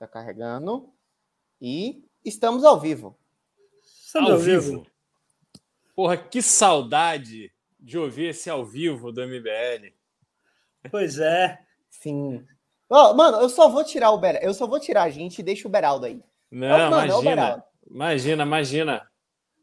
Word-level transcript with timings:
Tá 0.00 0.08
carregando. 0.08 0.90
E 1.60 2.02
estamos 2.24 2.64
ao 2.64 2.80
vivo. 2.80 3.18
Estamos 3.84 4.30
ao, 4.30 4.36
ao 4.36 4.42
vivo. 4.42 4.70
vivo. 4.70 4.86
Porra, 5.94 6.16
que 6.16 6.40
saudade 6.40 7.52
de 7.78 7.98
ouvir 7.98 8.30
esse 8.30 8.48
ao 8.48 8.64
vivo 8.64 9.12
do 9.12 9.20
MBL. 9.20 9.92
Pois 10.90 11.18
é. 11.18 11.60
Sim. 11.90 12.42
Oh, 12.88 13.12
mano, 13.12 13.42
eu 13.42 13.50
só 13.50 13.68
vou 13.68 13.84
tirar 13.84 14.10
o 14.12 14.16
Beraldo. 14.18 14.46
Eu 14.46 14.54
só 14.54 14.66
vou 14.66 14.80
tirar 14.80 15.02
a 15.02 15.10
gente 15.10 15.40
e 15.40 15.42
deixo 15.42 15.68
o 15.68 15.70
Beraldo 15.70 16.06
aí. 16.06 16.18
Não, 16.50 16.86
oh, 16.86 16.90
mano, 16.90 17.20
imagina. 17.20 17.64
imagina, 17.90 18.42
imagina. 18.42 19.10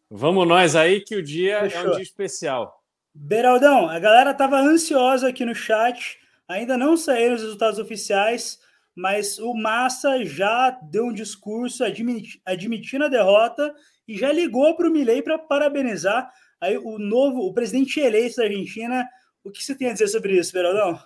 Vamos 0.07 0.47
nós 0.47 0.75
aí 0.75 1.01
que 1.01 1.15
o 1.15 1.23
dia 1.23 1.61
Fechou. 1.61 1.81
é 1.81 1.87
um 1.87 1.91
dia 1.93 2.03
especial. 2.03 2.83
Beraldão, 3.11 3.89
a 3.89 3.97
galera 3.97 4.35
tava 4.35 4.59
ansiosa 4.59 5.29
aqui 5.29 5.43
no 5.43 5.55
chat. 5.55 6.19
Ainda 6.47 6.77
não 6.77 6.95
saíram 6.95 7.33
os 7.33 7.41
resultados 7.41 7.79
oficiais, 7.79 8.61
mas 8.97 9.37
o 9.37 9.53
Massa 9.53 10.25
já 10.25 10.71
deu 10.71 11.05
um 11.05 11.13
discurso 11.13 11.83
admiti 11.83 12.41
admitindo 12.43 13.05
a 13.05 13.07
derrota 13.07 13.71
e 14.07 14.17
já 14.17 14.31
ligou 14.31 14.75
para 14.75 14.89
o 14.89 14.91
Milei 14.91 15.21
para 15.21 15.37
parabenizar 15.37 16.27
aí 16.59 16.79
o 16.79 16.97
novo, 16.97 17.41
o 17.41 17.53
presidente 17.53 17.99
eleito 17.99 18.37
da 18.37 18.45
Argentina. 18.45 19.07
O 19.43 19.51
que 19.51 19.63
você 19.63 19.75
tem 19.75 19.89
a 19.89 19.93
dizer 19.93 20.07
sobre 20.07 20.39
isso, 20.39 20.51
Beraldão? 20.51 20.99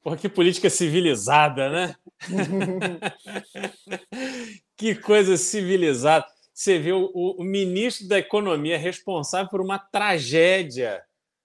Porra, 0.00 0.16
que 0.16 0.28
política 0.28 0.70
civilizada, 0.70 1.68
né? 1.68 1.96
que 4.78 4.94
coisa 4.94 5.36
civilizada. 5.36 6.24
Você 6.54 6.78
vê 6.78 6.92
o, 6.92 7.10
o, 7.12 7.42
ministro 7.42 8.06
da 8.06 8.18
Economia 8.18 8.78
responsável 8.78 9.50
por 9.50 9.60
uma 9.60 9.80
tragédia 9.80 11.02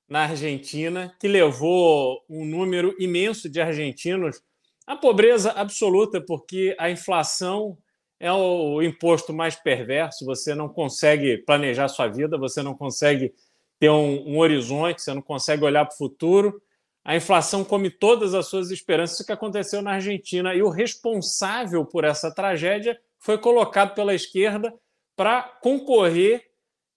na 0.07 0.25
Argentina 0.25 1.11
que 1.19 1.27
levou 1.27 2.23
um 2.29 2.45
número 2.45 2.95
imenso 2.99 3.49
de 3.49 3.59
argentinos 3.59 4.43
à 4.91 4.95
pobreza 4.97 5.51
absoluta, 5.51 6.19
porque 6.19 6.75
a 6.77 6.89
inflação 6.89 7.77
é 8.19 8.31
o 8.31 8.81
imposto 8.81 9.33
mais 9.33 9.55
perverso. 9.55 10.25
Você 10.25 10.53
não 10.53 10.67
consegue 10.67 11.37
planejar 11.37 11.87
sua 11.87 12.09
vida, 12.09 12.37
você 12.37 12.61
não 12.61 12.75
consegue 12.75 13.33
ter 13.79 13.89
um, 13.89 14.33
um 14.33 14.37
horizonte, 14.37 15.01
você 15.01 15.13
não 15.13 15.21
consegue 15.21 15.63
olhar 15.63 15.85
para 15.85 15.93
o 15.93 15.97
futuro. 15.97 16.61
A 17.05 17.15
inflação 17.15 17.63
come 17.63 17.89
todas 17.89 18.33
as 18.35 18.47
suas 18.47 18.69
esperanças. 18.69 19.15
Isso 19.15 19.25
que 19.25 19.31
aconteceu 19.31 19.81
na 19.81 19.93
Argentina. 19.93 20.53
E 20.53 20.61
o 20.61 20.69
responsável 20.69 21.85
por 21.85 22.03
essa 22.03 22.29
tragédia 22.29 22.99
foi 23.17 23.37
colocado 23.37 23.95
pela 23.95 24.13
esquerda 24.13 24.73
para 25.15 25.41
concorrer 25.41 26.49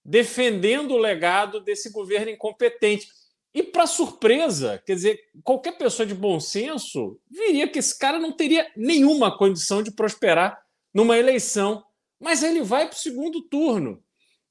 defendendo 0.05 0.95
o 0.95 0.99
legado 0.99 1.61
desse 1.61 1.93
governo 1.93 2.31
incompetente. 2.31 3.07
E, 3.55 3.63
para 3.63 3.87
surpresa, 3.87 4.83
quer 4.85 4.95
dizer, 4.97 5.21
qualquer 5.45 5.79
pessoa 5.79 6.05
de 6.05 6.15
bom 6.15 6.41
senso 6.41 7.21
viria 7.31 7.69
que 7.69 7.79
esse 7.79 7.97
cara 7.97 8.19
não 8.19 8.33
teria 8.33 8.69
nenhuma 8.77 9.37
condição 9.39 9.81
de 9.81 9.93
prosperar 9.93 10.61
numa 10.93 11.17
eleição. 11.17 11.85
Mas 12.19 12.43
ele 12.43 12.63
vai 12.63 12.89
para 12.89 12.97
o 12.97 13.01
segundo 13.01 13.43
turno. 13.43 14.03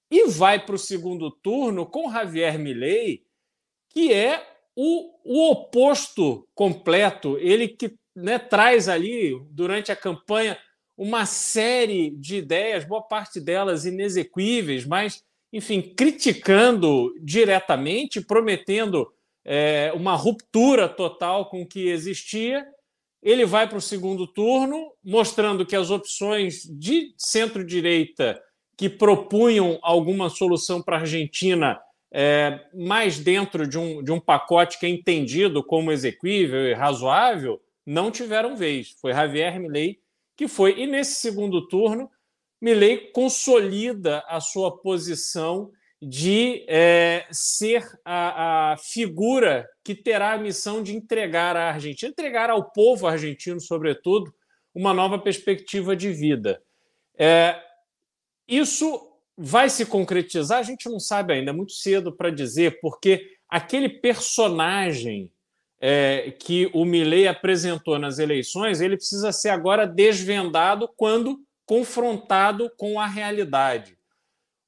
E 0.10 0.28
vai 0.28 0.64
para 0.64 0.76
o 0.76 0.80
segundo 0.80 1.30
turno 1.32 1.86
com 1.86 2.12
Javier 2.12 2.58
Milei, 2.58 3.26
que 3.90 4.14
é 4.14 4.48
o, 4.76 5.12
o 5.24 5.52
oposto 5.52 6.48
completo. 6.56 7.38
Ele 7.40 7.68
que 7.68 7.98
né, 8.16 8.40
traz 8.40 8.88
ali, 8.88 9.38
durante 9.50 9.92
a 9.92 9.96
campanha, 9.96 10.58
uma 10.96 11.26
série 11.26 12.12
de 12.12 12.38
ideias, 12.38 12.86
boa 12.86 13.02
parte 13.02 13.40
delas 13.42 13.86
inexequíveis, 13.86 14.86
mas, 14.86 15.24
enfim, 15.54 15.82
criticando 15.82 17.14
diretamente, 17.22 18.20
prometendo 18.20 19.08
é, 19.46 19.94
uma 19.96 20.16
ruptura 20.16 20.90
total 20.90 21.48
com 21.48 21.62
o 21.62 21.68
que 21.68 21.90
existia. 21.90 22.66
Ele 23.22 23.46
vai 23.46 23.70
para 23.70 23.78
o 23.78 23.82
segundo 23.82 24.26
turno, 24.26 24.92
mostrando 25.04 25.64
que 25.64 25.76
as 25.76 25.92
opções 25.92 26.64
de 26.64 27.14
centro-direita 27.18 28.42
que 28.76 28.90
propunham 28.90 29.78
alguma 29.84 30.28
solução 30.28 30.82
para 30.82 30.98
a 30.98 31.00
Argentina 31.02 31.80
é, 32.12 32.60
mais 32.74 33.20
dentro 33.20 33.68
de 33.68 33.78
um, 33.78 34.04
de 34.04 34.12
um 34.12 34.20
pacote 34.20 34.80
que 34.80 34.88
é 34.88 34.90
entendido 34.90 35.64
como 35.64 35.92
exequível 35.92 36.68
e 36.68 36.74
razoável, 36.74 37.62
não 37.86 38.10
tiveram 38.10 38.56
vez. 38.56 38.96
Foi 39.00 39.14
Javier 39.14 39.60
Milei 39.60 40.00
que 40.36 40.48
foi. 40.48 40.80
E 40.80 40.88
nesse 40.88 41.22
segundo 41.22 41.68
turno, 41.68 42.10
Milley 42.64 43.12
consolida 43.12 44.24
a 44.26 44.40
sua 44.40 44.78
posição 44.78 45.70
de 46.02 46.64
é, 46.70 47.28
ser 47.30 47.86
a, 48.06 48.72
a, 48.72 48.78
figura 48.78 49.68
que 49.84 49.94
terá 49.94 50.32
a 50.32 50.38
missão 50.38 50.82
de 50.82 50.96
entregar 50.96 51.58
à 51.58 51.74
Argentina, 51.74 52.10
entregar 52.10 52.50
ao 52.50 52.72
povo 52.72 53.06
argentino, 53.06 53.60
sobretudo, 53.60 54.34
uma 54.74 54.94
nova 54.94 55.20
perspectiva 55.20 55.94
de 55.94 56.14
vida. 56.14 56.64
É, 57.18 57.62
isso 58.48 59.12
vai 59.38 59.70
se 59.70 59.86
concretizar? 59.86 60.60
A 60.60 60.64
gente 60.64 60.88
não 60.88 61.02
sabe 61.02 61.34
ainda, 61.34 61.52
é 61.52 61.54
muito 61.54 61.74
cedo 61.74 62.14
para 62.14 62.30
dizer, 62.30 62.80
porque 62.80 63.30
aquele 63.50 63.90
personagem 63.90 65.30
é, 65.82 66.34
que 66.40 66.72
o 66.74 66.86
Milley 66.86 67.28
apresentou 67.28 68.00
nas 68.00 68.20
eleições, 68.20 68.80
ele 68.80 68.96
precisa 68.96 69.34
ser 69.34 69.50
agora 69.50 69.86
desvendado 69.86 70.88
quando 70.96 71.42
confrontado 71.66 72.70
com 72.78 73.00
a 73.00 73.08
realidade. 73.08 73.98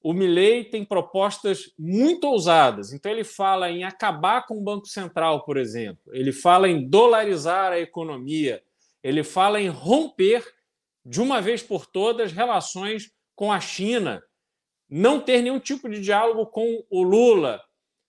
O 0.02 0.14
Milley 0.14 0.64
tem 0.64 0.86
propostas 0.86 1.74
muito 1.80 2.26
ousadas. 2.28 2.94
Então 2.94 3.12
ele 3.12 3.24
fala 3.24 3.72
em 3.72 3.84
acabar 3.84 4.46
com 4.46 4.60
o 4.60 4.64
Banco 4.64 4.86
Central, 4.86 5.44
por 5.44 5.58
exemplo. 5.58 6.14
Ele 6.14 6.32
fala 6.32 6.70
em 6.70 6.88
dolarizar 6.88 7.72
a 7.72 7.80
economia. 7.80 8.62
Ele 9.02 9.24
fala 9.24 9.60
em 9.60 9.68
romper 9.68 10.46
de 11.04 11.22
uma 11.22 11.42
vez 11.42 11.64
por 11.64 11.86
todas 11.86 12.32
relações 12.32 13.12
com 13.36 13.52
a 13.52 13.60
China, 13.60 14.24
não 14.90 15.20
ter 15.20 15.42
nenhum 15.42 15.60
tipo 15.60 15.90
de 15.90 16.00
diálogo 16.00 16.46
com 16.48 16.86
o 16.90 17.04
Lula. 17.04 17.62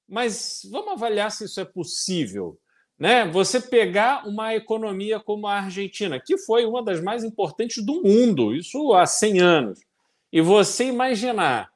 Mas 0.09 0.61
vamos 0.71 0.93
avaliar 0.93 1.31
se 1.31 1.45
isso 1.45 1.61
é 1.61 1.65
possível 1.65 2.59
né? 2.99 3.27
Você 3.27 3.61
pegar 3.61 4.27
uma 4.27 4.55
economia 4.55 5.21
como 5.21 5.47
a 5.47 5.55
Argentina, 5.55 6.19
que 6.19 6.39
foi 6.39 6.65
uma 6.65 6.83
das 6.83 7.01
mais 7.01 7.23
importantes 7.25 7.85
do 7.85 8.03
mundo, 8.03 8.55
isso 8.55 8.95
há 8.95 9.07
100 9.07 9.41
anos, 9.41 9.81
e 10.33 10.41
você 10.41 10.85
imaginar 10.85 11.71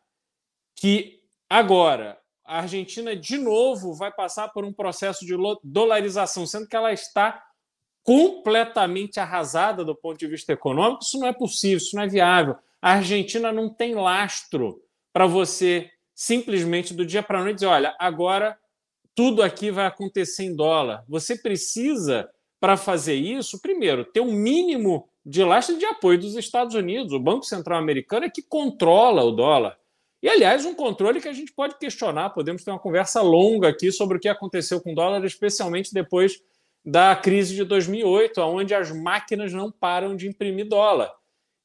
que 0.75 1.21
agora 1.49 2.19
a 2.45 2.59
Argentina 2.59 3.15
de 3.15 3.39
novo 3.39 3.95
vai 3.95 4.11
passar 4.11 4.49
por 4.49 4.65
um 4.65 4.73
processo 4.73 5.25
de 5.25 5.35
dolarização, 5.63 6.47
sendo 6.47 6.67
que 6.67 6.75
ela 6.75 6.93
está 6.93 7.45
completamente 8.03 9.21
arrasada 9.21 9.85
do 9.85 9.95
ponto 9.95 10.19
de 10.19 10.27
vista 10.27 10.53
econômico, 10.53 11.03
isso 11.03 11.19
não 11.19 11.29
é 11.29 11.33
possível, 11.33 11.77
isso 11.77 11.95
não 11.95 12.03
é 12.03 12.09
viável. 12.09 12.57
A 12.81 12.95
Argentina 12.95 13.53
não 13.53 13.69
tem 13.69 13.95
lastro 13.95 14.83
para 15.13 15.27
você 15.27 15.91
simplesmente 16.15 16.95
do 16.95 17.05
dia 17.05 17.23
para 17.23 17.39
a 17.39 17.43
noite 17.43 17.57
dizer, 17.57 17.67
olha, 17.67 17.95
agora 17.99 18.59
tudo 19.15 19.43
aqui 19.43 19.71
vai 19.71 19.87
acontecer 19.87 20.45
em 20.45 20.55
dólar. 20.55 21.05
Você 21.09 21.37
precisa, 21.37 22.29
para 22.59 22.77
fazer 22.77 23.15
isso, 23.15 23.61
primeiro, 23.61 24.05
ter 24.05 24.21
um 24.21 24.33
mínimo 24.33 25.09
de 25.25 25.45
lastro 25.45 25.79
de 25.79 25.85
apoio 25.85 26.19
dos 26.19 26.37
Estados 26.37 26.75
Unidos. 26.75 27.13
O 27.13 27.21
Banco 27.21 27.45
Central 27.45 27.79
Americano 27.79 28.27
é 28.27 28.31
que 28.31 28.43
controla 28.43 29.23
o 29.23 29.31
dólar. 29.31 29.79
E, 30.23 30.29
aliás, 30.29 30.67
um 30.67 30.75
controle 30.75 31.21
que 31.21 31.29
a 31.29 31.33
gente 31.33 31.53
pode 31.53 31.79
questionar. 31.79 32.31
Podemos 32.31 32.63
ter 32.63 32.71
uma 32.71 32.79
conversa 32.79 33.23
longa 33.23 33.69
aqui 33.69 33.91
sobre 33.91 34.19
o 34.19 34.21
que 34.21 34.29
aconteceu 34.29 34.81
com 34.81 34.93
o 34.93 34.95
dólar, 34.95 35.25
especialmente 35.25 35.95
depois 35.95 36.43
da 36.85 37.15
crise 37.17 37.55
de 37.55 37.65
2008, 37.65 38.41
onde 38.41 38.75
as 38.75 38.91
máquinas 38.91 39.53
não 39.53 39.71
param 39.71 40.17
de 40.17 40.29
imprimir 40.29 40.69
dólar. 40.69 41.13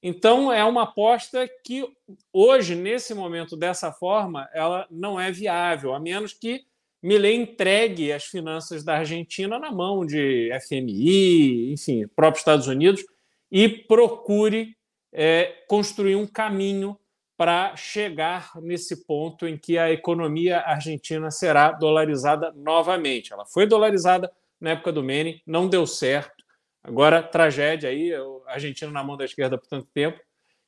Então, 0.01 0.51
é 0.53 0.63
uma 0.63 0.83
aposta 0.83 1.50
que 1.63 1.83
hoje, 2.31 2.75
nesse 2.75 3.13
momento, 3.13 3.57
dessa 3.57 3.91
forma, 3.91 4.47
ela 4.53 4.85
não 4.89 5.19
é 5.19 5.31
viável, 5.31 5.94
a 5.94 6.00
menos 6.00 6.31
que 6.31 6.63
Milley 7.06 7.36
entregue 7.36 8.12
as 8.12 8.24
finanças 8.24 8.84
da 8.84 8.98
Argentina 8.98 9.60
na 9.60 9.72
mão 9.72 10.04
de 10.04 10.50
FMI, 10.68 11.72
enfim, 11.72 12.08
próprios 12.08 12.42
Estados 12.42 12.66
Unidos, 12.66 13.06
e 13.52 13.70
procure 13.70 14.76
é, 15.14 15.54
construir 15.68 16.16
um 16.16 16.25
caminho 16.25 16.98
para 17.38 17.75
chegar 17.75 18.54
nesse 18.60 19.06
ponto 19.06 19.48
em 19.48 19.56
que 19.56 19.78
a 19.78 19.92
economia 19.92 20.62
argentina 20.62 21.30
será 21.30 21.72
dolarizada 21.72 22.52
novamente. 22.56 23.31
Ela 23.31 23.46
foi 23.46 23.68
dolarizada 23.68 24.31
na 24.60 24.72
época 24.72 24.92
do 24.92 25.04
Menem, 25.04 25.40
não 25.46 25.68
deu 25.69 25.86
certo. 25.86 26.44
Agora, 26.84 27.22
tragédia 27.22 27.92
aí, 27.92 28.16
a 28.16 28.54
Argentina 28.54 28.90
na 28.90 29.04
mão 29.04 29.16
da 29.16 29.25
esquerda 29.25 29.60
por 29.60 29.68
tanto 29.68 29.88
tempo, 29.94 30.19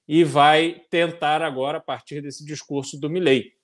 e 0.07 0.23
vai 0.23 0.83
tentar 0.91 1.41
agora, 1.41 1.79
a 1.79 1.81
partir 1.81 2.21
desse 2.21 2.45
discurso 2.45 2.99
do 2.99 3.09
Milley. 3.09 3.56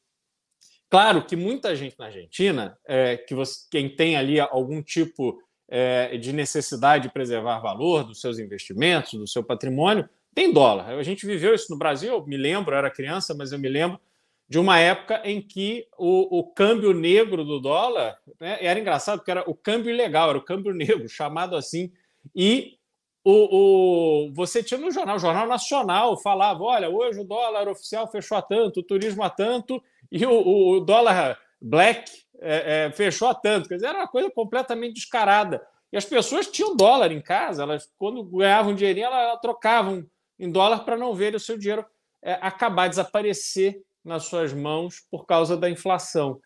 Claro 0.94 1.26
que 1.26 1.36
muita 1.36 1.76
gente 1.76 1.98
na 1.98 2.06
Argentina, 2.06 2.78
é, 2.86 3.18
que 3.18 3.34
você, 3.34 3.62
quem 3.72 3.90
tem 3.90 4.16
ali 4.16 4.40
algum 4.40 4.80
tipo 4.80 5.42
é, 5.68 6.16
de 6.20 6.32
necessidade 6.32 7.08
de 7.08 7.12
preservar 7.12 7.58
valor 7.62 8.04
dos 8.04 8.22
seus 8.22 8.38
investimentos, 8.38 9.14
do 9.14 9.28
seu 9.28 9.44
patrimônio, 9.44 10.08
tem 10.36 10.54
dólar. 10.54 10.90
A 10.90 11.02
gente 11.02 11.26
viveu 11.26 11.56
isso 11.56 11.72
no 11.72 11.80
Brasil, 11.80 12.14
eu 12.14 12.24
me 12.28 12.38
lembro, 12.38 12.76
era 12.76 12.92
criança, 12.92 13.34
mas 13.34 13.52
eu 13.52 13.58
me 13.58 13.68
lembro 13.68 14.00
de 14.48 14.60
uma 14.60 14.78
época 14.78 15.20
em 15.26 15.42
que 15.42 15.88
o, 15.98 16.38
o 16.38 16.44
câmbio 16.54 16.94
negro 16.94 17.44
do 17.44 17.60
dólar 17.60 18.20
né, 18.40 18.60
era 18.62 18.80
engraçado, 18.80 19.18
porque 19.18 19.32
era 19.32 19.50
o 19.50 19.56
câmbio 19.56 19.90
ilegal, 19.90 20.30
era 20.30 20.38
o 20.38 20.46
câmbio 20.46 20.76
negro, 20.76 21.10
chamado 21.10 21.56
assim, 21.56 21.92
e 22.36 22.78
o, 23.24 24.28
o, 24.28 24.32
você 24.32 24.62
tinha 24.62 24.80
no 24.80 24.92
jornal, 24.92 25.16
o 25.16 25.20
Jornal 25.20 25.48
Nacional 25.48 26.22
falava: 26.22 26.64
olha, 26.64 26.88
hoje 26.88 27.20
o 27.20 27.26
dólar 27.26 27.68
oficial 27.68 28.06
fechou 28.12 28.38
a 28.38 28.44
tanto, 28.44 28.82
o 28.82 28.84
turismo 28.84 29.24
a 29.24 29.30
tanto, 29.32 29.82
e 30.14 30.24
o, 30.28 30.76
o 30.76 30.80
dólar 30.80 31.40
black 31.60 32.12
é, 32.40 32.86
é, 32.86 32.92
fechou 32.92 33.28
a 33.28 33.34
tanto. 33.34 33.68
Quer 33.68 33.76
dizer, 33.76 33.88
era 33.88 33.98
uma 33.98 34.08
coisa 34.08 34.30
completamente 34.30 34.94
descarada. 34.94 35.60
E 35.92 35.98
as 35.98 36.06
pessoas 36.06 36.46
tinham 36.48 36.76
dólar 36.76 37.12
em 37.12 37.20
casa, 37.20 37.64
elas, 37.64 37.90
quando 37.98 38.24
ganhavam 38.24 38.76
dinheirinho, 38.76 39.08
elas, 39.08 39.24
elas 39.24 39.42
trocavam 39.42 40.06
em 40.38 40.52
dólar 40.52 40.86
para 40.86 40.96
não 40.96 41.16
ver 41.16 41.34
o 41.34 41.40
seu 41.40 41.58
dinheiro 41.58 41.84
é, 42.22 42.34
acabar, 42.42 42.88
desaparecer 42.88 43.82
nas 44.06 44.26
suas 44.26 44.54
mãos 44.54 45.02
por 45.10 45.26
causa 45.26 45.58
da 45.58 45.68
inflação. 45.68 46.40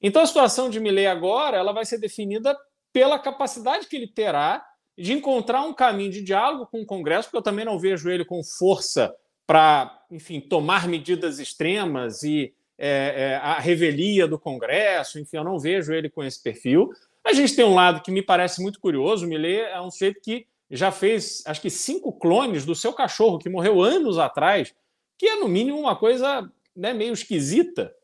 Então, 0.00 0.22
a 0.22 0.26
situação 0.26 0.70
de 0.70 0.80
Milley 0.80 1.06
agora 1.06 1.58
ela 1.58 1.72
vai 1.72 1.84
ser 1.84 1.98
definida 1.98 2.56
pela 2.90 3.18
capacidade 3.18 3.86
que 3.86 3.96
ele 3.96 4.08
terá 4.08 4.64
de 4.96 5.12
encontrar 5.12 5.60
um 5.62 5.74
caminho 5.74 6.10
de 6.10 6.22
diálogo 6.22 6.66
com 6.66 6.80
o 6.80 6.86
Congresso, 6.86 7.28
porque 7.28 7.36
eu 7.36 7.42
também 7.42 7.66
não 7.66 7.78
vejo 7.78 8.08
ele 8.08 8.24
com 8.24 8.42
força 8.42 9.14
para, 9.46 10.04
enfim, 10.10 10.40
tomar 10.40 10.88
medidas 10.88 11.38
extremas 11.38 12.22
e 12.22 12.54
é, 12.82 13.32
é, 13.32 13.36
a 13.36 13.58
revelia 13.58 14.26
do 14.26 14.38
Congresso, 14.38 15.18
enfim, 15.18 15.36
eu 15.36 15.44
não 15.44 15.58
vejo 15.58 15.92
ele 15.92 16.08
com 16.08 16.24
esse 16.24 16.42
perfil. 16.42 16.90
A 17.22 17.34
gente 17.34 17.54
tem 17.54 17.64
um 17.64 17.74
lado 17.74 18.00
que 18.00 18.10
me 18.10 18.22
parece 18.22 18.62
muito 18.62 18.80
curioso, 18.80 19.26
o 19.26 19.28
Millet 19.28 19.60
é 19.60 19.80
um 19.82 19.90
sujeito 19.90 20.18
que 20.22 20.46
já 20.70 20.90
fez, 20.90 21.42
acho 21.44 21.60
que 21.60 21.68
cinco 21.68 22.10
clones 22.10 22.64
do 22.64 22.74
seu 22.74 22.94
cachorro, 22.94 23.38
que 23.38 23.50
morreu 23.50 23.82
anos 23.82 24.18
atrás, 24.18 24.74
que 25.18 25.26
é, 25.26 25.36
no 25.36 25.46
mínimo, 25.46 25.78
uma 25.78 25.94
coisa 25.94 26.50
né, 26.74 26.94
meio 26.94 27.12
esquisita. 27.12 27.94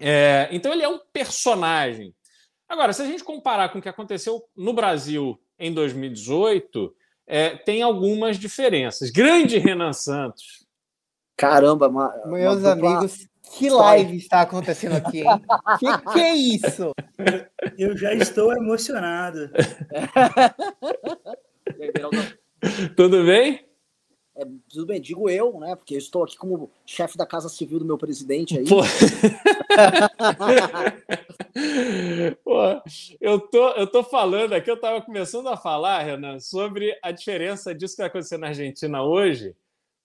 É, 0.00 0.48
então, 0.50 0.72
ele 0.72 0.82
é 0.82 0.88
um 0.88 0.98
personagem. 1.12 2.14
Agora, 2.66 2.94
se 2.94 3.02
a 3.02 3.04
gente 3.04 3.22
comparar 3.22 3.68
com 3.68 3.80
o 3.80 3.82
que 3.82 3.88
aconteceu 3.88 4.42
no 4.56 4.72
Brasil 4.72 5.38
em 5.58 5.74
2018, 5.74 6.94
é, 7.26 7.50
tem 7.50 7.82
algumas 7.82 8.38
diferenças. 8.38 9.10
Grande 9.10 9.58
Renan 9.58 9.92
Santos. 9.92 10.64
Caramba, 11.36 11.88
uma, 11.88 12.14
meus 12.26 12.60
uma 12.60 12.72
amigos, 12.72 13.28
que 13.50 13.68
live 13.68 14.16
está 14.16 14.40
acontecendo 14.42 14.96
aqui, 14.96 15.20
hein? 15.20 15.42
que, 15.78 15.86
que 16.12 16.20
é 16.20 16.34
isso? 16.34 16.92
Eu 17.76 17.96
já 17.96 18.14
estou 18.14 18.52
emocionado. 18.52 19.50
Tudo 22.96 23.24
bem? 23.24 23.64
É, 24.36 24.44
tudo 24.68 24.86
bem, 24.86 25.00
digo 25.00 25.28
eu, 25.28 25.58
né? 25.58 25.74
Porque 25.74 25.94
eu 25.94 25.98
estou 25.98 26.22
aqui 26.22 26.36
como 26.36 26.70
chefe 26.86 27.18
da 27.18 27.26
Casa 27.26 27.48
Civil 27.48 27.80
do 27.80 27.84
meu 27.84 27.98
presidente 27.98 28.56
aí. 28.58 28.64
Pô, 28.66 28.80
eu, 33.20 33.40
tô, 33.40 33.70
eu 33.70 33.86
tô 33.86 34.04
falando 34.04 34.52
aqui, 34.52 34.70
eu 34.70 34.76
estava 34.76 35.02
começando 35.02 35.48
a 35.48 35.56
falar, 35.56 36.02
Renan, 36.02 36.38
sobre 36.38 36.96
a 37.02 37.10
diferença 37.10 37.74
disso 37.74 37.96
que 37.96 38.02
vai 38.02 38.08
acontecer 38.08 38.38
na 38.38 38.46
Argentina 38.48 39.02
hoje 39.02 39.56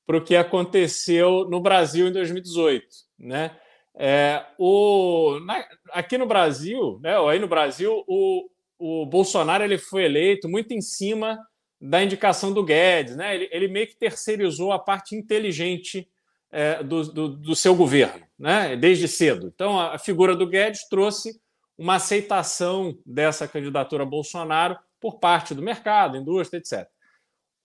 para 0.05 0.17
o 0.17 0.23
que 0.23 0.35
aconteceu 0.35 1.47
no 1.49 1.59
Brasil 1.59 2.07
em 2.07 2.11
2018. 2.11 2.85
Né? 3.19 3.51
É, 3.97 4.45
o, 4.57 5.39
na, 5.45 5.65
aqui 5.91 6.17
no 6.17 6.25
Brasil, 6.25 6.99
né, 7.01 7.17
aí 7.29 7.39
no 7.39 7.47
Brasil, 7.47 8.03
o, 8.07 8.47
o 8.77 9.05
Bolsonaro 9.05 9.63
ele 9.63 9.77
foi 9.77 10.05
eleito 10.05 10.47
muito 10.47 10.73
em 10.73 10.81
cima 10.81 11.39
da 11.81 12.03
indicação 12.03 12.53
do 12.53 12.63
Guedes. 12.63 13.15
Né? 13.15 13.35
Ele, 13.35 13.49
ele 13.51 13.67
meio 13.67 13.87
que 13.87 13.97
terceirizou 13.97 14.71
a 14.71 14.79
parte 14.79 15.15
inteligente 15.15 16.07
é, 16.51 16.83
do, 16.83 17.03
do, 17.03 17.29
do, 17.29 17.55
seu 17.55 17.75
governo, 17.75 18.25
né? 18.37 18.75
desde 18.75 19.07
cedo. 19.07 19.51
Então, 19.53 19.79
a, 19.79 19.95
a 19.95 19.99
figura 19.99 20.35
do 20.35 20.47
Guedes 20.47 20.87
trouxe 20.87 21.39
uma 21.77 21.95
aceitação 21.95 22.97
dessa 23.05 23.47
candidatura 23.47 24.05
Bolsonaro 24.05 24.77
por 24.99 25.19
parte 25.19 25.53
do 25.53 25.61
mercado, 25.61 26.17
indústria, 26.17 26.59
etc. 26.59 26.87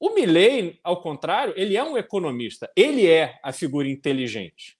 O 0.00 0.14
Milley, 0.14 0.80
ao 0.82 1.02
contrário, 1.02 1.52
ele 1.58 1.76
é 1.76 1.84
um 1.84 1.98
economista, 1.98 2.72
ele 2.74 3.06
é 3.06 3.38
a 3.42 3.52
figura 3.52 3.86
inteligente. 3.86 4.78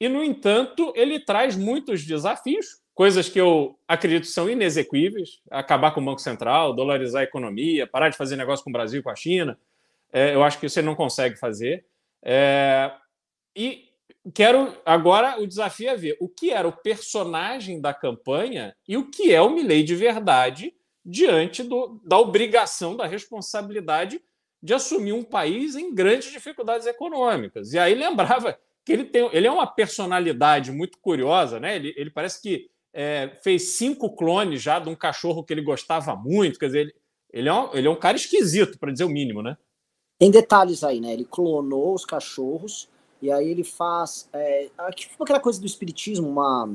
E, 0.00 0.08
no 0.08 0.22
entanto, 0.22 0.92
ele 0.96 1.20
traz 1.20 1.56
muitos 1.56 2.04
desafios, 2.04 2.80
coisas 2.92 3.28
que 3.28 3.40
eu 3.40 3.78
acredito 3.86 4.26
são 4.26 4.50
inexequíveis: 4.50 5.40
acabar 5.48 5.92
com 5.92 6.00
o 6.00 6.04
Banco 6.04 6.20
Central, 6.20 6.74
dolarizar 6.74 7.20
a 7.20 7.24
economia, 7.24 7.86
parar 7.86 8.08
de 8.08 8.16
fazer 8.16 8.34
negócio 8.34 8.64
com 8.64 8.70
o 8.70 8.72
Brasil, 8.72 9.00
com 9.00 9.10
a 9.10 9.14
China. 9.14 9.56
É, 10.12 10.34
eu 10.34 10.42
acho 10.42 10.58
que 10.58 10.68
você 10.68 10.82
não 10.82 10.96
consegue 10.96 11.36
fazer. 11.36 11.86
É, 12.20 12.92
e 13.54 13.84
quero 14.34 14.76
agora 14.84 15.40
o 15.40 15.46
desafio 15.46 15.88
é 15.88 15.96
ver 15.96 16.16
o 16.20 16.28
que 16.28 16.50
era 16.50 16.66
o 16.66 16.72
personagem 16.72 17.80
da 17.80 17.94
campanha 17.94 18.74
e 18.88 18.96
o 18.96 19.08
que 19.08 19.32
é 19.32 19.40
o 19.40 19.50
Milley 19.50 19.84
de 19.84 19.94
verdade 19.94 20.74
diante 21.04 21.62
do, 21.62 22.00
da 22.04 22.18
obrigação, 22.18 22.96
da 22.96 23.06
responsabilidade 23.06 24.20
de 24.62 24.74
assumir 24.74 25.12
um 25.12 25.22
país 25.22 25.76
em 25.76 25.94
grandes 25.94 26.30
dificuldades 26.30 26.86
econômicas. 26.86 27.72
E 27.72 27.78
aí 27.78 27.94
lembrava 27.94 28.58
que 28.84 28.92
ele, 28.92 29.04
tem, 29.04 29.28
ele 29.32 29.46
é 29.46 29.50
uma 29.50 29.66
personalidade 29.66 30.72
muito 30.72 30.98
curiosa, 30.98 31.60
né? 31.60 31.76
Ele, 31.76 31.94
ele 31.96 32.10
parece 32.10 32.40
que 32.40 32.68
é, 32.92 33.38
fez 33.42 33.76
cinco 33.76 34.14
clones 34.16 34.62
já 34.62 34.78
de 34.78 34.88
um 34.88 34.96
cachorro 34.96 35.44
que 35.44 35.52
ele 35.52 35.62
gostava 35.62 36.16
muito. 36.16 36.58
Quer 36.58 36.66
dizer, 36.66 36.80
ele, 36.80 36.94
ele, 37.32 37.48
é, 37.48 37.52
um, 37.52 37.74
ele 37.74 37.86
é 37.86 37.90
um 37.90 37.96
cara 37.96 38.16
esquisito, 38.16 38.78
para 38.78 38.90
dizer 38.90 39.04
o 39.04 39.08
mínimo, 39.08 39.42
né? 39.42 39.56
Tem 40.18 40.30
detalhes 40.30 40.82
aí, 40.82 41.00
né? 41.00 41.12
Ele 41.12 41.24
clonou 41.24 41.94
os 41.94 42.04
cachorros 42.04 42.88
e 43.22 43.30
aí 43.30 43.48
ele 43.48 43.62
faz. 43.62 44.28
É, 44.32 44.68
tipo 44.94 45.22
aquela 45.22 45.38
coisa 45.38 45.60
do 45.60 45.66
espiritismo, 45.66 46.28
uma 46.28 46.68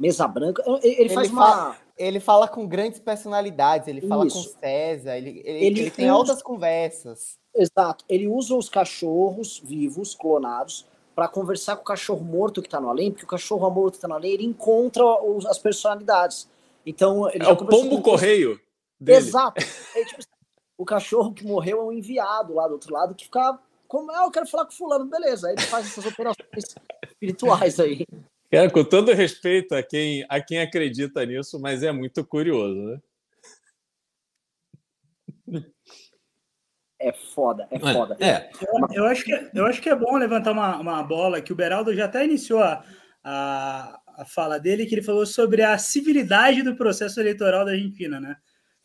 mesa 0.00 0.26
branca. 0.26 0.64
Ele, 0.82 1.02
ele 1.02 1.08
faz 1.10 1.30
uma. 1.30 1.46
Fala, 1.46 1.76
ele 1.96 2.18
fala 2.18 2.48
com 2.48 2.66
grandes 2.66 2.98
personalidades, 2.98 3.86
ele 3.86 4.00
fala 4.00 4.26
Isso. 4.26 4.54
com 4.54 4.58
César, 4.58 5.16
ele, 5.18 5.42
ele, 5.44 5.66
ele, 5.66 5.80
ele 5.80 5.90
tem 5.90 6.06
usa... 6.06 6.14
altas 6.14 6.42
conversas. 6.42 7.38
Exato. 7.54 8.04
Ele 8.08 8.26
usa 8.26 8.54
os 8.54 8.68
cachorros 8.70 9.60
vivos, 9.62 10.14
clonados, 10.14 10.86
para 11.14 11.28
conversar 11.28 11.76
com 11.76 11.82
o 11.82 11.84
cachorro 11.84 12.24
morto 12.24 12.62
que 12.62 12.68
está 12.68 12.80
no 12.80 12.88
além, 12.88 13.10
porque 13.10 13.24
o 13.24 13.28
cachorro 13.28 13.68
morto 13.70 13.92
que 13.92 13.98
está 13.98 14.08
no 14.08 14.14
além, 14.14 14.32
ele 14.32 14.46
encontra 14.46 15.04
os, 15.04 15.44
as 15.44 15.58
personalidades. 15.58 16.48
Então, 16.86 17.28
ele 17.28 17.44
é 17.44 17.48
o 17.48 17.56
pombo 17.56 17.96
com... 17.96 18.02
correio. 18.02 18.58
Dele. 18.98 19.18
Exato. 19.18 19.60
É, 19.94 20.04
tipo, 20.04 20.22
o 20.78 20.84
cachorro 20.84 21.34
que 21.34 21.44
morreu 21.44 21.80
é 21.80 21.84
um 21.84 21.92
enviado 21.92 22.54
lá 22.54 22.66
do 22.66 22.74
outro 22.74 22.94
lado 22.94 23.14
que 23.14 23.24
fica. 23.24 23.58
Como 23.86 24.10
é, 24.12 24.24
eu 24.24 24.30
quero 24.30 24.46
falar 24.46 24.64
com 24.64 24.72
fulano, 24.72 25.04
beleza. 25.04 25.48
Aí 25.48 25.54
ele 25.54 25.62
faz 25.62 25.86
essas 25.86 26.06
operações 26.06 26.46
espirituais 27.04 27.80
aí. 27.80 28.06
Cara, 28.50 28.68
com 28.68 28.82
todo 28.82 29.12
respeito 29.12 29.74
a 29.74 29.82
quem, 29.82 30.26
a 30.28 30.40
quem 30.40 30.60
acredita 30.60 31.24
nisso, 31.24 31.60
mas 31.60 31.84
é 31.84 31.92
muito 31.92 32.24
curioso, 32.24 32.74
né? 32.82 33.00
É 36.98 37.12
foda, 37.12 37.66
é 37.70 37.78
foda. 37.78 38.16
É. 38.20 38.50
Eu, 38.60 39.04
eu, 39.04 39.06
acho 39.06 39.24
que, 39.24 39.50
eu 39.54 39.64
acho 39.64 39.80
que 39.80 39.88
é 39.88 39.94
bom 39.94 40.16
levantar 40.16 40.52
uma, 40.52 40.76
uma 40.78 41.02
bola 41.02 41.40
que 41.40 41.52
o 41.52 41.56
Beraldo 41.56 41.94
já 41.94 42.04
até 42.04 42.24
iniciou 42.24 42.62
a, 42.62 42.84
a, 43.24 44.00
a 44.18 44.24
fala 44.26 44.58
dele, 44.58 44.84
que 44.84 44.94
ele 44.96 45.02
falou 45.02 45.24
sobre 45.24 45.62
a 45.62 45.78
civilidade 45.78 46.62
do 46.62 46.76
processo 46.76 47.18
eleitoral 47.18 47.64
da 47.64 47.70
Argentina, 47.70 48.20
né? 48.20 48.36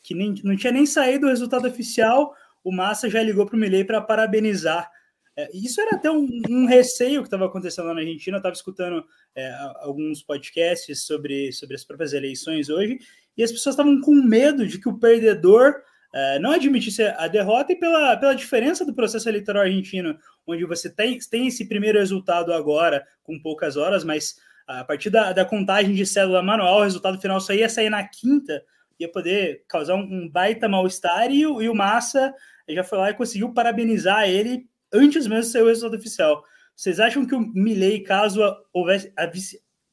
Que 0.02 0.14
nem, 0.14 0.36
não 0.44 0.56
tinha 0.56 0.72
nem 0.72 0.86
saído 0.86 1.26
o 1.26 1.30
resultado 1.30 1.68
oficial, 1.68 2.34
o 2.64 2.72
Massa 2.72 3.10
já 3.10 3.22
ligou 3.22 3.46
para 3.46 3.56
o 3.56 3.60
Milei 3.60 3.84
para 3.84 4.00
parabenizar 4.00 4.90
é, 5.38 5.50
isso 5.54 5.82
era 5.82 5.96
até 5.96 6.10
um, 6.10 6.28
um 6.50 6.66
receio 6.66 7.22
que 7.22 7.28
estava 7.28 7.46
acontecendo 7.46 7.88
lá 7.88 7.94
na 7.94 8.02
Argentina. 8.02 8.38
Eu 8.38 8.40
estava 8.40 8.54
escutando 8.54 9.06
é, 9.36 9.54
alguns 9.82 10.24
podcasts 10.24 11.06
sobre, 11.06 11.52
sobre 11.52 11.76
as 11.76 11.84
próprias 11.84 12.14
eleições 12.14 12.70
hoje, 12.70 13.00
e 13.38 13.44
as 13.44 13.52
pessoas 13.52 13.74
estavam 13.74 14.00
com 14.00 14.14
medo 14.14 14.66
de 14.66 14.80
que 14.80 14.88
o 14.88 14.98
perdedor 14.98 15.76
é, 16.14 16.40
não 16.40 16.52
admitisse 16.52 17.04
a 17.04 17.28
derrota 17.28 17.74
e 17.74 17.76
pela, 17.76 18.16
pela 18.16 18.34
diferença 18.34 18.86
do 18.86 18.94
processo 18.94 19.28
eleitoral 19.28 19.64
argentino, 19.64 20.18
onde 20.48 20.64
você 20.64 20.90
tem, 20.90 21.18
tem 21.30 21.48
esse 21.48 21.68
primeiro 21.68 22.00
resultado 22.00 22.54
agora, 22.54 23.06
com 23.22 23.38
poucas 23.38 23.76
horas, 23.76 24.06
mas 24.06 24.38
a 24.66 24.86
partir 24.86 25.10
da, 25.10 25.34
da 25.34 25.44
contagem 25.44 25.94
de 25.94 26.06
célula 26.06 26.42
manual, 26.42 26.80
o 26.80 26.84
resultado 26.84 27.20
final 27.20 27.42
só 27.42 27.54
ia 27.54 27.68
sair 27.68 27.90
na 27.90 28.08
quinta, 28.08 28.64
ia 28.98 29.12
poder 29.12 29.64
causar 29.68 29.96
um, 29.96 30.04
um 30.04 30.30
baita 30.30 30.70
mal-estar, 30.70 31.30
e, 31.30 31.42
e 31.42 31.46
o 31.46 31.76
Massa 31.76 32.34
já 32.70 32.84
foi 32.84 32.98
lá 32.98 33.10
e 33.10 33.14
conseguiu 33.14 33.54
parabenizar 33.54 34.30
ele 34.30 34.66
antes 34.94 35.28
mesmo 35.28 35.44
de 35.44 35.48
ser 35.48 35.64
o 35.64 35.68
resultado 35.68 36.00
oficial. 36.00 36.44
Vocês 36.76 37.00
acham 37.00 37.26
que 37.26 37.36
o 37.36 37.40
Milley, 37.40 38.02
caso 38.02 38.42
houvesse, 38.74 39.14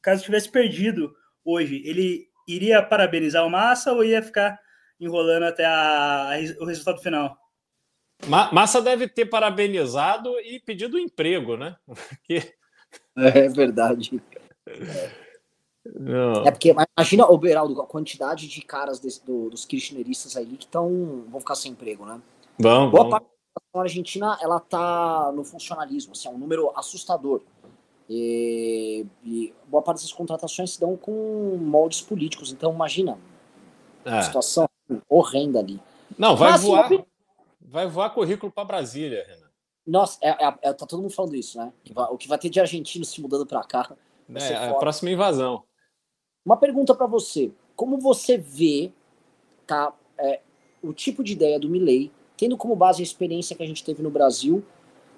caso 0.01 0.23
tivesse 0.23 0.49
perdido 0.49 1.15
hoje, 1.43 1.81
ele 1.85 2.27
iria 2.47 2.81
parabenizar 2.83 3.45
o 3.45 3.49
Massa 3.49 3.93
ou 3.93 4.03
ia 4.03 4.21
ficar 4.21 4.59
enrolando 4.99 5.43
até 5.43 5.65
a, 5.65 6.33
a, 6.33 6.61
o 6.61 6.65
resultado 6.65 7.01
final? 7.01 7.37
Massa 8.27 8.81
deve 8.81 9.07
ter 9.07 9.25
parabenizado 9.25 10.29
e 10.39 10.59
pedido 10.59 10.99
emprego, 10.99 11.57
né? 11.57 11.75
Porque... 11.87 12.53
É 13.15 13.47
verdade. 13.49 14.21
É. 15.85 16.47
é 16.47 16.51
porque 16.51 16.73
imagina, 16.97 17.25
o 17.25 17.37
Beraldo, 17.37 17.81
a 17.81 17.85
quantidade 17.85 18.47
de 18.47 18.61
caras 18.61 18.99
desse, 18.99 19.23
do, 19.25 19.49
dos 19.49 19.65
kirchneristas 19.65 20.37
aí 20.37 20.45
que 20.57 20.65
estão 20.65 21.25
vão 21.27 21.39
ficar 21.39 21.55
sem 21.55 21.73
emprego, 21.73 22.05
né? 22.05 22.21
Vão, 22.57 22.89
Boa 22.89 23.03
vão. 23.03 23.09
parte 23.11 23.27
a 23.73 23.81
Argentina 23.81 24.37
ela 24.41 24.59
tá 24.59 25.31
no 25.33 25.43
funcionalismo, 25.43 26.13
assim, 26.13 26.27
é 26.27 26.31
um 26.31 26.37
número 26.37 26.71
assustador. 26.75 27.41
E, 28.09 29.05
e, 29.23 29.53
boa 29.67 29.81
parte 29.81 29.97
dessas 29.97 30.11
contratações 30.11 30.73
se 30.73 30.79
dão 30.79 30.95
com 30.95 31.57
moldes 31.59 32.01
políticos. 32.01 32.51
Então, 32.51 32.73
imagina, 32.73 33.17
é. 34.05 34.21
situação 34.21 34.67
horrenda 35.09 35.59
ali. 35.59 35.79
Não, 36.17 36.35
vai 36.35 36.51
Mas, 36.51 36.63
voar. 36.63 36.85
Assim, 36.85 37.03
vai 37.61 37.87
voar 37.87 38.09
currículo 38.11 38.51
para 38.51 38.65
Brasília, 38.65 39.25
Renan. 39.27 39.49
Nossa, 39.85 40.17
é, 40.21 40.29
é, 40.29 40.57
é, 40.61 40.73
tá 40.73 40.85
todo 40.85 41.01
mundo 41.01 41.13
falando 41.13 41.35
isso, 41.35 41.57
né? 41.57 41.73
o 42.09 42.17
que 42.17 42.27
vai 42.27 42.37
ter 42.37 42.49
de 42.49 42.59
argentino 42.59 43.03
se 43.03 43.19
mudando 43.21 43.45
para 43.45 43.63
cá. 43.63 43.91
É, 44.35 44.69
a 44.69 44.73
próxima 44.75 45.11
invasão. 45.11 45.63
Uma 46.45 46.57
pergunta 46.57 46.95
para 46.95 47.05
você. 47.05 47.51
Como 47.75 47.99
você 47.99 48.37
vê 48.37 48.91
tá, 49.67 49.93
é, 50.17 50.41
o 50.81 50.93
tipo 50.93 51.23
de 51.23 51.33
ideia 51.33 51.59
do 51.59 51.69
Milley, 51.69 52.11
tendo 52.43 52.57
como 52.57 52.75
base 52.75 53.01
a 53.01 53.03
experiência 53.03 53.55
que 53.55 53.63
a 53.63 53.65
gente 53.65 53.85
teve 53.85 54.03
no 54.03 54.09
Brasil, 54.09 54.65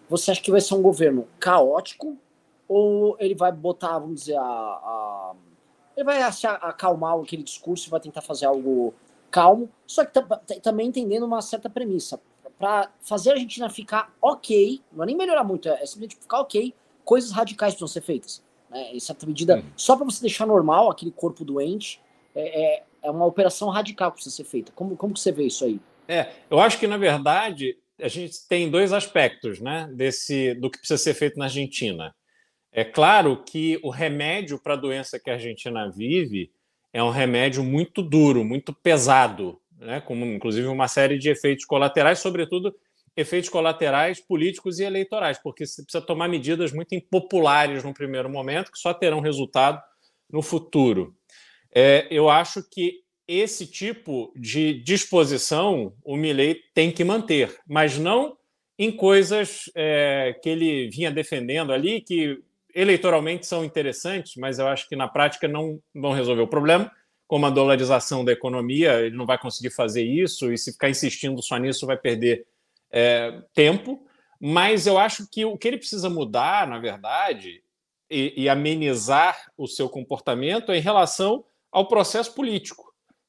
você 0.08 0.30
acha 0.30 0.40
que 0.40 0.52
vai 0.52 0.62
ser 0.62 0.76
um 0.76 0.82
governo 0.84 1.28
caótico 1.40 2.16
ou 2.68 3.18
ele 3.20 3.34
vai 3.34 3.52
botar, 3.52 3.98
vamos 3.98 4.22
dizer, 4.22 4.38
a, 4.38 4.44
a 4.44 5.34
ele 5.98 6.04
vai 6.04 6.32
se 6.32 6.46
acalmar 6.46 7.18
aquele 7.18 7.42
discurso 7.42 7.88
e 7.88 7.90
vai 7.90 8.00
tentar 8.00 8.22
fazer 8.22 8.46
algo 8.46 8.94
calmo, 9.32 9.68
só 9.88 10.06
que 10.06 10.12
também 10.62 10.88
entendendo 10.88 11.24
uma 11.24 11.42
certa 11.42 11.68
premissa. 11.68 12.22
Para 12.60 12.92
fazer 13.02 13.32
a 13.32 13.34
Argentina 13.34 13.70
ficar 13.72 14.14
ok, 14.22 14.80
não 14.92 15.04
é 15.04 15.08
nem 15.08 15.18
melhorar 15.18 15.44
muito, 15.44 15.68
é 15.68 15.78
simplesmente 15.78 16.18
ficar 16.18 16.42
ok, 16.42 16.76
coisas 17.04 17.32
radicais 17.32 17.74
precisam 17.74 17.88
ser 17.88 18.02
feitas. 18.02 18.44
Né? 18.70 18.94
Em 18.94 19.00
certa 19.00 19.26
medida, 19.26 19.58
hum. 19.58 19.64
só 19.76 19.96
para 19.96 20.06
você 20.06 20.22
deixar 20.22 20.46
normal 20.46 20.92
aquele 20.92 21.12
corpo 21.12 21.44
doente, 21.44 22.00
é, 22.36 22.76
é, 22.76 22.84
é, 23.02 23.10
uma 23.10 23.26
operação 23.26 23.70
radical 23.70 24.12
que 24.12 24.18
precisa 24.18 24.36
ser 24.36 24.44
feita. 24.44 24.72
Como, 24.76 24.96
como 24.96 25.14
que 25.16 25.20
você 25.20 25.32
vê 25.32 25.46
isso 25.46 25.66
aí? 25.66 25.80
É, 26.08 26.28
eu 26.50 26.60
acho 26.60 26.80
que, 26.80 26.88
na 26.88 26.98
verdade, 26.98 27.76
a 28.00 28.08
gente 28.08 28.48
tem 28.48 28.70
dois 28.70 28.94
aspectos 28.94 29.60
né, 29.60 29.90
desse 29.94 30.54
do 30.56 30.70
que 30.70 30.78
precisa 30.78 30.98
ser 30.98 31.14
feito 31.14 31.38
na 31.38 31.46
Argentina. 31.46 32.14
É 32.72 32.84
claro 32.84 33.42
que 33.44 33.80
o 33.84 33.90
remédio 33.90 34.60
para 34.60 34.74
a 34.74 34.78
doença 34.78 35.20
que 35.20 35.30
a 35.30 35.34
Argentina 35.34 35.90
vive 35.90 36.52
é 36.92 37.02
um 37.02 37.10
remédio 37.10 37.64
muito 37.64 38.02
duro, 38.02 38.44
muito 38.44 38.74
pesado, 38.74 39.60
né? 39.80 40.02
como 40.02 40.26
inclusive 40.26 40.68
uma 40.68 40.88
série 40.88 41.18
de 41.18 41.30
efeitos 41.30 41.64
colaterais, 41.64 42.20
sobretudo 42.20 42.76
efeitos 43.16 43.50
colaterais 43.50 44.20
políticos 44.20 44.80
e 44.80 44.84
eleitorais, 44.84 45.40
porque 45.42 45.66
você 45.66 45.84
precisa 45.84 46.06
tomar 46.06 46.28
medidas 46.28 46.74
muito 46.74 46.94
impopulares 46.94 47.82
no 47.82 47.94
primeiro 47.94 48.30
momento, 48.30 48.72
que 48.72 48.78
só 48.78 48.94
terão 48.94 49.22
resultado 49.22 49.82
no 50.30 50.42
futuro. 50.42 51.16
É, 51.74 52.08
eu 52.12 52.30
acho 52.30 52.62
que 52.70 53.05
esse 53.28 53.66
tipo 53.66 54.32
de 54.36 54.74
disposição 54.82 55.94
o 56.04 56.16
Milley 56.16 56.62
tem 56.74 56.92
que 56.92 57.04
manter, 57.04 57.58
mas 57.68 57.98
não 57.98 58.38
em 58.78 58.92
coisas 58.92 59.70
é, 59.74 60.38
que 60.42 60.50
ele 60.50 60.90
vinha 60.90 61.10
defendendo 61.10 61.72
ali, 61.72 62.02
que 62.02 62.44
eleitoralmente 62.74 63.48
são 63.48 63.64
interessantes, 63.64 64.36
mas 64.36 64.60
eu 64.60 64.68
acho 64.68 64.88
que 64.90 64.96
na 64.96 65.08
prática 65.08 65.48
não 65.48 65.80
vão 65.94 66.12
resolver 66.12 66.42
o 66.42 66.48
problema. 66.48 66.92
Como 67.26 67.46
a 67.46 67.50
dolarização 67.50 68.24
da 68.24 68.34
economia, 68.34 69.00
ele 69.00 69.16
não 69.16 69.26
vai 69.26 69.38
conseguir 69.38 69.72
fazer 69.72 70.04
isso, 70.04 70.52
e 70.52 70.58
se 70.58 70.74
ficar 70.74 70.90
insistindo 70.90 71.42
só 71.42 71.58
nisso, 71.58 71.88
vai 71.88 71.98
perder 71.98 72.46
é, 72.92 73.42
tempo. 73.54 74.06
Mas 74.40 74.86
eu 74.86 74.98
acho 74.98 75.28
que 75.32 75.46
o 75.46 75.58
que 75.58 75.70
ele 75.70 75.78
precisa 75.78 76.10
mudar, 76.10 76.68
na 76.68 76.78
verdade, 76.78 77.64
e, 78.10 78.44
e 78.44 78.50
amenizar 78.50 79.52
o 79.58 79.68
seu 79.68 79.90
comportamento 79.90 80.72
é 80.72 80.78
em 80.78 80.82
relação 80.82 81.46
ao 81.72 81.88
processo 81.88 82.34
político. 82.34 82.85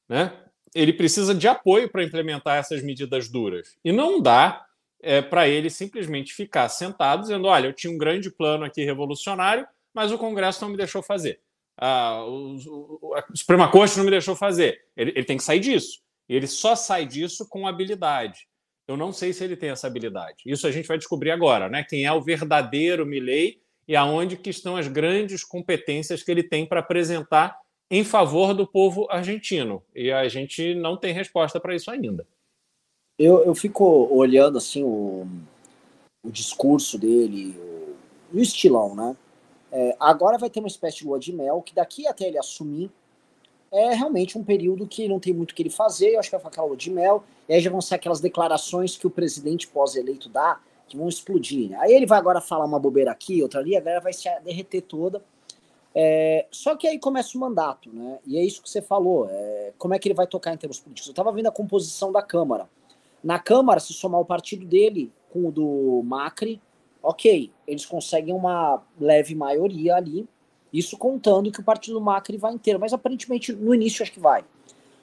Né? 0.09 0.33
Ele 0.75 0.93
precisa 0.93 1.35
de 1.35 1.49
apoio 1.49 1.91
para 1.91 2.03
implementar 2.03 2.59
essas 2.59 2.83
medidas 2.83 3.29
duras. 3.29 3.77
E 3.85 3.93
não 3.93 4.21
dá 4.21 4.67
é, 5.03 5.23
para 5.23 5.49
ele 5.49 5.71
simplesmente 5.71 6.35
ficar 6.35 6.69
sentado 6.69 7.23
dizendo: 7.23 7.47
olha, 7.47 7.67
eu 7.67 7.73
tinha 7.73 7.93
um 7.93 7.99
grande 7.99 8.31
plano 8.31 8.65
aqui 8.65 8.85
revolucionário, 8.85 9.67
mas 9.95 10.13
o 10.13 10.19
Congresso 10.19 10.63
não 10.63 10.71
me 10.71 10.77
deixou 10.77 11.03
fazer. 11.03 11.41
Ah, 11.79 12.25
o, 12.27 13.15
a 13.15 13.25
Suprema 13.35 13.71
Corte 13.71 13.97
não 13.97 14.05
me 14.05 14.11
deixou 14.11 14.35
fazer. 14.35 14.81
Ele, 14.97 15.13
ele 15.15 15.25
tem 15.25 15.37
que 15.37 15.45
sair 15.45 15.61
disso. 15.61 16.01
E 16.29 16.35
ele 16.35 16.47
só 16.47 16.75
sai 16.75 17.07
disso 17.07 17.49
com 17.49 17.67
habilidade. 17.67 18.49
Eu 18.89 18.97
não 18.97 19.13
sei 19.13 19.33
se 19.33 19.43
ele 19.43 19.57
tem 19.57 19.71
essa 19.71 19.87
habilidade. 19.87 20.37
Isso 20.47 20.67
a 20.67 20.71
gente 20.71 20.87
vai 20.87 20.97
descobrir 20.97 21.31
agora, 21.31 21.69
né? 21.69 21.85
Quem 21.85 22.05
é 22.05 22.13
o 22.13 22.23
verdadeiro 22.23 23.05
Milley 23.05 23.61
e 23.87 23.97
aonde 23.97 24.37
que 24.37 24.51
estão 24.51 24.77
as 24.77 24.89
grandes 24.89 25.45
competências 25.45 26.23
que 26.23 26.31
ele 26.31 26.43
tem 26.43 26.67
para 26.67 26.81
apresentar 26.81 27.57
em 27.91 28.05
favor 28.05 28.55
do 28.55 28.67
povo 28.67 29.07
argentino. 29.11 29.83
E 29.95 30.11
a 30.11 30.29
gente 30.29 30.75
não 30.75 30.97
tem 30.97 31.13
resposta 31.13 31.61
para 31.61 31.75
isso 31.75 31.91
ainda 31.91 32.27
eu, 33.19 33.45
eu 33.45 33.55
fico 33.55 33.85
olhando 34.11 34.59
assim 34.59 34.83
o, 34.83 35.27
o 36.23 36.31
discurso 36.31 36.99
dele, 36.99 37.57
o, 37.59 38.37
o 38.37 38.41
estilão, 38.41 38.95
né? 38.95 39.17
É, 39.73 39.97
agora 39.99 40.39
vai 40.39 40.49
ter 40.49 40.61
uma 40.61 40.69
espécie 40.69 40.99
de 40.99 41.07
lua 41.07 41.19
de 41.19 41.33
mel 41.33 41.61
que 41.61 41.75
daqui 41.75 42.07
até 42.07 42.27
ele 42.27 42.39
assumir 42.39 42.91
é 43.73 43.93
realmente 43.95 44.39
um 44.39 44.45
período 44.45 44.87
que 44.87 45.09
não 45.09 45.19
tem 45.19 45.35
muito 45.35 45.51
o 45.51 45.55
que 45.55 45.63
ele 45.63 45.71
fazer. 45.71 46.11
Eu 46.11 46.21
acho 46.21 46.29
que 46.29 46.37
vai 46.37 46.41
ficar 46.41 46.51
aquela 46.51 46.67
lua 46.69 46.77
de 46.77 46.91
mel, 46.91 47.25
e 47.49 47.55
aí 47.55 47.61
já 47.61 47.71
vão 47.71 47.81
ser 47.81 47.97
aquelas 47.97 48.21
declarações 48.21 48.97
que 48.97 49.07
o 49.07 49.11
presidente 49.11 49.67
pós-eleito 49.67 50.29
dá 50.29 50.61
que 50.89 50.97
vão 50.97 51.09
explodir. 51.09 51.71
Né? 51.71 51.77
Aí 51.81 51.93
ele 51.93 52.07
vai 52.07 52.19
agora 52.19 52.41
falar 52.41 52.65
uma 52.65 52.79
bobeira 52.79 53.11
aqui, 53.11 53.43
outra 53.43 53.59
ali, 53.59 53.77
a 53.77 53.81
galera 53.81 54.01
vai 54.01 54.13
se 54.13 54.29
derreter 54.45 54.83
toda. 54.83 55.23
É, 55.99 56.45
só 56.51 56.77
que 56.77 56.87
aí 56.87 56.99
começa 56.99 57.39
o 57.39 57.41
mandato, 57.41 57.91
né? 57.91 58.19
E 58.27 58.37
é 58.37 58.45
isso 58.45 58.63
que 58.63 58.69
você 58.69 58.83
falou. 58.83 59.27
É, 59.31 59.73
como 59.79 59.95
é 59.95 59.99
que 59.99 60.07
ele 60.07 60.15
vai 60.15 60.27
tocar 60.27 60.53
em 60.53 60.57
termos 60.59 60.79
políticos? 60.79 61.09
Eu 61.09 61.13
estava 61.13 61.33
vendo 61.33 61.47
a 61.47 61.51
composição 61.51 62.13
da 62.13 62.21
Câmara. 62.21 62.69
Na 63.25 63.39
Câmara, 63.39 63.81
se 63.81 63.95
somar 63.95 64.21
o 64.21 64.25
partido 64.25 64.67
dele 64.67 65.11
com 65.33 65.49
o 65.49 65.51
do 65.51 66.03
Macri, 66.05 66.61
ok, 67.03 67.51
eles 67.67 67.87
conseguem 67.87 68.35
uma 68.35 68.83
leve 69.01 69.35
maioria 69.35 69.97
ali, 69.97 70.29
isso 70.71 70.99
contando 70.99 71.51
que 71.51 71.61
o 71.61 71.65
partido 71.65 71.95
do 71.95 72.01
Macri 72.03 72.37
vai 72.37 72.53
inteiro, 72.53 72.79
mas 72.79 72.93
aparentemente 72.93 73.55
no 73.55 73.75
início 73.75 74.03
acho 74.03 74.13
que 74.13 74.21
vai. 74.21 74.45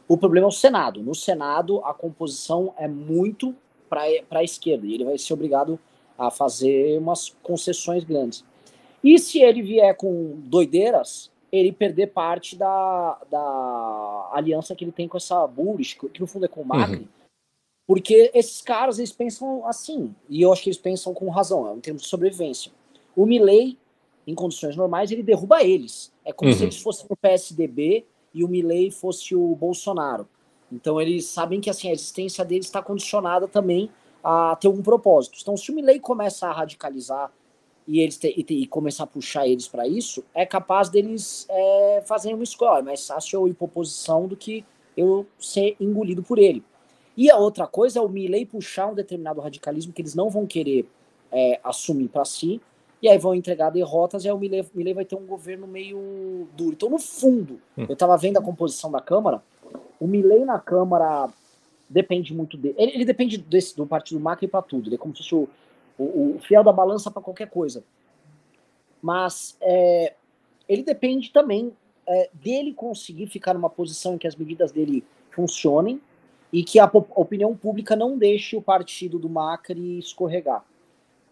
O 0.07 0.15
problema 0.15 0.45
é 0.45 0.49
o 0.49 0.51
Senado. 0.51 1.01
No 1.01 1.15
Senado, 1.15 1.83
a 1.83 1.93
composição 1.93 2.71
é 2.77 2.87
muito 2.87 3.55
para 3.89 4.03
a 4.29 4.43
esquerda, 4.43 4.85
e 4.85 4.93
ele 4.93 5.05
vai 5.05 5.17
ser 5.17 5.33
obrigado 5.33 5.79
a 6.17 6.29
fazer 6.29 6.99
umas 6.99 7.29
concessões 7.41 8.03
grandes. 8.03 8.45
E 9.03 9.19
se 9.19 9.39
ele 9.39 9.61
vier 9.61 9.95
com 9.95 10.39
doideiras, 10.45 11.31
ele 11.51 11.71
perder 11.71 12.07
parte 12.07 12.55
da, 12.55 13.19
da 13.29 14.29
aliança 14.31 14.75
que 14.75 14.83
ele 14.83 14.91
tem 14.91 15.07
com 15.07 15.17
essa 15.17 15.45
Bullish, 15.45 15.95
que 15.95 16.19
no 16.19 16.27
fundo 16.27 16.45
é 16.45 16.47
com 16.47 16.61
o 16.61 16.65
Macri, 16.65 16.97
uhum 16.97 17.23
porque 17.85 18.31
esses 18.33 18.61
caras, 18.61 18.97
eles 18.97 19.11
pensam 19.11 19.65
assim, 19.67 20.15
e 20.29 20.41
eu 20.41 20.51
acho 20.51 20.63
que 20.63 20.69
eles 20.69 20.77
pensam 20.77 21.13
com 21.13 21.29
razão, 21.29 21.69
é 21.69 21.75
em 21.75 21.79
termos 21.79 22.03
de 22.03 22.07
sobrevivência. 22.07 22.71
O 23.15 23.25
Milley, 23.25 23.77
em 24.25 24.33
condições 24.33 24.75
normais, 24.75 25.11
ele 25.11 25.21
derruba 25.21 25.61
eles. 25.63 26.11
É 26.23 26.31
como 26.31 26.49
uhum. 26.49 26.57
se 26.57 26.63
eles 26.63 26.81
fossem 26.81 27.05
o 27.09 27.15
PSDB 27.15 28.05
e 28.33 28.43
o 28.43 28.47
Milley 28.47 28.89
fosse 28.89 29.35
o 29.35 29.55
Bolsonaro. 29.55 30.27
Então 30.71 30.99
eles 30.99 31.25
sabem 31.25 31.59
que 31.59 31.69
assim, 31.69 31.89
a 31.89 31.91
existência 31.91 32.43
deles 32.43 32.65
está 32.65 32.81
condicionada 32.81 33.47
também 33.47 33.91
a 34.23 34.55
ter 34.55 34.69
um 34.69 34.81
propósito. 34.81 35.37
Então 35.41 35.57
se 35.57 35.69
o 35.69 35.75
Milley 35.75 35.99
começa 35.99 36.47
a 36.47 36.53
radicalizar 36.53 37.31
e 37.87 37.99
eles 37.99 38.17
te, 38.17 38.27
e, 38.27 38.63
e, 38.63 38.67
começar 38.67 39.03
a 39.03 39.07
puxar 39.07 39.47
eles 39.47 39.67
para 39.67 39.87
isso, 39.87 40.23
é 40.33 40.45
capaz 40.45 40.89
deles 40.89 41.45
é, 41.49 42.03
fazerem 42.05 42.35
uma 42.35 42.43
escolha. 42.43 42.79
É 42.79 42.81
mais 42.81 43.05
fácil 43.05 43.41
eu 43.41 43.47
ir 43.47 43.53
para 43.53 43.65
oposição 43.65 44.27
do 44.27 44.35
que 44.35 44.65
eu 44.95 45.25
ser 45.39 45.75
engolido 45.79 46.23
por 46.23 46.39
ele. 46.39 46.63
E 47.15 47.29
a 47.29 47.37
outra 47.37 47.67
coisa 47.67 47.99
é 47.99 48.01
o 48.01 48.09
Milley 48.09 48.45
puxar 48.45 48.87
um 48.87 48.95
determinado 48.95 49.41
radicalismo 49.41 49.93
que 49.93 50.01
eles 50.01 50.15
não 50.15 50.29
vão 50.29 50.47
querer 50.47 50.87
é, 51.31 51.59
assumir 51.63 52.07
para 52.07 52.25
si, 52.25 52.61
e 53.01 53.09
aí 53.09 53.17
vão 53.17 53.35
entregar 53.35 53.69
derrotas, 53.69 54.23
e 54.23 54.29
aí 54.29 54.33
o 54.33 54.37
Milley, 54.37 54.65
Milley 54.73 54.93
vai 54.93 55.05
ter 55.05 55.15
um 55.15 55.25
governo 55.25 55.67
meio 55.67 56.47
duro. 56.55 56.73
Então, 56.73 56.89
no 56.89 56.97
fundo, 56.97 57.59
hum. 57.77 57.85
eu 57.87 57.93
estava 57.93 58.15
vendo 58.17 58.37
a 58.37 58.41
composição 58.41 58.89
da 58.89 59.01
Câmara, 59.01 59.43
o 59.99 60.07
Milley 60.07 60.45
na 60.45 60.59
Câmara 60.59 61.29
depende 61.89 62.33
muito 62.33 62.57
dele. 62.57 62.75
Ele, 62.77 62.91
ele 62.93 63.05
depende 63.05 63.37
desse, 63.37 63.75
do 63.75 63.85
partido 63.85 64.19
Macri 64.19 64.47
para 64.47 64.61
tudo, 64.61 64.87
ele 64.87 64.95
é 64.95 64.97
como 64.97 65.15
se 65.15 65.21
fosse 65.21 65.35
o, 65.35 65.49
o, 65.97 66.35
o 66.35 66.39
fiel 66.39 66.63
da 66.63 66.71
balança 66.71 67.11
para 67.11 67.21
qualquer 67.21 67.49
coisa. 67.49 67.83
Mas 69.01 69.57
é, 69.61 70.15
ele 70.67 70.83
depende 70.83 71.31
também 71.31 71.75
é, 72.07 72.29
dele 72.33 72.73
conseguir 72.73 73.27
ficar 73.27 73.53
numa 73.53 73.69
posição 73.69 74.15
em 74.15 74.17
que 74.17 74.27
as 74.27 74.35
medidas 74.35 74.71
dele 74.71 75.03
funcionem, 75.31 76.01
e 76.53 76.63
que 76.63 76.77
a 76.77 76.85
opinião 77.15 77.55
pública 77.55 77.95
não 77.95 78.15
deixe 78.15 78.55
o 78.55 78.61
partido 78.61 79.17
do 79.17 79.27
Macri 79.27 79.97
escorregar. 79.97 80.63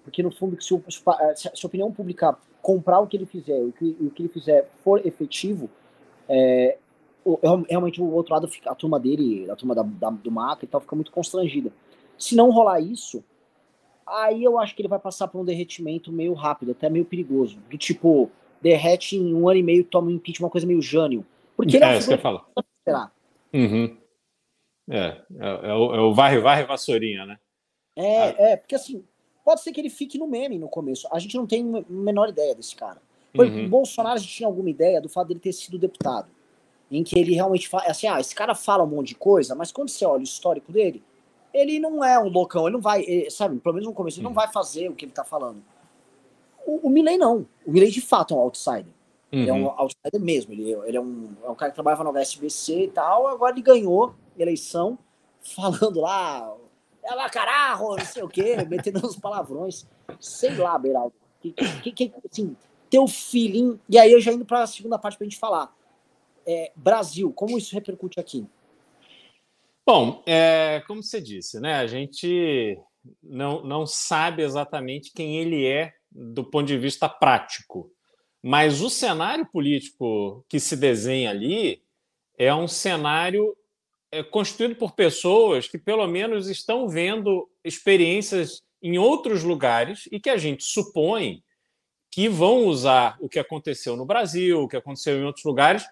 Porque, 0.04 0.24
no 0.24 0.32
fundo, 0.32 0.60
se, 0.60 0.74
o, 0.74 0.84
se 0.90 1.08
a 1.48 1.68
opinião 1.68 1.92
pública 1.92 2.36
comprar 2.60 3.00
o 3.00 3.06
que 3.06 3.18
ele 3.18 3.28
fizer, 3.28 3.62
o 3.62 3.72
que, 3.72 3.96
o 4.02 4.10
que 4.10 4.24
ele 4.24 4.30
fizer 4.30 4.68
for 4.84 5.06
efetivo, 5.06 5.70
é, 6.28 6.80
o, 7.24 7.38
realmente 7.70 8.02
o 8.02 8.12
outro 8.12 8.34
lado, 8.34 8.48
fica, 8.48 8.72
a 8.72 8.74
turma 8.74 9.00
dele, 9.00 9.48
a 9.52 9.56
turma 9.56 9.76
da, 9.76 9.84
da, 9.84 10.10
do 10.10 10.32
Macri 10.32 10.66
e 10.66 10.68
tal, 10.68 10.82
fica 10.82 10.96
muito 10.96 11.12
constrangida. 11.12 11.72
Se 12.18 12.36
não 12.36 12.50
rolar 12.50 12.80
isso, 12.82 13.24
aí 14.08 14.44
eu 14.44 14.60
acho 14.60 14.76
que 14.76 14.82
ele 14.82 14.90
vai 14.90 15.00
passar 15.00 15.28
por 15.28 15.40
um 15.40 15.46
derretimento 15.46 16.12
meio 16.12 16.34
rápido, 16.34 16.72
até 16.72 16.90
meio 16.90 17.06
perigoso. 17.06 17.58
Do 17.70 17.78
tipo, 17.78 18.30
derrete 18.62 19.16
em 19.16 19.34
um 19.34 19.48
ano 19.48 19.60
e 19.60 19.64
meio, 19.64 19.84
toma 19.84 20.08
um 20.08 20.12
impeachment, 20.12 20.46
uma 20.46 20.52
coisa 20.52 20.68
meio 20.68 20.82
Jânio. 20.82 21.26
Porque 21.56 21.78
ele 21.78 21.86
é, 21.86 21.94
é 21.94 21.98
isso 21.98 22.08
que 22.08 22.14
eu 22.14 22.20
falo. 22.20 22.46
Uhum. 23.54 23.98
É, 24.90 25.22
é, 25.40 25.70
é 25.70 25.74
o, 25.74 25.96
é 25.96 26.02
o 26.02 26.14
varre, 26.14 26.40
varre, 26.40 26.64
vassourinha, 26.64 27.26
né? 27.26 27.40
É, 27.96 28.24
ah. 28.24 28.36
é, 28.38 28.58
porque 28.58 28.76
assim, 28.76 29.04
pode 29.44 29.62
ser 29.62 29.72
que 29.72 29.80
ele 29.80 29.90
fique 29.90 30.18
no 30.18 30.28
meme 30.28 30.58
no 30.58 30.70
começo. 30.70 31.08
A 31.12 31.20
gente 31.20 31.36
não 31.36 31.46
tem 31.46 31.64
a 31.76 31.84
menor 31.90 32.30
ideia 32.30 32.56
desse 32.56 32.76
cara. 32.76 33.02
Por 33.34 33.46
uhum. 33.46 33.70
Bolsonaro, 33.70 34.16
a 34.16 34.20
gente 34.20 34.34
tinha 34.34 34.48
alguma 34.48 34.70
ideia 34.70 35.02
do 35.02 35.08
fato 35.08 35.30
dele 35.30 35.40
ter 35.40 35.54
sido 35.54 35.78
deputado. 35.78 36.30
Em 36.90 37.04
que 37.04 37.18
ele 37.18 37.34
realmente 37.34 37.70
fala, 37.70 37.86
assim, 37.86 38.08
ah, 38.08 38.20
esse 38.20 38.36
cara 38.36 38.54
fala 38.54 38.84
um 38.84 38.88
monte 38.88 39.10
de 39.10 39.16
coisa, 39.16 39.56
mas 39.56 39.72
quando 39.72 39.90
você 39.90 40.04
olha 40.06 40.20
o 40.20 40.24
histórico 40.24 40.72
dele, 40.74 41.02
ele 41.54 41.80
não 41.80 42.04
é 42.04 42.20
um 42.20 42.30
loucão, 42.30 42.66
ele 42.66 42.74
não 42.74 42.82
vai, 42.82 43.04
ele, 43.04 43.30
sabe, 43.30 43.60
pelo 43.60 43.76
menos 43.76 43.88
no 43.88 43.94
começo, 43.94 44.20
ele 44.20 44.24
não 44.24 44.34
vai 44.34 44.52
fazer 44.52 44.90
o 44.90 44.96
que 44.96 45.06
ele 45.06 45.12
tá 45.12 45.24
falando. 45.24 45.62
O, 46.66 46.88
o 46.88 46.90
Milley 46.90 47.18
não. 47.18 47.48
O 47.66 47.72
Milley 47.72 47.92
de 47.92 48.02
fato 48.02 48.34
é 48.34 48.38
um 48.38 48.42
outsider. 48.42 48.94
Uhum. 49.32 49.40
Ele 49.40 49.50
é 49.50 49.54
um 49.54 49.64
uhum. 49.64 49.80
outsider 49.80 50.22
mesmo. 50.22 50.54
Ele, 50.54 50.72
ele 50.72 50.98
é, 50.98 51.02
um, 51.02 51.30
é 51.44 51.50
um 51.50 51.56
cara 51.56 51.72
que 51.72 51.76
trabalhava 51.76 52.04
no 52.04 52.18
SBC 52.18 52.84
e 52.84 52.88
tal. 52.90 53.28
Agora 53.28 53.54
ele 53.54 53.62
ganhou 53.62 54.14
eleição 54.38 54.98
falando 55.42 56.02
lá, 56.02 56.56
é 57.04 57.16
lá 57.16 57.30
caralho, 57.30 57.98
não 57.98 58.06
sei 58.06 58.24
o 58.24 58.30
quê, 58.30 58.58
metendo 58.70 59.06
uns 59.06 59.16
palavrões. 59.16 59.86
Sei 60.20 60.56
lá, 60.56 60.78
Beraldo. 60.78 61.14
Que, 61.42 61.52
que, 61.52 61.92
que, 61.92 62.14
assim, 62.32 62.56
teu 62.90 63.08
feeling. 63.08 63.80
E 63.90 63.98
aí 63.98 64.12
eu 64.12 64.22
já 64.22 64.32
indo 64.32 64.46
para 64.46 64.64
a 64.64 64.68
segunda 64.68 65.00
parte 65.00 65.18
para 65.18 65.26
a 65.26 65.30
gente 65.30 65.40
falar. 65.40 65.74
É, 66.46 66.72
Brasil, 66.76 67.32
como 67.34 67.58
isso 67.58 67.74
repercute 67.74 68.20
aqui? 68.20 68.46
Bom, 69.86 70.24
é, 70.28 70.84
como 70.88 71.02
você 71.02 71.20
disse, 71.20 71.60
né? 71.60 71.76
A 71.76 71.88
gente 71.88 72.78
não, 73.22 73.64
não 73.64 73.86
sabe 73.86 74.44
exatamente 74.44 75.12
quem 75.14 75.38
ele 75.38 75.66
é 75.66 75.94
do 76.12 76.44
ponto 76.44 76.68
de 76.68 76.78
vista 76.78 77.10
prático. 77.10 77.92
Mas 78.44 78.82
o 78.82 78.90
cenário 78.90 79.46
político 79.46 80.46
que 80.50 80.60
se 80.60 80.76
desenha 80.76 81.30
ali 81.30 81.84
é 82.38 82.54
um 82.54 82.68
cenário 82.68 83.56
é, 84.12 84.24
constituído 84.24 84.76
por 84.76 84.94
pessoas 84.94 85.68
que, 85.68 85.78
pelo 85.78 86.06
menos, 86.08 86.50
estão 86.50 86.88
vendo 86.88 87.50
experiências 87.64 88.62
em 88.82 88.98
outros 88.98 89.44
lugares 89.44 90.08
e 90.12 90.20
que 90.20 90.30
a 90.30 90.38
gente 90.38 90.64
supõe 90.64 91.44
que 92.10 92.28
vão 92.28 92.66
usar 92.66 93.16
o 93.22 93.30
que 93.30 93.40
aconteceu 93.40 93.96
no 93.96 94.06
Brasil, 94.06 94.62
o 94.62 94.68
que 94.68 94.76
aconteceu 94.76 95.18
em 95.18 95.24
outros 95.24 95.46
lugares, 95.46 95.86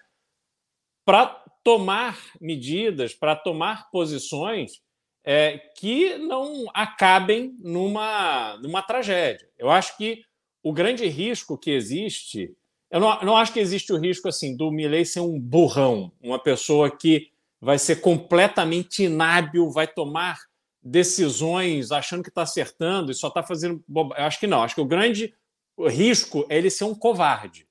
para 1.04 1.42
tomar 1.62 2.18
medidas, 2.40 3.14
para 3.14 3.36
tomar 3.36 3.90
posições 3.90 4.80
é, 5.24 5.58
que 5.76 6.16
não 6.16 6.66
acabem 6.72 7.54
numa, 7.60 8.56
numa 8.58 8.82
tragédia. 8.82 9.48
Eu 9.58 9.70
acho 9.70 9.96
que 9.96 10.22
o 10.62 10.72
grande 10.72 11.06
risco 11.06 11.58
que 11.58 11.70
existe. 11.70 12.54
Eu 12.90 13.00
não, 13.00 13.20
não 13.22 13.36
acho 13.36 13.52
que 13.52 13.60
existe 13.60 13.92
o 13.92 13.98
risco 13.98 14.28
assim 14.28 14.56
do 14.56 14.70
Milley 14.70 15.04
ser 15.04 15.20
um 15.20 15.38
burrão, 15.38 16.12
uma 16.20 16.38
pessoa 16.38 16.90
que 16.90 17.30
vai 17.60 17.78
ser 17.78 18.00
completamente 18.00 19.04
inábil, 19.04 19.70
vai 19.70 19.86
tomar 19.86 20.38
decisões 20.82 21.92
achando 21.92 22.22
que 22.22 22.30
está 22.30 22.42
acertando 22.42 23.12
e 23.12 23.14
só 23.14 23.28
está 23.28 23.42
fazendo. 23.42 23.84
Eu 23.88 24.24
acho 24.24 24.40
que 24.40 24.46
não. 24.46 24.62
Acho 24.62 24.74
que 24.74 24.80
o 24.80 24.86
grande 24.86 25.34
risco 25.78 26.46
é 26.48 26.56
ele 26.56 26.70
ser 26.70 26.84
um 26.84 26.94
covarde. 26.94 27.68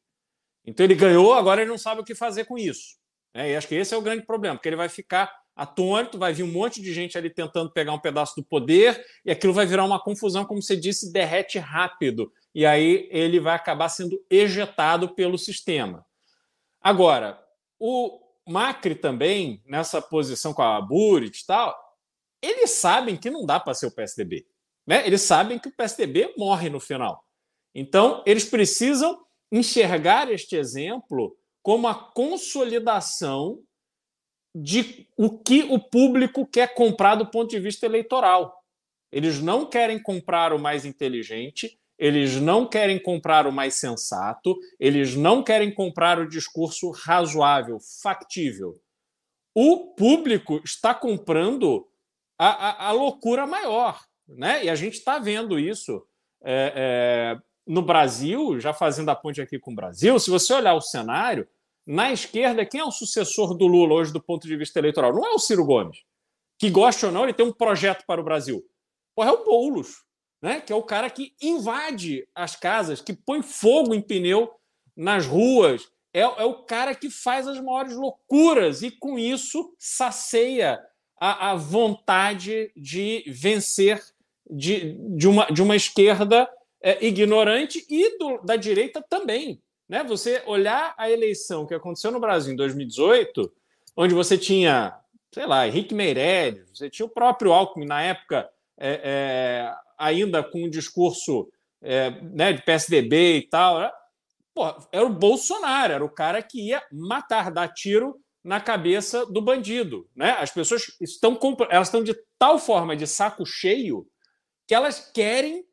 Então 0.65 0.83
ele 0.83 0.95
ganhou, 0.95 1.33
agora 1.33 1.61
ele 1.61 1.69
não 1.69 1.77
sabe 1.77 2.01
o 2.01 2.03
que 2.03 2.13
fazer 2.13 2.45
com 2.45 2.57
isso. 2.57 2.98
É, 3.33 3.51
e 3.51 3.55
acho 3.55 3.67
que 3.67 3.75
esse 3.75 3.93
é 3.93 3.97
o 3.97 4.01
grande 4.01 4.25
problema, 4.25 4.55
porque 4.55 4.69
ele 4.69 4.75
vai 4.75 4.89
ficar 4.89 5.31
atônito, 5.55 6.17
vai 6.17 6.33
vir 6.33 6.43
um 6.43 6.51
monte 6.51 6.81
de 6.81 6.93
gente 6.93 7.17
ali 7.17 7.29
tentando 7.29 7.71
pegar 7.71 7.93
um 7.93 7.99
pedaço 7.99 8.35
do 8.35 8.43
poder, 8.43 9.05
e 9.25 9.31
aquilo 9.31 9.53
vai 9.53 9.65
virar 9.65 9.83
uma 9.83 10.01
confusão, 10.01 10.45
como 10.45 10.61
você 10.61 10.75
disse, 10.75 11.11
derrete 11.11 11.59
rápido 11.59 12.31
e 12.53 12.65
aí 12.65 13.07
ele 13.11 13.39
vai 13.39 13.55
acabar 13.55 13.89
sendo 13.89 14.21
ejetado 14.29 15.13
pelo 15.13 15.37
sistema. 15.37 16.05
Agora, 16.81 17.41
o 17.79 18.19
Macri 18.47 18.95
também, 18.95 19.61
nessa 19.65 20.01
posição 20.01 20.53
com 20.53 20.61
a 20.61 20.81
Burit 20.81 21.41
e 21.41 21.45
tal, 21.45 21.77
eles 22.41 22.71
sabem 22.71 23.17
que 23.17 23.29
não 23.29 23.45
dá 23.45 23.59
para 23.59 23.73
ser 23.73 23.85
o 23.85 23.91
PSDB. 23.91 24.47
Né? 24.87 25.05
Eles 25.05 25.21
sabem 25.21 25.59
que 25.59 25.67
o 25.67 25.71
PSDB 25.71 26.33
morre 26.37 26.69
no 26.69 26.79
final. 26.79 27.23
Então, 27.75 28.23
eles 28.25 28.45
precisam 28.45 29.23
enxergar 29.51 30.31
este 30.31 30.55
exemplo 30.55 31.37
como 31.61 31.87
a 31.87 31.95
consolidação 31.95 33.61
de 34.55 35.07
o 35.15 35.37
que 35.37 35.63
o 35.63 35.79
público 35.79 36.45
quer 36.45 36.73
comprar 36.73 37.15
do 37.15 37.25
ponto 37.25 37.49
de 37.49 37.59
vista 37.59 37.85
eleitoral. 37.85 38.63
Eles 39.11 39.39
não 39.41 39.65
querem 39.65 40.01
comprar 40.01 40.53
o 40.53 40.59
mais 40.59 40.85
inteligente, 40.85 41.79
eles 41.97 42.35
não 42.37 42.67
querem 42.67 42.97
comprar 43.01 43.45
o 43.45 43.51
mais 43.51 43.75
sensato, 43.75 44.57
eles 44.79 45.15
não 45.15 45.43
querem 45.43 45.73
comprar 45.73 46.19
o 46.19 46.27
discurso 46.27 46.91
razoável, 46.91 47.79
factível. 48.01 48.79
O 49.53 49.93
público 49.93 50.61
está 50.63 50.93
comprando 50.93 51.87
a, 52.37 52.47
a, 52.47 52.87
a 52.87 52.91
loucura 52.91 53.45
maior. 53.45 54.01
Né? 54.27 54.65
E 54.65 54.69
a 54.69 54.75
gente 54.75 54.93
está 54.93 55.17
vendo 55.19 55.59
isso 55.59 56.05
é, 56.43 56.73
é, 56.75 57.41
no 57.69 57.81
Brasil, 57.81 58.59
já 58.59 58.73
fazendo 58.73 59.09
a 59.09 59.15
ponte 59.15 59.39
aqui 59.39 59.59
com 59.59 59.71
o 59.71 59.75
Brasil. 59.75 60.19
Se 60.19 60.29
você 60.29 60.53
olhar 60.53 60.73
o 60.73 60.81
cenário, 60.81 61.47
na 61.85 62.11
esquerda, 62.11 62.65
quem 62.65 62.81
é 62.81 62.83
o 62.83 62.91
sucessor 62.91 63.55
do 63.55 63.67
Lula 63.67 63.93
hoje 63.93 64.11
do 64.11 64.21
ponto 64.21 64.47
de 64.47 64.57
vista 64.57 64.79
eleitoral? 64.79 65.13
Não 65.13 65.25
é 65.25 65.31
o 65.31 65.39
Ciro 65.39 65.63
Gomes, 65.63 65.99
que 66.57 66.69
gosta 66.69 67.07
ou 67.07 67.13
não, 67.13 67.23
ele 67.23 67.33
tem 67.33 67.45
um 67.45 67.53
projeto 67.53 68.03
para 68.05 68.19
o 68.19 68.23
Brasil. 68.23 68.65
É 69.17 69.31
o 69.31 69.43
Boulos 69.45 70.03
né? 70.41 70.61
que 70.61 70.71
é 70.71 70.75
o 70.75 70.83
cara 70.83 71.09
que 71.09 71.33
invade 71.41 72.27
as 72.33 72.55
casas, 72.55 73.01
que 73.01 73.13
põe 73.13 73.41
fogo 73.41 73.93
em 73.93 74.01
pneu 74.01 74.51
nas 74.95 75.25
ruas. 75.25 75.87
É, 76.13 76.21
é 76.21 76.45
o 76.45 76.63
cara 76.63 76.95
que 76.95 77.09
faz 77.09 77.47
as 77.47 77.59
maiores 77.59 77.95
loucuras 77.95 78.81
e, 78.81 78.89
com 78.89 79.19
isso, 79.19 79.73
sacia 79.77 80.79
a, 81.19 81.51
a 81.51 81.55
vontade 81.55 82.71
de 82.75 83.23
vencer 83.27 84.01
de, 84.49 84.97
de, 85.15 85.27
uma, 85.27 85.45
de 85.47 85.61
uma 85.61 85.75
esquerda 85.75 86.49
é, 86.81 87.05
ignorante 87.05 87.85
e 87.89 88.17
do, 88.17 88.39
da 88.39 88.55
direita 88.55 89.03
também. 89.09 89.61
Né? 89.87 90.03
Você 90.03 90.43
olhar 90.45 90.93
a 90.97 91.09
eleição 91.09 91.65
que 91.65 91.73
aconteceu 91.73 92.11
no 92.11 92.19
Brasil 92.19 92.53
em 92.53 92.55
2018, 92.55 93.51
onde 93.97 94.13
você 94.13 94.37
tinha, 94.37 94.97
sei 95.33 95.45
lá, 95.45 95.67
Henrique 95.67 95.93
Meirelles, 95.93 96.69
você 96.73 96.89
tinha 96.89 97.05
o 97.05 97.09
próprio 97.09 97.51
Alckmin 97.51 97.85
na 97.85 98.01
época 98.01 98.49
é, 98.77 99.01
é, 99.03 99.75
ainda 99.97 100.43
com 100.43 100.63
um 100.63 100.69
discurso 100.69 101.49
é, 101.81 102.11
né, 102.21 102.53
de 102.53 102.61
PSDB 102.61 103.37
e 103.37 103.49
tal, 103.49 103.79
né? 103.79 103.91
Pô, 104.53 104.75
era 104.91 105.05
o 105.05 105.13
Bolsonaro, 105.13 105.93
era 105.93 106.03
o 106.03 106.09
cara 106.09 106.41
que 106.41 106.67
ia 106.67 106.83
matar, 106.91 107.51
dar 107.51 107.69
tiro 107.69 108.19
na 108.43 108.59
cabeça 108.59 109.25
do 109.25 109.41
bandido. 109.41 110.09
Né? 110.15 110.31
As 110.31 110.51
pessoas 110.51 110.83
estão, 110.99 111.37
elas 111.69 111.87
estão 111.87 112.03
de 112.03 112.15
tal 112.37 112.57
forma 112.57 112.95
de 112.95 113.05
saco 113.05 113.45
cheio 113.45 114.07
que 114.67 114.73
elas 114.73 115.11
querem 115.13 115.65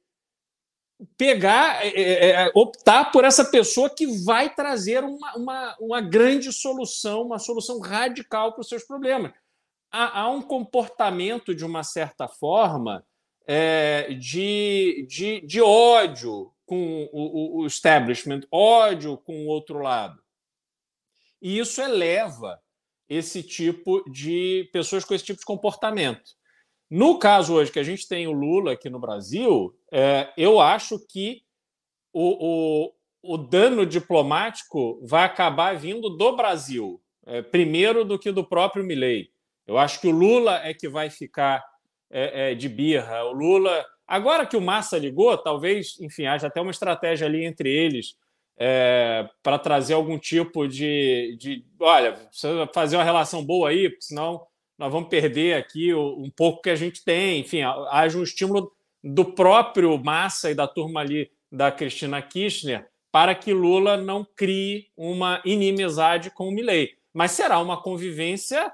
pegar, 1.16 1.84
é, 1.84 1.88
é, 1.88 2.30
é, 2.30 2.52
optar 2.54 3.10
por 3.10 3.24
essa 3.24 3.44
pessoa 3.44 3.90
que 3.90 4.06
vai 4.24 4.54
trazer 4.54 5.04
uma, 5.04 5.36
uma, 5.36 5.76
uma 5.78 6.00
grande 6.00 6.52
solução, 6.52 7.22
uma 7.22 7.38
solução 7.38 7.78
radical 7.80 8.52
para 8.52 8.62
os 8.62 8.68
seus 8.68 8.84
problemas. 8.84 9.32
Há, 9.90 10.20
há 10.20 10.30
um 10.30 10.42
comportamento, 10.42 11.54
de 11.54 11.64
uma 11.64 11.82
certa 11.82 12.26
forma, 12.28 13.04
é, 13.46 14.14
de, 14.14 15.06
de, 15.08 15.40
de 15.42 15.60
ódio 15.60 16.52
com 16.64 17.08
o, 17.12 17.60
o 17.60 17.66
establishment, 17.66 18.40
ódio 18.50 19.16
com 19.18 19.44
o 19.44 19.48
outro 19.48 19.78
lado. 19.78 20.20
E 21.40 21.58
isso 21.58 21.80
eleva 21.80 22.60
esse 23.08 23.42
tipo 23.42 24.02
de 24.10 24.68
pessoas 24.72 25.04
com 25.04 25.14
esse 25.14 25.24
tipo 25.24 25.38
de 25.38 25.46
comportamento. 25.46 26.35
No 26.90 27.18
caso 27.18 27.54
hoje 27.54 27.72
que 27.72 27.78
a 27.78 27.84
gente 27.84 28.06
tem 28.08 28.26
o 28.26 28.32
Lula 28.32 28.72
aqui 28.72 28.88
no 28.88 29.00
Brasil, 29.00 29.74
é, 29.92 30.32
eu 30.36 30.60
acho 30.60 30.98
que 31.08 31.42
o, 32.12 32.92
o, 33.24 33.34
o, 33.34 33.36
dano 33.36 33.84
diplomático 33.84 35.00
vai 35.04 35.24
acabar 35.24 35.76
vindo 35.76 36.08
do 36.08 36.36
Brasil, 36.36 37.00
é, 37.26 37.42
primeiro 37.42 38.04
do 38.04 38.18
que 38.18 38.30
do 38.30 38.44
próprio 38.44 38.84
Milley. 38.84 39.30
Eu 39.66 39.76
acho 39.76 40.00
que 40.00 40.06
o 40.06 40.12
Lula 40.12 40.60
é 40.64 40.72
que 40.72 40.88
vai 40.88 41.10
ficar 41.10 41.64
é, 42.08 42.52
é, 42.52 42.54
de 42.54 42.68
birra. 42.68 43.24
O 43.24 43.32
Lula, 43.32 43.84
agora 44.06 44.46
que 44.46 44.56
o 44.56 44.60
Massa 44.60 44.96
ligou, 44.96 45.36
talvez, 45.36 45.98
enfim, 46.00 46.26
haja 46.26 46.46
até 46.46 46.60
uma 46.60 46.70
estratégia 46.70 47.26
ali 47.26 47.44
entre 47.44 47.68
eles 47.68 48.16
é, 48.56 49.28
para 49.42 49.58
trazer 49.58 49.94
algum 49.94 50.18
tipo 50.18 50.66
de, 50.66 51.36
de, 51.38 51.64
olha, 51.78 52.12
precisa 52.12 52.68
fazer 52.72 52.96
uma 52.96 53.04
relação 53.04 53.44
boa 53.44 53.68
aí, 53.68 53.90
porque 53.90 54.06
senão 54.06 54.46
nós 54.78 54.92
vamos 54.92 55.08
perder 55.08 55.54
aqui 55.54 55.94
um 55.94 56.30
pouco 56.30 56.62
que 56.62 56.70
a 56.70 56.76
gente 56.76 57.04
tem. 57.04 57.40
Enfim, 57.40 57.62
haja 57.90 58.18
um 58.18 58.22
estímulo 58.22 58.72
do 59.02 59.24
próprio 59.24 59.96
Massa 60.02 60.50
e 60.50 60.54
da 60.54 60.66
turma 60.66 61.00
ali 61.00 61.30
da 61.50 61.70
Cristina 61.70 62.20
Kirchner 62.20 62.88
para 63.10 63.34
que 63.34 63.52
Lula 63.52 63.96
não 63.96 64.24
crie 64.24 64.90
uma 64.96 65.40
inimizade 65.44 66.30
com 66.30 66.48
o 66.48 66.52
Milley. 66.52 66.98
Mas 67.14 67.30
será 67.30 67.58
uma 67.58 67.80
convivência 67.80 68.70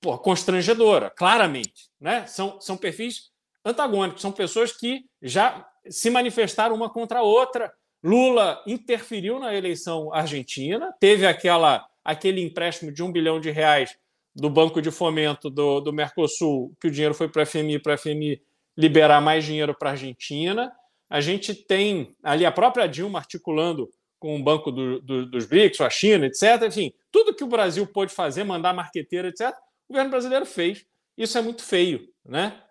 pô, 0.00 0.16
constrangedora, 0.16 1.10
claramente. 1.10 1.90
Né? 2.00 2.24
São, 2.26 2.60
são 2.60 2.76
perfis 2.76 3.32
antagônicos, 3.64 4.22
são 4.22 4.30
pessoas 4.30 4.72
que 4.72 5.06
já 5.20 5.68
se 5.88 6.08
manifestaram 6.08 6.76
uma 6.76 6.88
contra 6.88 7.18
a 7.18 7.22
outra. 7.22 7.72
Lula 8.00 8.62
interferiu 8.64 9.40
na 9.40 9.54
eleição 9.54 10.12
argentina, 10.14 10.94
teve 11.00 11.26
aquela, 11.26 11.84
aquele 12.04 12.40
empréstimo 12.40 12.92
de 12.92 13.02
um 13.02 13.10
bilhão 13.10 13.40
de 13.40 13.50
reais 13.50 13.96
do 14.34 14.48
Banco 14.48 14.80
de 14.80 14.90
Fomento 14.90 15.50
do, 15.50 15.80
do 15.80 15.92
Mercosul, 15.92 16.74
que 16.80 16.88
o 16.88 16.90
dinheiro 16.90 17.14
foi 17.14 17.28
para 17.28 17.42
a 17.42 17.46
FMI, 17.46 17.78
para 17.78 17.94
a 17.94 17.98
FMI 17.98 18.40
liberar 18.76 19.20
mais 19.20 19.44
dinheiro 19.44 19.74
para 19.74 19.90
a 19.90 19.92
Argentina. 19.92 20.72
A 21.08 21.20
gente 21.20 21.54
tem 21.54 22.16
ali 22.22 22.46
a 22.46 22.52
própria 22.52 22.86
Dilma 22.86 23.18
articulando 23.18 23.90
com 24.18 24.36
o 24.36 24.42
Banco 24.42 24.70
do, 24.70 25.00
do, 25.00 25.26
dos 25.26 25.46
BRICS, 25.46 25.80
a 25.80 25.90
China, 25.90 26.26
etc. 26.26 26.62
Enfim, 26.66 26.92
tudo 27.10 27.34
que 27.34 27.44
o 27.44 27.48
Brasil 27.48 27.86
pôde 27.86 28.14
fazer, 28.14 28.44
mandar 28.44 28.72
marqueteira, 28.72 29.28
etc., 29.28 29.50
o 29.88 29.92
governo 29.92 30.10
brasileiro 30.10 30.46
fez. 30.46 30.86
Isso 31.18 31.36
é 31.36 31.42
muito 31.42 31.62
feio. 31.62 32.08
né? 32.24 32.62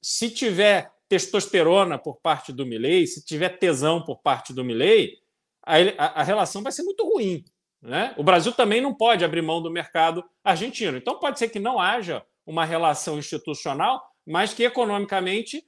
Se 0.00 0.30
tiver 0.30 0.90
testosterona 1.08 1.98
por 1.98 2.16
parte 2.20 2.52
do 2.52 2.64
Milley, 2.64 3.06
se 3.06 3.24
tiver 3.24 3.50
tesão 3.58 4.02
por 4.02 4.22
parte 4.22 4.54
do 4.54 4.64
Milley, 4.64 5.18
a, 5.66 5.76
a, 5.98 6.20
a 6.20 6.22
relação 6.22 6.62
vai 6.62 6.72
ser 6.72 6.84
muito 6.84 7.04
ruim. 7.04 7.44
Né? 7.82 8.14
O 8.16 8.22
Brasil 8.22 8.52
também 8.52 8.80
não 8.80 8.94
pode 8.94 9.24
abrir 9.24 9.42
mão 9.42 9.62
do 9.62 9.70
mercado 9.70 10.24
argentino. 10.44 10.98
Então, 10.98 11.18
pode 11.18 11.38
ser 11.38 11.48
que 11.48 11.58
não 11.58 11.80
haja 11.80 12.24
uma 12.46 12.64
relação 12.64 13.18
institucional, 13.18 14.02
mas 14.26 14.52
que 14.52 14.64
economicamente 14.64 15.64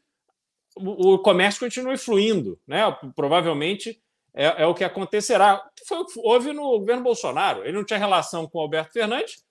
o, 0.77 1.15
o 1.15 1.19
comércio 1.19 1.61
continue 1.61 1.97
fluindo. 1.97 2.61
Né? 2.67 2.81
Provavelmente 3.15 4.03
é, 4.35 4.63
é, 4.63 4.67
o 4.67 4.75
que 4.75 4.85
acontecerá. 4.85 5.63
Foi 5.87 5.99
o 5.99 6.07
que 6.07 6.19
houve 6.19 6.53
no 6.53 6.79
governo 6.79 7.03
Bolsonaro. 7.03 7.65
Ele 7.65 7.73
não 7.73 7.85
tinha 7.85 7.99
relação 7.99 8.49
com 8.49 8.59
o 8.59 8.63
Alberto 8.63 8.93
Fernandes, 8.93 9.45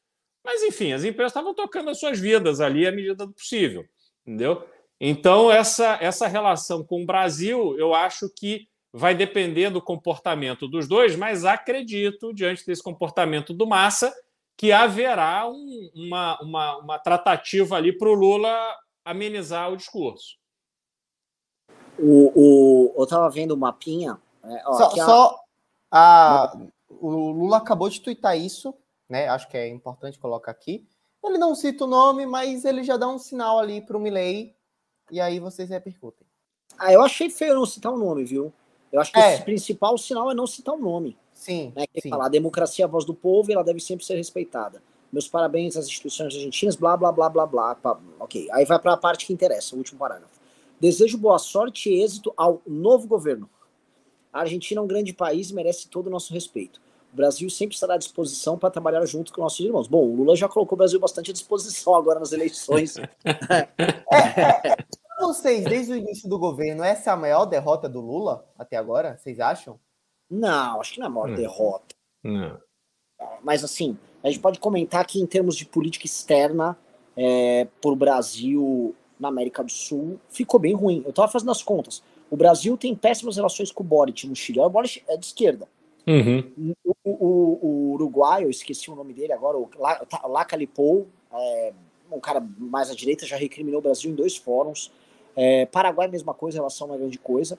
mas, 0.44 0.64
enfim, 0.64 0.92
as 0.92 1.04
empresas 1.04 1.32
estavam 1.32 1.54
tocando 1.54 1.90
as 1.90 2.00
suas 2.00 2.20
vidas 2.20 2.60
ali 2.60 2.88
à 2.88 2.92
medida 2.92 3.26
do 3.26 3.34
possível. 3.34 3.86
Entendeu? 4.26 4.68
Então, 5.00 5.52
essa, 5.52 5.98
essa 6.02 6.28
relação 6.28 6.84
com 6.84 7.02
o 7.02 7.06
Brasil, 7.06 7.76
eu 7.78 7.94
acho 7.94 8.30
que 8.30 8.68
vai 8.94 9.16
depender 9.16 9.70
do 9.70 9.82
comportamento 9.82 10.68
dos 10.68 10.88
dois, 10.88 11.16
mas 11.16 11.46
acredito, 11.46 12.34
diante 12.34 12.66
desse 12.66 12.84
comportamento 12.84 13.54
do 13.54 13.66
Massa, 13.66 14.14
que 14.58 14.72
haverá 14.72 15.48
um, 15.48 15.90
uma, 15.96 16.42
uma, 16.42 16.78
uma 16.78 17.00
tratativa 17.00 17.78
ali 17.78 17.98
para 17.98 18.10
o 18.10 18.14
Lula 18.14 18.54
amenizar 19.04 19.72
o 19.72 19.78
discurso. 19.78 20.38
O, 21.98 22.32
o, 22.36 22.94
eu 22.98 23.04
estava 23.04 23.30
vendo 23.30 23.52
o 23.52 23.58
mapinha. 23.58 24.20
É, 24.44 24.64
ó, 24.66 24.74
só, 24.74 24.86
a... 24.86 25.06
só 25.06 25.40
a, 25.92 26.58
o 26.90 27.32
Lula 27.32 27.58
acabou 27.58 27.90
de 27.90 28.02
twittar 28.02 28.38
isso, 28.38 28.74
né? 29.10 29.28
Acho 29.28 29.48
que 29.48 29.58
é 29.58 29.68
importante 29.68 30.20
colocar 30.20 30.52
aqui. 30.52 30.88
Ele 31.24 31.38
não 31.38 31.56
cita 31.56 31.86
o 31.86 31.88
nome, 31.88 32.26
mas 32.26 32.66
ele 32.66 32.84
já 32.84 32.98
dá 32.98 33.08
um 33.08 33.20
sinal 33.20 33.60
ali 33.60 33.82
para 33.82 33.96
o 33.96 34.00
Milley, 34.00 34.56
e 35.12 35.22
aí 35.22 35.40
vocês 35.40 35.70
repercutem. 35.70 36.26
Ah, 36.78 36.92
eu 36.92 37.02
achei 37.04 37.30
feio 37.30 37.54
não 37.54 37.66
citar 37.66 37.92
o 37.92 37.98
nome, 37.98 38.24
viu? 38.24 38.52
Eu 38.92 39.00
acho 39.00 39.12
que 39.12 39.20
é. 39.20 39.38
o 39.38 39.46
principal 39.46 39.98
sinal 39.98 40.32
é 40.32 40.34
não 40.34 40.46
citar 40.46 40.76
o 40.76 40.78
nome. 40.78 41.18
Sim. 41.34 41.72
Né? 41.76 41.86
sim. 42.00 42.10
falar, 42.10 42.26
a 42.26 42.30
democracia 42.30 42.86
é 42.86 42.88
a 42.88 42.90
voz 42.90 43.06
do 43.06 43.14
povo 43.14 43.50
e 43.50 43.54
ela 43.54 43.64
deve 43.64 43.80
sempre 43.80 44.06
ser 44.06 44.16
respeitada. 44.16 44.82
Meus 45.12 45.28
parabéns 45.28 45.76
às 45.76 45.88
instituições 45.88 46.34
argentinas, 46.34 46.76
blá, 46.76 46.96
blá, 46.96 47.12
blá, 47.12 47.30
blá, 47.30 47.46
blá. 47.46 47.78
Ok, 48.20 48.48
aí 48.52 48.66
vai 48.66 48.80
para 48.80 48.94
a 48.94 48.98
parte 48.98 49.26
que 49.26 49.34
interessa, 49.34 49.76
o 49.76 49.78
último 49.78 50.00
parágrafo. 50.00 50.40
Desejo 50.80 51.18
boa 51.18 51.38
sorte 51.38 51.90
e 51.90 52.02
êxito 52.02 52.34
ao 52.38 52.62
novo 52.66 53.08
governo. 53.08 53.50
A 54.32 54.42
Argentina 54.42 54.80
é 54.80 54.84
um 54.84 54.88
grande 54.88 55.14
país 55.14 55.50
e 55.50 55.54
merece 55.54 55.88
todo 55.88 56.08
o 56.08 56.10
nosso 56.10 56.34
respeito. 56.34 56.82
O 57.12 57.16
Brasil 57.16 57.50
sempre 57.50 57.74
estará 57.74 57.96
à 57.96 57.98
disposição 57.98 58.58
para 58.58 58.72
trabalhar 58.72 59.06
junto 59.06 59.34
com 59.34 59.42
nossos 59.42 59.60
irmãos. 59.60 59.88
Bom, 59.88 60.08
o 60.08 60.16
Lula 60.16 60.36
já 60.36 60.48
colocou 60.48 60.76
o 60.76 60.78
Brasil 60.78 61.00
bastante 61.00 61.32
à 61.32 61.34
disposição 61.34 61.94
agora 61.94 62.20
nas 62.20 62.32
eleições. 62.32 62.96
é, 63.26 64.78
vocês, 65.22 65.64
desde 65.64 65.94
o 65.94 65.96
início 65.96 66.30
do 66.30 66.38
governo, 66.38 66.84
essa 66.84 67.12
é 67.12 67.14
a 67.14 67.18
maior 67.18 67.46
derrota 67.46 67.88
do 67.88 68.02
Lula 68.02 68.46
até 68.58 68.78
agora? 68.78 69.18
Vocês 69.18 69.40
acham? 69.40 69.80
Não, 70.30 70.80
acho 70.80 70.94
que 70.94 71.00
não 71.00 71.08
é 71.08 71.10
a 71.10 71.12
maior 71.12 71.28
Não. 71.30 71.36
derrota. 71.36 71.96
Não. 72.24 72.60
Mas 73.44 73.64
assim, 73.64 73.98
a 74.24 74.30
gente 74.30 74.40
pode 74.40 74.60
comentar 74.60 75.06
que 75.06 75.20
em 75.20 75.26
termos 75.26 75.56
de 75.56 75.66
política 75.66 76.06
externa 76.06 76.78
é, 77.16 77.68
por 77.82 77.96
Brasil 77.96 78.96
na 79.20 79.28
América 79.28 79.64
do 79.64 79.72
Sul, 79.72 80.20
ficou 80.30 80.60
bem 80.60 80.74
ruim. 80.74 81.04
Eu 81.04 81.12
estava 81.12 81.32
fazendo 81.32 81.52
as 81.52 81.62
contas. 81.62 82.02
O 82.30 82.36
Brasil 82.36 82.76
tem 82.76 82.96
péssimas 82.96 83.36
relações 83.36 83.72
com 83.72 83.84
o 83.84 83.86
Boric 83.86 84.26
no 84.28 84.36
Chile. 84.36 84.60
O 84.60 84.70
Boric 84.70 85.04
é 85.08 85.16
de 85.16 85.28
esquerda. 85.28 85.68
Uhum. 86.08 86.74
O, 86.84 86.96
o, 87.04 87.60
o, 87.62 87.94
Uruguai, 87.94 88.44
eu 88.44 88.50
esqueci 88.50 88.90
o 88.90 88.96
nome 88.96 89.14
dele 89.14 89.34
agora, 89.34 89.58
o 89.58 89.70
Lacalipou, 90.28 91.08
é, 91.32 91.74
um 92.12 92.20
cara 92.20 92.44
mais 92.58 92.90
à 92.90 92.96
direita, 92.96 93.26
já 93.26 93.38
recriminou 93.38 93.80
o 93.80 93.84
Brasil 93.84 94.10
em 94.10 94.16
dois 94.16 94.36
fóruns. 94.36 94.92
É, 95.36 95.66
Paraguai, 95.66 96.08
mesma 96.08 96.34
coisa, 96.34 96.58
relação 96.58 96.88
não 96.88 96.96
é 96.96 96.98
grande 96.98 97.20
coisa. 97.20 97.58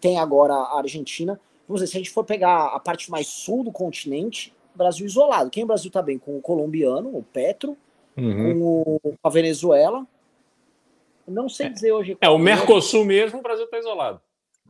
Tem 0.00 0.18
agora 0.18 0.54
a 0.54 0.78
Argentina. 0.78 1.40
Vamos 1.66 1.80
dizer, 1.80 1.92
se 1.92 1.96
a 1.96 2.00
gente 2.00 2.10
for 2.10 2.24
pegar 2.24 2.66
a 2.66 2.80
parte 2.80 3.10
mais 3.10 3.26
sul 3.26 3.64
do 3.64 3.72
continente, 3.72 4.54
Brasil 4.74 5.06
isolado. 5.06 5.50
Quem 5.50 5.64
o 5.64 5.66
Brasil 5.66 5.90
tá 5.90 6.02
bem? 6.02 6.18
Com 6.18 6.36
o 6.36 6.40
colombiano, 6.40 7.16
o 7.16 7.22
Petro, 7.22 7.76
uhum. 8.16 8.58
com, 8.58 9.00
o, 9.02 9.14
a 9.22 9.28
Venezuela. 9.28 10.06
Não 11.26 11.48
sei 11.48 11.70
dizer 11.70 11.92
hoje. 11.92 12.18
É, 12.20 12.28
o 12.28 12.38
Mercosul 12.38 13.04
mesmo, 13.04 13.38
o 13.38 13.42
Brasil 13.42 13.66
tá 13.66 13.78
isolado. 13.78 14.20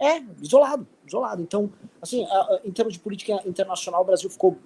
É, 0.01 0.23
isolado, 0.41 0.87
isolado. 1.07 1.43
Então, 1.43 1.71
assim, 2.01 2.27
em 2.65 2.71
termos 2.71 2.95
de 2.95 3.01
política 3.01 3.41
internacional, 3.47 4.03
o 4.03 4.05
Brasil 4.05 4.29
ficou 4.29 4.57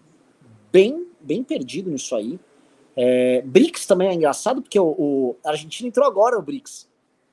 bem, 0.73 1.07
bem 1.21 1.43
perdido 1.43 1.91
nisso 1.91 2.15
aí. 2.15 2.39
É, 2.97 3.43
BRICS 3.43 3.87
também 3.87 4.09
é 4.09 4.15
engraçado, 4.15 4.61
porque 4.61 4.79
o, 4.79 4.87
o, 4.87 5.37
a 5.45 5.51
Argentina 5.51 5.89
entrou 5.89 6.07
agora, 6.07 6.39
o 6.39 6.43
BRICS 6.43 6.89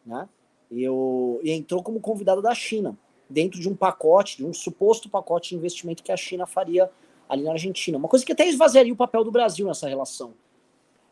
né? 0.05 0.27
E, 0.69 0.83
eu, 0.83 1.39
e 1.43 1.51
entrou 1.51 1.81
como 1.81 1.99
convidado 1.99 2.41
da 2.41 2.53
China, 2.53 2.97
dentro 3.29 3.59
de 3.59 3.69
um 3.69 3.75
pacote, 3.75 4.37
de 4.37 4.45
um 4.45 4.53
suposto 4.53 5.09
pacote 5.09 5.49
de 5.49 5.55
investimento 5.55 6.03
que 6.03 6.11
a 6.11 6.17
China 6.17 6.45
faria 6.45 6.89
ali 7.27 7.43
na 7.43 7.51
Argentina. 7.51 7.97
Uma 7.97 8.07
coisa 8.07 8.25
que 8.25 8.31
até 8.31 8.47
esvaziaria 8.47 8.93
o 8.93 8.97
papel 8.97 9.23
do 9.23 9.31
Brasil 9.31 9.65
nessa 9.65 9.87
relação. 9.87 10.33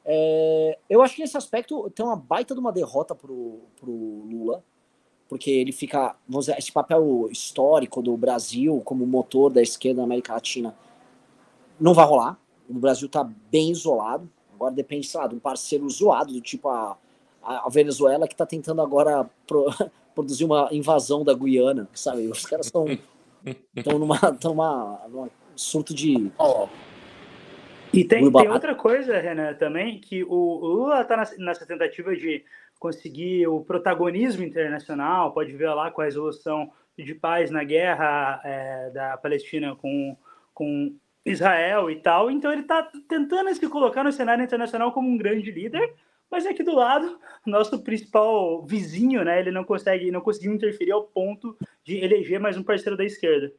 É, 0.05 0.77
eu 0.89 1.01
acho 1.01 1.15
que 1.15 1.21
nesse 1.21 1.37
aspecto 1.37 1.89
tem 1.91 2.05
uma 2.05 2.15
baita 2.15 2.53
de 2.53 2.59
uma 2.59 2.71
derrota 2.71 3.15
pro, 3.15 3.61
pro 3.79 3.91
Lula, 3.91 4.63
porque 5.29 5.49
ele 5.49 5.71
fica, 5.71 6.15
vamos 6.27 6.45
dizer, 6.45 6.57
esse 6.59 6.71
papel 6.71 7.27
histórico 7.31 8.01
do 8.01 8.15
Brasil 8.17 8.81
como 8.83 9.05
motor 9.07 9.51
da 9.51 9.61
esquerda 9.61 10.01
na 10.01 10.05
América 10.05 10.33
Latina 10.33 10.75
não 11.79 11.93
vai 11.93 12.05
rolar. 12.05 12.37
O 12.69 12.73
Brasil 12.73 13.07
está 13.07 13.23
bem 13.23 13.71
isolado. 13.71 14.29
Agora 14.53 14.73
depende, 14.73 15.07
sei 15.07 15.19
lá, 15.19 15.27
de 15.27 15.35
um 15.35 15.39
parceiro 15.39 15.89
zoado, 15.89 16.33
do 16.33 16.41
tipo 16.41 16.69
a 16.69 16.97
a, 17.43 17.69
Venezuela 17.69 18.27
que 18.27 18.33
está 18.33 18.45
tentando 18.45 18.81
agora 18.81 19.29
pro, 19.47 19.65
produzir 20.15 20.45
uma 20.45 20.69
invasão 20.71 21.23
da 21.23 21.33
Guiana, 21.33 21.87
sabe? 21.93 22.27
Os 22.27 22.45
caras 22.45 22.67
estão 22.67 22.85
estão 23.75 23.99
numa, 23.99 24.19
tão 24.33 24.51
numa, 24.51 25.01
numa 25.09 25.29
surto 25.55 25.93
de. 25.93 26.31
E 27.93 28.03
tem, 28.03 28.31
tem, 28.31 28.49
outra 28.49 28.73
coisa, 28.73 29.19
Renan, 29.19 29.53
também, 29.53 29.99
que 29.99 30.23
o, 30.23 30.59
Lula 30.59 31.01
está 31.01 31.15
nessa 31.37 31.65
tentativa 31.65 32.15
de 32.15 32.43
conseguir 32.79 33.47
o 33.47 33.61
protagonismo 33.61 34.43
internacional, 34.43 35.31
pode 35.31 35.53
ver 35.53 35.69
lá 35.69 35.91
com 35.91 36.01
a 36.01 36.05
resolução 36.05 36.71
de 36.97 37.13
paz 37.13 37.51
na 37.51 37.63
guerra 37.63 38.41
é, 38.43 38.89
da 38.89 39.17
Palestina 39.17 39.75
com, 39.75 40.17
com 40.53 40.95
Israel 41.23 41.89
e 41.89 41.97
tal. 41.97 42.31
Então 42.31 42.51
ele 42.51 42.63
está 42.63 42.89
tentando 43.07 43.53
se 43.53 43.67
colocar 43.69 44.03
no 44.03 44.11
cenário 44.11 44.43
internacional 44.43 44.91
como 44.91 45.07
um 45.07 45.17
grande 45.17 45.51
líder, 45.51 45.93
mas 46.33 46.47
aqui 46.47 46.63
do 46.63 46.73
lado, 46.73 47.19
nosso 47.45 47.77
principal 47.83 48.65
vizinho, 48.65 49.23
né, 49.23 49.39
ele 49.39 49.51
não 49.51 49.63
consegue, 49.63 50.09
não 50.09 50.19
conseguiu 50.19 50.51
interferir 50.51 50.91
ao 50.91 51.03
ponto 51.03 51.55
de 51.83 51.97
eleger 51.97 52.39
mais 52.39 52.57
um 52.57 52.63
parceiro 52.63 52.97
da 52.97 53.05
esquerda. 53.05 53.53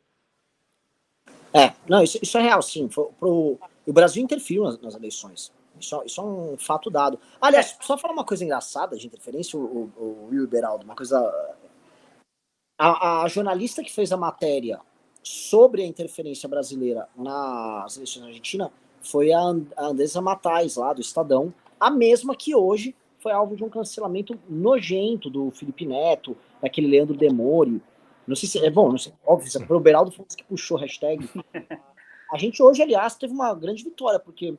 É, 1.52 1.72
não, 1.88 2.02
isso, 2.02 2.18
isso 2.20 2.36
é 2.36 2.42
real, 2.42 2.60
sim. 2.60 2.88
Pro, 2.88 3.12
pro, 3.12 3.60
o 3.86 3.92
Brasil 3.92 4.20
interferiu 4.20 4.64
nas, 4.64 4.80
nas 4.80 4.96
eleições. 4.96 5.52
Isso, 5.78 6.02
isso, 6.04 6.20
é 6.20 6.24
um 6.24 6.56
fato 6.58 6.90
dado. 6.90 7.16
Aliás, 7.40 7.78
só 7.80 7.96
falar 7.96 8.12
uma 8.12 8.24
coisa 8.24 8.42
engraçada 8.42 8.96
de 8.96 9.06
interferência, 9.06 9.56
o, 9.56 9.62
o, 9.62 10.02
o 10.02 10.28
Will 10.32 10.48
Beraldo, 10.48 10.84
uma 10.84 10.96
coisa. 10.96 11.16
A, 12.76 13.22
a, 13.22 13.28
jornalista 13.28 13.84
que 13.84 13.92
fez 13.92 14.10
a 14.10 14.16
matéria 14.16 14.80
sobre 15.22 15.82
a 15.82 15.86
interferência 15.86 16.48
brasileira 16.48 17.08
nas 17.14 17.94
eleições 17.94 18.22
na 18.22 18.26
Argentina 18.26 18.72
foi 19.00 19.32
a, 19.32 19.38
a 19.76 19.86
Andresa 19.86 20.20
Matais, 20.20 20.74
lá 20.74 20.92
do 20.92 21.00
Estadão, 21.00 21.54
a 21.84 21.90
mesma 21.90 22.34
que 22.34 22.54
hoje 22.54 22.94
foi 23.18 23.30
alvo 23.30 23.54
de 23.54 23.62
um 23.62 23.68
cancelamento 23.68 24.38
nojento 24.48 25.28
do 25.28 25.50
Felipe 25.50 25.84
Neto, 25.84 26.34
daquele 26.62 26.86
Leandro 26.86 27.14
Demore. 27.14 27.82
Não 28.26 28.34
sei 28.34 28.48
se 28.48 28.64
é 28.64 28.70
bom, 28.70 28.90
não 28.90 28.96
sei, 28.96 29.12
óbvio, 29.24 29.50
se 29.50 29.62
é 29.62 29.66
o 29.68 29.80
Beraldo 29.80 30.10
foi 30.10 30.24
que 30.34 30.44
puxou 30.44 30.78
a 30.78 30.80
hashtag. 30.80 31.28
A 32.32 32.38
gente 32.38 32.62
hoje, 32.62 32.82
aliás, 32.82 33.16
teve 33.16 33.34
uma 33.34 33.54
grande 33.54 33.84
vitória, 33.84 34.18
porque 34.18 34.54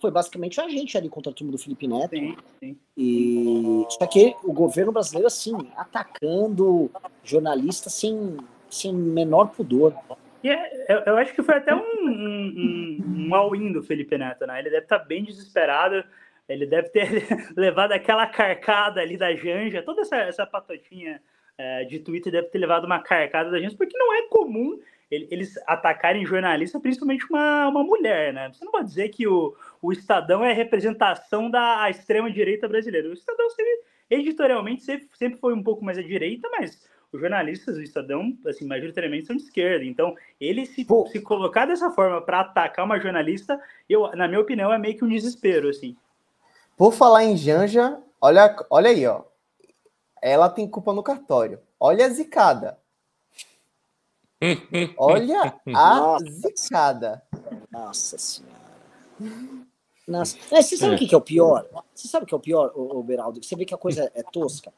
foi 0.00 0.12
basicamente 0.12 0.60
a 0.60 0.68
gente 0.68 0.96
ali 0.96 1.08
contra 1.08 1.32
a 1.32 1.34
turma 1.34 1.52
do 1.52 1.58
Felipe 1.58 1.88
Neto. 1.88 2.16
Sim, 2.16 2.36
sim. 2.60 2.78
E 2.96 3.84
só 3.90 4.06
que 4.06 4.34
o 4.44 4.52
governo 4.52 4.92
brasileiro, 4.92 5.26
assim, 5.26 5.56
atacando 5.76 6.88
jornalistas 7.24 7.92
sem, 7.94 8.36
sem 8.70 8.94
menor 8.94 9.48
pudor. 9.48 9.92
E 10.42 10.48
é, 10.48 10.86
eu, 10.88 10.98
eu, 11.00 11.16
acho 11.18 11.34
que 11.34 11.42
foi 11.42 11.56
até 11.56 11.74
um, 11.74 11.80
um, 11.80 13.00
um, 13.02 13.28
um 13.28 13.34
all-in 13.34 13.72
do 13.72 13.82
Felipe 13.82 14.16
Neto, 14.16 14.46
né? 14.46 14.60
Ele 14.60 14.70
deve 14.70 14.84
estar 14.84 15.00
bem 15.00 15.24
desesperado. 15.24 16.02
Ele 16.52 16.66
deve 16.66 16.88
ter 16.90 17.08
levado 17.56 17.92
aquela 17.92 18.26
carcada 18.26 19.00
ali 19.00 19.16
da 19.16 19.34
Janja, 19.34 19.82
toda 19.82 20.02
essa, 20.02 20.16
essa 20.16 20.46
patotinha 20.46 21.20
é, 21.56 21.84
de 21.84 21.98
Twitter 21.98 22.32
deve 22.32 22.48
ter 22.48 22.58
levado 22.58 22.84
uma 22.84 23.00
carcada 23.00 23.50
da 23.50 23.58
Janja, 23.58 23.76
porque 23.76 23.96
não 23.96 24.14
é 24.14 24.22
comum 24.28 24.78
eles 25.10 25.58
atacarem 25.66 26.24
jornalista, 26.24 26.78
principalmente 26.78 27.26
uma, 27.28 27.66
uma 27.66 27.82
mulher, 27.82 28.32
né? 28.32 28.48
Você 28.52 28.64
não 28.64 28.70
pode 28.70 28.86
dizer 28.86 29.08
que 29.08 29.26
o, 29.26 29.56
o 29.82 29.92
Estadão 29.92 30.44
é 30.44 30.52
a 30.52 30.54
representação 30.54 31.50
da 31.50 31.90
extrema-direita 31.90 32.68
brasileira. 32.68 33.08
O 33.08 33.12
Estadão, 33.12 33.50
sempre, 33.50 33.80
editorialmente, 34.08 34.84
sempre, 34.84 35.08
sempre 35.14 35.40
foi 35.40 35.52
um 35.52 35.62
pouco 35.62 35.84
mais 35.84 35.98
à 35.98 36.02
direita, 36.02 36.48
mas 36.52 36.88
os 37.12 37.20
jornalistas 37.20 37.74
do 37.74 37.82
Estadão, 37.82 38.32
assim, 38.46 38.64
majoritariamente 38.64 39.26
são 39.26 39.34
de 39.34 39.42
esquerda. 39.42 39.84
Então, 39.84 40.14
ele 40.40 40.64
se, 40.64 40.86
se 41.10 41.20
colocar 41.20 41.66
dessa 41.66 41.90
forma 41.90 42.22
para 42.22 42.40
atacar 42.40 42.84
uma 42.84 43.00
jornalista, 43.00 43.60
eu, 43.88 44.08
na 44.12 44.28
minha 44.28 44.40
opinião, 44.40 44.72
é 44.72 44.78
meio 44.78 44.96
que 44.96 45.04
um 45.04 45.08
desespero, 45.08 45.68
assim. 45.68 45.96
Por 46.80 46.94
falar 46.94 47.24
em 47.24 47.36
Janja, 47.36 48.00
olha, 48.18 48.56
olha 48.70 48.88
aí, 48.88 49.06
ó. 49.06 49.24
Ela 50.22 50.48
tem 50.48 50.66
culpa 50.66 50.94
no 50.94 51.02
cartório. 51.02 51.60
Olha 51.78 52.06
a 52.06 52.08
zicada. 52.08 52.78
Olha 54.96 55.60
a 55.74 55.96
Nossa. 56.00 56.24
zicada. 56.30 57.22
Nossa 57.70 58.16
senhora. 58.16 58.54
Nossa. 60.08 60.38
Mas 60.50 60.64
você 60.64 60.78
sabe 60.78 60.94
o 60.94 60.98
que 60.98 61.14
é 61.14 61.18
o 61.18 61.20
pior? 61.20 61.68
Você 61.94 62.08
sabe 62.08 62.24
o 62.24 62.26
que 62.26 62.32
é 62.32 62.36
o 62.38 62.40
pior, 62.40 62.72
o, 62.74 63.02
Beraldo? 63.02 63.44
Você 63.44 63.54
vê 63.54 63.66
que 63.66 63.74
a 63.74 63.78
coisa 63.78 64.10
é 64.14 64.22
tosca. 64.22 64.72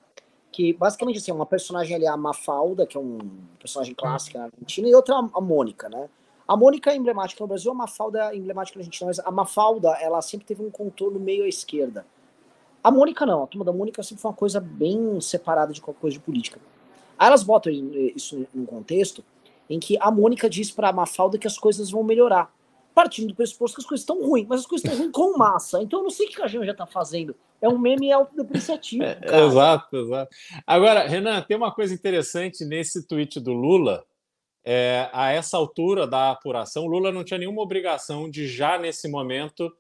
Que 0.51 0.73
basicamente 0.73 1.19
assim, 1.19 1.31
uma 1.31 1.47
personagem 1.47 1.95
ali 1.95 2.07
é 2.07 2.09
a 2.09 2.17
Mafalda, 2.17 2.85
que 2.85 2.97
é 2.97 3.01
um 3.01 3.19
personagem 3.61 3.95
clássico 3.95 4.39
na 4.39 4.47
Argentina, 4.47 4.89
e 4.89 4.95
outra 4.97 5.15
a 5.15 5.41
Mônica, 5.41 5.89
né? 5.89 6.11
A 6.47 6.57
Mônica 6.57 6.91
é 6.91 6.97
emblemática 6.97 7.43
no 7.43 7.49
Brasil, 7.49 7.71
a 7.71 7.75
Mafalda 7.75 8.33
é 8.33 8.37
emblemática 8.37 8.79
na 8.79 8.83
Argentina, 8.83 9.07
mas 9.09 9.19
a 9.19 9.31
Mafalda, 9.31 9.91
ela 10.01 10.21
sempre 10.21 10.47
teve 10.47 10.63
um 10.63 10.71
contorno 10.71 11.19
meio 11.19 11.45
à 11.45 11.49
esquerda. 11.49 12.05
A 12.83 12.91
Mônica 12.91 13.25
não, 13.25 13.45
a 13.45 13.47
turma 13.47 13.65
da 13.65 13.73
Mônica 13.73 14.03
sempre 14.03 14.23
foi 14.23 14.31
uma 14.31 14.37
coisa 14.37 14.61
bem 14.61 15.21
separada 15.21 15.73
de 15.73 15.81
qualquer 15.81 16.01
coisa 16.01 16.19
de 16.19 16.23
política. 16.23 16.61
Aí 17.19 17.29
elas 17.29 17.43
botam 17.43 17.73
isso 17.73 18.47
num 18.53 18.67
contexto 18.67 19.25
em 19.71 19.79
que 19.79 19.97
a 20.01 20.11
Mônica 20.11 20.51
diz 20.51 20.71
para 20.71 20.89
a 20.89 20.93
Mafalda 20.93 21.39
que 21.39 21.47
as 21.47 21.57
coisas 21.57 21.91
vão 21.91 22.03
melhorar 22.03 22.53
partindo 22.95 23.29
do 23.29 23.35
pressuposto 23.35 23.77
que 23.77 23.83
as 23.83 23.87
coisas 23.87 24.03
estão 24.03 24.23
ruins, 24.23 24.47
mas 24.47 24.61
as 24.61 24.67
coisas 24.67 24.85
estão 24.85 24.99
ruins 24.99 25.13
com 25.13 25.39
massa. 25.39 25.83
Então 25.83 26.01
eu 26.01 26.03
não 26.05 26.11
sei 26.11 26.27
o 26.27 26.31
que 26.31 26.43
a 26.43 26.47
gente 26.47 26.67
já 26.67 26.73
está 26.73 26.87
fazendo. 26.87 27.35
É 27.61 27.69
um 27.69 27.79
meme 27.79 28.13
autodepreciativo. 28.13 29.03
É, 29.05 29.19
exato, 29.47 29.97
exato. 29.97 30.35
Agora, 30.67 31.07
Renan, 31.07 31.41
tem 31.43 31.57
uma 31.57 31.73
coisa 31.73 31.95
interessante 31.95 32.65
nesse 32.65 33.07
tweet 33.07 33.41
do 33.41 33.53
Lula. 33.53 34.05
É, 34.65 35.09
a 35.13 35.33
essa 35.33 35.57
altura 35.57 36.07
da 36.07 36.31
apuração, 36.31 36.87
Lula 36.87 37.11
não 37.11 37.25
tinha 37.25 37.39
nenhuma 37.39 37.63
obrigação 37.63 38.31
de 38.31 38.47
já 38.47 38.79
nesse 38.79 39.09
momento 39.09 39.73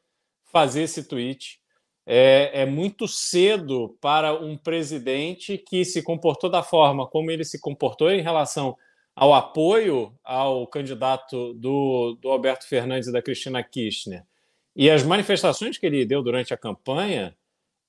fazer 0.45 0.83
esse 0.83 1.05
tweet. 1.05 1.61
É, 2.05 2.62
é 2.62 2.66
muito 2.66 3.07
cedo 3.07 3.97
para 4.01 4.35
um 4.35 4.57
presidente 4.57 5.57
que 5.57 5.85
se 5.85 6.03
comportou 6.03 6.51
da 6.51 6.62
forma 6.62 7.07
como 7.07 7.31
ele 7.31 7.45
se 7.45 7.61
comportou 7.61 8.11
em 8.11 8.21
relação 8.21 8.77
ao 9.14 9.33
apoio 9.33 10.12
ao 10.25 10.66
candidato 10.66 11.55
do, 11.55 12.18
do 12.21 12.29
Alberto 12.29 12.66
Fernandes 12.66 13.09
e 13.09 13.12
da 13.12 13.23
Cristina 13.23 13.62
Kirchner 13.62 14.25
e 14.75 14.90
as 14.90 15.03
manifestações 15.03 15.77
que 15.77 15.87
ele 15.87 16.05
deu 16.05 16.23
durante 16.23 16.53
a 16.53 16.57
campanha, 16.57 17.37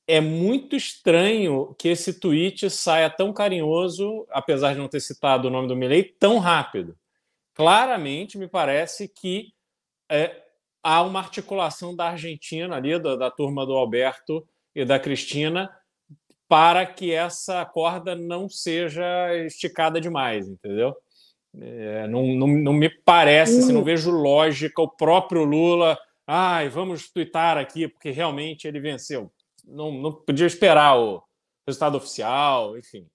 é 0.08 0.20
muito 0.20 0.76
estranho 0.76 1.74
que 1.78 1.88
esse 1.88 2.20
tweet 2.20 2.70
saia 2.70 3.10
tão 3.10 3.32
carinhoso, 3.34 4.26
apesar 4.30 4.74
de 4.74 4.80
não 4.80 4.88
ter 4.88 5.00
citado 5.00 5.48
o 5.48 5.52
nome 5.52 5.68
do 5.68 5.76
Milley, 5.76 6.04
tão 6.04 6.40
rápido. 6.40 6.98
Claramente, 7.54 8.38
me 8.38 8.48
parece 8.48 9.08
que 9.08 9.54
é, 10.10 10.44
há 10.84 11.02
uma 11.02 11.20
articulação 11.20 11.96
da 11.96 12.10
Argentina 12.10 12.76
ali, 12.76 13.00
da, 13.00 13.16
da 13.16 13.32
turma 13.32 13.66
do 13.66 13.74
Alberto 13.74 14.46
e 14.76 14.84
da 14.84 15.00
Cristina, 15.00 15.70
para 16.48 16.86
que 16.86 17.12
essa 17.12 17.64
corda 17.66 18.16
não 18.16 18.50
seja 18.50 19.04
esticada 19.46 20.02
demais, 20.02 20.48
entendeu? 20.48 20.94
É, 21.60 22.08
não, 22.08 22.28
não, 22.28 22.48
não, 22.48 22.74
me 22.74 22.90
parece, 22.90 23.60
assim, 23.60 23.74
não 23.74 23.82
hum. 23.82 23.86
vejo 23.86 24.12
lógica 24.12 24.82
o 24.82 24.90
próprio 24.90 25.44
Lula. 25.44 25.98
Ai, 26.28 26.68
vamos 26.68 27.10
twittar 27.12 27.58
aqui, 27.58 27.88
porque 27.88 28.10
realmente 28.10 28.68
ele 28.68 28.80
venceu. 28.80 29.32
Não, 29.64 29.92
não 29.92 30.12
podia 30.12 30.48
esperar 30.48 30.98
o 31.00 31.24
resultado 31.66 31.96
oficial, 31.96 32.78
enfim. 32.78 33.08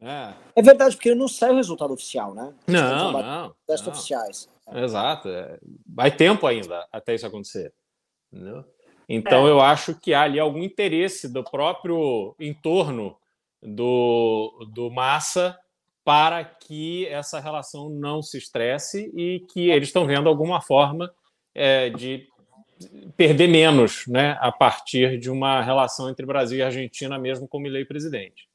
É, 0.00 0.34
é 0.56 0.62
verdade, 0.62 0.96
porque 0.96 1.14
não 1.14 1.28
sai 1.28 1.50
o 1.50 1.56
resultado 1.56 1.94
oficial, 1.94 2.34
né? 2.34 2.54
Não, 2.66 3.12
não. 3.12 3.54
Testes 3.66 3.88
oficiais. 3.88 4.48
Exato. 4.72 5.28
É. 5.28 5.58
Vai 5.86 6.14
tempo 6.14 6.46
ainda 6.46 6.86
até 6.92 7.14
isso 7.14 7.26
acontecer. 7.26 7.72
Entendeu? 8.32 8.64
Então, 9.08 9.46
é. 9.46 9.50
eu 9.50 9.60
acho 9.60 9.94
que 9.98 10.12
há 10.12 10.22
ali 10.22 10.38
algum 10.38 10.62
interesse 10.62 11.28
do 11.32 11.42
próprio 11.44 12.34
entorno 12.38 13.16
do, 13.62 14.66
do 14.72 14.90
Massa 14.90 15.58
para 16.04 16.44
que 16.44 17.06
essa 17.06 17.40
relação 17.40 17.88
não 17.88 18.20
se 18.20 18.36
estresse 18.36 19.10
e 19.16 19.40
que 19.52 19.70
eles 19.70 19.88
estão 19.88 20.06
vendo 20.06 20.28
alguma 20.28 20.60
forma 20.60 21.10
é, 21.54 21.88
de 21.88 22.28
perder 23.16 23.48
menos 23.48 24.06
né, 24.06 24.38
a 24.40 24.52
partir 24.52 25.18
de 25.18 25.30
uma 25.30 25.60
relação 25.60 26.08
entre 26.08 26.26
Brasil 26.26 26.58
e 26.58 26.62
Argentina, 26.62 27.18
mesmo 27.18 27.48
com 27.48 27.58
Milei 27.58 27.84
presidente. 27.84 28.48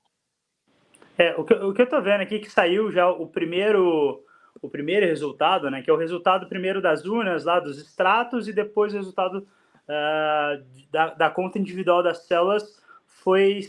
É, 1.18 1.36
o, 1.38 1.44
que, 1.44 1.54
o 1.54 1.74
que 1.74 1.82
eu 1.82 1.86
estou 1.86 2.02
vendo 2.02 2.22
aqui 2.22 2.36
é 2.36 2.40
que 2.40 2.50
saiu 2.50 2.90
já 2.92 3.10
o 3.10 3.28
primeiro 3.28 4.24
o 4.62 4.70
primeiro 4.70 5.06
resultado, 5.06 5.70
né, 5.70 5.82
que 5.82 5.90
é 5.90 5.94
o 5.94 5.98
resultado 5.98 6.46
primeiro 6.48 6.82
das 6.82 7.06
urnas, 7.06 7.46
lá 7.46 7.62
dos 7.62 7.80
extratos, 7.80 8.46
e 8.48 8.54
depois 8.54 8.94
o 8.94 8.98
resultado 8.98 9.38
uh, 9.38 10.62
da, 10.92 11.14
da 11.14 11.30
conta 11.30 11.58
individual 11.58 12.04
das 12.04 12.26
células 12.26 12.78
foi 13.06 13.62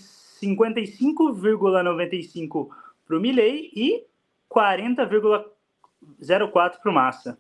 55,95 0.42 2.68
para 3.07 3.16
o 3.16 3.20
Milley 3.20 3.70
e 3.75 4.05
40,04 4.51 6.81
para 6.81 6.90
o 6.90 6.92
Massa. 6.92 7.38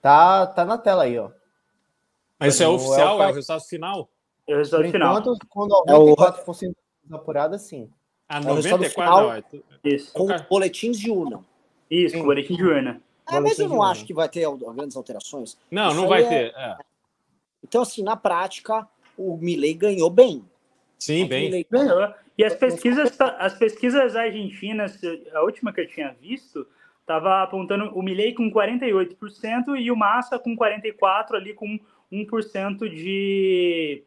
Tá, 0.00 0.46
tá 0.46 0.64
na 0.64 0.78
tela 0.78 1.02
aí, 1.04 1.18
ó. 1.18 1.30
Mas 2.38 2.54
isso 2.54 2.62
é 2.62 2.68
oficial? 2.68 3.20
É 3.20 3.24
o, 3.24 3.28
é 3.28 3.30
o 3.30 3.34
resultado 3.34 3.64
final? 3.64 4.10
É 4.46 4.54
o 4.54 4.58
resultado 4.58 4.82
Por 4.82 4.92
final. 4.92 5.18
Enquanto, 5.18 5.46
quando 5.48 5.84
94% 5.86 6.74
é 7.10 7.14
apurada, 7.14 7.58
sim. 7.58 7.90
Ah, 8.28 8.40
94? 8.40 8.90
Final, 8.90 9.32
é 9.32 9.42
isso. 9.84 10.12
Com 10.12 10.28
boletins 10.48 10.98
de 10.98 11.10
urna. 11.10 11.44
Isso, 11.90 12.14
sim. 12.14 12.20
com 12.20 12.26
boletim 12.26 12.54
de 12.54 12.64
urna. 12.64 13.02
Ah, 13.26 13.40
mas 13.40 13.58
eu 13.58 13.68
não 13.68 13.82
acho 13.82 14.04
que 14.06 14.14
vai 14.14 14.28
ter 14.28 14.46
grandes 14.74 14.96
alterações. 14.96 15.58
Não, 15.70 15.88
isso 15.88 15.96
não 16.00 16.08
vai 16.08 16.26
ter. 16.26 16.54
É... 16.56 16.76
Então, 17.62 17.82
assim, 17.82 18.02
na 18.02 18.16
prática, 18.16 18.86
o 19.16 19.36
Milley 19.36 19.74
ganhou 19.74 20.08
bem. 20.08 20.44
Sim, 20.98 21.26
bem. 21.26 21.66
Ganhou. 21.70 22.14
E 22.36 22.44
as 22.44 22.54
pesquisas, 22.54 23.16
as 23.20 23.54
pesquisas 23.54 24.16
argentinas, 24.16 24.98
a 25.34 25.42
última 25.42 25.72
que 25.72 25.80
eu 25.80 25.88
tinha 25.88 26.16
visto, 26.20 26.66
estava 27.00 27.42
apontando 27.42 27.90
o 27.98 28.02
Milley 28.02 28.32
com 28.32 28.50
48% 28.50 29.78
e 29.78 29.90
o 29.90 29.96
Massa 29.96 30.38
com 30.38 30.56
44% 30.56 31.34
ali 31.34 31.52
com 31.52 31.78
1% 32.12 32.88
de, 32.88 34.02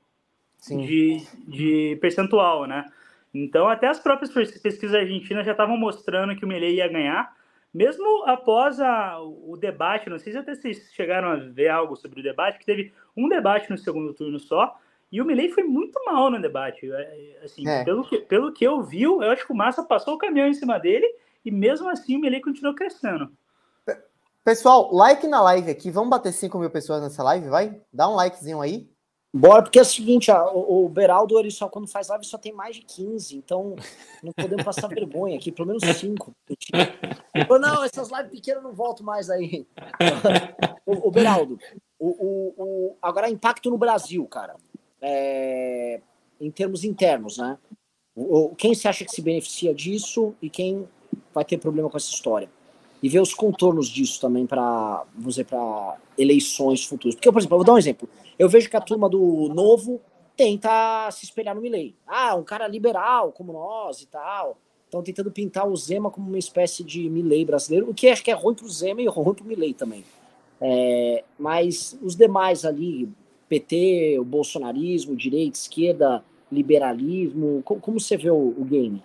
de, 0.69 1.27
de 1.47 1.97
percentual, 2.01 2.65
né? 2.65 2.85
Então, 3.33 3.67
até 3.67 3.87
as 3.87 3.99
próprias 3.99 4.31
pesquisas 4.31 4.93
argentinas 4.93 5.45
já 5.45 5.51
estavam 5.51 5.77
mostrando 5.77 6.35
que 6.35 6.43
o 6.43 6.47
Milley 6.47 6.75
ia 6.75 6.87
ganhar, 6.87 7.33
mesmo 7.73 8.23
após 8.25 8.81
a, 8.81 9.21
o 9.21 9.55
debate, 9.55 10.09
não 10.09 10.19
sei 10.19 10.33
se 10.33 10.39
até 10.39 10.53
vocês 10.53 10.91
chegaram 10.93 11.29
a 11.29 11.35
ver 11.35 11.69
algo 11.69 11.95
sobre 11.95 12.19
o 12.19 12.23
debate, 12.23 12.59
que 12.59 12.65
teve 12.65 12.93
um 13.15 13.29
debate 13.29 13.69
no 13.69 13.77
segundo 13.77 14.13
turno 14.13 14.37
só, 14.37 14.77
e 15.09 15.21
o 15.21 15.25
Milley 15.25 15.49
foi 15.49 15.63
muito 15.63 15.99
mal 16.05 16.29
no 16.29 16.41
debate. 16.41 16.89
É, 16.91 17.39
assim, 17.43 17.67
é. 17.67 17.83
Pelo, 17.83 18.03
que, 18.03 18.17
pelo 18.19 18.51
que 18.51 18.65
eu 18.65 18.81
vi, 18.81 19.03
eu 19.03 19.21
acho 19.23 19.45
que 19.45 19.51
o 19.51 19.55
Massa 19.55 19.83
passou 19.83 20.15
o 20.15 20.17
caminhão 20.17 20.47
em 20.47 20.53
cima 20.53 20.77
dele 20.77 21.05
e 21.43 21.51
mesmo 21.51 21.89
assim 21.89 22.15
o 22.15 22.19
Milley 22.19 22.41
continuou 22.41 22.75
crescendo. 22.75 23.31
Pessoal, 24.43 24.93
like 24.93 25.27
na 25.27 25.41
live 25.41 25.69
aqui. 25.69 25.91
Vamos 25.91 26.09
bater 26.09 26.33
5 26.33 26.57
mil 26.57 26.69
pessoas 26.69 27.01
nessa 27.01 27.23
live, 27.23 27.47
vai? 27.49 27.79
Dá 27.91 28.09
um 28.09 28.15
likezinho 28.15 28.61
aí. 28.61 28.89
Bora, 29.33 29.63
porque 29.63 29.79
é 29.79 29.81
o 29.81 29.85
seguinte, 29.85 30.29
ó, 30.29 30.51
o, 30.53 30.85
o 30.85 30.89
Beraldo, 30.89 31.39
ele 31.39 31.51
só, 31.51 31.69
quando 31.69 31.87
faz 31.87 32.09
live, 32.09 32.25
só 32.25 32.37
tem 32.37 32.51
mais 32.51 32.75
de 32.75 32.81
15, 32.81 33.37
então 33.37 33.77
não 34.21 34.33
podemos 34.33 34.65
passar 34.65 34.87
vergonha 34.89 35.37
aqui, 35.37 35.53
pelo 35.53 35.69
menos 35.69 35.83
5. 35.83 36.35
Não, 37.61 37.83
essas 37.85 38.09
lives 38.09 38.31
pequenas 38.31 38.61
não 38.61 38.73
volto 38.73 39.05
mais 39.05 39.29
aí. 39.29 39.65
o, 40.85 41.07
o 41.07 41.11
Beraldo, 41.11 41.57
o, 41.97 42.09
o, 42.09 42.53
o, 42.57 42.97
agora 43.01 43.29
impacto 43.29 43.69
no 43.69 43.77
Brasil, 43.77 44.27
cara 44.27 44.57
é, 45.01 45.99
em 46.39 46.51
termos 46.51 46.83
internos, 46.83 47.37
né? 47.37 47.57
Quem 48.57 48.75
se 48.75 48.87
acha 48.87 49.03
que 49.03 49.11
se 49.11 49.21
beneficia 49.21 49.73
disso 49.73 50.35
e 50.41 50.49
quem 50.49 50.87
vai 51.33 51.43
ter 51.43 51.57
problema 51.57 51.89
com 51.89 51.97
essa 51.97 52.11
história? 52.11 52.49
E 53.01 53.09
ver 53.09 53.19
os 53.19 53.33
contornos 53.33 53.87
disso 53.87 54.21
também 54.21 54.45
para, 54.45 55.03
dizer, 55.15 55.45
para 55.45 55.97
eleições 56.17 56.85
futuras. 56.85 57.15
Porque, 57.15 57.31
por 57.31 57.39
exemplo, 57.39 57.55
eu 57.55 57.59
vou 57.59 57.65
dar 57.65 57.73
um 57.73 57.77
exemplo. 57.77 58.07
Eu 58.37 58.47
vejo 58.47 58.69
que 58.69 58.77
a 58.77 58.81
turma 58.81 59.09
do 59.09 59.49
Novo 59.53 59.99
tenta 60.35 61.09
se 61.11 61.25
espelhar 61.25 61.55
no 61.55 61.61
Milley. 61.61 61.95
Ah, 62.07 62.35
um 62.35 62.43
cara 62.43 62.67
liberal 62.67 63.31
como 63.31 63.53
nós 63.53 64.01
e 64.01 64.07
tal. 64.07 64.57
Estão 64.85 65.01
tentando 65.01 65.31
pintar 65.31 65.67
o 65.67 65.75
Zema 65.75 66.11
como 66.11 66.27
uma 66.27 66.37
espécie 66.37 66.83
de 66.83 67.09
Milley 67.09 67.45
brasileiro, 67.45 67.89
o 67.89 67.93
que 67.93 68.09
acho 68.09 68.23
que 68.23 68.29
é 68.29 68.33
ruim 68.33 68.53
para 68.53 68.65
o 68.65 68.69
Zema 68.69 69.01
e 69.01 69.07
ruim 69.09 69.33
para 69.33 69.43
o 69.43 69.47
Milley 69.47 69.73
também. 69.73 70.03
É, 70.59 71.23
mas 71.39 71.97
os 72.01 72.15
demais 72.15 72.65
ali, 72.65 73.09
PT, 73.49 74.17
o 74.19 74.23
bolsonarismo, 74.23 75.15
direita, 75.15 75.57
esquerda, 75.57 76.23
liberalismo? 76.51 77.61
Como, 77.63 77.79
como 77.79 77.99
você 77.99 78.17
vê 78.17 78.29
o, 78.29 78.53
o 78.57 78.63
game? 78.63 79.01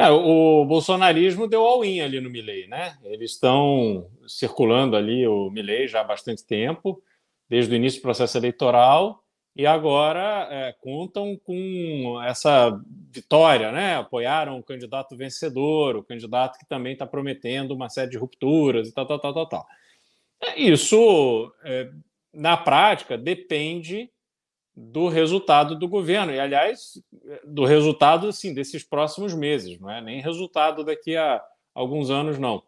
É, 0.00 0.08
o 0.10 0.64
bolsonarismo 0.64 1.48
deu 1.48 1.66
all-in 1.66 2.00
ali 2.00 2.20
no 2.20 2.30
Milley, 2.30 2.68
né? 2.68 2.96
Eles 3.02 3.32
estão 3.32 4.08
circulando 4.28 4.94
ali 4.96 5.26
o 5.26 5.50
Milley 5.50 5.88
já 5.88 6.02
há 6.02 6.04
bastante 6.04 6.46
tempo, 6.46 7.02
desde 7.48 7.72
o 7.72 7.76
início 7.76 7.98
do 7.98 8.02
processo 8.02 8.38
eleitoral, 8.38 9.24
e 9.56 9.66
agora 9.66 10.46
é, 10.52 10.72
contam 10.80 11.36
com 11.36 12.22
essa 12.22 12.80
vitória, 13.10 13.72
né? 13.72 13.96
Apoiaram 13.96 14.56
o 14.56 14.62
candidato 14.62 15.16
vencedor, 15.16 15.96
o 15.96 16.04
candidato 16.04 16.60
que 16.60 16.68
também 16.68 16.92
está 16.92 17.04
prometendo 17.04 17.72
uma 17.72 17.88
série 17.88 18.12
de 18.12 18.18
rupturas 18.18 18.88
e 18.88 18.94
tal, 18.94 19.04
tal, 19.04 19.18
tal, 19.18 19.34
tal, 19.34 19.48
tal. 19.48 19.66
É, 20.40 20.60
isso 20.60 21.52
é, 21.64 21.90
na 22.32 22.56
prática, 22.56 23.18
depende 23.18 24.08
do 24.80 25.08
resultado 25.08 25.76
do 25.76 25.88
governo. 25.88 26.32
E, 26.32 26.38
aliás, 26.38 27.02
do 27.44 27.64
resultado 27.64 28.28
assim, 28.28 28.54
desses 28.54 28.84
próximos 28.84 29.34
meses, 29.34 29.78
não 29.80 29.90
é 29.90 30.00
nem 30.00 30.20
resultado 30.20 30.84
daqui 30.84 31.16
a 31.16 31.42
alguns 31.74 32.10
anos, 32.10 32.38
não. 32.38 32.62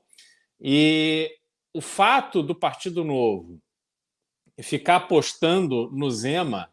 E 0.60 1.30
o 1.72 1.80
fato 1.80 2.42
do 2.42 2.54
Partido 2.54 3.04
Novo 3.04 3.60
ficar 4.60 4.96
apostando 4.96 5.88
no 5.92 6.10
Zema 6.10 6.68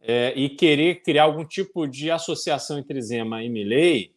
é, 0.00 0.32
e 0.34 0.48
querer 0.48 1.02
criar 1.02 1.24
algum 1.24 1.44
tipo 1.44 1.86
de 1.86 2.10
associação 2.10 2.78
entre 2.78 3.00
Zema 3.02 3.44
e 3.44 3.50
Milley 3.50 4.14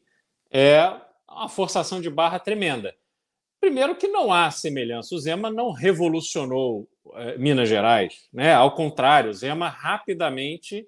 é 0.49 0.89
uma 1.27 1.49
forçação 1.49 1.99
de 1.99 2.09
barra 2.09 2.39
tremenda. 2.39 2.95
Primeiro 3.59 3.95
que 3.95 4.07
não 4.07 4.31
há 4.31 4.49
semelhança. 4.49 5.13
O 5.13 5.19
Zema 5.19 5.51
não 5.51 5.71
revolucionou 5.71 6.87
Minas 7.37 7.69
Gerais, 7.69 8.27
né? 8.33 8.53
Ao 8.53 8.71
contrário, 8.71 9.33
Zema 9.33 9.69
rapidamente 9.69 10.87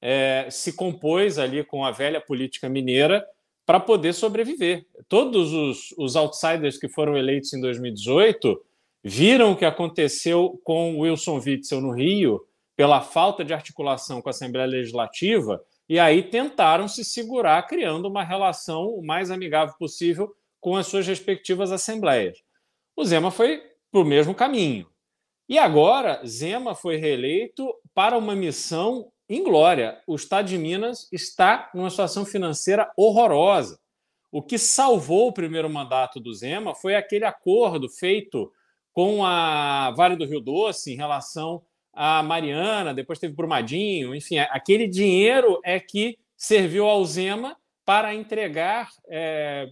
é, 0.00 0.48
se 0.50 0.72
compôs 0.72 1.38
ali 1.38 1.62
com 1.64 1.84
a 1.84 1.90
velha 1.90 2.20
política 2.20 2.68
mineira 2.68 3.26
para 3.66 3.78
poder 3.78 4.12
sobreviver. 4.12 4.86
Todos 5.08 5.52
os, 5.52 5.94
os 5.96 6.16
outsiders 6.16 6.78
que 6.78 6.88
foram 6.88 7.16
eleitos 7.16 7.52
em 7.52 7.60
2018 7.60 8.60
viram 9.02 9.52
o 9.52 9.56
que 9.56 9.64
aconteceu 9.64 10.60
com 10.64 10.98
Wilson 10.98 11.40
Witzel 11.44 11.80
no 11.80 11.92
Rio 11.92 12.44
pela 12.76 13.00
falta 13.00 13.44
de 13.44 13.54
articulação 13.54 14.20
com 14.20 14.28
a 14.28 14.30
Assembleia 14.30 14.66
Legislativa 14.66 15.62
e 15.88 15.98
aí 15.98 16.22
tentaram 16.22 16.88
se 16.88 17.04
segurar 17.04 17.62
criando 17.66 18.06
uma 18.06 18.24
relação 18.24 18.88
o 18.88 19.04
mais 19.04 19.30
amigável 19.30 19.74
possível 19.78 20.34
com 20.60 20.76
as 20.76 20.86
suas 20.86 21.06
respectivas 21.06 21.72
assembleias. 21.72 22.38
O 22.96 23.04
Zema 23.04 23.30
foi 23.30 23.62
para 23.90 24.00
o 24.00 24.04
mesmo 24.04 24.34
caminho. 24.34 24.89
E 25.50 25.58
agora, 25.58 26.24
Zema 26.24 26.76
foi 26.76 26.94
reeleito 26.94 27.74
para 27.92 28.16
uma 28.16 28.36
missão 28.36 29.10
inglória. 29.28 30.00
O 30.06 30.14
Estado 30.14 30.46
de 30.46 30.56
Minas 30.56 31.08
está 31.10 31.68
numa 31.74 31.90
situação 31.90 32.24
financeira 32.24 32.88
horrorosa. 32.96 33.80
O 34.30 34.40
que 34.40 34.56
salvou 34.56 35.26
o 35.26 35.32
primeiro 35.32 35.68
mandato 35.68 36.20
do 36.20 36.32
Zema 36.32 36.72
foi 36.72 36.94
aquele 36.94 37.24
acordo 37.24 37.88
feito 37.88 38.52
com 38.92 39.24
a 39.24 39.90
Vale 39.96 40.14
do 40.14 40.24
Rio 40.24 40.40
Doce 40.40 40.92
em 40.92 40.96
relação 40.96 41.64
à 41.92 42.22
Mariana, 42.22 42.94
depois 42.94 43.18
teve 43.18 43.34
Brumadinho, 43.34 44.14
enfim, 44.14 44.38
aquele 44.38 44.86
dinheiro 44.86 45.60
é 45.64 45.80
que 45.80 46.16
serviu 46.36 46.86
ao 46.86 47.04
Zema 47.04 47.56
para 47.84 48.14
entregar 48.14 48.88
é, 49.08 49.68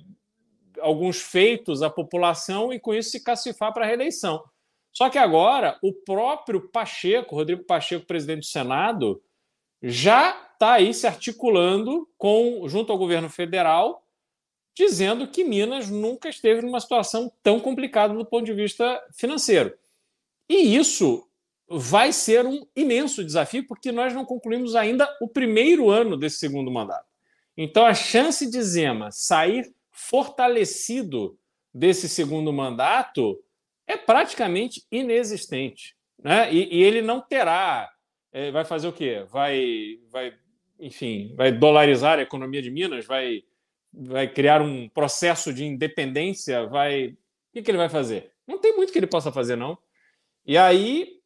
alguns 0.80 1.20
feitos 1.22 1.84
à 1.84 1.88
população 1.88 2.72
e 2.72 2.80
com 2.80 2.92
isso 2.92 3.10
se 3.10 3.22
cacifar 3.22 3.72
para 3.72 3.84
a 3.84 3.86
reeleição. 3.86 4.42
Só 4.98 5.08
que 5.08 5.16
agora 5.16 5.78
o 5.80 5.92
próprio 5.92 6.60
Pacheco, 6.60 7.36
Rodrigo 7.36 7.62
Pacheco, 7.62 8.04
presidente 8.04 8.40
do 8.40 8.46
Senado, 8.46 9.22
já 9.80 10.30
está 10.52 10.72
aí 10.72 10.92
se 10.92 11.06
articulando 11.06 12.08
com 12.18 12.68
junto 12.68 12.90
ao 12.90 12.98
governo 12.98 13.30
federal, 13.30 14.04
dizendo 14.76 15.28
que 15.28 15.44
Minas 15.44 15.88
nunca 15.88 16.28
esteve 16.28 16.62
numa 16.62 16.80
situação 16.80 17.30
tão 17.44 17.60
complicada 17.60 18.12
do 18.12 18.26
ponto 18.26 18.44
de 18.44 18.52
vista 18.52 19.00
financeiro. 19.12 19.72
E 20.48 20.76
isso 20.76 21.24
vai 21.68 22.12
ser 22.12 22.44
um 22.44 22.66
imenso 22.74 23.22
desafio, 23.22 23.64
porque 23.68 23.92
nós 23.92 24.12
não 24.12 24.24
concluímos 24.24 24.74
ainda 24.74 25.08
o 25.20 25.28
primeiro 25.28 25.90
ano 25.90 26.16
desse 26.16 26.40
segundo 26.40 26.72
mandato. 26.72 27.06
Então, 27.56 27.86
a 27.86 27.94
chance 27.94 28.50
de 28.50 28.60
Zema 28.60 29.12
sair 29.12 29.72
fortalecido 29.92 31.38
desse 31.72 32.08
segundo 32.08 32.52
mandato 32.52 33.40
é 33.88 33.96
praticamente 33.96 34.86
inexistente. 34.92 35.96
Né? 36.22 36.52
E, 36.52 36.78
e 36.78 36.82
ele 36.82 37.00
não 37.00 37.20
terá. 37.20 37.90
É, 38.30 38.50
vai 38.50 38.64
fazer 38.64 38.86
o 38.86 38.92
quê? 38.92 39.24
Vai, 39.30 39.98
vai, 40.10 40.34
enfim, 40.78 41.34
vai 41.34 41.50
dolarizar 41.50 42.18
a 42.18 42.22
economia 42.22 42.60
de 42.60 42.70
Minas? 42.70 43.06
Vai, 43.06 43.42
vai 43.92 44.28
criar 44.28 44.60
um 44.60 44.88
processo 44.90 45.52
de 45.52 45.64
independência? 45.64 46.66
Vai. 46.66 47.06
O 47.08 47.16
que, 47.54 47.62
que 47.62 47.70
ele 47.70 47.78
vai 47.78 47.88
fazer? 47.88 48.32
Não 48.46 48.58
tem 48.58 48.76
muito 48.76 48.92
que 48.92 48.98
ele 48.98 49.06
possa 49.06 49.32
fazer, 49.32 49.56
não. 49.56 49.78
E 50.44 50.56
aí 50.58 51.18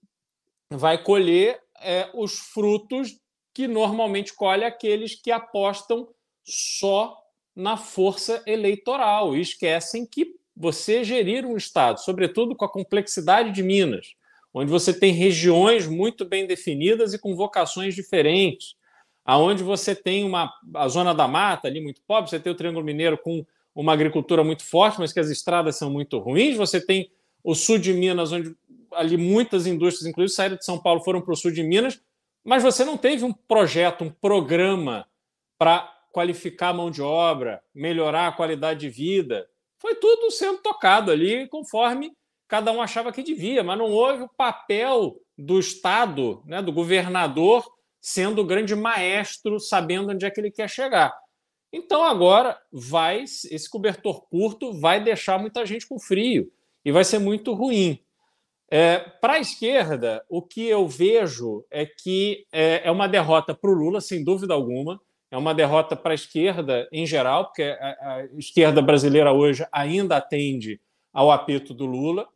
vai 0.70 1.02
colher 1.02 1.60
é, 1.80 2.08
os 2.14 2.38
frutos 2.38 3.20
que 3.52 3.66
normalmente 3.66 4.34
colhe 4.34 4.64
aqueles 4.64 5.14
que 5.14 5.30
apostam 5.30 6.08
só 6.44 7.18
na 7.54 7.76
força 7.76 8.42
eleitoral 8.46 9.36
e 9.36 9.40
esquecem 9.40 10.06
que 10.06 10.34
você 10.56 11.02
gerir 11.02 11.46
um 11.46 11.56
Estado, 11.56 12.00
sobretudo 12.00 12.54
com 12.54 12.64
a 12.64 12.68
complexidade 12.68 13.52
de 13.52 13.62
Minas, 13.62 14.14
onde 14.52 14.70
você 14.70 14.92
tem 14.92 15.12
regiões 15.12 15.86
muito 15.86 16.24
bem 16.24 16.46
definidas 16.46 17.14
e 17.14 17.18
com 17.18 17.34
vocações 17.34 17.94
diferentes, 17.94 18.74
aonde 19.24 19.62
você 19.62 19.94
tem 19.94 20.24
uma 20.24 20.52
a 20.74 20.88
zona 20.88 21.14
da 21.14 21.26
mata 21.26 21.68
ali 21.68 21.80
muito 21.80 22.02
pobre, 22.06 22.30
você 22.30 22.38
tem 22.38 22.52
o 22.52 22.56
Triângulo 22.56 22.84
Mineiro 22.84 23.16
com 23.16 23.44
uma 23.74 23.92
agricultura 23.92 24.44
muito 24.44 24.64
forte, 24.64 24.98
mas 24.98 25.12
que 25.12 25.20
as 25.20 25.30
estradas 25.30 25.76
são 25.76 25.90
muito 25.90 26.18
ruins, 26.18 26.56
você 26.56 26.80
tem 26.80 27.10
o 27.42 27.54
sul 27.54 27.78
de 27.78 27.92
Minas, 27.92 28.32
onde 28.32 28.54
ali 28.92 29.16
muitas 29.16 29.66
indústrias, 29.66 30.06
inclusive 30.06 30.34
saíram 30.34 30.56
de 30.56 30.64
São 30.64 30.78
Paulo, 30.78 31.02
foram 31.02 31.20
para 31.20 31.32
o 31.32 31.36
sul 31.36 31.50
de 31.50 31.62
Minas, 31.62 32.00
mas 32.44 32.62
você 32.62 32.84
não 32.84 32.96
teve 32.96 33.24
um 33.24 33.32
projeto, 33.32 34.04
um 34.04 34.10
programa 34.10 35.06
para 35.58 35.88
qualificar 36.12 36.68
a 36.68 36.74
mão 36.74 36.90
de 36.90 37.00
obra, 37.00 37.62
melhorar 37.74 38.28
a 38.28 38.32
qualidade 38.32 38.80
de 38.80 38.90
vida. 38.90 39.46
Foi 39.82 39.96
tudo 39.96 40.30
sendo 40.30 40.58
tocado 40.58 41.10
ali 41.10 41.48
conforme 41.48 42.12
cada 42.46 42.70
um 42.70 42.80
achava 42.80 43.10
que 43.10 43.20
devia, 43.20 43.64
mas 43.64 43.76
não 43.76 43.90
houve 43.90 44.22
o 44.22 44.28
papel 44.28 45.16
do 45.36 45.58
Estado, 45.58 46.40
né, 46.46 46.62
do 46.62 46.72
governador, 46.72 47.68
sendo 48.00 48.42
o 48.42 48.46
grande 48.46 48.76
maestro, 48.76 49.58
sabendo 49.58 50.12
onde 50.12 50.24
é 50.24 50.30
que 50.30 50.40
ele 50.40 50.52
quer 50.52 50.70
chegar. 50.70 51.12
Então 51.72 52.04
agora 52.04 52.56
vai 52.70 53.24
esse 53.24 53.68
cobertor 53.68 54.22
curto 54.28 54.72
vai 54.78 55.02
deixar 55.02 55.36
muita 55.38 55.66
gente 55.66 55.88
com 55.88 55.98
frio 55.98 56.48
e 56.84 56.92
vai 56.92 57.02
ser 57.02 57.18
muito 57.18 57.52
ruim. 57.52 57.98
É, 58.70 58.98
para 58.98 59.34
a 59.34 59.40
esquerda, 59.40 60.24
o 60.28 60.40
que 60.40 60.64
eu 60.64 60.86
vejo 60.86 61.64
é 61.70 61.86
que 61.86 62.46
é, 62.52 62.82
é 62.84 62.90
uma 62.90 63.08
derrota 63.08 63.52
para 63.52 63.70
o 63.70 63.74
Lula, 63.74 64.00
sem 64.00 64.22
dúvida 64.22 64.54
alguma 64.54 65.00
é 65.32 65.36
uma 65.36 65.54
derrota 65.54 65.96
para 65.96 66.12
a 66.12 66.14
esquerda 66.14 66.86
em 66.92 67.06
geral, 67.06 67.46
porque 67.46 67.62
a, 67.62 68.28
esquerda 68.36 68.82
brasileira 68.82 69.32
hoje 69.32 69.66
ainda 69.72 70.18
atende 70.18 70.78
ao 71.10 71.30
apito 71.30 71.72
do 71.72 71.86
Lula. 71.86 72.28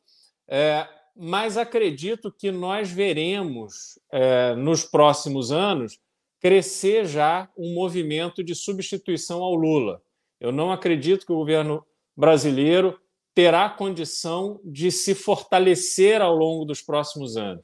É, 0.49 0.89
mas 1.15 1.59
acredito 1.59 2.33
que 2.33 2.51
nós 2.51 2.91
veremos 2.91 3.99
é, 4.11 4.55
nos 4.55 4.83
próximos 4.83 5.53
anos 5.53 5.99
crescer 6.41 7.05
já 7.05 7.51
um 7.55 7.75
movimento 7.75 8.43
de 8.43 8.55
substituição 8.55 9.43
ao 9.43 9.55
Lula. 9.55 10.01
Eu 10.41 10.51
não 10.51 10.73
acredito 10.73 11.27
que 11.27 11.33
o 11.33 11.37
governo 11.37 11.85
brasileiro 12.17 12.99
terá 13.35 13.69
condição 13.69 14.59
de 14.65 14.91
se 14.91 15.15
fortalecer 15.15 16.23
ao 16.23 16.35
longo 16.35 16.65
dos 16.65 16.81
próximos 16.81 17.37
anos. 17.37 17.63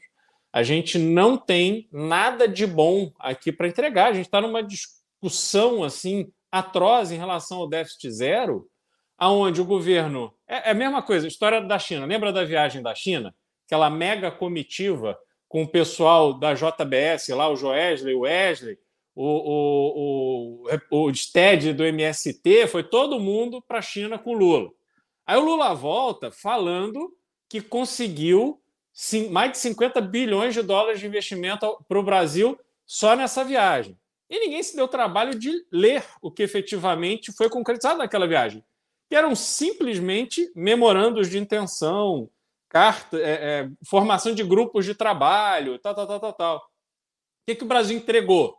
A 0.53 0.62
gente 0.62 0.99
não 0.99 1.38
tem 1.38 1.88
nada 1.90 2.47
de 2.47 2.66
bom 2.66 3.11
aqui 3.18 3.51
para 3.51 3.68
entregar. 3.68 4.11
A 4.11 4.12
gente 4.12 4.27
está 4.27 4.38
numa 4.38 4.62
discussão 4.62 5.02
discussão 5.22 5.85
assim 5.85 6.32
atroz 6.50 7.12
em 7.12 7.16
relação 7.16 7.58
ao 7.58 7.68
déficit 7.68 8.11
zero, 8.11 8.68
aonde 9.16 9.61
o 9.61 9.64
governo 9.64 10.35
é, 10.46 10.68
é 10.68 10.70
a 10.72 10.74
mesma 10.74 11.00
coisa, 11.00 11.28
história 11.28 11.61
da 11.61 11.78
China. 11.78 12.04
Lembra 12.04 12.32
da 12.32 12.44
viagem 12.44 12.82
da 12.82 12.94
China, 12.94 13.35
aquela 13.66 13.88
mega 13.88 14.30
comitiva 14.30 15.16
com 15.48 15.62
o 15.62 15.68
pessoal 15.68 16.35
da 16.35 16.54
JBS 16.54 17.28
lá, 17.28 17.48
o 17.48 17.56
Joesley, 17.56 18.14
o 18.14 18.20
Wesley, 18.20 18.78
o, 19.14 20.64
o, 20.64 20.68
o, 20.90 21.06
o 21.06 21.14
STED 21.14 21.72
do 21.72 21.85
MST, 21.85 22.66
foi 22.66 22.82
todo 22.82 23.20
mundo 23.20 23.62
para 23.62 23.78
a 23.78 23.82
China 23.82 24.18
com 24.18 24.30
o 24.30 24.38
Lula. 24.38 24.70
Aí 25.26 25.37
o 25.37 25.44
Lula 25.44 25.74
volta 25.74 26.30
falando 26.30 27.14
que 27.48 27.61
conseguiu 27.61 28.61
mais 29.30 29.52
de 29.52 29.58
50 29.58 30.00
bilhões 30.00 30.54
de 30.54 30.62
dólares 30.62 31.00
de 31.00 31.06
investimento 31.06 31.78
para 31.88 31.98
o 31.98 32.02
Brasil 32.02 32.58
só 32.87 33.14
nessa 33.14 33.44
viagem. 33.44 33.96
E 34.33 34.40
ninguém 34.40 34.62
se 34.62 34.74
deu 34.74 34.88
trabalho 34.88 35.38
de 35.38 35.52
ler 35.70 36.02
o 36.22 36.30
que 36.30 36.42
efetivamente 36.42 37.30
foi 37.30 37.50
concretizado 37.50 37.98
naquela 37.98 38.26
viagem, 38.26 38.64
que 39.10 39.14
eram 39.14 39.37
simplesmente 39.37 40.50
memorandos 40.56 41.28
de 41.28 41.37
intenção, 41.37 42.30
carta, 42.66 43.18
é, 43.18 43.33
é, 43.33 43.70
formação 43.87 44.35
de 44.35 44.42
grupos 44.42 44.87
de 44.87 44.94
trabalho, 44.94 45.78
tal, 45.78 45.94
tal, 45.94 46.06
tal, 46.06 46.18
tal, 46.18 46.33
tal. 46.33 46.56
O 46.56 46.60
que, 47.46 47.56
que 47.56 47.64
o 47.64 47.68
Brasil 47.68 47.94
entregou? 47.94 48.56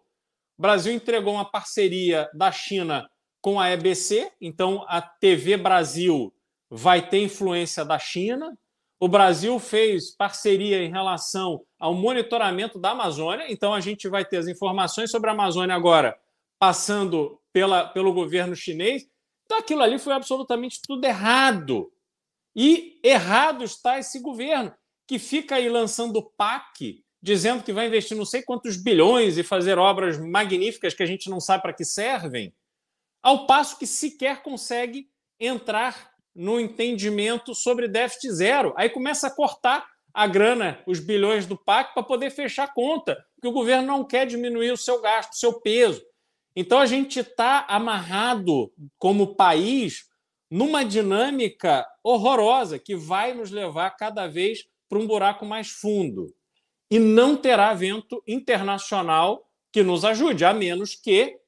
O 0.60 0.62
Brasil 0.62 0.94
entregou 0.94 1.34
uma 1.34 1.50
parceria 1.50 2.30
da 2.36 2.52
China 2.52 3.10
com 3.42 3.60
a 3.60 3.72
EBC, 3.72 4.32
então 4.40 4.86
a 4.88 5.02
TV 5.02 5.58
Brasil 5.58 6.32
vai 6.70 7.10
ter 7.10 7.24
influência 7.24 7.84
da 7.84 7.98
China, 7.98 8.56
o 9.04 9.08
Brasil 9.10 9.60
fez 9.60 10.12
parceria 10.16 10.82
em 10.82 10.90
relação 10.90 11.66
ao 11.78 11.94
monitoramento 11.94 12.80
da 12.80 12.92
Amazônia, 12.92 13.52
então 13.52 13.74
a 13.74 13.82
gente 13.82 14.08
vai 14.08 14.24
ter 14.24 14.38
as 14.38 14.48
informações 14.48 15.12
sobre 15.12 15.30
a 15.30 15.34
Amazônia 15.34 15.76
agora 15.76 16.18
passando 16.58 17.38
pela, 17.52 17.86
pelo 17.86 18.14
governo 18.14 18.56
chinês. 18.56 19.06
Então 19.44 19.58
aquilo 19.58 19.82
ali 19.82 20.00
foi 20.00 20.14
absolutamente 20.14 20.80
tudo 20.82 21.04
errado. 21.04 21.92
E 22.56 22.98
errado 23.04 23.66
está 23.66 24.00
esse 24.00 24.22
governo, 24.22 24.74
que 25.06 25.20
fica 25.20 25.56
aí 25.56 25.68
lançando 25.68 26.24
PAC 26.38 27.04
dizendo 27.22 27.62
que 27.62 27.74
vai 27.74 27.88
investir 27.88 28.16
não 28.16 28.24
sei 28.24 28.42
quantos 28.42 28.78
bilhões 28.78 29.38
e 29.38 29.44
fazer 29.44 29.78
obras 29.78 30.18
magníficas 30.18 30.94
que 30.94 31.04
a 31.04 31.06
gente 31.06 31.30
não 31.30 31.42
sabe 31.42 31.62
para 31.62 31.74
que 31.74 31.84
servem, 31.84 32.56
ao 33.22 33.46
passo 33.48 33.78
que 33.78 33.86
sequer 33.86 34.42
consegue 34.42 35.10
entrar 35.38 36.13
no 36.36 36.60
entendimento 36.60 37.54
sobre 37.54 37.88
déficit 37.88 38.32
zero. 38.32 38.74
Aí 38.76 38.90
começa 38.90 39.28
a 39.28 39.32
cortar 39.32 39.88
a 40.14 40.28
grana, 40.28 40.82
os 40.86 41.00
bilhões 41.00 41.46
do 41.46 41.58
PAC, 41.58 41.94
para 41.94 42.04
poder 42.04 42.30
fechar 42.30 42.66
a 42.66 42.74
conta, 42.74 43.18
porque 43.36 43.48
o 43.48 43.52
governo 43.52 43.88
não 43.88 44.04
quer 44.04 44.28
diminuir 44.28 44.72
o 44.72 44.78
seu 44.78 45.02
gasto, 45.02 45.34
o 45.34 45.38
seu 45.38 45.60
peso. 45.60 46.04
Então 46.56 46.80
a 46.80 46.86
gente 46.86 47.20
está 47.20 47.66
amarrado 47.68 48.72
como 49.00 49.36
país 49.36 50.06
numa 50.52 50.86
dinâmica 50.86 51.86
horrorosa 52.04 52.78
que 52.78 52.96
vai 52.96 53.34
nos 53.34 53.50
levar 53.50 53.90
cada 53.92 54.28
vez 54.28 54.66
para 54.88 55.00
um 55.00 55.08
buraco 55.08 55.46
mais 55.46 55.70
fundo. 55.70 56.32
E 56.92 57.00
não 57.00 57.36
terá 57.36 57.74
vento 57.74 58.24
internacional 58.28 59.50
que 59.72 59.82
nos 59.82 60.06
ajude, 60.06 60.46
a 60.46 60.54
menos 60.54 60.94
que 60.94 61.40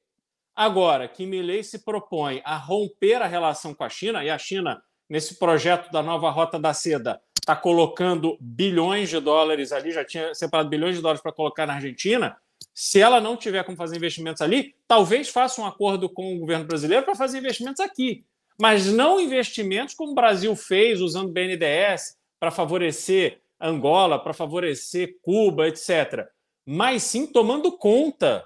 agora 0.56 1.06
que 1.06 1.26
Milley 1.26 1.62
se 1.62 1.84
propõe 1.84 2.40
a 2.44 2.56
romper 2.56 3.20
a 3.22 3.26
relação 3.26 3.74
com 3.74 3.84
a 3.84 3.88
China, 3.88 4.24
e 4.24 4.30
a 4.30 4.38
China, 4.38 4.82
nesse 5.08 5.38
projeto 5.38 5.92
da 5.92 6.02
nova 6.02 6.30
Rota 6.30 6.58
da 6.58 6.72
Seda, 6.72 7.20
está 7.38 7.54
colocando 7.54 8.36
bilhões 8.40 9.08
de 9.08 9.20
dólares 9.20 9.70
ali, 9.70 9.92
já 9.92 10.04
tinha 10.04 10.34
separado 10.34 10.68
bilhões 10.68 10.96
de 10.96 11.02
dólares 11.02 11.22
para 11.22 11.32
colocar 11.32 11.66
na 11.66 11.74
Argentina. 11.74 12.36
Se 12.74 13.00
ela 13.00 13.20
não 13.20 13.36
tiver 13.36 13.62
como 13.62 13.76
fazer 13.76 13.96
investimentos 13.96 14.42
ali, 14.42 14.74
talvez 14.88 15.28
faça 15.28 15.60
um 15.60 15.66
acordo 15.66 16.08
com 16.08 16.34
o 16.34 16.38
governo 16.40 16.64
brasileiro 16.64 17.04
para 17.04 17.14
fazer 17.14 17.38
investimentos 17.38 17.80
aqui. 17.80 18.24
Mas 18.60 18.86
não 18.86 19.20
investimentos 19.20 19.94
como 19.94 20.12
o 20.12 20.14
Brasil 20.14 20.56
fez 20.56 21.00
usando 21.00 21.28
o 21.28 21.32
BNDES 21.32 22.16
para 22.40 22.50
favorecer 22.50 23.40
Angola, 23.60 24.18
para 24.18 24.34
favorecer 24.34 25.16
Cuba, 25.22 25.68
etc. 25.68 26.26
Mas 26.64 27.02
sim 27.02 27.26
tomando 27.26 27.72
conta 27.78 28.44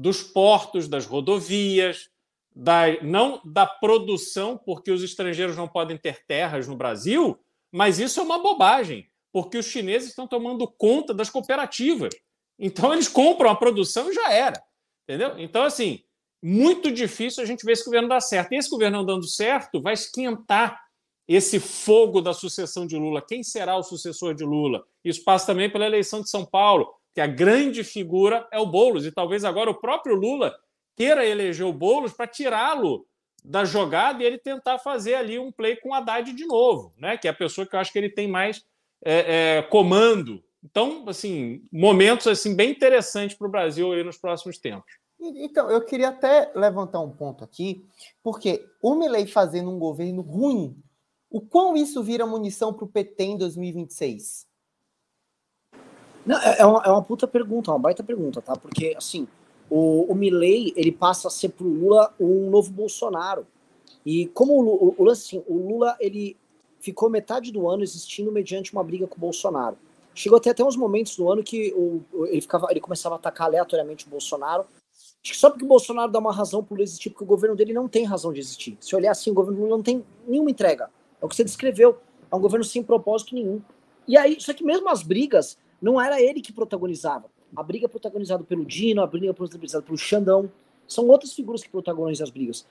dos 0.00 0.22
portos, 0.22 0.88
das 0.88 1.04
rodovias, 1.04 2.08
da, 2.56 3.02
não 3.02 3.38
da 3.44 3.66
produção, 3.66 4.56
porque 4.56 4.90
os 4.90 5.02
estrangeiros 5.02 5.58
não 5.58 5.68
podem 5.68 5.98
ter 5.98 6.24
terras 6.24 6.66
no 6.66 6.74
Brasil, 6.74 7.38
mas 7.70 7.98
isso 7.98 8.18
é 8.18 8.22
uma 8.22 8.38
bobagem, 8.38 9.06
porque 9.30 9.58
os 9.58 9.66
chineses 9.66 10.08
estão 10.08 10.26
tomando 10.26 10.66
conta 10.66 11.12
das 11.12 11.28
cooperativas. 11.28 12.14
Então 12.58 12.94
eles 12.94 13.08
compram 13.08 13.50
a 13.50 13.54
produção 13.54 14.10
e 14.10 14.14
já 14.14 14.32
era. 14.32 14.62
Entendeu? 15.06 15.38
Então, 15.38 15.64
assim, 15.64 16.02
muito 16.42 16.90
difícil 16.90 17.42
a 17.42 17.46
gente 17.46 17.62
ver 17.62 17.72
esse 17.72 17.84
governo 17.84 18.08
dar 18.08 18.22
certo. 18.22 18.52
E 18.52 18.56
esse 18.56 18.70
governo 18.70 18.98
não 18.98 19.04
dando 19.04 19.26
certo 19.26 19.82
vai 19.82 19.92
esquentar 19.92 20.80
esse 21.28 21.60
fogo 21.60 22.22
da 22.22 22.32
sucessão 22.32 22.86
de 22.86 22.96
Lula. 22.96 23.20
Quem 23.20 23.42
será 23.42 23.76
o 23.76 23.82
sucessor 23.82 24.34
de 24.34 24.44
Lula? 24.44 24.82
Isso 25.04 25.22
passa 25.22 25.46
também 25.46 25.68
pela 25.68 25.84
eleição 25.84 26.22
de 26.22 26.30
São 26.30 26.46
Paulo, 26.46 26.90
que 27.14 27.20
a 27.20 27.26
grande 27.26 27.82
figura 27.84 28.46
é 28.52 28.58
o 28.58 28.66
Boulos. 28.66 29.06
E 29.06 29.12
talvez 29.12 29.44
agora 29.44 29.70
o 29.70 29.80
próprio 29.80 30.14
Lula 30.14 30.54
queira 30.96 31.26
eleger 31.26 31.66
o 31.66 31.72
Boulos 31.72 32.12
para 32.12 32.26
tirá-lo 32.26 33.06
da 33.44 33.64
jogada 33.64 34.22
e 34.22 34.26
ele 34.26 34.38
tentar 34.38 34.78
fazer 34.78 35.14
ali 35.14 35.38
um 35.38 35.50
play 35.50 35.76
com 35.76 35.94
Haddad 35.94 36.32
de 36.32 36.46
novo, 36.46 36.92
né? 36.98 37.16
Que 37.16 37.26
é 37.26 37.30
a 37.30 37.34
pessoa 37.34 37.66
que 37.66 37.74
eu 37.74 37.80
acho 37.80 37.92
que 37.92 37.98
ele 37.98 38.10
tem 38.10 38.28
mais 38.28 38.64
é, 39.04 39.58
é, 39.58 39.62
comando. 39.62 40.42
Então, 40.62 41.04
assim, 41.08 41.62
momentos 41.72 42.26
assim 42.26 42.54
bem 42.54 42.70
interessantes 42.70 43.36
para 43.36 43.46
o 43.46 43.50
Brasil 43.50 43.92
aí 43.92 44.04
nos 44.04 44.18
próximos 44.18 44.58
tempos. 44.58 44.92
Então, 45.18 45.70
eu 45.70 45.84
queria 45.84 46.08
até 46.08 46.50
levantar 46.54 47.00
um 47.00 47.10
ponto 47.10 47.44
aqui, 47.44 47.84
porque 48.22 48.66
o 48.82 48.94
Milley 48.94 49.26
fazendo 49.26 49.70
um 49.70 49.78
governo 49.78 50.22
ruim, 50.22 50.76
o 51.30 51.40
quão 51.40 51.76
isso 51.76 52.02
vira 52.02 52.26
munição 52.26 52.72
para 52.72 52.84
o 52.84 52.88
PT 52.88 53.24
em 53.24 53.36
2026? 53.36 54.46
Não, 56.30 56.38
é, 56.38 56.60
é, 56.60 56.64
uma, 56.64 56.80
é 56.84 56.88
uma 56.88 57.02
puta 57.02 57.26
pergunta, 57.26 57.72
uma 57.72 57.78
baita 57.80 58.04
pergunta, 58.04 58.40
tá? 58.40 58.54
Porque, 58.54 58.94
assim, 58.96 59.26
o, 59.68 60.04
o 60.12 60.14
Milley, 60.14 60.72
ele 60.76 60.92
passa 60.92 61.26
a 61.26 61.30
ser 61.30 61.48
pro 61.48 61.66
Lula 61.66 62.14
um 62.20 62.48
novo 62.48 62.70
Bolsonaro. 62.70 63.44
E 64.06 64.26
como 64.26 64.52
o, 64.62 64.94
o, 64.96 65.10
assim, 65.10 65.42
o 65.48 65.56
Lula, 65.56 65.96
ele 65.98 66.36
ficou 66.78 67.10
metade 67.10 67.50
do 67.50 67.68
ano 67.68 67.82
existindo 67.82 68.30
mediante 68.30 68.72
uma 68.72 68.84
briga 68.84 69.08
com 69.08 69.16
o 69.16 69.20
Bolsonaro. 69.20 69.76
Chegou 70.14 70.36
até 70.38 70.50
até 70.50 70.62
uns 70.62 70.76
momentos 70.76 71.16
do 71.16 71.28
ano 71.28 71.42
que 71.42 71.72
o, 71.74 72.00
ele, 72.26 72.40
ficava, 72.40 72.68
ele 72.70 72.80
começava 72.80 73.16
a 73.16 73.18
atacar 73.18 73.48
aleatoriamente 73.48 74.06
o 74.06 74.10
Bolsonaro. 74.10 74.64
Acho 75.22 75.32
que 75.32 75.36
só 75.36 75.50
porque 75.50 75.64
o 75.64 75.68
Bolsonaro 75.68 76.12
dá 76.12 76.20
uma 76.20 76.32
razão 76.32 76.62
para 76.62 76.74
Lula 76.74 76.84
existir, 76.84 77.10
porque 77.10 77.24
o 77.24 77.26
governo 77.26 77.56
dele 77.56 77.72
não 77.72 77.88
tem 77.88 78.04
razão 78.04 78.32
de 78.32 78.38
existir. 78.38 78.78
Se 78.80 78.94
olhar 78.94 79.10
assim, 79.10 79.32
o 79.32 79.34
governo 79.34 79.62
Lula 79.62 79.76
não 79.78 79.82
tem 79.82 80.04
nenhuma 80.28 80.50
entrega. 80.50 80.90
É 81.20 81.26
o 81.26 81.28
que 81.28 81.34
você 81.34 81.42
descreveu. 81.42 81.98
É 82.30 82.36
um 82.36 82.40
governo 82.40 82.64
sem 82.64 82.84
propósito 82.84 83.34
nenhum. 83.34 83.60
E 84.06 84.16
aí, 84.16 84.40
só 84.40 84.54
que 84.54 84.62
mesmo 84.62 84.88
as 84.88 85.02
brigas, 85.02 85.58
não 85.80 86.00
era 86.00 86.20
ele 86.20 86.40
que 86.40 86.52
protagonizava. 86.52 87.26
A 87.56 87.62
briga 87.62 87.86
é 87.86 87.88
protagonizada 87.88 88.44
pelo 88.44 88.64
Dino, 88.64 89.02
a 89.02 89.06
briga 89.06 89.30
é 89.30 89.32
protagonizada 89.32 89.84
pelo 89.84 89.98
Xandão. 89.98 90.50
São 90.86 91.08
outras 91.08 91.32
figuras 91.32 91.62
que 91.62 91.68
protagonizam 91.68 92.24
as 92.24 92.30
brigas. 92.30 92.66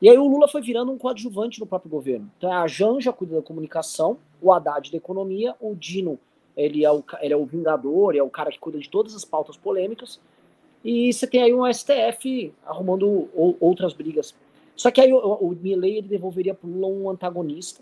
E 0.00 0.08
aí 0.08 0.16
o 0.16 0.26
Lula 0.26 0.46
foi 0.46 0.62
virando 0.62 0.92
um 0.92 0.98
coadjuvante 0.98 1.58
no 1.58 1.66
próprio 1.66 1.90
governo. 1.90 2.30
Então 2.38 2.52
a 2.52 2.66
Janja 2.66 3.12
cuida 3.12 3.36
da 3.36 3.42
comunicação, 3.42 4.18
o 4.40 4.52
Haddad 4.52 4.90
da 4.90 4.96
economia, 4.96 5.54
o 5.60 5.74
Dino 5.74 6.18
ele 6.58 6.84
é 6.84 6.90
o, 6.90 7.04
ele 7.20 7.32
é 7.32 7.36
o 7.36 7.46
vingador, 7.46 8.16
é 8.16 8.22
o 8.22 8.28
cara 8.28 8.50
que 8.50 8.58
cuida 8.58 8.80
de 8.80 8.88
todas 8.88 9.14
as 9.14 9.24
pautas 9.24 9.56
polêmicas. 9.56 10.18
E 10.84 11.12
você 11.12 11.24
tem 11.24 11.42
aí 11.42 11.54
um 11.54 11.72
STF 11.72 12.52
arrumando 12.66 13.28
outras 13.60 13.92
brigas. 13.92 14.34
Só 14.74 14.90
que 14.90 15.00
aí 15.00 15.12
o, 15.12 15.18
o 15.18 15.50
Milley 15.50 15.98
ele 15.98 16.08
devolveria 16.08 16.54
para 16.54 16.68
o 16.68 16.72
Lula 16.72 16.88
um 16.88 17.10
antagonista, 17.10 17.80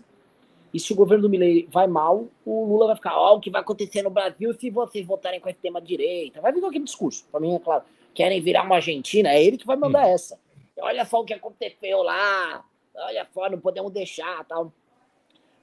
e 0.73 0.79
se 0.79 0.91
o 0.93 0.95
governo 0.95 1.23
do 1.23 1.29
Milley 1.29 1.67
vai 1.71 1.87
mal, 1.87 2.27
o 2.45 2.65
Lula 2.65 2.87
vai 2.87 2.95
ficar, 2.95 3.17
ó, 3.17 3.33
oh, 3.33 3.37
o 3.37 3.39
que 3.39 3.49
vai 3.49 3.61
acontecer 3.61 4.01
no 4.01 4.09
Brasil 4.09 4.53
se 4.53 4.69
vocês 4.69 5.05
votarem 5.05 5.39
com 5.39 5.49
esse 5.49 5.59
tema 5.59 5.81
direita. 5.81 6.41
Vai 6.41 6.51
vir 6.51 6.63
aquele 6.63 6.83
discurso. 6.83 7.25
Para 7.31 7.39
mim, 7.39 7.55
é 7.55 7.59
claro, 7.59 7.83
querem 8.13 8.41
virar 8.41 8.63
uma 8.63 8.75
Argentina, 8.75 9.29
é 9.29 9.43
ele 9.43 9.57
que 9.57 9.65
vai 9.65 9.77
mandar 9.77 10.05
hum. 10.05 10.09
essa. 10.09 10.39
Olha 10.79 11.05
só 11.05 11.21
o 11.21 11.25
que 11.25 11.33
aconteceu 11.33 12.03
lá, 12.03 12.63
olha 12.95 13.27
só, 13.33 13.49
não 13.49 13.59
podemos 13.59 13.91
deixar, 13.91 14.43
tal. 14.45 14.71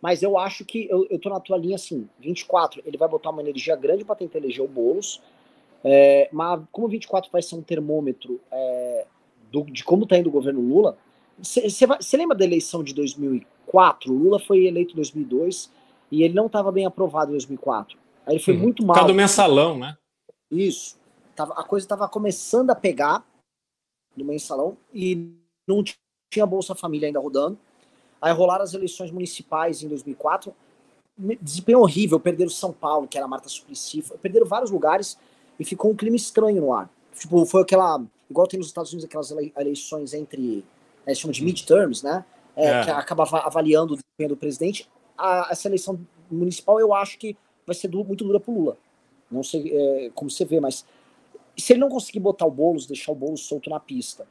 Mas 0.01 0.23
eu 0.23 0.37
acho 0.37 0.65
que 0.65 0.89
eu, 0.91 1.07
eu 1.09 1.19
tô 1.19 1.31
na 1.31 1.41
tua 1.41 1.57
linha 1.57 1.77
assim, 1.77 2.09
24, 2.19 2.83
ele 2.85 2.99
vai 2.99 3.09
botar 3.09 3.31
uma 3.31 3.41
energia 3.41 3.77
grande 3.77 4.05
para 4.05 4.17
tentar 4.17 4.39
eleger 4.39 4.65
o 4.65 4.69
Boulos, 4.69 5.23
é, 5.83 6.29
mas 6.33 6.61
como 6.73 6.89
24 6.89 7.31
vai 7.31 7.43
ser 7.43 7.55
um 7.55 7.63
termômetro 7.63 8.41
é, 8.51 9.07
do, 9.51 9.63
de 9.65 9.85
como 9.85 10.07
tá 10.07 10.19
indo 10.19 10.29
o 10.29 10.33
governo 10.33 10.61
Lula, 10.61 10.99
você 11.39 12.17
lembra 12.17 12.37
da 12.37 12.45
eleição 12.45 12.83
de 12.83 12.95
2004? 12.95 13.55
2004. 13.75 14.13
O 14.13 14.17
Lula 14.17 14.39
foi 14.39 14.67
eleito 14.67 14.93
em 14.93 14.97
2002 14.97 15.71
e 16.11 16.23
ele 16.23 16.35
não 16.35 16.47
estava 16.47 16.71
bem 16.71 16.87
aprovado 16.87 17.31
em 17.31 17.35
2004. 17.35 17.99
Aí 18.27 18.35
ele 18.35 18.43
foi 18.43 18.55
uhum. 18.55 18.61
muito 18.61 18.85
mal. 18.85 18.95
Por 18.95 19.01
causa 19.01 19.13
do 19.13 19.17
mensalão, 19.17 19.79
né? 19.79 19.97
Isso. 20.51 20.97
Tava, 21.35 21.55
a 21.55 21.65
coisa 21.65 21.85
estava 21.85 22.09
começando 22.09 22.71
a 22.71 22.75
pegar 22.75 23.27
no 24.17 24.25
mensalão 24.25 24.77
e 24.93 25.33
não 25.67 25.83
tinha 26.33 26.47
Bolsa 26.47 26.75
Família 26.75 27.09
ainda 27.09 27.19
rodando. 27.19 27.59
Aí 28.23 28.33
rolaram 28.33 28.65
as 28.65 28.73
eleições 28.73 29.11
municipais 29.11 29.83
em 29.83 29.89
2004. 29.89 30.55
Desempenho 31.41 31.81
horrível. 31.81 32.19
Perderam 32.21 32.51
São 32.51 32.73
Paulo, 32.73 33.09
que 33.09 33.17
era 33.17 33.27
a 33.27 33.29
Marta 33.29 33.49
Suplicy. 33.49 34.03
Perderam 34.23 34.47
vários 34.47 34.71
lugares 34.71 35.19
e 35.59 35.65
ficou 35.65 35.91
um 35.91 35.97
clima 35.97 36.17
estranho 36.17 36.63
no 36.63 36.73
ar. 36.73 36.89
Tipo, 37.15 37.45
foi 37.45 37.63
aquela. 37.63 38.03
Igual 38.31 38.47
tem 38.47 38.59
nos 38.59 38.69
Estados 38.69 38.93
Unidos 38.93 39.05
aquelas 39.05 39.31
eleições 39.31 40.15
entre. 40.15 40.65
Eles 41.07 41.19
chamam 41.19 41.33
de 41.33 41.45
midterms, 41.45 42.03
né? 42.03 42.25
é, 42.57 42.69
é. 42.69 42.85
que 42.85 42.91
acaba 42.91 43.25
avaliando 43.25 43.95
o 43.95 43.97
desempenho 43.97 44.29
do 44.29 44.37
presidente, 44.37 44.89
a, 45.17 45.49
essa 45.51 45.69
eleição 45.69 45.99
municipal 46.31 46.79
eu 46.81 46.95
acho 46.95 47.19
que 47.19 47.37
vai 47.67 47.75
ser 47.75 47.89
du 47.89 48.05
muito 48.05 48.25
dura 48.25 48.41
para 48.41 48.53
Lula. 48.53 48.77
Não 49.31 49.43
sei 49.43 49.73
é, 49.73 50.11
como 50.15 50.31
você 50.31 50.45
vê, 50.45 50.61
mas 50.61 50.85
se 51.57 51.73
ele 51.73 51.81
não 51.81 51.89
conseguir 51.89 52.21
botar 52.21 52.47
o 52.47 52.51
Boulos, 52.51 52.87
deixar 52.87 53.13
o 53.13 53.15
Boulos 53.15 53.47
solto 53.47 53.71
na 53.71 53.81
pista, 53.81 54.27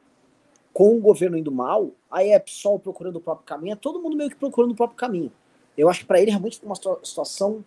com 0.72 0.96
o 0.96 1.00
governo 1.00 1.36
indo 1.36 1.52
mal, 1.52 1.90
aí 2.10 2.30
é 2.30 2.38
PSOL 2.38 2.78
procurando 2.78 3.16
o 3.16 3.20
próprio 3.20 3.46
caminho, 3.46 3.72
é 3.72 3.76
todo 3.76 4.00
mundo 4.00 4.16
meio 4.16 4.30
que 4.30 4.36
procurando 4.36 4.72
o 4.72 4.74
próprio 4.74 4.96
caminho. 4.96 5.32
Eu 5.76 5.88
acho 5.88 6.00
que 6.00 6.06
para 6.06 6.20
ele 6.20 6.30
é 6.30 6.32
realmente 6.32 6.60
uma 6.62 6.74
situação 6.74 7.64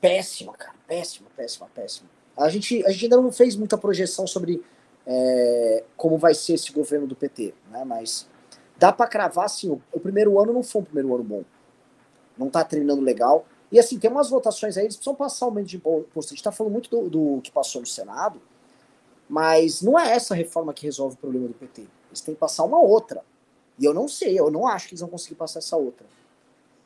péssima, 0.00 0.52
cara. 0.52 0.74
Péssima, 0.86 1.28
péssima, 1.36 1.68
péssima. 1.74 2.08
A 2.36 2.48
gente, 2.48 2.84
a 2.86 2.90
gente 2.90 3.04
ainda 3.04 3.16
não 3.16 3.32
fez 3.32 3.56
muita 3.56 3.78
projeção 3.78 4.26
sobre 4.26 4.62
é, 5.06 5.84
como 5.96 6.18
vai 6.18 6.34
ser 6.34 6.54
esse 6.54 6.72
governo 6.72 7.06
do 7.06 7.14
PT, 7.14 7.54
né? 7.70 7.84
Mas 7.84 8.28
dá 8.76 8.92
para 8.92 9.06
cravar 9.06 9.44
assim, 9.44 9.70
o, 9.70 9.80
o, 9.92 10.00
primeiro 10.00 10.40
ano 10.40 10.52
não 10.52 10.62
foi 10.62 10.82
um 10.82 10.84
primeiro 10.84 11.14
ano 11.14 11.24
bom. 11.24 11.44
Não 12.36 12.50
tá 12.50 12.64
treinando 12.64 13.00
legal. 13.00 13.46
E 13.70 13.78
assim, 13.78 13.98
tem 13.98 14.10
umas 14.10 14.28
votações 14.28 14.76
aí, 14.76 14.84
eles 14.84 14.96
precisam 14.96 15.14
passar 15.14 15.46
o 15.46 15.48
aumento 15.48 15.68
de 15.68 15.76
imposto. 15.76 16.32
A 16.32 16.36
gente 16.36 16.42
tá 16.42 16.52
falando 16.52 16.72
muito 16.72 16.90
do, 16.90 17.08
do, 17.08 17.40
que 17.40 17.50
passou 17.50 17.80
no 17.80 17.86
Senado, 17.86 18.40
mas 19.28 19.80
não 19.80 19.98
é 19.98 20.12
essa 20.12 20.34
reforma 20.34 20.74
que 20.74 20.84
resolve 20.84 21.14
o 21.14 21.18
problema 21.18 21.48
do 21.48 21.54
PT. 21.54 21.82
Eles 22.08 22.20
têm 22.20 22.34
que 22.34 22.40
passar 22.40 22.64
uma 22.64 22.80
outra. 22.80 23.22
E 23.78 23.84
eu 23.84 23.94
não 23.94 24.08
sei, 24.08 24.38
eu 24.38 24.50
não 24.50 24.66
acho 24.66 24.88
que 24.88 24.94
eles 24.94 25.00
vão 25.00 25.10
conseguir 25.10 25.34
passar 25.36 25.58
essa 25.58 25.76
outra. 25.76 26.06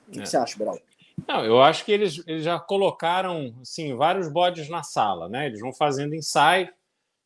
O 0.09 0.12
que, 0.12 0.21
é. 0.21 0.23
que 0.23 0.29
você 0.29 0.37
acha, 0.37 0.59
Beraldo? 0.59 0.83
Não, 1.29 1.45
eu 1.45 1.61
acho 1.61 1.85
que 1.85 1.93
eles, 1.93 2.23
eles 2.27 2.43
já 2.43 2.59
colocaram 2.59 3.55
assim, 3.61 3.95
vários 3.95 4.29
bodes 4.29 4.68
na 4.68 4.83
sala, 4.83 5.29
né? 5.29 5.47
Eles 5.47 5.61
vão 5.61 5.73
fazendo 5.73 6.14
ensaio 6.14 6.73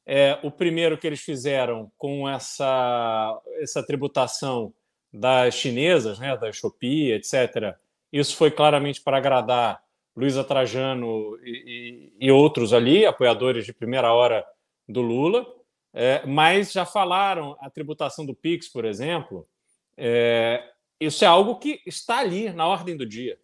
é, 0.06 0.38
o 0.42 0.50
primeiro 0.50 0.98
que 0.98 1.06
eles 1.06 1.20
fizeram 1.20 1.90
com 1.96 2.28
essa, 2.28 3.40
essa 3.58 3.84
tributação 3.84 4.72
das 5.12 5.54
chinesas, 5.54 6.18
né, 6.18 6.36
da 6.36 6.52
Shopee, 6.52 7.12
etc., 7.12 7.76
isso 8.12 8.36
foi 8.36 8.50
claramente 8.50 9.00
para 9.00 9.16
agradar 9.16 9.82
Luísa 10.16 10.44
Trajano 10.44 11.36
e, 11.42 12.12
e, 12.20 12.26
e, 12.26 12.30
outros 12.30 12.72
ali, 12.72 13.04
apoiadores 13.04 13.64
de 13.64 13.72
primeira 13.72 14.12
hora 14.12 14.46
do 14.88 15.00
Lula, 15.00 15.44
é, 15.92 16.24
mas 16.26 16.72
já 16.72 16.84
falaram 16.84 17.56
a 17.60 17.68
tributação 17.68 18.24
do 18.24 18.34
PIX, 18.34 18.68
por 18.68 18.84
exemplo. 18.84 19.48
É, 19.96 20.62
isso 21.00 21.24
é 21.24 21.28
algo 21.28 21.56
que 21.56 21.80
está 21.86 22.18
ali 22.18 22.50
na 22.50 22.66
ordem 22.66 22.96
do 22.96 23.06
dia. 23.06 23.38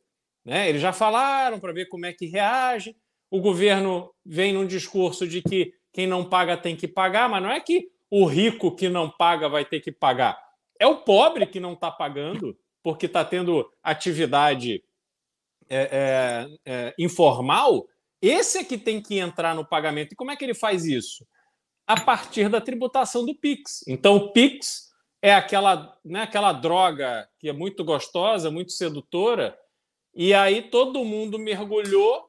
Né? 0.44 0.68
Eles 0.68 0.80
já 0.80 0.92
falaram 0.92 1.58
para 1.58 1.72
ver 1.72 1.86
como 1.86 2.06
é 2.06 2.12
que 2.12 2.26
reage. 2.26 2.96
O 3.30 3.40
governo 3.40 4.12
vem 4.24 4.52
num 4.52 4.66
discurso 4.66 5.26
de 5.26 5.42
que 5.42 5.74
quem 5.92 6.06
não 6.06 6.24
paga 6.24 6.56
tem 6.56 6.76
que 6.76 6.88
pagar, 6.88 7.28
mas 7.28 7.42
não 7.42 7.50
é 7.50 7.60
que 7.60 7.90
o 8.10 8.26
rico 8.26 8.74
que 8.74 8.88
não 8.88 9.08
paga 9.08 9.48
vai 9.48 9.64
ter 9.64 9.80
que 9.80 9.92
pagar. 9.92 10.38
É 10.78 10.86
o 10.86 10.98
pobre 10.98 11.46
que 11.46 11.60
não 11.60 11.74
está 11.74 11.90
pagando 11.90 12.56
porque 12.82 13.06
está 13.06 13.24
tendo 13.24 13.70
atividade 13.82 14.82
é, 15.68 15.78
é, 15.78 16.46
é, 16.64 16.94
informal. 16.98 17.86
Esse 18.20 18.58
é 18.58 18.64
que 18.64 18.76
tem 18.76 19.00
que 19.00 19.18
entrar 19.18 19.54
no 19.54 19.64
pagamento. 19.64 20.12
E 20.12 20.16
como 20.16 20.30
é 20.30 20.36
que 20.36 20.44
ele 20.44 20.54
faz 20.54 20.84
isso? 20.84 21.26
A 21.86 22.00
partir 22.00 22.48
da 22.48 22.60
tributação 22.60 23.24
do 23.24 23.34
Pix. 23.34 23.84
Então, 23.86 24.16
o 24.16 24.32
Pix 24.32 24.90
é 25.22 25.34
aquela, 25.34 25.96
né, 26.04 26.22
aquela 26.22 26.52
droga 26.52 27.28
que 27.38 27.48
é 27.48 27.52
muito 27.52 27.84
gostosa, 27.84 28.50
muito 28.50 28.72
sedutora, 28.72 29.56
e 30.14 30.32
aí 30.34 30.62
todo 30.62 31.04
mundo 31.04 31.38
mergulhou 31.38 32.28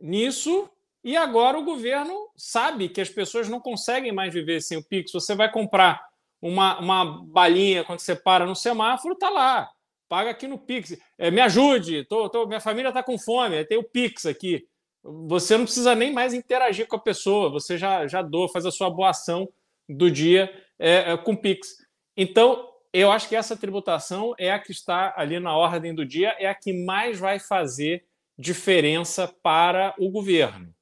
nisso 0.00 0.70
e 1.02 1.16
agora 1.16 1.58
o 1.58 1.64
governo 1.64 2.14
sabe 2.36 2.88
que 2.88 3.00
as 3.00 3.08
pessoas 3.08 3.48
não 3.48 3.60
conseguem 3.60 4.12
mais 4.12 4.32
viver 4.32 4.60
sem 4.60 4.76
o 4.76 4.84
Pix. 4.84 5.12
Você 5.12 5.34
vai 5.34 5.50
comprar 5.50 6.00
uma, 6.40 6.78
uma 6.78 7.24
balinha 7.26 7.84
quando 7.84 8.00
você 8.00 8.14
para 8.14 8.46
no 8.46 8.54
semáforo, 8.54 9.16
tá 9.16 9.30
lá. 9.30 9.70
Paga 10.08 10.30
aqui 10.30 10.46
no 10.46 10.58
Pix. 10.58 10.96
É, 11.16 11.30
me 11.30 11.40
ajude, 11.40 12.04
tô, 12.04 12.28
tô, 12.28 12.46
minha 12.46 12.60
família 12.60 12.88
está 12.88 13.02
com 13.02 13.18
fome, 13.18 13.64
tem 13.64 13.78
o 13.78 13.84
Pix 13.84 14.26
aqui. 14.26 14.66
Você 15.02 15.56
não 15.56 15.64
precisa 15.64 15.94
nem 15.94 16.12
mais 16.12 16.34
interagir 16.34 16.86
com 16.86 16.96
a 16.96 17.00
pessoa, 17.00 17.48
você 17.48 17.78
já, 17.78 18.06
já 18.06 18.20
doa, 18.20 18.48
faz 18.48 18.66
a 18.66 18.70
sua 18.70 18.90
boa 18.90 19.10
ação 19.10 19.48
do 19.88 20.10
dia 20.10 20.52
é, 20.78 21.12
é, 21.12 21.16
com 21.16 21.34
Pix. 21.34 21.76
Então, 22.14 22.68
eu 22.92 23.10
acho 23.10 23.28
que 23.28 23.36
essa 23.36 23.56
tributação 23.56 24.34
é 24.38 24.52
a 24.52 24.58
que 24.58 24.72
está 24.72 25.14
ali 25.16 25.40
na 25.40 25.56
ordem 25.56 25.94
do 25.94 26.04
dia, 26.04 26.36
é 26.38 26.46
a 26.46 26.54
que 26.54 26.72
mais 26.72 27.18
vai 27.18 27.38
fazer 27.38 28.04
diferença 28.36 29.28
para 29.42 29.94
o 29.98 30.10
governo. 30.10 30.74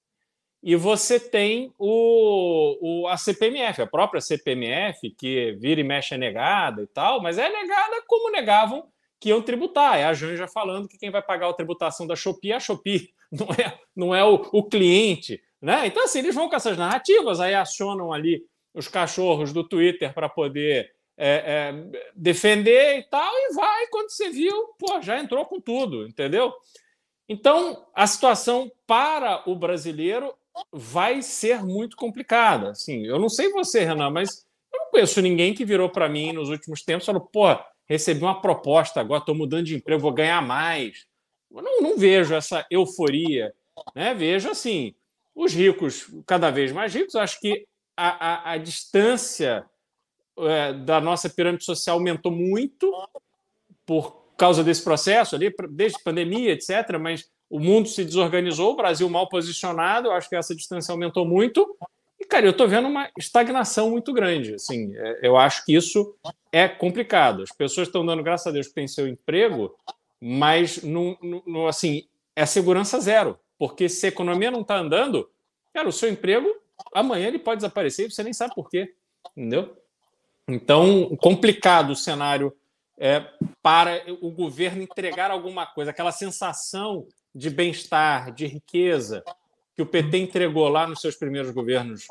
E 0.62 0.74
você 0.74 1.20
tem 1.20 1.72
o, 1.78 2.78
o, 2.80 3.08
a 3.08 3.16
CPMF, 3.16 3.82
a 3.82 3.86
própria 3.86 4.20
CPMF, 4.20 5.10
que 5.10 5.52
vira 5.52 5.80
e 5.80 5.84
mexe 5.84 6.14
é 6.14 6.18
negada 6.18 6.82
e 6.82 6.86
tal, 6.86 7.22
mas 7.22 7.38
é 7.38 7.48
negada 7.48 8.02
como 8.06 8.30
negavam 8.30 8.88
que 9.20 9.28
iam 9.28 9.42
tributar. 9.42 9.98
É 9.98 10.04
a 10.04 10.12
Janja 10.12 10.48
falando 10.48 10.88
que 10.88 10.98
quem 10.98 11.10
vai 11.10 11.22
pagar 11.22 11.48
a 11.48 11.52
tributação 11.52 12.06
da 12.06 12.16
Shopee 12.16 12.52
é 12.52 12.56
a 12.56 12.60
Shopee, 12.60 13.10
não 13.30 13.46
é, 13.46 13.78
não 13.94 14.14
é 14.14 14.24
o, 14.24 14.48
o 14.52 14.64
cliente. 14.64 15.40
Né? 15.60 15.86
Então, 15.86 16.04
assim, 16.04 16.20
eles 16.20 16.34
vão 16.34 16.48
com 16.48 16.56
essas 16.56 16.76
narrativas, 16.76 17.40
aí 17.40 17.54
acionam 17.54 18.12
ali 18.12 18.44
os 18.74 18.88
cachorros 18.88 19.52
do 19.52 19.64
Twitter 19.64 20.12
para 20.12 20.28
poder 20.28 20.92
é, 21.16 21.72
é, 21.72 22.00
defender 22.14 22.98
e 22.98 23.02
tal, 23.04 23.32
e 23.34 23.54
vai, 23.54 23.86
quando 23.88 24.10
você 24.10 24.30
viu, 24.30 24.68
pô, 24.78 25.00
já 25.02 25.18
entrou 25.18 25.44
com 25.46 25.60
tudo, 25.60 26.06
entendeu? 26.06 26.54
Então, 27.28 27.86
a 27.94 28.06
situação 28.06 28.70
para 28.86 29.42
o 29.48 29.56
brasileiro 29.56 30.32
vai 30.72 31.22
ser 31.22 31.64
muito 31.64 31.96
complicada. 31.96 32.70
Assim, 32.70 33.06
eu 33.06 33.18
não 33.18 33.28
sei 33.28 33.50
você, 33.50 33.84
Renan, 33.84 34.10
mas 34.10 34.46
eu 34.72 34.80
não 34.80 34.90
conheço 34.90 35.20
ninguém 35.20 35.54
que 35.54 35.64
virou 35.64 35.88
para 35.88 36.08
mim 36.08 36.32
nos 36.32 36.48
últimos 36.48 36.82
tempos 36.82 37.04
e 37.04 37.06
falou: 37.06 37.22
pô, 37.22 37.46
recebi 37.86 38.22
uma 38.22 38.40
proposta, 38.40 39.00
agora 39.00 39.20
estou 39.20 39.34
mudando 39.34 39.64
de 39.64 39.76
emprego, 39.76 40.00
vou 40.00 40.12
ganhar 40.12 40.42
mais. 40.42 41.06
Eu 41.50 41.62
não, 41.62 41.80
não 41.80 41.98
vejo 41.98 42.34
essa 42.34 42.66
euforia. 42.70 43.54
Né? 43.94 44.14
Vejo 44.14 44.50
assim, 44.50 44.94
os 45.34 45.54
ricos 45.54 46.08
cada 46.26 46.50
vez 46.50 46.72
mais 46.72 46.94
ricos, 46.94 47.14
acho 47.14 47.40
que 47.40 47.66
a, 47.96 48.50
a, 48.50 48.52
a 48.52 48.56
distância 48.58 49.64
é, 50.38 50.72
da 50.72 51.00
nossa 51.00 51.28
pirâmide 51.28 51.64
social 51.64 51.96
aumentou 51.96 52.30
muito 52.30 52.92
por 53.84 54.28
causa 54.36 54.62
desse 54.62 54.84
processo 54.84 55.34
ali, 55.34 55.52
desde 55.70 56.02
pandemia, 56.02 56.52
etc. 56.52 56.98
Mas 57.00 57.28
o 57.50 57.58
mundo 57.58 57.88
se 57.88 58.04
desorganizou, 58.04 58.72
o 58.72 58.76
Brasil 58.76 59.08
mal 59.08 59.28
posicionado, 59.28 60.08
eu 60.08 60.12
acho 60.12 60.28
que 60.28 60.36
essa 60.36 60.54
distância 60.54 60.92
aumentou 60.92 61.24
muito. 61.24 61.76
E, 62.20 62.24
cara, 62.24 62.46
eu 62.46 62.50
estou 62.50 62.68
vendo 62.68 62.88
uma 62.88 63.08
estagnação 63.16 63.90
muito 63.90 64.12
grande. 64.12 64.54
Assim, 64.54 64.94
é, 64.96 65.20
eu 65.22 65.36
acho 65.36 65.64
que 65.64 65.74
isso 65.74 66.14
é 66.52 66.68
complicado. 66.68 67.42
As 67.42 67.52
pessoas 67.52 67.88
estão 67.88 68.04
dando 68.04 68.22
graças 68.22 68.46
a 68.48 68.50
Deus 68.50 68.68
que 68.68 68.74
têm 68.74 68.88
seu 68.88 69.08
emprego, 69.08 69.74
mas 70.20 70.82
no, 70.82 71.16
assim, 71.68 72.06
é 72.34 72.44
segurança 72.44 73.00
zero. 73.00 73.38
Porque 73.58 73.88
se 73.88 74.06
a 74.06 74.08
economia 74.10 74.50
não 74.50 74.60
está 74.60 74.76
andando, 74.76 75.28
cara, 75.72 75.88
o 75.88 75.92
seu 75.92 76.10
emprego 76.10 76.48
amanhã 76.92 77.28
ele 77.28 77.38
pode 77.38 77.58
desaparecer 77.58 78.06
e 78.06 78.10
você 78.10 78.22
nem 78.22 78.32
sabe 78.32 78.54
por 78.54 78.68
quê. 78.68 78.94
Entendeu? 79.36 79.76
Então, 80.48 81.16
complicado 81.20 81.90
o 81.90 81.96
cenário 81.96 82.54
é, 82.98 83.24
para 83.62 84.02
o 84.20 84.30
governo 84.30 84.82
entregar 84.82 85.30
alguma 85.30 85.66
coisa, 85.66 85.90
aquela 85.90 86.10
sensação 86.10 87.06
de 87.38 87.50
bem-estar, 87.50 88.32
de 88.32 88.46
riqueza 88.46 89.22
que 89.76 89.80
o 89.80 89.86
PT 89.86 90.18
entregou 90.18 90.68
lá 90.68 90.88
nos 90.88 91.00
seus 91.00 91.14
primeiros 91.14 91.52
governos, 91.52 92.08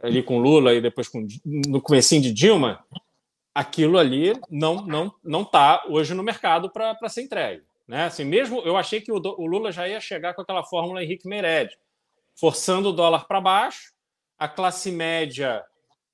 ali 0.00 0.22
com 0.22 0.38
Lula 0.38 0.72
e 0.72 0.80
depois 0.80 1.08
com, 1.08 1.26
no 1.44 1.82
comecinho 1.82 2.22
de 2.22 2.32
Dilma, 2.32 2.84
aquilo 3.52 3.98
ali 3.98 4.34
não 4.48 4.86
não 4.86 5.12
não 5.24 5.42
está 5.42 5.84
hoje 5.88 6.14
no 6.14 6.22
mercado 6.22 6.70
para 6.70 7.08
ser 7.08 7.22
entregue. 7.22 7.64
Né? 7.88 8.04
Assim, 8.04 8.24
mesmo 8.24 8.60
eu 8.60 8.76
achei 8.76 9.00
que 9.00 9.10
o, 9.10 9.16
o, 9.16 9.46
Lula 9.46 9.72
já 9.72 9.88
ia 9.88 10.00
chegar 10.00 10.32
com 10.34 10.42
aquela 10.42 10.62
fórmula 10.62 11.02
Henrique 11.02 11.26
Meirelles, 11.26 11.76
forçando 12.36 12.90
o 12.90 12.92
dólar 12.92 13.26
para 13.26 13.40
baixo, 13.40 13.92
a 14.38 14.46
classe 14.46 14.92
média 14.92 15.64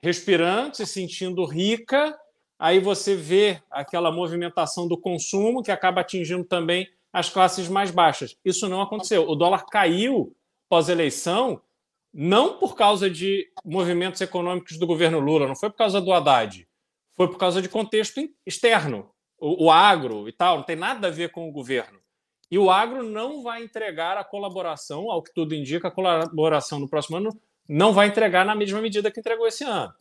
respirando, 0.00 0.76
se 0.76 0.86
sentindo 0.86 1.44
rica, 1.44 2.18
aí 2.58 2.80
você 2.80 3.14
vê 3.14 3.60
aquela 3.70 4.10
movimentação 4.10 4.88
do 4.88 4.96
consumo 4.96 5.62
que 5.62 5.70
acaba 5.70 6.00
atingindo 6.00 6.44
também 6.44 6.88
as 7.14 7.30
classes 7.30 7.68
mais 7.68 7.92
baixas. 7.92 8.36
Isso 8.44 8.68
não 8.68 8.82
aconteceu. 8.82 9.28
O 9.28 9.36
dólar 9.36 9.66
caiu 9.66 10.34
pós-eleição 10.68 11.62
não 12.12 12.58
por 12.58 12.74
causa 12.74 13.08
de 13.08 13.48
movimentos 13.64 14.20
econômicos 14.20 14.76
do 14.78 14.86
governo 14.86 15.20
Lula, 15.20 15.46
não 15.46 15.54
foi 15.54 15.70
por 15.70 15.76
causa 15.76 16.00
do 16.00 16.12
Haddad, 16.12 16.66
foi 17.14 17.28
por 17.28 17.38
causa 17.38 17.62
de 17.62 17.68
contexto 17.68 18.20
externo, 18.44 19.10
o, 19.38 19.66
o 19.66 19.70
agro 19.70 20.28
e 20.28 20.32
tal, 20.32 20.58
não 20.58 20.64
tem 20.64 20.76
nada 20.76 21.06
a 21.06 21.10
ver 21.10 21.30
com 21.30 21.48
o 21.48 21.52
governo. 21.52 22.00
E 22.50 22.58
o 22.58 22.70
agro 22.70 23.02
não 23.04 23.42
vai 23.42 23.62
entregar 23.62 24.16
a 24.16 24.24
colaboração, 24.24 25.10
ao 25.10 25.22
que 25.22 25.32
tudo 25.32 25.54
indica, 25.54 25.88
a 25.88 25.92
colaboração 25.92 26.80
no 26.80 26.88
próximo 26.88 27.16
ano 27.16 27.30
não 27.68 27.92
vai 27.92 28.08
entregar 28.08 28.44
na 28.44 28.54
mesma 28.54 28.80
medida 28.80 29.10
que 29.10 29.20
entregou 29.20 29.46
esse 29.46 29.64
ano. 29.64 29.92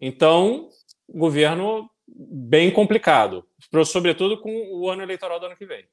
Então, 0.00 0.68
governo 1.08 1.88
bem 2.06 2.72
complicado, 2.72 3.44
sobretudo 3.84 4.40
com 4.40 4.52
o 4.80 4.88
ano 4.88 5.02
eleitoral 5.02 5.40
do 5.40 5.46
ano 5.46 5.56
que 5.56 5.66
vem. 5.66 5.84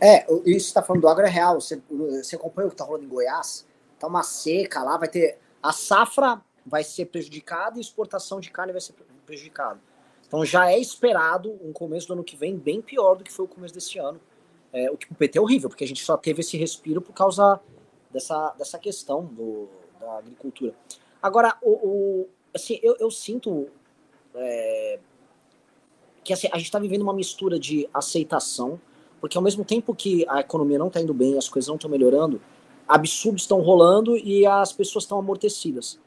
É, 0.00 0.26
isso 0.44 0.68
está 0.68 0.82
falando 0.82 1.02
do 1.02 1.08
agro 1.08 1.24
é 1.24 1.30
real. 1.30 1.60
Você, 1.60 1.80
você 1.88 2.36
acompanha 2.36 2.66
o 2.66 2.70
que 2.70 2.74
está 2.74 2.84
rolando 2.84 3.04
em 3.04 3.08
Goiás? 3.08 3.66
Tá 3.98 4.06
uma 4.06 4.22
seca 4.22 4.82
lá, 4.82 4.96
vai 4.96 5.08
ter. 5.08 5.38
A 5.62 5.72
safra 5.72 6.40
vai 6.64 6.84
ser 6.84 7.06
prejudicada 7.06 7.76
e 7.76 7.78
a 7.78 7.80
exportação 7.80 8.40
de 8.40 8.50
carne 8.50 8.72
vai 8.72 8.80
ser 8.80 8.94
prejudicada. 9.24 9.80
Então 10.26 10.44
já 10.44 10.70
é 10.70 10.78
esperado 10.78 11.58
um 11.62 11.72
começo 11.72 12.08
do 12.08 12.14
ano 12.14 12.24
que 12.24 12.36
vem 12.36 12.56
bem 12.56 12.82
pior 12.82 13.14
do 13.16 13.24
que 13.24 13.32
foi 13.32 13.44
o 13.44 13.48
começo 13.48 13.72
desse 13.72 13.98
ano. 13.98 14.20
É, 14.72 14.90
o 14.90 14.96
que 14.96 15.10
o 15.10 15.14
PT 15.14 15.38
é 15.38 15.40
horrível, 15.40 15.68
porque 15.68 15.84
a 15.84 15.86
gente 15.86 16.02
só 16.02 16.16
teve 16.16 16.40
esse 16.40 16.56
respiro 16.56 17.00
por 17.00 17.12
causa 17.12 17.60
dessa, 18.10 18.50
dessa 18.58 18.78
questão 18.78 19.24
do, 19.24 19.68
da 19.98 20.18
agricultura. 20.18 20.74
Agora, 21.22 21.56
o, 21.62 21.70
o 21.70 22.28
assim, 22.52 22.78
eu, 22.82 22.96
eu 22.98 23.10
sinto 23.10 23.68
é, 24.34 24.98
que 26.24 26.32
assim, 26.32 26.48
a 26.52 26.56
gente 26.56 26.66
está 26.66 26.78
vivendo 26.78 27.02
uma 27.02 27.14
mistura 27.14 27.58
de 27.58 27.88
aceitação 27.94 28.80
porque 29.26 29.36
ao 29.36 29.42
mesmo 29.42 29.64
tempo 29.64 29.92
que 29.92 30.24
a 30.28 30.38
economia 30.38 30.78
não 30.78 30.86
está 30.86 31.00
indo 31.00 31.12
bem, 31.12 31.36
as 31.36 31.48
coisas 31.48 31.66
não 31.66 31.74
estão 31.74 31.90
melhorando, 31.90 32.40
absurdos 32.86 33.42
estão 33.42 33.60
rolando 33.60 34.16
e 34.16 34.46
as 34.46 34.72
pessoas 34.72 35.02
estão 35.02 35.18
amortecidas. 35.18 35.98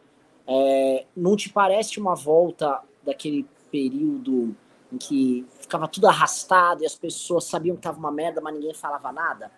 É, 0.47 1.05
não 1.13 1.35
te 1.35 1.49
parece 1.49 1.99
uma 1.99 2.15
volta 2.15 2.81
daquele 3.03 3.45
período 3.69 4.55
em 4.89 4.97
que 4.97 5.45
ficava 5.59 5.85
tudo 5.85 6.07
arrastado 6.07 6.81
e 6.81 6.85
as 6.85 6.95
pessoas 6.95 7.43
sabiam 7.43 7.75
que 7.75 7.81
tava 7.81 7.99
uma 7.99 8.09
merda, 8.09 8.39
mas 8.39 8.53
ninguém 8.53 8.73
falava 8.73 9.11
nada? 9.11 9.51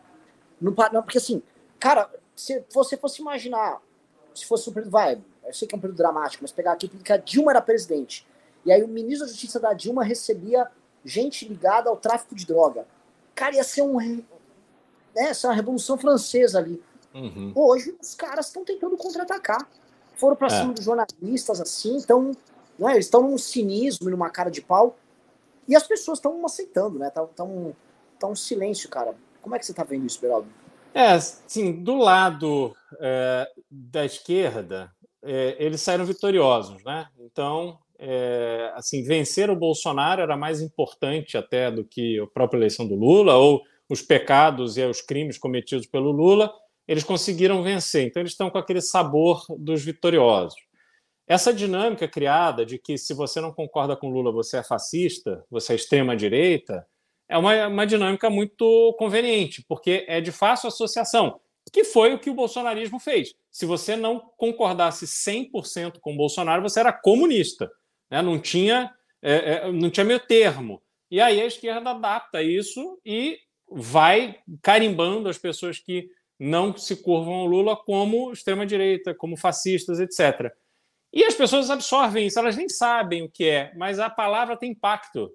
Não, 0.60 0.74
não 0.92 1.04
porque 1.04 1.20
assim, 1.20 1.44
cara, 1.80 2.10
se 2.36 2.66
você 2.74 2.98
fosse 2.98 3.22
imaginar, 3.22 3.80
se 4.34 4.44
fosse 4.44 4.68
um 4.72 4.74
período, 4.74 4.92
vai, 4.92 5.22
eu 5.46 5.54
sei 5.54 5.68
que 5.68 5.76
é 5.76 5.78
um 5.78 5.82
período 5.82 5.98
dramático, 5.98 6.44
mas 6.44 6.52
pegar 6.52 6.72
aqui 6.72 6.88
que 6.88 7.14
a 7.14 7.18
Dilma 7.18 7.52
era 7.52 7.62
presidente, 7.62 8.26
e 8.66 8.72
aí 8.72 8.82
o 8.82 8.88
ministro 8.88 9.28
da 9.28 9.32
Justiça 9.32 9.60
da 9.60 9.72
Dilma 9.72 10.04
recebia 10.04 10.68
gente 11.06 11.48
ligada 11.48 11.92
ao 11.92 11.98
tráfico 11.98 12.34
de 12.34 12.44
droga. 12.44 12.88
Cara, 13.42 13.56
ia 13.56 13.64
ser 13.64 13.82
um. 13.82 13.98
Né, 13.98 14.24
essa 15.16 15.52
revolução 15.52 15.98
francesa 15.98 16.60
ali. 16.60 16.80
Uhum. 17.12 17.52
Hoje, 17.56 17.98
os 18.00 18.14
caras 18.14 18.46
estão 18.46 18.64
tentando 18.64 18.96
contra-atacar. 18.96 19.68
Foram 20.14 20.36
para 20.36 20.46
é. 20.46 20.62
cima 20.62 20.74
dos 20.74 20.86
jornalistas, 20.86 21.60
assim, 21.60 21.98
então. 21.98 22.38
Né, 22.78 22.94
eles 22.94 23.08
estão 23.08 23.24
num 23.24 23.40
cinismo, 23.40 24.12
numa 24.12 24.30
cara 24.30 24.52
de 24.52 24.62
pau. 24.62 24.96
E 25.68 25.76
as 25.76 25.88
pessoas 25.88 26.20
estão 26.20 26.46
aceitando, 26.46 27.00
né? 27.00 27.08
Estão 27.08 27.76
tá 28.20 28.28
um 28.28 28.36
silêncio, 28.36 28.88
cara. 28.88 29.16
Como 29.42 29.56
é 29.56 29.60
que 29.60 29.66
você 29.66 29.72
está 29.72 29.84
vendo 29.84 30.06
isso, 30.06 30.22
Beraldo? 30.22 30.48
É, 30.94 31.20
sim, 31.20 31.72
do 31.72 31.96
lado 31.96 32.76
é, 33.00 33.52
da 33.72 34.06
esquerda, 34.06 34.94
é, 35.24 35.56
eles 35.58 35.82
saíram 35.82 36.06
vitoriosos, 36.06 36.84
né? 36.84 37.08
Então, 37.20 37.80
é, 38.04 38.72
assim, 38.74 39.04
vencer 39.04 39.52
o 39.52 39.56
Bolsonaro 39.56 40.24
era 40.24 40.36
mais 40.36 40.60
importante 40.60 41.38
até 41.38 41.70
do 41.70 41.86
que 41.86 42.20
a 42.20 42.26
própria 42.26 42.58
eleição 42.58 42.88
do 42.88 42.96
Lula 42.96 43.36
ou 43.36 43.62
os 43.88 44.02
pecados 44.02 44.76
e 44.76 44.84
os 44.84 45.02
crimes 45.02 45.38
cometidos 45.38 45.86
pelo 45.86 46.12
Lula. 46.12 46.52
Eles 46.88 47.04
conseguiram 47.04 47.62
vencer, 47.62 48.08
então 48.08 48.20
eles 48.20 48.32
estão 48.32 48.50
com 48.50 48.58
aquele 48.58 48.82
sabor 48.82 49.46
dos 49.60 49.86
vitoriosos. 49.86 50.56
Essa 51.28 51.54
dinâmica 51.54 52.08
criada 52.08 52.66
de 52.66 52.80
que 52.80 52.98
se 52.98 53.14
você 53.14 53.40
não 53.40 53.54
concorda 53.54 53.96
com 53.96 54.10
Lula, 54.10 54.32
você 54.32 54.58
é 54.58 54.64
fascista, 54.64 55.46
você 55.48 55.74
é 55.74 55.76
extrema-direita, 55.76 56.84
é 57.30 57.38
uma, 57.38 57.68
uma 57.68 57.86
dinâmica 57.86 58.32
muito 58.32 58.96
conveniente, 58.98 59.64
porque 59.70 60.06
é 60.08 60.20
de 60.20 60.32
fácil 60.32 60.68
associação, 60.70 61.40
que 61.72 61.84
foi 61.84 62.16
o 62.16 62.20
que 62.20 62.32
o 62.32 62.34
bolsonarismo 62.34 63.00
fez. 63.00 63.36
Se 63.52 63.68
você 63.68 63.96
não 63.96 64.20
concordasse 64.38 65.06
100% 65.06 66.00
com 66.02 66.18
Bolsonaro, 66.18 66.64
você 66.64 66.80
era 66.80 66.92
comunista, 66.92 67.72
né? 68.12 68.22
não, 68.22 68.38
tinha, 68.38 68.94
é, 69.22 69.54
é, 69.54 69.72
não 69.72 69.90
tinha 69.90 70.06
meio 70.06 70.20
termo. 70.20 70.82
E 71.10 71.20
aí 71.20 71.42
a 71.42 71.46
esquerda 71.46 71.92
adapta 71.92 72.44
isso 72.44 73.00
e 73.06 73.40
vai 73.72 74.38
carimbando 74.62 75.30
as 75.30 75.38
pessoas 75.38 75.80
que 75.80 76.10
não 76.38 76.76
se 76.76 76.98
curvam 76.98 77.36
ao 77.36 77.46
Lula 77.46 77.78
como 77.78 78.32
extrema-direita, 78.34 79.14
como 79.16 79.38
fascistas, 79.38 80.00
etc. 80.00 80.54
E 81.14 81.24
as 81.24 81.36
pessoas 81.36 81.70
absorvem 81.70 82.28
isso, 82.28 82.40
elas 82.40 82.58
nem 82.58 82.68
sabem 82.68 83.24
o 83.24 83.30
que 83.30 83.46
é, 83.46 83.74
mas 83.76 84.00
a 84.00 84.10
palavra 84.10 84.58
tem 84.58 84.72
impacto. 84.72 85.32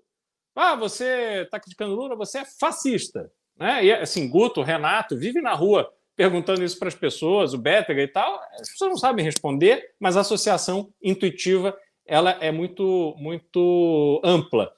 Ah, 0.54 0.74
você 0.74 1.42
está 1.42 1.60
criticando 1.60 1.94
Lula, 1.94 2.16
você 2.16 2.38
é 2.38 2.44
fascista. 2.44 3.30
Né? 3.58 3.84
E 3.84 3.92
assim, 3.92 4.28
Guto, 4.28 4.62
Renato, 4.62 5.16
vive 5.16 5.40
na 5.40 5.54
rua 5.54 5.92
perguntando 6.16 6.64
isso 6.64 6.78
para 6.78 6.88
as 6.88 6.94
pessoas, 6.94 7.52
o 7.52 7.58
Bétega 7.58 8.02
e 8.02 8.08
tal, 8.08 8.40
as 8.58 8.70
pessoas 8.70 8.90
não 8.90 8.96
sabem 8.96 9.22
responder, 9.22 9.94
mas 10.00 10.16
a 10.16 10.22
associação 10.22 10.90
intuitiva 11.02 11.76
ela 12.06 12.30
é 12.40 12.50
muito, 12.50 13.14
muito 13.18 14.20
ampla. 14.24 14.72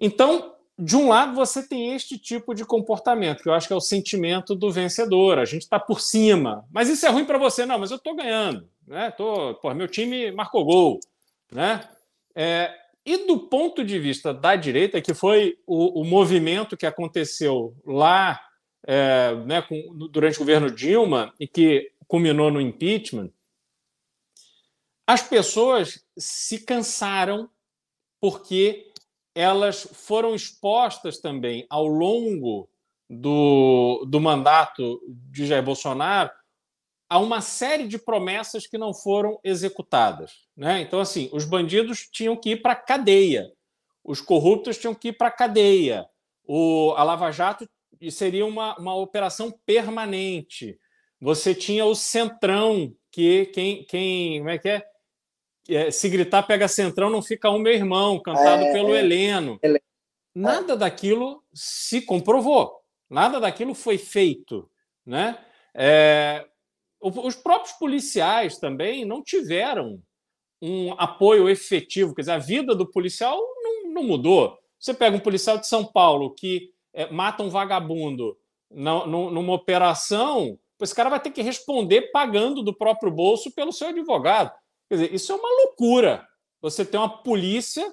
Então, 0.00 0.54
de 0.78 0.96
um 0.96 1.08
lado, 1.08 1.34
você 1.34 1.66
tem 1.66 1.94
este 1.94 2.18
tipo 2.18 2.54
de 2.54 2.64
comportamento, 2.64 3.42
que 3.42 3.48
eu 3.48 3.54
acho 3.54 3.66
que 3.66 3.72
é 3.72 3.76
o 3.76 3.80
sentimento 3.80 4.54
do 4.54 4.72
vencedor. 4.72 5.38
A 5.38 5.44
gente 5.44 5.62
está 5.62 5.78
por 5.78 6.00
cima. 6.00 6.64
Mas 6.72 6.88
isso 6.88 7.06
é 7.06 7.10
ruim 7.10 7.24
para 7.24 7.38
você. 7.38 7.64
Não, 7.64 7.78
mas 7.78 7.90
eu 7.90 7.96
estou 7.96 8.16
ganhando. 8.16 8.68
Né? 8.86 9.10
Tô, 9.12 9.54
pô, 9.54 9.72
meu 9.72 9.86
time 9.86 10.32
marcou 10.32 10.64
gol. 10.64 11.00
Né? 11.52 11.80
É, 12.34 12.74
e 13.06 13.26
do 13.26 13.38
ponto 13.38 13.84
de 13.84 13.98
vista 13.98 14.34
da 14.34 14.56
direita, 14.56 15.00
que 15.00 15.14
foi 15.14 15.58
o, 15.66 16.00
o 16.00 16.04
movimento 16.04 16.76
que 16.76 16.86
aconteceu 16.86 17.74
lá 17.86 18.40
é, 18.86 19.34
né, 19.46 19.62
com, 19.62 20.08
durante 20.10 20.36
o 20.36 20.40
governo 20.40 20.70
Dilma 20.70 21.32
e 21.38 21.46
que 21.46 21.92
culminou 22.08 22.50
no 22.50 22.60
impeachment, 22.60 23.30
as 25.06 25.22
pessoas 25.22 26.04
se 26.16 26.64
cansaram 26.64 27.48
porque 28.20 28.92
elas 29.34 29.86
foram 29.92 30.34
expostas 30.34 31.18
também 31.18 31.66
ao 31.68 31.86
longo 31.86 32.68
do, 33.08 34.06
do 34.08 34.20
mandato 34.20 35.00
de 35.08 35.46
Jair 35.46 35.62
Bolsonaro 35.62 36.30
a 37.08 37.18
uma 37.18 37.40
série 37.40 37.86
de 37.86 37.98
promessas 37.98 38.66
que 38.66 38.78
não 38.78 38.94
foram 38.94 39.38
executadas. 39.44 40.46
Né? 40.56 40.80
Então, 40.80 41.00
assim, 41.00 41.28
os 41.32 41.44
bandidos 41.44 42.08
tinham 42.10 42.36
que 42.36 42.50
ir 42.50 42.62
para 42.62 42.72
a 42.72 42.76
cadeia, 42.76 43.52
os 44.02 44.20
corruptos 44.20 44.78
tinham 44.78 44.94
que 44.94 45.08
ir 45.08 45.12
para 45.12 45.28
a 45.28 45.32
cadeia, 45.32 46.06
o, 46.46 46.94
a 46.96 47.04
Lava 47.04 47.30
Jato 47.30 47.68
seria 48.10 48.44
uma, 48.44 48.76
uma 48.78 48.94
operação 48.94 49.52
permanente. 49.64 50.78
Você 51.20 51.54
tinha 51.54 51.84
o 51.84 51.94
Centrão, 51.94 52.94
que 53.10 53.46
quem, 53.46 53.84
quem 53.84 54.38
como 54.38 54.50
é 54.50 54.58
que 54.58 54.68
é? 54.68 54.93
É 55.68 55.90
se 55.90 56.08
gritar 56.08 56.42
pega 56.42 56.68
Centrão, 56.68 57.10
não 57.10 57.22
fica 57.22 57.50
um 57.50 57.58
meu 57.58 57.72
irmão, 57.72 58.20
cantado 58.20 58.64
é, 58.64 58.72
pelo 58.72 58.94
é, 58.94 59.00
Heleno. 59.00 59.58
Nada 60.34 60.76
daquilo 60.76 61.42
se 61.52 62.02
comprovou, 62.02 62.80
nada 63.08 63.38
daquilo 63.38 63.74
foi 63.74 63.98
feito. 63.98 64.68
Né? 65.06 65.38
É, 65.74 66.44
os 67.00 67.36
próprios 67.36 67.72
policiais 67.76 68.58
também 68.58 69.04
não 69.04 69.22
tiveram 69.22 70.02
um 70.60 70.92
apoio 70.98 71.48
efetivo. 71.48 72.14
Quer 72.14 72.22
dizer, 72.22 72.32
a 72.32 72.38
vida 72.38 72.74
do 72.74 72.90
policial 72.90 73.38
não, 73.62 73.92
não 73.92 74.02
mudou. 74.02 74.58
Você 74.78 74.92
pega 74.92 75.16
um 75.16 75.20
policial 75.20 75.58
de 75.58 75.66
São 75.66 75.84
Paulo 75.84 76.34
que 76.34 76.70
é, 76.92 77.10
mata 77.10 77.42
um 77.42 77.50
vagabundo 77.50 78.36
na, 78.70 79.06
numa 79.06 79.52
operação, 79.52 80.58
esse 80.80 80.94
cara 80.94 81.08
vai 81.08 81.20
ter 81.20 81.30
que 81.30 81.42
responder 81.42 82.10
pagando 82.12 82.62
do 82.62 82.74
próprio 82.74 83.10
bolso 83.10 83.50
pelo 83.52 83.72
seu 83.72 83.88
advogado. 83.88 84.52
Quer 84.88 84.94
dizer, 84.96 85.14
isso 85.14 85.32
é 85.32 85.34
uma 85.34 85.48
loucura. 85.64 86.26
Você 86.60 86.84
tem 86.84 86.98
uma 86.98 87.22
polícia 87.22 87.92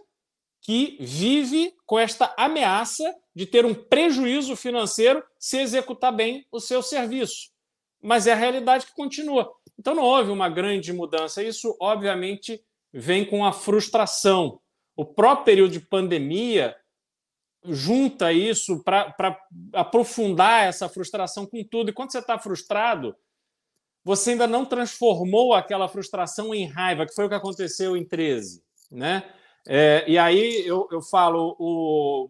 que 0.62 0.98
vive 1.00 1.74
com 1.86 1.98
esta 1.98 2.34
ameaça 2.38 3.16
de 3.36 3.46
ter 3.46 3.66
um 3.66 3.74
prejuízo 3.74 4.56
financeiro 4.56 5.24
se 5.40 5.58
executar 5.58 6.12
bem 6.12 6.46
o 6.52 6.60
seu 6.60 6.84
serviço 6.84 7.52
mas 8.02 8.26
é 8.26 8.34
a 8.34 8.36
realidade 8.36 8.86
que 8.88 8.94
continua. 8.94 9.52
Então 9.78 9.94
não 9.94 10.04
houve 10.04 10.32
uma 10.32 10.50
grande 10.50 10.92
mudança. 10.92 11.44
Isso, 11.44 11.78
obviamente, 11.80 12.62
vem 12.92 13.24
com 13.24 13.46
a 13.46 13.54
frustração. 13.54 14.60
O 14.96 15.06
próprio 15.06 15.46
período 15.46 15.72
de 15.72 15.80
pandemia 15.80 16.76
junta 17.64 18.34
isso 18.34 18.84
para 18.84 19.40
aprofundar 19.74 20.64
essa 20.64 20.90
frustração 20.90 21.46
com 21.46 21.64
tudo. 21.64 21.92
E 21.92 21.94
quando 21.94 22.12
você 22.12 22.20
está 22.20 22.40
frustrado, 22.40 23.16
você 24.04 24.32
ainda 24.32 24.48
não 24.48 24.66
transformou 24.66 25.54
aquela 25.54 25.88
frustração 25.88 26.54
em 26.54 26.66
raiva, 26.66 27.06
que 27.06 27.14
foi 27.14 27.26
o 27.26 27.30
que 27.30 27.36
aconteceu 27.36 27.96
em 27.96 28.04
13. 28.04 28.64
Né? 28.92 29.24
É, 29.68 30.04
e 30.08 30.18
aí 30.18 30.66
eu, 30.66 30.88
eu 30.92 31.02
falo, 31.02 31.56
o, 31.60 32.30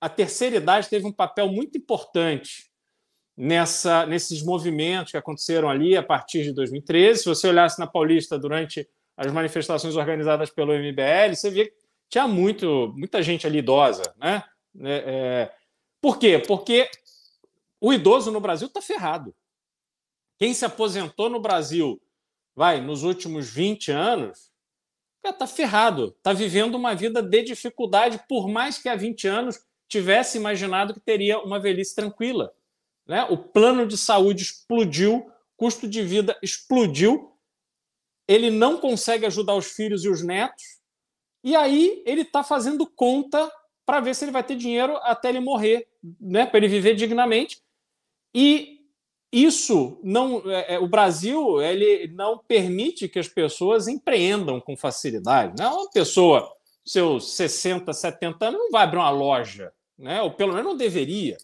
a 0.00 0.08
terceira 0.08 0.56
idade 0.56 0.88
teve 0.88 1.06
um 1.06 1.12
papel 1.12 1.48
muito 1.48 1.78
importante 1.78 2.68
nessa, 3.36 4.04
nesses 4.06 4.42
movimentos 4.42 5.12
que 5.12 5.16
aconteceram 5.16 5.68
ali 5.68 5.96
a 5.96 6.02
partir 6.02 6.42
de 6.42 6.52
2013. 6.52 7.20
Se 7.20 7.28
você 7.28 7.48
olhasse 7.48 7.78
na 7.78 7.86
Paulista 7.86 8.38
durante 8.38 8.88
as 9.16 9.32
manifestações 9.32 9.96
organizadas 9.96 10.50
pelo 10.50 10.72
MBL, 10.72 11.34
você 11.34 11.50
via 11.50 11.66
que 11.66 11.74
tinha 12.08 12.26
muito, 12.26 12.92
muita 12.96 13.22
gente 13.22 13.46
ali 13.46 13.58
idosa. 13.58 14.12
Né? 14.16 14.42
É, 14.80 15.04
é... 15.06 15.52
Por 16.00 16.18
quê? 16.18 16.42
Porque 16.44 16.88
o 17.80 17.92
idoso 17.92 18.32
no 18.32 18.40
Brasil 18.40 18.66
está 18.66 18.82
ferrado. 18.82 19.34
Quem 20.38 20.54
se 20.54 20.64
aposentou 20.64 21.28
no 21.28 21.40
Brasil, 21.40 22.00
vai, 22.54 22.80
nos 22.80 23.02
últimos 23.02 23.48
20 23.50 23.90
anos, 23.90 24.50
está 25.24 25.46
ferrado, 25.46 26.14
está 26.16 26.32
vivendo 26.32 26.74
uma 26.74 26.94
vida 26.94 27.22
de 27.22 27.42
dificuldade, 27.42 28.20
por 28.28 28.48
mais 28.48 28.78
que 28.78 28.88
há 28.88 28.96
20 28.96 29.26
anos 29.28 29.60
tivesse 29.88 30.38
imaginado 30.38 30.94
que 30.94 31.00
teria 31.00 31.38
uma 31.40 31.58
velhice 31.58 31.94
tranquila. 31.94 32.52
Né? 33.06 33.24
O 33.24 33.36
plano 33.36 33.86
de 33.86 33.96
saúde 33.96 34.42
explodiu, 34.42 35.30
custo 35.56 35.88
de 35.88 36.02
vida 36.02 36.38
explodiu, 36.42 37.32
ele 38.26 38.50
não 38.50 38.78
consegue 38.78 39.26
ajudar 39.26 39.54
os 39.54 39.72
filhos 39.72 40.04
e 40.04 40.08
os 40.08 40.22
netos, 40.22 40.78
e 41.42 41.56
aí 41.56 42.02
ele 42.04 42.22
está 42.22 42.44
fazendo 42.44 42.86
conta 42.86 43.50
para 43.86 44.00
ver 44.00 44.14
se 44.14 44.24
ele 44.24 44.32
vai 44.32 44.44
ter 44.44 44.56
dinheiro 44.56 44.96
até 44.98 45.30
ele 45.30 45.40
morrer, 45.40 45.88
né? 46.20 46.44
para 46.44 46.58
ele 46.58 46.68
viver 46.68 46.94
dignamente. 46.94 47.62
E 48.34 48.77
isso 49.32 50.00
não, 50.02 50.42
é, 50.50 50.74
é, 50.74 50.78
o 50.78 50.88
Brasil 50.88 51.60
ele 51.60 52.08
não 52.14 52.38
permite 52.38 53.08
que 53.08 53.18
as 53.18 53.28
pessoas 53.28 53.86
empreendam 53.86 54.60
com 54.60 54.76
facilidade. 54.76 55.54
Né? 55.58 55.68
Uma 55.68 55.90
pessoa, 55.90 56.50
seus 56.84 57.34
60, 57.34 57.92
70 57.92 58.46
anos, 58.46 58.58
não 58.58 58.70
vai 58.70 58.84
abrir 58.84 58.98
uma 58.98 59.10
loja, 59.10 59.72
né? 59.98 60.22
ou 60.22 60.30
pelo 60.30 60.52
menos 60.52 60.66
não 60.66 60.76
deveria. 60.76 61.36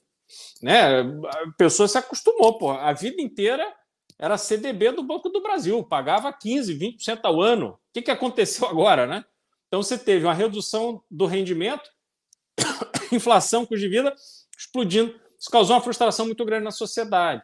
Né? 0.63 1.01
A 1.01 1.53
pessoa 1.59 1.87
se 1.87 1.99
acostumou, 1.99 2.57
pô. 2.57 2.71
A 2.71 2.93
vida 2.93 3.21
inteira 3.21 3.71
era 4.19 4.39
CDB 4.39 4.93
do 4.93 5.03
Banco 5.03 5.29
do 5.29 5.43
Brasil, 5.43 5.83
pagava 5.85 6.33
15, 6.33 6.75
20% 6.79 7.21
ao 7.25 7.43
ano. 7.43 7.69
O 7.69 7.79
que, 7.93 8.03
que 8.03 8.11
aconteceu 8.11 8.67
agora, 8.67 9.07
né? 9.07 9.25
Então 9.69 9.83
você 9.83 9.99
teve 9.99 10.25
uma 10.25 10.33
redução 10.33 11.03
do 11.11 11.27
rendimento, 11.27 11.91
inflação, 13.13 13.67
custo 13.67 13.81
de 13.81 13.89
vida 13.89 14.15
explodindo. 14.57 15.21
Isso 15.39 15.51
causou 15.51 15.77
uma 15.77 15.83
frustração 15.83 16.25
muito 16.27 16.45
grande 16.45 16.65
na 16.65 16.71
sociedade. 16.71 17.43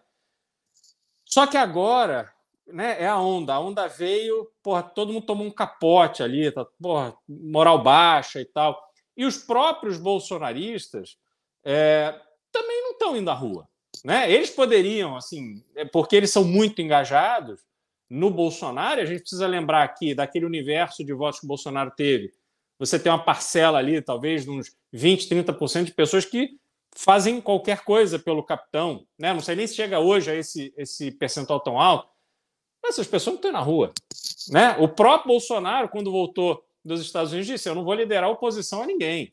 Só 1.33 1.47
que 1.47 1.57
agora 1.57 2.33
né, 2.66 3.01
é 3.01 3.07
a 3.07 3.18
onda. 3.18 3.55
A 3.55 3.61
onda 3.61 3.87
veio, 3.87 4.51
porra, 4.62 4.83
todo 4.83 5.12
mundo 5.12 5.26
tomou 5.26 5.47
um 5.47 5.51
capote 5.51 6.22
ali, 6.22 6.51
tá, 6.51 6.66
porra, 6.81 7.14
moral 7.28 7.83
baixa 7.83 8.41
e 8.41 8.45
tal. 8.45 8.81
E 9.16 9.24
os 9.24 9.39
próprios 9.39 9.99
bolsonaristas 9.99 11.16
é, 11.64 12.14
também 12.51 12.83
não 12.83 12.93
estão 12.93 13.16
indo 13.16 13.31
à 13.31 13.35
rua. 13.35 13.68
Né? 14.05 14.31
Eles 14.31 14.51
poderiam, 14.51 15.16
assim, 15.16 15.62
é 15.76 15.85
porque 15.85 16.16
eles 16.16 16.31
são 16.31 16.45
muito 16.45 16.81
engajados 16.81 17.61
no 18.09 18.28
Bolsonaro, 18.28 19.01
a 19.01 19.05
gente 19.05 19.20
precisa 19.20 19.47
lembrar 19.47 19.85
aqui 19.85 20.14
daquele 20.16 20.45
universo 20.45 21.05
de 21.05 21.12
votos 21.12 21.39
que 21.39 21.47
o 21.47 21.49
Bolsonaro 21.49 21.93
teve. 21.93 22.33
Você 22.76 22.99
tem 22.99 23.12
uma 23.12 23.22
parcela 23.22 23.78
ali, 23.78 24.03
talvez, 24.03 24.45
de 24.45 24.51
uns 24.51 24.74
20, 24.93 25.28
30% 25.28 25.85
de 25.85 25.93
pessoas 25.93 26.24
que 26.24 26.59
fazem 26.95 27.41
qualquer 27.41 27.84
coisa 27.84 28.18
pelo 28.18 28.43
capitão, 28.43 29.07
né? 29.18 29.32
Não 29.32 29.41
sei 29.41 29.55
nem 29.57 29.66
se 29.66 29.74
chega 29.74 30.01
hoje 30.01 30.30
a 30.30 30.34
esse, 30.34 30.72
esse 30.76 31.11
percentual 31.11 31.61
tão 31.61 31.80
alto, 31.80 32.09
essas 32.84 33.07
pessoas 33.07 33.34
não 33.34 33.38
estão 33.38 33.53
na 33.53 33.61
rua, 33.61 33.93
né? 34.49 34.76
O 34.78 34.88
próprio 34.88 35.28
Bolsonaro, 35.28 35.88
quando 35.88 36.11
voltou 36.11 36.64
dos 36.84 37.01
Estados 37.01 37.32
Unidos, 37.32 37.47
disse: 37.47 37.68
Eu 37.68 37.74
não 37.74 37.84
vou 37.84 37.95
liderar 37.95 38.30
oposição 38.30 38.82
a 38.82 38.86
ninguém. 38.86 39.32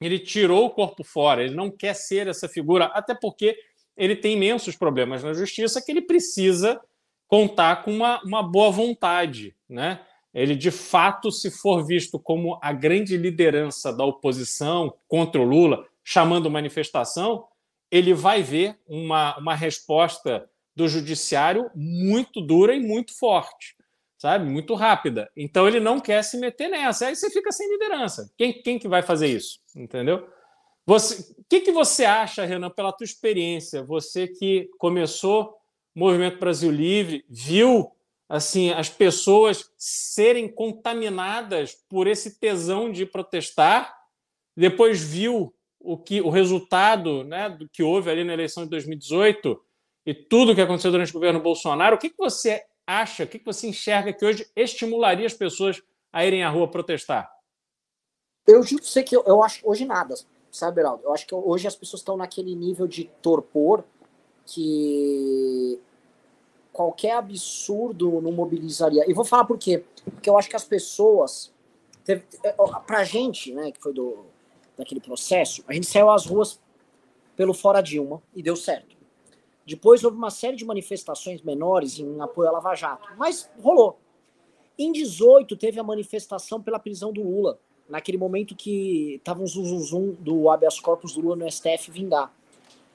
Ele 0.00 0.18
tirou 0.18 0.66
o 0.66 0.70
corpo 0.70 1.02
fora, 1.04 1.42
ele 1.42 1.54
não 1.54 1.70
quer 1.70 1.94
ser 1.94 2.26
essa 2.26 2.48
figura, 2.48 2.86
até 2.86 3.14
porque 3.14 3.56
ele 3.96 4.14
tem 4.14 4.34
imensos 4.34 4.76
problemas 4.76 5.24
na 5.24 5.32
justiça 5.32 5.80
que 5.80 5.90
ele 5.90 6.02
precisa 6.02 6.80
contar 7.26 7.82
com 7.82 7.90
uma, 7.92 8.22
uma 8.22 8.42
boa 8.42 8.70
vontade, 8.70 9.54
né? 9.68 10.00
Ele 10.34 10.54
de 10.54 10.70
fato, 10.70 11.32
se 11.32 11.50
for 11.50 11.82
visto 11.84 12.18
como 12.18 12.58
a 12.60 12.72
grande 12.72 13.16
liderança 13.16 13.90
da 13.90 14.04
oposição 14.04 14.94
contra 15.08 15.40
o 15.40 15.44
Lula, 15.44 15.86
chamando 16.08 16.48
manifestação, 16.48 17.48
ele 17.90 18.14
vai 18.14 18.40
ver 18.40 18.78
uma, 18.86 19.36
uma 19.38 19.56
resposta 19.56 20.48
do 20.74 20.86
judiciário 20.86 21.68
muito 21.74 22.40
dura 22.40 22.76
e 22.76 22.78
muito 22.78 23.18
forte, 23.18 23.74
sabe? 24.16 24.48
Muito 24.48 24.74
rápida. 24.74 25.28
Então 25.36 25.66
ele 25.66 25.80
não 25.80 25.98
quer 25.98 26.22
se 26.22 26.38
meter 26.38 26.68
nessa. 26.68 27.08
Aí 27.08 27.16
você 27.16 27.28
fica 27.28 27.50
sem 27.50 27.68
liderança. 27.72 28.32
Quem, 28.38 28.62
quem 28.62 28.78
que 28.78 28.86
vai 28.86 29.02
fazer 29.02 29.26
isso? 29.26 29.58
Entendeu? 29.74 30.28
O 30.86 30.96
que, 31.48 31.60
que 31.62 31.72
você 31.72 32.04
acha, 32.04 32.44
Renan, 32.44 32.70
pela 32.70 32.92
tua 32.92 33.04
experiência? 33.04 33.82
Você 33.82 34.28
que 34.28 34.70
começou 34.78 35.56
o 35.92 35.98
Movimento 35.98 36.38
Brasil 36.38 36.70
Livre, 36.70 37.24
viu 37.28 37.90
assim 38.28 38.70
as 38.70 38.88
pessoas 38.88 39.72
serem 39.76 40.46
contaminadas 40.46 41.74
por 41.88 42.06
esse 42.06 42.38
tesão 42.38 42.92
de 42.92 43.04
protestar, 43.04 43.92
depois 44.56 45.02
viu 45.02 45.55
o 45.86 45.96
que 45.96 46.20
o 46.20 46.30
resultado 46.30 47.22
né, 47.22 47.48
do 47.48 47.68
que 47.68 47.82
houve 47.82 48.10
ali 48.10 48.24
na 48.24 48.32
eleição 48.32 48.64
de 48.64 48.70
2018 48.70 49.60
e 50.04 50.12
tudo 50.12 50.54
que 50.54 50.60
aconteceu 50.60 50.90
durante 50.90 51.10
o 51.10 51.14
governo 51.14 51.40
Bolsonaro, 51.40 51.96
o 51.96 51.98
que, 51.98 52.10
que 52.10 52.18
você 52.18 52.64
acha, 52.86 53.24
o 53.24 53.26
que, 53.26 53.38
que 53.38 53.44
você 53.44 53.68
enxerga 53.68 54.12
que 54.12 54.24
hoje 54.24 54.46
estimularia 54.56 55.26
as 55.26 55.34
pessoas 55.34 55.82
a 56.12 56.24
irem 56.24 56.42
à 56.42 56.50
rua 56.50 56.68
protestar? 56.68 57.30
Eu 58.46 58.62
juro 58.62 58.84
sei 58.84 59.02
que 59.02 59.16
eu, 59.16 59.22
eu 59.26 59.42
acho 59.42 59.60
hoje 59.68 59.84
nada, 59.84 60.14
sabe, 60.50 60.76
Beraldo? 60.76 61.02
Eu 61.04 61.12
acho 61.12 61.26
que 61.26 61.34
hoje 61.34 61.66
as 61.66 61.76
pessoas 61.76 62.00
estão 62.00 62.16
naquele 62.16 62.54
nível 62.54 62.86
de 62.86 63.04
torpor 63.22 63.84
que 64.44 65.80
qualquer 66.72 67.12
absurdo 67.12 68.20
não 68.20 68.32
mobilizaria. 68.32 69.04
E 69.08 69.14
vou 69.14 69.24
falar 69.24 69.44
por 69.44 69.58
quê? 69.58 69.84
Porque 70.04 70.28
eu 70.28 70.38
acho 70.38 70.48
que 70.48 70.56
as 70.56 70.64
pessoas. 70.64 71.52
Teve, 72.04 72.22
é, 72.44 72.54
pra 72.86 73.02
gente, 73.02 73.52
né, 73.52 73.72
que 73.72 73.80
foi 73.80 73.92
do, 73.92 74.26
daquele 74.76 75.00
processo, 75.00 75.64
a 75.66 75.72
gente 75.72 75.86
saiu 75.86 76.10
às 76.10 76.26
ruas 76.26 76.60
pelo 77.36 77.54
Fora 77.54 77.80
Dilma 77.80 78.22
e 78.34 78.42
deu 78.42 78.56
certo. 78.56 78.96
Depois 79.66 80.04
houve 80.04 80.16
uma 80.16 80.30
série 80.30 80.56
de 80.56 80.64
manifestações 80.64 81.42
menores 81.42 81.98
em 81.98 82.20
apoio 82.20 82.48
à 82.48 82.52
Lava 82.52 82.74
Jato, 82.74 83.08
mas 83.16 83.50
rolou. 83.60 83.98
Em 84.78 84.92
18 84.92 85.56
teve 85.56 85.80
a 85.80 85.82
manifestação 85.82 86.62
pela 86.62 86.78
prisão 86.78 87.12
do 87.12 87.22
Lula, 87.22 87.58
naquele 87.88 88.18
momento 88.18 88.54
que 88.54 89.14
estava 89.16 89.42
um 89.42 89.46
zum 89.46 90.12
do 90.20 90.50
habeas 90.50 90.78
corpus 90.78 91.14
do 91.14 91.20
Lula 91.20 91.36
no 91.36 91.50
STF 91.50 91.90
vingar. 91.90 92.32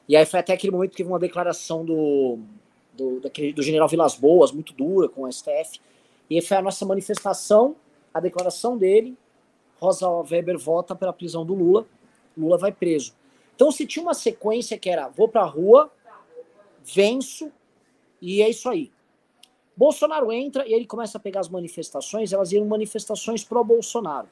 E 0.08 0.16
aí 0.16 0.26
foi 0.26 0.40
até 0.40 0.54
aquele 0.54 0.72
momento 0.72 0.92
que 0.92 0.98
teve 0.98 1.10
uma 1.10 1.20
declaração 1.20 1.84
do, 1.84 2.40
do, 2.94 3.20
daquele, 3.20 3.54
do 3.54 3.64
general 3.64 3.88
Vilas 3.88 4.16
Boas, 4.16 4.52
muito 4.52 4.74
dura 4.74 5.10
com 5.10 5.24
o 5.24 5.32
STF. 5.32 5.80
E 6.30 6.42
foi 6.42 6.58
a 6.58 6.62
nossa 6.62 6.86
manifestação, 6.86 7.76
a 8.14 8.20
declaração 8.20 8.78
dele, 8.78 9.18
Rosa 9.82 10.08
Weber 10.08 10.60
vota 10.60 10.96
pela 10.96 11.12
prisão 11.12 11.44
do 11.44 11.56
Lula, 11.56 11.88
Lula 12.38 12.58
vai 12.58 12.72
preso. 12.72 13.14
Então 13.56 13.72
se 13.72 13.86
tinha 13.86 14.04
uma 14.04 14.14
sequência 14.14 14.78
que 14.78 14.90
era 14.90 15.08
vou 15.08 15.28
pra 15.28 15.44
rua, 15.44 15.92
venço 16.84 17.52
e 18.22 18.42
é 18.42 18.50
isso 18.50 18.70
aí. 18.70 18.92
Bolsonaro 19.76 20.32
entra 20.32 20.68
e 20.68 20.74
ele 20.74 20.86
começa 20.86 21.18
a 21.18 21.22
pegar 21.22 21.40
as 21.40 21.50
manifestações, 21.50 22.32
elas 22.32 22.52
iam 22.52 22.66
manifestações 22.66 23.44
pró 23.44 23.64
Bolsonaro. 23.64 24.28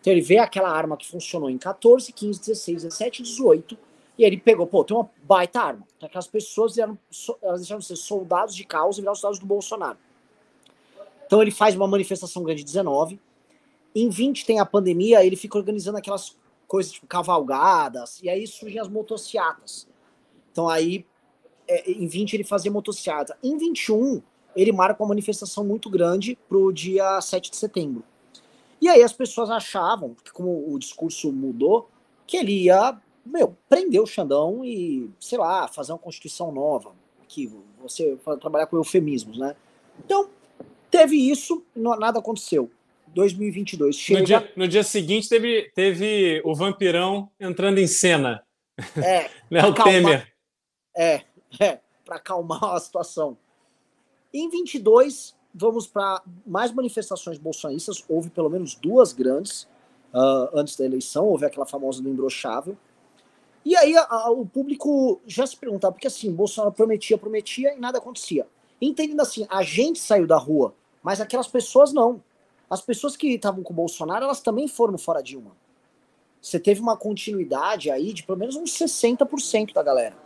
Então 0.00 0.12
ele 0.12 0.22
vê 0.22 0.38
aquela 0.38 0.70
arma 0.70 0.96
que 0.96 1.06
funcionou 1.06 1.50
em 1.50 1.58
14, 1.58 2.12
15, 2.12 2.40
16, 2.40 2.82
17, 2.84 3.22
18 3.22 3.78
e 4.18 4.24
ele 4.24 4.36
pegou, 4.36 4.66
pô, 4.66 4.84
tem 4.84 4.96
uma 4.96 5.10
baita 5.24 5.60
arma. 5.60 5.86
Então 5.96 6.06
aquelas 6.06 6.28
pessoas 6.28 6.78
eram, 6.78 6.96
elas 7.42 7.60
deixaram 7.60 7.80
de 7.80 7.86
ser 7.86 7.96
soldados 7.96 8.54
de 8.54 8.64
causa 8.64 8.98
e 8.98 9.00
viraram 9.00 9.16
soldados 9.16 9.40
do 9.40 9.46
Bolsonaro. 9.46 9.98
Então 11.26 11.42
ele 11.42 11.50
faz 11.50 11.74
uma 11.74 11.88
manifestação 11.88 12.42
grande 12.44 12.62
19 12.62 13.18
em 13.94 14.08
20 14.08 14.46
tem 14.46 14.58
a 14.58 14.66
pandemia, 14.66 15.24
ele 15.24 15.36
fica 15.36 15.58
organizando 15.58 15.98
aquelas 15.98 16.36
coisas 16.66 16.92
tipo 16.92 17.06
cavalgadas, 17.06 18.20
e 18.22 18.28
aí 18.28 18.46
surgem 18.46 18.80
as 18.80 18.88
motocicletas. 18.88 19.86
Então 20.50 20.68
aí, 20.68 21.04
é, 21.68 21.90
em 21.90 22.06
20 22.06 22.34
ele 22.34 22.44
fazia 22.44 22.70
motocicleta. 22.70 23.36
Em 23.42 23.56
21, 23.56 24.22
ele 24.56 24.72
marca 24.72 25.02
uma 25.02 25.10
manifestação 25.10 25.64
muito 25.64 25.90
grande 25.90 26.38
pro 26.48 26.72
dia 26.72 27.20
7 27.20 27.50
de 27.50 27.56
setembro. 27.56 28.04
E 28.80 28.88
aí 28.88 29.02
as 29.02 29.12
pessoas 29.12 29.50
achavam, 29.50 30.16
que 30.24 30.32
como 30.32 30.72
o 30.72 30.78
discurso 30.78 31.30
mudou, 31.30 31.88
que 32.26 32.36
ele 32.36 32.64
ia, 32.64 32.98
meu, 33.24 33.56
prender 33.68 34.00
o 34.00 34.06
Xandão 34.06 34.64
e, 34.64 35.10
sei 35.20 35.38
lá, 35.38 35.68
fazer 35.68 35.92
uma 35.92 35.98
constituição 35.98 36.50
nova. 36.50 36.92
Que 37.28 37.50
você 37.80 38.18
trabalhar 38.40 38.66
com 38.66 38.76
eufemismos, 38.76 39.38
né? 39.38 39.56
Então, 40.04 40.28
teve 40.90 41.16
isso, 41.16 41.62
nada 41.74 42.18
aconteceu. 42.18 42.70
2022. 43.14 43.96
Chega... 43.96 44.20
No, 44.20 44.26
dia, 44.26 44.52
no 44.56 44.68
dia 44.68 44.82
seguinte 44.82 45.28
teve, 45.28 45.70
teve 45.74 46.42
o 46.44 46.54
vampirão 46.54 47.30
entrando 47.38 47.78
em 47.78 47.86
cena. 47.86 48.42
É. 48.96 49.30
Léo 49.50 49.74
Temer. 49.74 50.32
É, 50.96 51.22
é 51.60 51.80
para 52.04 52.16
acalmar 52.16 52.64
a 52.64 52.80
situação. 52.80 53.36
Em 54.32 54.48
22, 54.48 55.34
vamos 55.54 55.86
para 55.86 56.22
mais 56.46 56.72
manifestações 56.72 57.38
bolsonaristas. 57.38 58.04
Houve 58.08 58.30
pelo 58.30 58.48
menos 58.48 58.74
duas 58.74 59.12
grandes 59.12 59.64
uh, 60.12 60.48
antes 60.54 60.76
da 60.76 60.84
eleição. 60.84 61.26
Houve 61.26 61.46
aquela 61.46 61.66
famosa 61.66 62.02
do 62.02 62.08
imbrochável. 62.08 62.76
E 63.64 63.76
aí 63.76 63.96
a, 63.96 64.02
a, 64.02 64.30
o 64.30 64.44
público 64.44 65.20
já 65.26 65.46
se 65.46 65.56
perguntava, 65.56 65.92
porque 65.92 66.06
assim, 66.06 66.32
Bolsonaro 66.32 66.74
prometia, 66.74 67.16
prometia 67.16 67.74
e 67.74 67.78
nada 67.78 67.98
acontecia. 67.98 68.46
Entendendo 68.80 69.20
assim, 69.20 69.46
a 69.48 69.62
gente 69.62 70.00
saiu 70.00 70.26
da 70.26 70.36
rua, 70.36 70.74
mas 71.02 71.20
aquelas 71.20 71.46
pessoas 71.46 71.92
não. 71.92 72.20
As 72.72 72.80
pessoas 72.80 73.18
que 73.18 73.34
estavam 73.34 73.62
com 73.62 73.70
o 73.70 73.76
Bolsonaro, 73.76 74.24
elas 74.24 74.40
também 74.40 74.66
foram 74.66 74.96
fora 74.96 75.22
Dilma. 75.22 75.54
Você 76.40 76.58
teve 76.58 76.80
uma 76.80 76.96
continuidade 76.96 77.90
aí 77.90 78.14
de 78.14 78.22
pelo 78.22 78.38
menos 78.38 78.56
uns 78.56 78.72
60% 78.72 79.74
da 79.74 79.82
galera. 79.82 80.16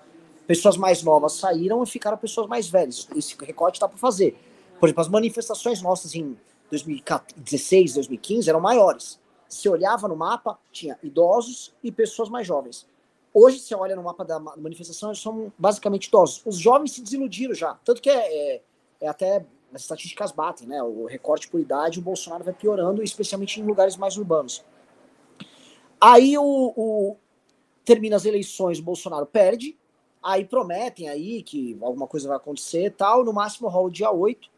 Pessoas 0.46 0.76
mais 0.76 1.02
novas 1.02 1.32
saíram 1.32 1.82
e 1.82 1.86
ficaram 1.86 2.16
pessoas 2.16 2.46
mais 2.46 2.68
velhas. 2.68 3.08
Esse 3.16 3.36
recorte 3.44 3.78
está 3.78 3.88
para 3.88 3.98
fazer. 3.98 4.38
Por 4.78 4.86
exemplo, 4.86 5.00
as 5.00 5.08
manifestações 5.08 5.82
nossas 5.82 6.14
em 6.14 6.38
2016, 6.70 7.94
2015 7.94 8.48
eram 8.48 8.60
maiores. 8.60 9.18
Você 9.48 9.68
olhava 9.68 10.06
no 10.06 10.14
mapa, 10.14 10.56
tinha 10.70 10.96
idosos 11.02 11.74
e 11.82 11.90
pessoas 11.90 12.28
mais 12.28 12.46
jovens. 12.46 12.86
Hoje, 13.34 13.58
você 13.58 13.74
olha 13.74 13.96
no 13.96 14.04
mapa 14.04 14.24
da 14.24 14.38
manifestação, 14.38 15.08
eles 15.08 15.20
são 15.20 15.52
basicamente 15.58 16.06
idosos. 16.06 16.42
Os 16.46 16.58
jovens 16.58 16.92
se 16.92 17.02
desiludiram 17.02 17.54
já. 17.54 17.74
Tanto 17.84 18.00
que 18.00 18.08
é, 18.08 18.54
é, 18.54 18.62
é 19.00 19.08
até 19.08 19.44
as 19.76 19.82
estatísticas 19.82 20.32
batem, 20.32 20.66
né? 20.66 20.82
O 20.82 21.04
recorte 21.04 21.48
por 21.48 21.60
idade, 21.60 21.98
o 21.98 22.02
Bolsonaro 22.02 22.42
vai 22.42 22.54
piorando, 22.54 23.02
especialmente 23.02 23.60
em 23.60 23.64
lugares 23.64 23.96
mais 23.96 24.16
urbanos. 24.16 24.64
Aí 26.00 26.36
o, 26.36 26.72
o 26.76 27.16
termina 27.84 28.16
as 28.16 28.24
eleições, 28.24 28.78
o 28.78 28.82
Bolsonaro 28.82 29.26
perde, 29.26 29.76
aí 30.22 30.44
prometem 30.44 31.08
aí 31.08 31.42
que 31.42 31.78
alguma 31.80 32.06
coisa 32.06 32.26
vai 32.26 32.38
acontecer 32.38 32.90
tal, 32.92 33.22
no 33.22 33.32
máximo 33.32 33.68
rola 33.68 33.88
o 33.88 33.90
dia 33.90 34.10
8. 34.10 34.50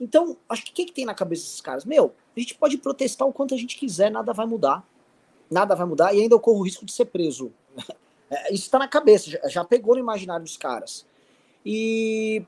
Então, 0.00 0.36
acho 0.48 0.64
que 0.64 0.70
o 0.70 0.74
que, 0.74 0.84
que 0.86 0.92
tem 0.92 1.04
na 1.04 1.14
cabeça 1.14 1.42
desses 1.42 1.60
caras? 1.60 1.84
Meu, 1.84 2.14
a 2.36 2.40
gente 2.40 2.54
pode 2.54 2.78
protestar 2.78 3.26
o 3.26 3.32
quanto 3.32 3.54
a 3.54 3.58
gente 3.58 3.76
quiser, 3.76 4.10
nada 4.10 4.32
vai 4.32 4.46
mudar. 4.46 4.86
Nada 5.50 5.74
vai 5.74 5.86
mudar 5.86 6.14
e 6.14 6.20
ainda 6.20 6.34
eu 6.34 6.40
corro 6.40 6.60
o 6.60 6.62
risco 6.62 6.86
de 6.86 6.92
ser 6.92 7.06
preso. 7.06 7.52
É, 8.34 8.46
isso 8.46 8.62
está 8.62 8.78
na 8.78 8.88
cabeça, 8.88 9.28
já, 9.28 9.46
já 9.46 9.62
pegou 9.62 9.94
no 9.94 10.00
imaginário 10.00 10.42
dos 10.42 10.56
caras. 10.56 11.04
E 11.66 12.42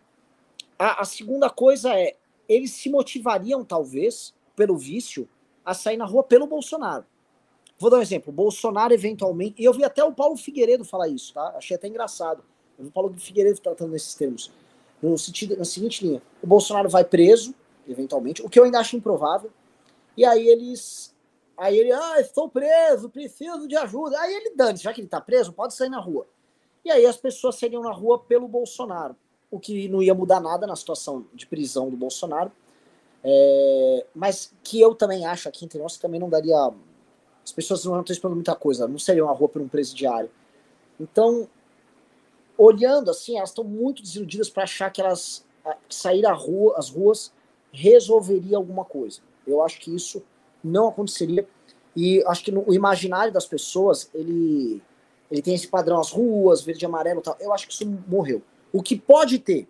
a, 0.84 1.00
a 1.00 1.04
segunda 1.06 1.48
coisa 1.48 1.98
é, 1.98 2.14
eles 2.46 2.72
se 2.72 2.90
motivariam, 2.90 3.64
talvez, 3.64 4.34
pelo 4.54 4.76
vício, 4.76 5.26
a 5.64 5.72
sair 5.72 5.96
na 5.96 6.04
rua 6.04 6.22
pelo 6.22 6.46
Bolsonaro. 6.46 7.06
Vou 7.78 7.90
dar 7.90 7.98
um 7.98 8.02
exemplo. 8.02 8.30
Bolsonaro, 8.30 8.92
eventualmente. 8.92 9.60
E 9.60 9.64
eu 9.64 9.72
vi 9.72 9.82
até 9.82 10.04
o 10.04 10.12
Paulo 10.12 10.36
Figueiredo 10.36 10.84
falar 10.84 11.08
isso, 11.08 11.32
tá? 11.32 11.54
Achei 11.56 11.74
até 11.74 11.88
engraçado. 11.88 12.44
Eu 12.78 12.84
vi 12.84 12.90
o 12.90 12.92
Paulo 12.92 13.14
Figueiredo 13.16 13.58
tratando 13.60 13.92
nesses 13.92 14.14
termos. 14.14 14.52
No 15.02 15.16
sentido, 15.16 15.56
na 15.56 15.64
seguinte 15.64 16.06
linha: 16.06 16.22
o 16.42 16.46
Bolsonaro 16.46 16.88
vai 16.88 17.04
preso, 17.04 17.54
eventualmente, 17.88 18.42
o 18.42 18.48
que 18.48 18.58
eu 18.58 18.64
ainda 18.64 18.78
acho 18.78 18.94
improvável. 18.94 19.50
E 20.16 20.24
aí 20.24 20.46
eles. 20.46 21.14
Aí 21.56 21.78
ele, 21.78 21.92
ah, 21.92 22.20
estou 22.20 22.48
preso, 22.48 23.08
preciso 23.08 23.66
de 23.66 23.76
ajuda. 23.76 24.20
Aí 24.20 24.34
ele 24.34 24.54
dane, 24.54 24.76
já 24.76 24.92
que 24.92 25.00
ele 25.00 25.06
está 25.06 25.20
preso, 25.20 25.52
pode 25.52 25.72
sair 25.74 25.88
na 25.88 26.00
rua. 26.00 26.26
E 26.84 26.90
aí 26.90 27.06
as 27.06 27.16
pessoas 27.16 27.56
seriam 27.56 27.82
na 27.82 27.92
rua 27.92 28.18
pelo 28.18 28.46
Bolsonaro 28.46 29.16
o 29.54 29.60
que 29.60 29.88
não 29.88 30.02
ia 30.02 30.14
mudar 30.14 30.40
nada 30.40 30.66
na 30.66 30.74
situação 30.74 31.24
de 31.32 31.46
prisão 31.46 31.88
do 31.88 31.96
Bolsonaro. 31.96 32.50
É, 33.22 34.06
mas 34.14 34.52
que 34.62 34.80
eu 34.80 34.94
também 34.94 35.24
acho 35.24 35.48
aqui 35.48 35.64
entre 35.64 35.78
nós 35.78 35.96
também 35.96 36.20
não 36.20 36.28
daria. 36.28 36.70
As 37.44 37.52
pessoas 37.52 37.84
não 37.84 38.00
estão 38.00 38.12
esperando 38.12 38.34
muita 38.34 38.54
coisa, 38.54 38.88
não 38.88 38.98
seria 38.98 39.24
uma 39.24 39.32
rua 39.32 39.48
para 39.48 39.62
um 39.62 39.68
presidiário. 39.68 40.30
Então, 40.98 41.48
olhando 42.58 43.10
assim, 43.10 43.36
elas 43.36 43.50
estão 43.50 43.64
muito 43.64 44.02
desiludidas 44.02 44.50
para 44.50 44.64
achar 44.64 44.90
que 44.90 45.00
elas 45.00 45.44
que 45.88 45.94
sair 45.94 46.26
à 46.26 46.32
rua, 46.32 46.74
às 46.76 46.90
ruas 46.90 47.32
resolveria 47.72 48.56
alguma 48.56 48.84
coisa. 48.84 49.20
Eu 49.46 49.62
acho 49.62 49.80
que 49.80 49.94
isso 49.94 50.22
não 50.62 50.88
aconteceria 50.88 51.46
e 51.96 52.22
acho 52.26 52.44
que 52.44 52.50
no, 52.50 52.64
o 52.68 52.74
imaginário 52.74 53.32
das 53.32 53.46
pessoas 53.46 54.10
ele 54.14 54.82
ele 55.30 55.40
tem 55.40 55.54
esse 55.54 55.66
padrão 55.66 55.98
as 55.98 56.10
ruas 56.10 56.60
verde 56.60 56.84
e 56.84 56.86
amarelo 56.86 57.22
tal. 57.22 57.36
Eu 57.40 57.52
acho 57.52 57.66
que 57.66 57.72
isso 57.72 57.86
morreu. 58.06 58.42
O 58.74 58.82
que 58.82 58.98
pode 58.98 59.38
ter 59.38 59.68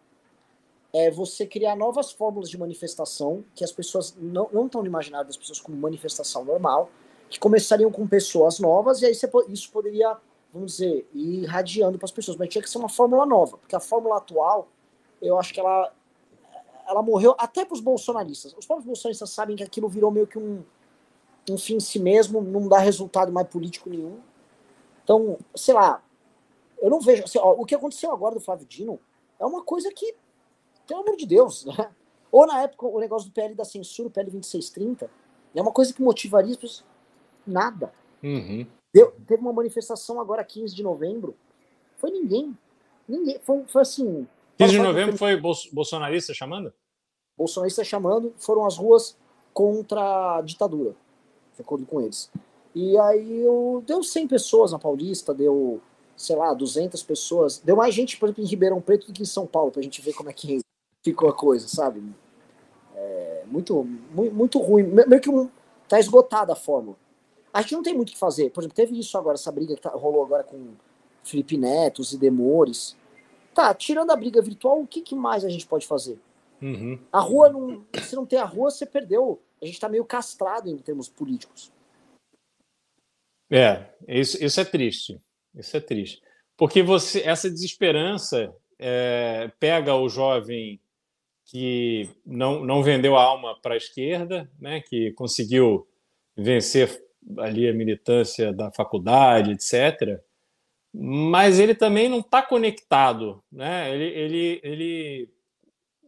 é 0.91 1.11
você 1.11 1.47
criar 1.47 1.77
novas 1.77 2.11
fórmulas 2.11 2.49
de 2.49 2.57
manifestação 2.57 3.45
que 3.55 3.63
as 3.63 3.71
pessoas 3.71 4.17
não, 4.19 4.49
não 4.51 4.65
estão 4.65 4.83
no 4.83 4.91
pessoas 5.37 5.61
como 5.61 5.77
manifestação 5.77 6.43
normal, 6.43 6.91
que 7.29 7.39
começariam 7.39 7.93
com 7.93 8.07
pessoas 8.07 8.59
novas 8.59 9.03
e 9.03 9.07
aí 9.07 9.15
você, 9.15 9.29
isso 9.51 9.71
poderia 9.71 10.17
vamos 10.55 10.77
dizer, 10.77 11.07
ir 11.13 11.43
irradiando 11.43 11.99
para 11.99 12.07
as 12.07 12.13
pessoas. 12.13 12.39
Mas 12.39 12.49
tinha 12.49 12.63
que 12.63 12.71
ser 12.71 12.79
uma 12.79 12.89
fórmula 12.89 13.27
nova, 13.27 13.59
porque 13.59 13.75
a 13.75 13.81
fórmula 13.81 14.17
atual, 14.17 14.69
eu 15.21 15.37
acho 15.39 15.53
que 15.53 15.59
ela, 15.59 15.93
ela 16.89 17.03
morreu 17.03 17.35
até 17.37 17.65
para 17.65 17.75
os 17.75 17.81
bolsonaristas. 17.81 18.55
Os 18.57 18.65
próprios 18.65 18.87
bolsonaristas 18.87 19.29
sabem 19.31 19.57
que 19.57 19.65
aquilo 19.65 19.89
virou 19.89 20.13
meio 20.13 20.29
que 20.29 20.39
um, 20.39 20.63
um 21.51 21.59
fim 21.59 21.75
em 21.75 21.81
si 21.81 21.99
mesmo, 21.99 22.41
não 22.41 22.69
dá 22.69 22.79
resultado 22.79 23.33
mais 23.33 23.49
político 23.49 23.91
nenhum. 23.91 24.21
Então, 25.03 25.37
sei 25.57 25.75
lá, 25.75 26.04
eu 26.85 26.91
não 26.91 27.01
vejo. 27.01 27.25
Assim, 27.25 27.39
ó, 27.39 27.53
o 27.53 27.65
que 27.65 27.75
aconteceu 27.75 28.13
agora 28.13 28.35
do 28.35 28.41
Flávio 28.43 28.67
Dino 28.67 29.01
é 29.41 29.47
uma 29.47 29.65
coisa 29.65 29.91
que, 29.91 30.15
pelo 30.87 31.01
amor 31.01 31.17
de 31.17 31.25
Deus, 31.25 31.65
né? 31.65 31.91
Ou 32.31 32.47
na 32.47 32.63
época 32.63 32.87
o 32.87 33.01
negócio 33.01 33.31
do 33.31 33.33
PL 33.33 33.55
da 33.55 33.65
censura, 33.65 34.09
o 34.09 34.11
PL 34.11 34.31
2630, 34.31 35.11
é 35.55 35.63
uma 35.63 35.73
coisa 35.73 35.95
que 35.95 36.03
motivaria 36.03 36.51
as 36.51 36.59
pessoas. 36.59 36.85
Nada. 37.47 37.91
Uhum. 38.23 38.67
Deu, 38.93 39.13
teve 39.27 39.41
uma 39.41 39.53
manifestação 39.53 40.21
agora, 40.21 40.45
15 40.45 40.75
de 40.75 40.83
novembro. 40.83 41.35
Foi 41.97 42.11
ninguém. 42.11 42.57
Ninguém. 43.09 43.39
Foi, 43.43 43.65
foi 43.67 43.81
assim. 43.81 44.29
15 44.59 44.73
de 44.73 44.79
novembro 44.79 45.17
foi 45.17 45.41
bolsonarista 45.41 46.35
chamando? 46.35 46.71
Bolsonarista 47.35 47.83
chamando, 47.83 48.35
foram 48.37 48.67
as 48.67 48.77
ruas 48.77 49.17
contra 49.55 50.37
a 50.37 50.43
ditadura, 50.43 50.95
de 51.55 51.63
acordo 51.63 51.87
com 51.87 52.01
eles. 52.01 52.31
E 52.75 52.99
aí 52.99 53.41
eu, 53.41 53.83
deu 53.87 54.03
100 54.03 54.29
pessoas 54.29 54.73
na 54.73 54.79
Paulista, 54.79 55.33
deu, 55.33 55.81
sei 56.17 56.37
lá, 56.37 56.53
200 56.55 57.03
pessoas. 57.03 57.59
Deu 57.59 57.77
mais 57.77 57.95
gente, 57.95 58.17
por 58.17 58.27
exemplo, 58.27 58.45
em 58.45 58.47
Ribeirão 58.47 58.81
Preto 58.81 59.07
do 59.07 59.13
que 59.13 59.23
em 59.23 59.27
São 59.27 59.47
Paulo, 59.47 59.71
pra 59.71 59.83
gente 59.83 60.01
ver 60.01 60.13
como 60.15 60.31
é 60.31 60.33
que 60.33 60.61
ficou 61.03 61.29
a 61.29 61.33
coisa, 61.33 61.69
sabe? 61.69 62.03
É, 62.95 63.45
muito, 63.47 63.85
muito, 64.13 64.35
muito 64.35 64.59
ruim. 64.59 64.83
Meio 64.83 65.21
que 65.21 65.31
um, 65.31 65.49
tá 65.89 65.99
esgotada 65.99 66.53
a 66.53 66.57
fórmula. 66.57 66.97
A 67.53 67.63
gente 67.63 67.75
não 67.75 67.83
tem 67.83 67.95
muito 67.95 68.09
o 68.09 68.13
que 68.13 68.19
fazer. 68.19 68.51
Por 68.51 68.61
exemplo, 68.61 68.75
teve 68.75 68.99
isso 68.99 69.17
agora, 69.17 69.35
essa 69.35 69.53
briga 69.53 69.75
que 69.75 69.83
tá, 69.83 69.91
rolou 69.91 70.25
agora 70.25 70.43
com 70.43 70.73
Felipe 71.23 71.57
Neto, 71.57 72.03
e 72.13 72.17
Demores. 72.17 72.97
Tá, 73.55 73.73
tirando 73.73 74.11
a 74.11 74.17
briga 74.17 74.43
virtual, 74.43 74.81
o 74.81 74.87
que, 74.87 75.01
que 75.01 75.15
mais 75.15 75.45
a 75.45 75.49
gente 75.49 75.67
pode 75.67 75.87
fazer? 75.87 76.19
Uhum. 76.61 76.99
A 77.13 77.21
rua, 77.21 77.49
não, 77.49 77.85
se 78.03 78.17
não 78.17 78.27
tem 78.27 78.39
a 78.39 78.45
rua, 78.45 78.71
você 78.71 78.85
perdeu. 78.85 79.41
A 79.63 79.67
gente 79.67 79.79
tá 79.79 79.89
meio 79.89 80.05
castrado 80.05 80.69
em 80.69 80.77
termos 80.79 81.09
políticos. 81.09 81.73
É, 83.51 83.95
isso, 84.09 84.43
isso 84.43 84.61
é 84.61 84.65
triste. 84.65 85.21
Isso 85.55 85.77
é 85.77 85.81
triste. 85.81 86.23
Porque 86.57 86.83
você, 86.83 87.21
essa 87.21 87.51
desesperança 87.51 88.55
é, 88.79 89.51
pega 89.59 89.95
o 89.95 90.09
jovem 90.09 90.81
que 91.47 92.09
não, 92.25 92.65
não 92.65 92.83
vendeu 92.83 93.17
a 93.17 93.23
alma 93.23 93.59
para 93.61 93.75
a 93.75 93.77
esquerda, 93.77 94.51
né, 94.59 94.81
que 94.81 95.13
conseguiu 95.13 95.87
vencer 96.37 97.03
ali 97.39 97.69
a 97.69 97.73
militância 97.73 98.53
da 98.53 98.71
faculdade, 98.73 99.53
etc. 99.53 100.21
Mas 100.93 101.59
ele 101.59 101.75
também 101.75 102.09
não 102.09 102.21
está 102.21 102.43
conectado, 102.43 103.43
né? 103.51 103.93
Ele, 103.93 104.05
ele, 104.05 104.61
ele 104.63 105.31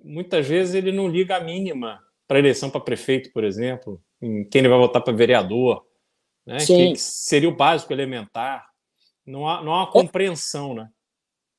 muitas 0.04 0.46
vezes 0.46 0.74
ele 0.74 0.92
não 0.92 1.08
liga 1.08 1.36
a 1.36 1.40
mínima 1.40 2.00
para 2.28 2.38
eleição 2.38 2.70
para 2.70 2.80
prefeito, 2.80 3.32
por 3.32 3.44
exemplo, 3.44 4.00
em 4.20 4.44
quem 4.44 4.60
ele 4.60 4.68
vai 4.68 4.78
votar 4.78 5.02
para 5.02 5.12
vereador, 5.12 5.84
né? 6.44 6.60
Sim. 6.60 6.92
Que 6.92 6.98
seria 6.98 7.48
o 7.48 7.56
básico 7.56 7.92
elementar. 7.92 8.68
Não 9.26 9.48
há, 9.48 9.62
não 9.62 9.74
há 9.74 9.78
uma 9.78 9.90
compreensão, 9.90 10.74
né? 10.74 10.90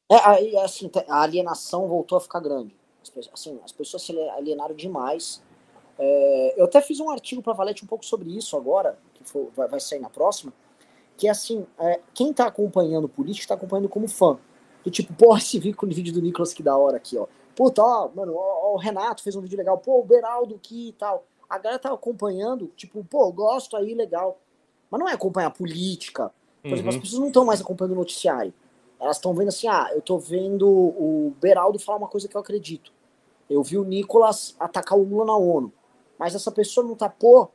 É, 0.09 0.59
assim, 0.61 0.89
a 1.07 1.21
alienação 1.21 1.87
voltou 1.87 2.17
a 2.17 2.21
ficar 2.21 2.39
grande. 2.39 2.75
Assim, 3.33 3.59
as 3.63 3.71
pessoas 3.71 4.03
se 4.03 4.17
alienaram 4.29 4.73
demais. 4.73 5.43
É, 5.99 6.53
eu 6.57 6.65
até 6.65 6.81
fiz 6.81 6.99
um 6.99 7.09
artigo 7.09 7.41
para 7.41 7.53
Valete 7.53 7.83
um 7.83 7.87
pouco 7.87 8.05
sobre 8.05 8.29
isso 8.35 8.55
agora, 8.55 8.97
for, 9.23 9.51
vai, 9.55 9.67
vai 9.67 9.79
sair 9.79 9.99
na 9.99 10.09
próxima, 10.09 10.53
que 11.17 11.27
é 11.27 11.31
assim, 11.31 11.65
é, 11.79 11.99
quem 12.13 12.31
tá 12.31 12.45
acompanhando 12.45 13.09
política 13.09 13.43
está 13.43 13.55
acompanhando 13.55 13.89
como 13.89 14.07
fã. 14.07 14.37
Do 14.83 14.91
tipo, 14.91 15.13
pô, 15.13 15.35
esse 15.37 15.59
vídeo 15.59 16.13
do 16.13 16.21
Nicolas 16.21 16.53
que 16.53 16.63
da 16.63 16.77
hora 16.77 16.97
aqui, 16.97 17.17
ó. 17.17 17.27
Puta, 17.55 17.81
ó, 17.81 18.09
mano, 18.13 18.35
ó, 18.35 18.69
ó, 18.69 18.73
o 18.75 18.77
Renato 18.77 19.23
fez 19.23 19.35
um 19.35 19.41
vídeo 19.41 19.57
legal, 19.57 19.77
pô, 19.79 19.99
o 19.99 20.05
Beraldo 20.05 20.55
aqui 20.55 20.89
e 20.89 20.93
tal. 20.93 21.25
A 21.49 21.57
galera 21.57 21.79
tá 21.79 21.91
acompanhando, 21.91 22.71
tipo, 22.75 23.03
pô, 23.03 23.31
gosto 23.31 23.75
aí, 23.75 23.93
legal. 23.95 24.39
Mas 24.91 24.99
não 24.99 25.09
é 25.09 25.13
acompanhar 25.13 25.49
política. 25.49 26.31
Por 26.67 26.73
uhum. 26.73 26.79
exemplo, 26.79 26.89
as 26.89 26.97
pessoas 26.97 27.19
não 27.19 27.27
estão 27.27 27.45
mais 27.45 27.61
acompanhando 27.61 27.93
o 27.93 27.99
noticiário. 27.99 28.53
Elas 28.99 29.17
estão 29.17 29.33
vendo 29.33 29.49
assim, 29.49 29.67
ah, 29.67 29.89
eu 29.93 30.01
tô 30.01 30.17
vendo 30.17 30.67
o 30.67 31.33
Beraldo 31.39 31.79
falar 31.79 31.99
uma 31.99 32.07
coisa 32.07 32.27
que 32.27 32.35
eu 32.35 32.41
acredito. 32.41 32.91
Eu 33.49 33.63
vi 33.63 33.77
o 33.77 33.83
Nicolas 33.83 34.55
atacar 34.59 34.97
o 34.97 35.03
Lula 35.03 35.25
na 35.25 35.37
ONU. 35.37 35.71
Mas 36.17 36.33
essa 36.33 36.51
pessoa 36.51 36.85
não 36.85 36.95
tá, 36.95 37.07
pô, 37.07 37.49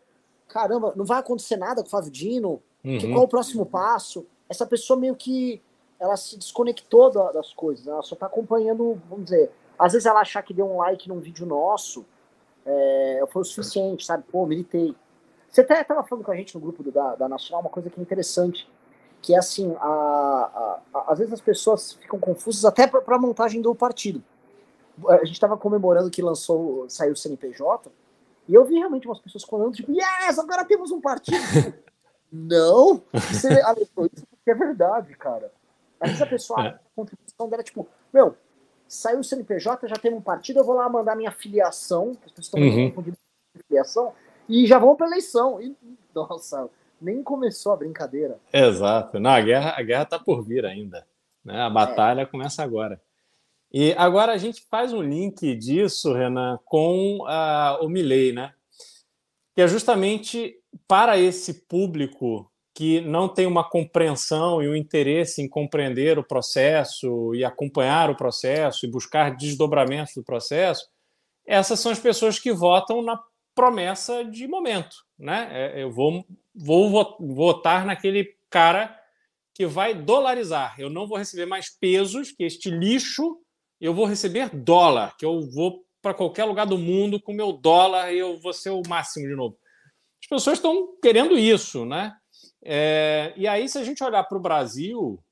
caramba, 0.49 0.93
não 0.97 1.05
vai 1.05 1.19
acontecer 1.19 1.57
nada 1.57 1.83
com 1.83 1.89
o 1.89 1.91
Flávio 1.91 2.11
Dino? 2.11 2.63
Uhum. 2.85 2.99
Que, 2.99 3.13
qual 3.13 3.25
o 3.25 3.29
próximo 3.29 3.67
passo? 3.67 4.25
Essa 4.49 4.65
pessoa 4.65 4.99
meio 4.99 5.17
que 5.17 5.61
ela 5.99 6.17
se 6.17 6.37
desconectou 6.37 7.11
da, 7.11 7.33
das 7.33 7.53
coisas, 7.53 7.87
ela 7.87 8.03
só 8.03 8.15
tá 8.17 8.27
acompanhando, 8.27 9.01
vamos 9.09 9.27
dizer, 9.27 9.51
às 9.79 9.93
vezes 9.93 10.07
ela 10.07 10.21
achar 10.21 10.43
que 10.43 10.55
deu 10.55 10.67
um 10.69 10.79
like 10.79 11.09
num 11.09 11.21
vídeo 11.21 11.47
nosso 11.47 12.05
é, 12.65 13.25
foi 13.31 13.43
o 13.43 13.45
suficiente, 13.45 14.05
sabe? 14.05 14.25
Pô, 14.31 14.47
militei. 14.47 14.95
Você 15.51 15.61
até 15.61 15.81
estava 15.81 16.03
falando 16.05 16.25
com 16.25 16.33
a 16.33 16.37
gente 16.37 16.55
no 16.55 16.61
grupo 16.61 16.83
do, 16.83 16.91
da, 16.91 17.15
da 17.15 17.29
Nacional 17.29 17.61
uma 17.61 17.71
coisa 17.71 17.91
que 17.91 17.99
é 17.99 18.03
interessante, 18.03 18.69
que 19.23 19.35
é 19.35 19.39
assim, 19.39 19.75
a, 19.79 19.87
a, 19.87 20.81
a 20.93 21.13
às 21.13 21.19
vezes 21.19 21.33
as 21.33 21.41
pessoas 21.41 21.93
ficam 21.93 22.19
confusas 22.19 22.65
até 22.65 22.87
para 22.87 23.17
a 23.17 23.19
montagem 23.19 23.63
do 23.63 23.75
partido. 23.75 24.23
A 25.09 25.25
gente 25.25 25.35
estava 25.35 25.57
comemorando 25.57 26.11
que 26.11 26.21
lançou, 26.21 26.91
saiu 26.91 27.13
o 27.13 27.17
CNPJ, 27.17 27.91
e 28.49 28.55
eu 28.55 28.65
vi 28.65 28.75
realmente 28.75 29.07
umas 29.07 29.21
pessoas 29.21 29.45
falando, 29.45 29.75
tipo, 29.75 29.93
yes, 29.93 30.39
agora 30.39 30.65
temos 30.65 30.91
um 30.91 31.01
partido. 31.01 31.39
não, 32.31 33.01
você 33.13 33.49
alegrou 33.63 34.11
isso 34.13 34.27
porque 34.27 34.51
é 34.51 34.55
verdade, 34.55 35.15
cara. 35.17 35.53
Às 36.01 36.11
vezes 36.11 36.23
a 36.23 36.27
pessoa, 36.27 36.65
é. 36.65 36.69
a 36.71 36.81
contribuição 36.97 37.49
dela, 37.49 37.63
tipo, 37.63 37.87
meu, 38.13 38.37
saiu 38.89 39.21
o 39.21 39.25
CNPJ, 39.25 39.87
já 39.87 39.97
tem 39.97 40.13
um 40.13 40.21
partido, 40.21 40.59
eu 40.59 40.65
vou 40.65 40.75
lá 40.75 40.89
mandar 40.89 41.15
minha 41.15 41.31
filiação, 41.31 42.11
as 42.27 42.33
pessoas 42.33 42.47
estão 42.47 42.61
uhum. 42.61 42.89
confundindo 42.89 43.17
filiação, 43.69 44.13
e 44.49 44.67
já 44.67 44.79
vão 44.79 44.97
para 44.97 45.07
eleição. 45.07 45.61
E, 45.61 45.77
nossa, 46.13 46.69
nem 47.03 47.23
começou 47.23 47.73
a 47.73 47.77
brincadeira. 47.77 48.39
Exato. 48.53 49.19
Não, 49.19 49.31
a 49.31 49.41
guerra, 49.41 49.75
a 49.77 49.83
guerra 49.83 50.05
tá 50.05 50.19
por 50.19 50.43
vir 50.45 50.65
ainda. 50.65 51.07
Né? 51.45 51.61
A 51.61 51.69
batalha 51.69 52.23
é. 52.23 52.27
começa 52.27 52.63
agora. 52.63 53.01
E 53.73 53.95
agora 53.97 54.33
a 54.33 54.39
gente 54.39 54.67
faz 54.71 54.93
um 54.93 55.03
link 55.03 55.55
disso, 55.57 56.13
Renan, 56.13 56.59
com 56.65 57.19
uh, 57.23 57.85
o 57.85 57.89
Milley, 57.89 58.33
né? 58.33 58.53
Que 59.55 59.63
é 59.63 59.69
justamente 59.69 60.55
para 60.87 61.19
esse 61.19 61.67
público 61.67 62.51
que 62.75 63.01
não 63.01 63.29
tem 63.29 63.47
uma 63.47 63.69
compreensão 63.69 64.63
e 64.63 64.69
um 64.69 64.77
interesse 64.77 65.43
em 65.43 65.49
compreender 65.49 66.19
o 66.19 66.25
processo 66.25 67.35
e 67.35 67.45
acompanhar 67.45 68.11
o 68.11 68.17
processo 68.17 68.87
e 68.87 68.91
buscar 68.91 69.37
desdobramentos 69.37 70.15
do 70.15 70.23
processo, 70.23 70.89
essas 71.47 71.81
são 71.81 71.93
as 71.93 71.99
pessoas 71.99 72.39
que 72.39 72.53
votam 72.53 73.03
na 73.03 73.21
promessa 73.55 74.25
de 74.25 74.49
momento, 74.49 74.97
né? 75.23 75.49
É, 75.53 75.83
eu 75.83 75.91
vou, 75.91 76.27
vou 76.53 77.17
votar 77.21 77.87
naquele 77.87 78.37
cara 78.51 78.99
que 79.55 79.65
vai 79.67 79.95
dolarizar. 79.95 80.75
Eu 80.79 80.91
não 80.91 81.07
vou 81.07 81.17
receber 81.17 81.47
mais 81.47 81.71
pesos 81.71 82.33
que 82.33 82.43
este 82.43 82.71
lixo 82.71 83.39
eu 83.81 83.95
vou 83.95 84.05
receber 84.05 84.49
dólar, 84.51 85.17
que 85.17 85.25
eu 85.25 85.41
vou 85.51 85.85
para 86.01 86.15
qualquer 86.15 86.45
lugar 86.45 86.67
do 86.67 86.79
mundo 86.79 87.21
com 87.21 87.33
meu 87.33 87.53
dólar 87.53 88.13
e 88.13 88.19
eu 88.19 88.37
vou 88.39 88.53
ser 88.53 88.71
o 88.71 88.83
máximo 88.89 89.29
de 89.29 89.35
novo. 89.35 89.57
As 90.23 90.29
pessoas 90.29 90.59
estão 90.59 90.97
querendo 91.01 91.39
isso, 91.39 91.85
né? 91.85 92.15
É, 92.65 93.33
e 93.37 93.47
aí, 93.47 93.69
se 93.69 93.79
a 93.79 93.85
gente 93.85 94.03
olhar 94.03 94.23
para 94.25 94.39
o 94.39 94.43
Brasil, 94.43 95.23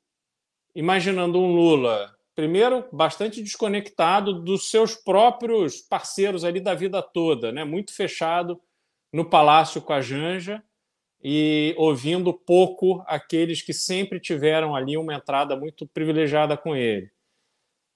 imaginando 0.74 1.38
um 1.38 1.54
Lula, 1.54 2.12
primeiro, 2.34 2.84
bastante 2.92 3.42
desconectado 3.42 4.40
dos 4.42 4.68
seus 4.68 4.96
próprios 4.96 5.80
parceiros 5.80 6.44
ali 6.44 6.60
da 6.60 6.74
vida 6.74 7.00
toda, 7.02 7.52
né? 7.52 7.64
Muito 7.64 7.94
fechado 7.94 8.60
no 9.12 9.24
palácio 9.24 9.80
com 9.80 9.92
a 9.92 10.00
Janja 10.00 10.62
e 11.22 11.74
ouvindo 11.76 12.32
pouco 12.32 13.02
aqueles 13.06 13.62
que 13.62 13.72
sempre 13.72 14.18
tiveram 14.18 14.74
ali 14.74 14.96
uma 14.96 15.14
entrada 15.14 15.56
muito 15.56 15.86
privilegiada 15.86 16.56
com 16.56 16.74
ele 16.74 17.10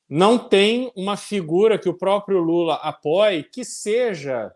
não 0.09 0.39
tem 0.39 0.93
uma 0.95 1.17
figura 1.17 1.79
que 1.79 1.89
o 1.89 1.97
próprio 1.97 2.39
Lula 2.39 2.75
apoie 2.77 3.43
que 3.43 3.65
seja 3.65 4.53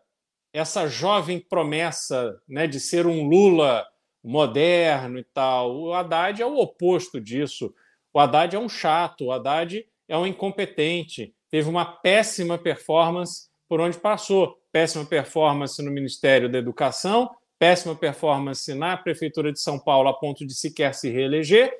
essa 0.53 0.87
jovem 0.87 1.41
promessa 1.41 2.41
né, 2.49 2.67
de 2.67 2.79
ser 2.79 3.07
um 3.07 3.29
Lula 3.29 3.87
moderno 4.23 5.19
e 5.19 5.25
tal. 5.25 5.75
O 5.77 5.93
Haddad 5.93 6.43
é 6.43 6.47
o 6.47 6.59
oposto 6.59 7.21
disso. 7.21 7.75
O 8.13 8.21
Haddad 8.21 8.55
é 8.55 8.59
um 8.59 8.69
chato, 8.69 9.27
o 9.27 9.33
Haddad 9.33 9.87
é 10.07 10.17
um 10.17 10.27
incompetente, 10.27 11.35
teve 11.51 11.69
uma 11.69 11.85
péssima 11.85 12.59
performance 12.59 13.49
por 13.69 13.81
onde 13.81 13.99
passou. 13.99 14.58
Péssima 14.73 15.05
performance 15.05 15.83
no 15.83 15.91
Ministério 15.91 16.49
da 16.51 16.59
Educação, 16.59 17.31
péssima 17.59 17.95
performance 17.95 18.73
na 18.75 18.97
Prefeitura 18.97 19.53
de 19.53 19.61
São 19.61 19.79
Paulo 19.79 20.09
a 20.09 20.14
ponto 20.14 20.47
de 20.47 20.55
sequer 20.55 20.95
se 20.95 21.11
reeleger, 21.11 21.73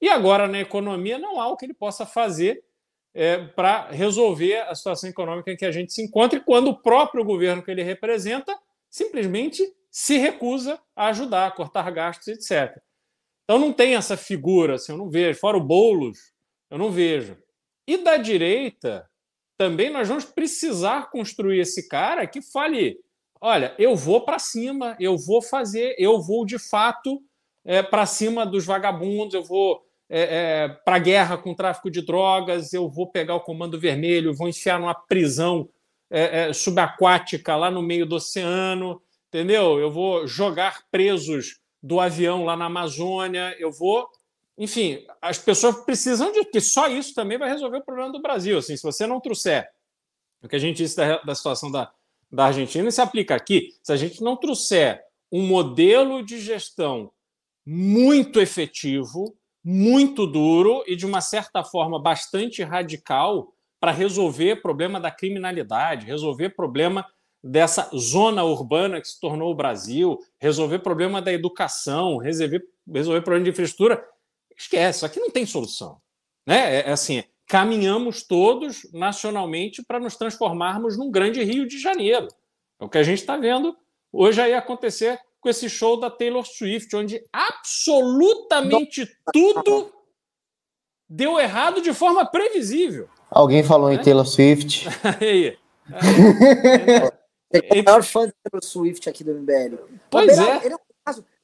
e 0.00 0.08
agora 0.08 0.46
na 0.46 0.60
economia 0.60 1.18
não 1.18 1.40
há 1.40 1.48
o 1.48 1.56
que 1.56 1.66
ele 1.66 1.74
possa 1.74 2.06
fazer 2.06 2.62
é, 3.14 3.38
para 3.38 3.88
resolver 3.90 4.60
a 4.60 4.74
situação 4.74 5.08
econômica 5.08 5.50
em 5.50 5.56
que 5.56 5.64
a 5.64 5.72
gente 5.72 5.92
se 5.92 6.02
encontra, 6.02 6.38
e 6.38 6.42
quando 6.42 6.68
o 6.68 6.82
próprio 6.82 7.24
governo 7.24 7.62
que 7.62 7.70
ele 7.70 7.82
representa 7.82 8.56
simplesmente 8.90 9.62
se 9.90 10.18
recusa 10.18 10.78
a 10.94 11.06
ajudar, 11.06 11.46
a 11.46 11.50
cortar 11.50 11.90
gastos, 11.90 12.28
etc. 12.28 12.78
Então 13.44 13.58
não 13.58 13.72
tem 13.72 13.94
essa 13.94 14.16
figura, 14.16 14.74
assim, 14.74 14.92
eu 14.92 14.98
não 14.98 15.08
vejo. 15.08 15.38
Fora 15.38 15.56
o 15.56 15.64
Boulos, 15.64 16.18
eu 16.70 16.76
não 16.76 16.90
vejo. 16.90 17.38
E 17.86 17.96
da 17.96 18.16
direita, 18.16 19.08
também 19.56 19.90
nós 19.90 20.08
vamos 20.08 20.24
precisar 20.24 21.10
construir 21.10 21.60
esse 21.60 21.88
cara 21.88 22.26
que 22.26 22.42
fale: 22.42 22.98
olha, 23.40 23.74
eu 23.78 23.96
vou 23.96 24.24
para 24.24 24.38
cima, 24.38 24.96
eu 25.00 25.16
vou 25.16 25.42
fazer, 25.42 25.94
eu 25.98 26.20
vou 26.20 26.44
de 26.44 26.58
fato 26.58 27.22
é, 27.64 27.82
para 27.82 28.06
cima 28.06 28.46
dos 28.46 28.64
vagabundos, 28.64 29.34
eu 29.34 29.42
vou 29.42 29.82
é, 30.08 30.20
é, 30.20 30.68
para 30.68 30.96
a 30.96 31.00
guerra 31.00 31.36
com 31.36 31.50
o 31.50 31.56
tráfico 31.56 31.90
de 31.90 32.00
drogas, 32.00 32.72
eu 32.72 32.88
vou 32.88 33.10
pegar 33.10 33.34
o 33.34 33.40
Comando 33.40 33.78
Vermelho, 33.78 34.34
vou 34.34 34.48
enfiar 34.48 34.78
numa 34.78 34.94
prisão 34.94 35.68
é, 36.08 36.48
é 36.48 36.52
subaquática 36.52 37.56
lá 37.56 37.70
no 37.70 37.82
meio 37.82 38.06
do 38.06 38.16
oceano, 38.16 39.02
entendeu? 39.28 39.80
Eu 39.80 39.90
vou 39.90 40.26
jogar 40.26 40.84
presos 40.90 41.58
do 41.82 42.00
avião 42.00 42.44
lá 42.44 42.56
na 42.56 42.66
Amazônia, 42.66 43.54
eu 43.58 43.72
vou. 43.72 44.08
Enfim, 44.58 45.04
as 45.20 45.38
pessoas 45.38 45.84
precisam 45.84 46.32
de. 46.32 46.42
Porque 46.44 46.60
só 46.60 46.88
isso 46.88 47.14
também 47.14 47.38
vai 47.38 47.48
resolver 47.48 47.78
o 47.78 47.84
problema 47.84 48.12
do 48.12 48.22
Brasil. 48.22 48.58
Assim, 48.58 48.76
se 48.76 48.82
você 48.82 49.06
não 49.06 49.20
trouxer 49.20 49.68
o 50.42 50.48
que 50.48 50.56
a 50.56 50.58
gente 50.58 50.76
disse 50.76 50.96
da, 50.96 51.18
da 51.18 51.34
situação 51.34 51.70
da, 51.70 51.90
da 52.30 52.46
Argentina, 52.46 52.90
se 52.90 53.00
aplica 53.00 53.34
aqui. 53.34 53.70
Se 53.82 53.92
a 53.92 53.96
gente 53.96 54.22
não 54.22 54.36
trouxer 54.36 55.02
um 55.30 55.46
modelo 55.46 56.24
de 56.24 56.40
gestão 56.40 57.10
muito 57.66 58.40
efetivo, 58.40 59.36
muito 59.64 60.26
duro 60.26 60.84
e, 60.86 60.94
de 60.94 61.04
uma 61.04 61.20
certa 61.20 61.64
forma, 61.64 62.00
bastante 62.00 62.62
radical 62.62 63.52
para 63.80 63.90
resolver 63.90 64.62
problema 64.62 65.00
da 65.00 65.10
criminalidade, 65.10 66.06
resolver 66.06 66.50
problema 66.50 67.04
dessa 67.42 67.90
zona 67.96 68.42
urbana 68.42 69.00
que 69.00 69.08
se 69.08 69.20
tornou 69.20 69.50
o 69.50 69.54
Brasil, 69.54 70.18
resolver 70.38 70.78
problema 70.80 71.20
da 71.20 71.32
educação, 71.32 72.16
resolver, 72.16 72.62
resolver 72.92 73.20
problema 73.22 73.44
de 73.44 73.50
infraestrutura, 73.50 74.04
esquece, 74.56 75.04
aqui 75.04 75.20
não 75.20 75.30
tem 75.30 75.44
solução. 75.46 76.00
Né? 76.46 76.76
É, 76.76 76.88
é 76.88 76.92
assim, 76.92 77.22
caminhamos 77.46 78.22
todos 78.22 78.90
nacionalmente 78.92 79.82
para 79.82 80.00
nos 80.00 80.16
transformarmos 80.16 80.96
num 80.96 81.10
grande 81.10 81.42
Rio 81.42 81.66
de 81.66 81.78
Janeiro. 81.78 82.28
É 82.80 82.84
o 82.84 82.88
que 82.88 82.98
a 82.98 83.02
gente 83.02 83.20
está 83.20 83.36
vendo 83.36 83.76
hoje 84.12 84.40
aí 84.40 84.54
acontecer 84.54 85.18
com 85.40 85.48
esse 85.48 85.68
show 85.68 85.98
da 85.98 86.10
Taylor 86.10 86.44
Swift, 86.44 86.94
onde 86.96 87.22
absolutamente 87.32 89.08
tudo 89.32 89.92
deu 91.08 91.38
errado 91.38 91.80
de 91.80 91.94
forma 91.94 92.26
previsível. 92.26 93.08
Alguém 93.30 93.62
falou 93.62 93.92
em 93.92 93.96
né? 93.96 94.02
Taylor 94.02 94.26
Swift. 94.26 94.88
aí. 95.20 95.56
É 97.52 97.80
o 97.80 97.84
maior 97.84 98.02
fã 98.02 98.26
de 98.26 98.32
Taylor 98.42 98.64
Swift 98.64 99.08
aqui 99.08 99.22
do 99.22 99.34
MBL. 99.34 99.76
Pois 100.10 100.38
é. 100.38 100.64
Ele 100.64 100.74
é 100.74 100.76
um. 100.76 100.85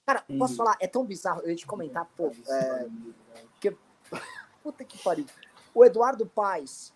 Cara, 0.07 0.25
posso 0.39 0.57
falar? 0.57 0.77
É 0.81 0.87
tão 0.87 1.05
bizarro. 1.05 1.43
Eu 1.43 1.51
ia 1.51 1.57
te 1.57 1.67
comentar, 1.67 2.09
pô. 2.17 2.33
É, 2.49 2.87
que... 3.61 3.77
Puta 4.63 4.85
que 4.85 4.99
pariu. 5.03 5.27
O 5.75 5.85
Eduardo 5.85 6.27
Paes, 6.27 6.93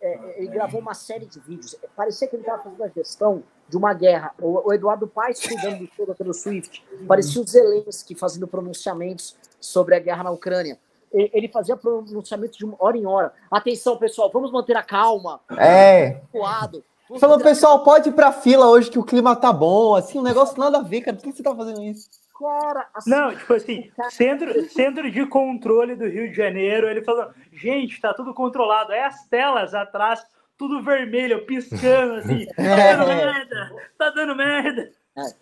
é, 0.00 0.14
é, 0.14 0.38
ele 0.38 0.48
gravou 0.48 0.80
uma 0.80 0.94
série 0.94 1.26
de 1.26 1.40
vídeos. 1.40 1.76
Parecia 1.96 2.26
que 2.26 2.36
ele 2.36 2.42
estava 2.42 2.62
fazendo 2.62 2.84
a 2.84 2.88
gestão 2.88 3.42
de 3.68 3.76
uma 3.76 3.92
guerra. 3.92 4.34
O, 4.40 4.68
o 4.68 4.72
Eduardo 4.72 5.06
Paes 5.06 5.40
cuidando 5.46 5.78
do 5.80 5.94
show 5.94 6.06
da 6.06 6.14
Taylor 6.14 6.34
Swift. 6.34 6.84
Parecia 7.06 7.40
o 7.40 7.46
Zelensky 7.46 8.14
fazendo 8.14 8.46
pronunciamentos 8.46 9.36
sobre 9.60 9.94
a 9.94 9.98
guerra 9.98 10.24
na 10.24 10.30
Ucrânia 10.30 10.78
ele 11.12 11.48
fazia 11.48 11.76
pronunciamentos 11.76 12.56
de 12.56 12.66
hora 12.78 12.96
em 12.96 13.06
hora. 13.06 13.32
Atenção, 13.50 13.96
pessoal, 13.98 14.30
vamos 14.32 14.50
manter 14.50 14.76
a 14.76 14.82
calma. 14.82 15.40
É. 15.58 16.20
Voado. 16.32 16.82
Falou, 17.20 17.38
pessoal, 17.38 17.82
pode 17.84 18.08
ir 18.08 18.12
pra 18.12 18.32
fila 18.32 18.68
hoje 18.68 18.90
que 18.90 18.98
o 18.98 19.04
clima 19.04 19.36
tá 19.36 19.52
bom. 19.52 19.94
Assim, 19.94 20.18
um 20.18 20.22
negócio 20.22 20.58
nada 20.58 20.78
a 20.78 20.82
ver, 20.82 21.02
cara. 21.02 21.16
Por 21.16 21.24
que 21.24 21.32
você 21.32 21.42
tá 21.42 21.54
fazendo 21.54 21.82
isso? 21.82 22.08
Cara, 22.42 22.88
assim, 22.92 23.10
não, 23.10 23.36
tipo 23.36 23.54
assim, 23.54 23.90
centro, 24.10 24.68
centro 24.68 25.10
de 25.10 25.24
controle 25.26 25.94
do 25.94 26.08
Rio 26.08 26.28
de 26.28 26.36
Janeiro, 26.36 26.88
ele 26.88 27.04
falou, 27.04 27.30
gente, 27.52 28.00
tá 28.00 28.12
tudo 28.12 28.34
controlado. 28.34 28.92
Aí 28.92 29.00
as 29.00 29.26
telas 29.26 29.74
atrás, 29.74 30.24
tudo 30.58 30.82
vermelho, 30.82 31.46
piscando, 31.46 32.14
assim, 32.14 32.46
tá 32.56 32.62
é. 32.62 32.96
dando 32.96 33.06
merda, 33.06 33.72
tá 33.96 34.10
dando 34.10 34.34
merda. 34.34 34.92
É. 35.16 35.34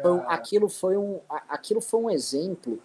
Foi, 0.00 0.20
aquilo, 0.26 0.68
foi 0.68 0.96
um, 0.96 1.20
aquilo 1.48 1.80
foi 1.80 2.00
um 2.00 2.10
exemplo, 2.10 2.80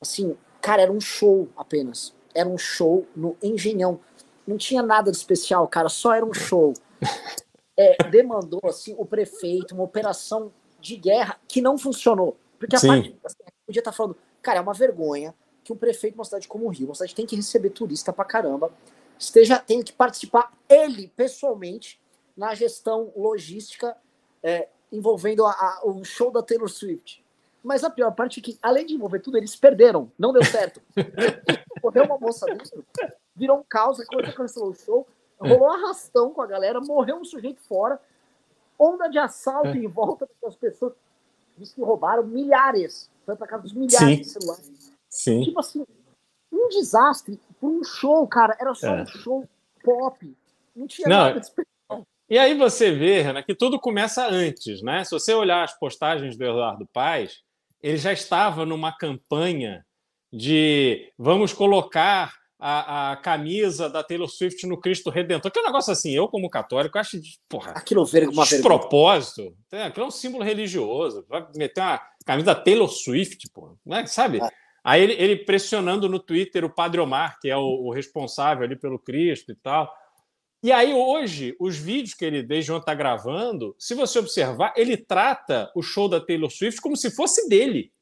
assim, 0.00 0.36
cara, 0.60 0.82
era 0.82 0.92
um 0.92 1.00
show 1.00 1.48
apenas. 1.56 2.14
Era 2.34 2.48
um 2.48 2.58
show 2.58 3.06
no 3.16 3.36
Engenhão. 3.42 4.00
Não 4.46 4.56
tinha 4.56 4.82
nada 4.82 5.10
de 5.10 5.16
especial, 5.16 5.66
cara, 5.66 5.88
só 5.88 6.14
era 6.14 6.24
um 6.24 6.32
show 6.32 6.72
é, 7.76 7.96
demandou 8.10 8.60
assim, 8.64 8.94
o 8.96 9.04
prefeito 9.04 9.74
uma 9.74 9.84
operação 9.84 10.52
de 10.80 10.96
guerra 10.96 11.38
que 11.48 11.60
não 11.60 11.76
funcionou. 11.76 12.36
Porque 12.62 12.76
a 12.76 12.78
Sim. 12.78 12.86
parte, 12.88 13.16
assim, 13.24 13.36
podia 13.66 13.80
estar 13.80 13.92
falando, 13.92 14.16
cara, 14.40 14.58
é 14.58 14.62
uma 14.62 14.72
vergonha 14.72 15.34
que 15.64 15.72
um 15.72 15.76
prefeito 15.76 16.14
de 16.14 16.18
uma 16.20 16.24
cidade 16.24 16.46
como 16.46 16.66
o 16.66 16.68
Rio, 16.68 16.88
uma 16.88 16.94
cidade 16.94 17.14
tem 17.14 17.26
que 17.26 17.34
receber 17.34 17.70
turista 17.70 18.12
pra 18.12 18.24
caramba, 18.24 18.70
esteja 19.18 19.58
tendo 19.58 19.84
que 19.84 19.92
participar 19.92 20.52
ele 20.68 21.08
pessoalmente 21.16 22.00
na 22.36 22.54
gestão 22.54 23.12
logística 23.16 23.96
é, 24.42 24.68
envolvendo 24.90 25.44
a, 25.44 25.50
a, 25.50 25.80
o 25.84 26.04
show 26.04 26.30
da 26.30 26.42
Taylor 26.42 26.68
Swift. 26.68 27.24
Mas 27.62 27.84
a 27.84 27.90
pior 27.90 28.12
parte 28.12 28.40
é 28.40 28.42
que, 28.42 28.58
além 28.60 28.86
de 28.86 28.94
envolver 28.94 29.20
tudo, 29.20 29.36
eles 29.36 29.54
perderam. 29.54 30.10
Não 30.18 30.32
deu 30.32 30.44
certo. 30.44 30.82
Morreu 31.82 32.04
uma 32.04 32.18
moça 32.18 32.46
dentro, 32.46 32.84
virou 33.34 33.58
um 33.58 33.64
caos, 33.68 34.04
quando 34.04 34.32
cancelou 34.34 34.70
o 34.70 34.74
show, 34.74 35.06
Rolou 35.42 35.68
arrastão 35.68 36.32
com 36.32 36.40
a 36.40 36.46
galera, 36.46 36.80
morreu 36.80 37.16
um 37.16 37.24
sujeito 37.24 37.60
fora, 37.62 38.00
onda 38.78 39.08
de 39.08 39.18
assalto 39.18 39.68
é. 39.68 39.76
em 39.76 39.88
volta 39.88 40.28
das 40.40 40.54
pessoas. 40.54 40.92
Diz 41.56 41.72
que 41.72 41.80
roubaram 41.80 42.24
milhares. 42.24 43.10
Foi 43.24 43.36
para 43.36 43.46
casa 43.46 43.62
dos 43.62 43.72
milhares 43.72 43.98
Sim. 43.98 44.16
de 44.16 44.24
celulares. 44.24 44.92
Sim. 45.08 45.42
Tipo 45.42 45.60
assim, 45.60 45.86
um 46.50 46.68
desastre 46.68 47.38
por 47.60 47.70
um 47.70 47.84
show, 47.84 48.26
cara. 48.26 48.56
Era 48.60 48.74
só 48.74 48.88
é. 48.88 49.02
um 49.02 49.06
show 49.06 49.48
pop. 49.82 50.36
Não 50.74 50.86
tinha 50.86 51.08
Não, 51.08 51.16
nada 51.16 51.40
de 51.40 51.46
especial. 51.46 52.06
E 52.28 52.38
aí 52.38 52.56
você 52.56 52.90
vê, 52.92 53.20
Renan, 53.20 53.42
que 53.42 53.54
tudo 53.54 53.78
começa 53.78 54.26
antes, 54.26 54.82
né? 54.82 55.04
Se 55.04 55.10
você 55.10 55.34
olhar 55.34 55.62
as 55.62 55.78
postagens 55.78 56.36
do 56.36 56.44
Eduardo 56.44 56.86
Paz, 56.92 57.42
ele 57.82 57.98
já 57.98 58.12
estava 58.12 58.64
numa 58.64 58.96
campanha 58.96 59.84
de 60.32 61.12
vamos 61.18 61.52
colocar 61.52 62.32
a, 62.64 63.10
a, 63.10 63.16
camisa 63.16 63.90
da 63.90 64.04
Taylor 64.04 64.28
Swift 64.28 64.64
no 64.68 64.80
Cristo 64.80 65.10
Redentor, 65.10 65.50
que 65.50 65.58
é 65.58 65.62
um 65.62 65.66
negócio 65.66 65.92
assim, 65.92 66.12
eu 66.12 66.28
como 66.28 66.48
católico 66.48 66.96
acho 66.96 67.20
porra, 67.48 67.72
aquilo 67.72 68.04
ver 68.06 68.28
uma 68.28 68.46
propósito, 68.62 69.52
aquilo 69.72 70.04
é 70.04 70.08
um 70.08 70.12
símbolo 70.12 70.44
religioso, 70.44 71.26
vai 71.28 71.44
meter 71.56 71.80
uma 71.80 72.00
camisa 72.24 72.46
da 72.46 72.54
Taylor 72.54 72.88
Swift, 72.88 73.50
porra, 73.50 73.74
né? 73.84 74.06
sabe? 74.06 74.40
Ah. 74.40 74.48
Aí 74.84 75.02
ele, 75.02 75.12
ele, 75.14 75.36
pressionando 75.44 76.08
no 76.08 76.20
Twitter 76.20 76.64
o 76.64 76.72
Padre 76.72 77.00
Omar, 77.00 77.40
que 77.40 77.50
é 77.50 77.56
o, 77.56 77.86
o, 77.86 77.92
responsável 77.92 78.62
ali 78.62 78.76
pelo 78.76 78.98
Cristo 78.98 79.50
e 79.50 79.56
tal. 79.56 79.92
E 80.62 80.70
aí 80.70 80.94
hoje, 80.94 81.56
os 81.58 81.76
vídeos 81.76 82.14
que 82.14 82.24
ele 82.24 82.44
desde 82.44 82.70
ontem 82.70 82.82
está 82.82 82.94
gravando, 82.94 83.74
se 83.76 83.92
você 83.92 84.20
observar, 84.20 84.72
ele 84.76 84.96
trata 84.96 85.68
o 85.74 85.82
show 85.82 86.08
da 86.08 86.20
Taylor 86.20 86.50
Swift 86.50 86.80
como 86.80 86.96
se 86.96 87.10
fosse 87.10 87.48
dele. 87.48 87.92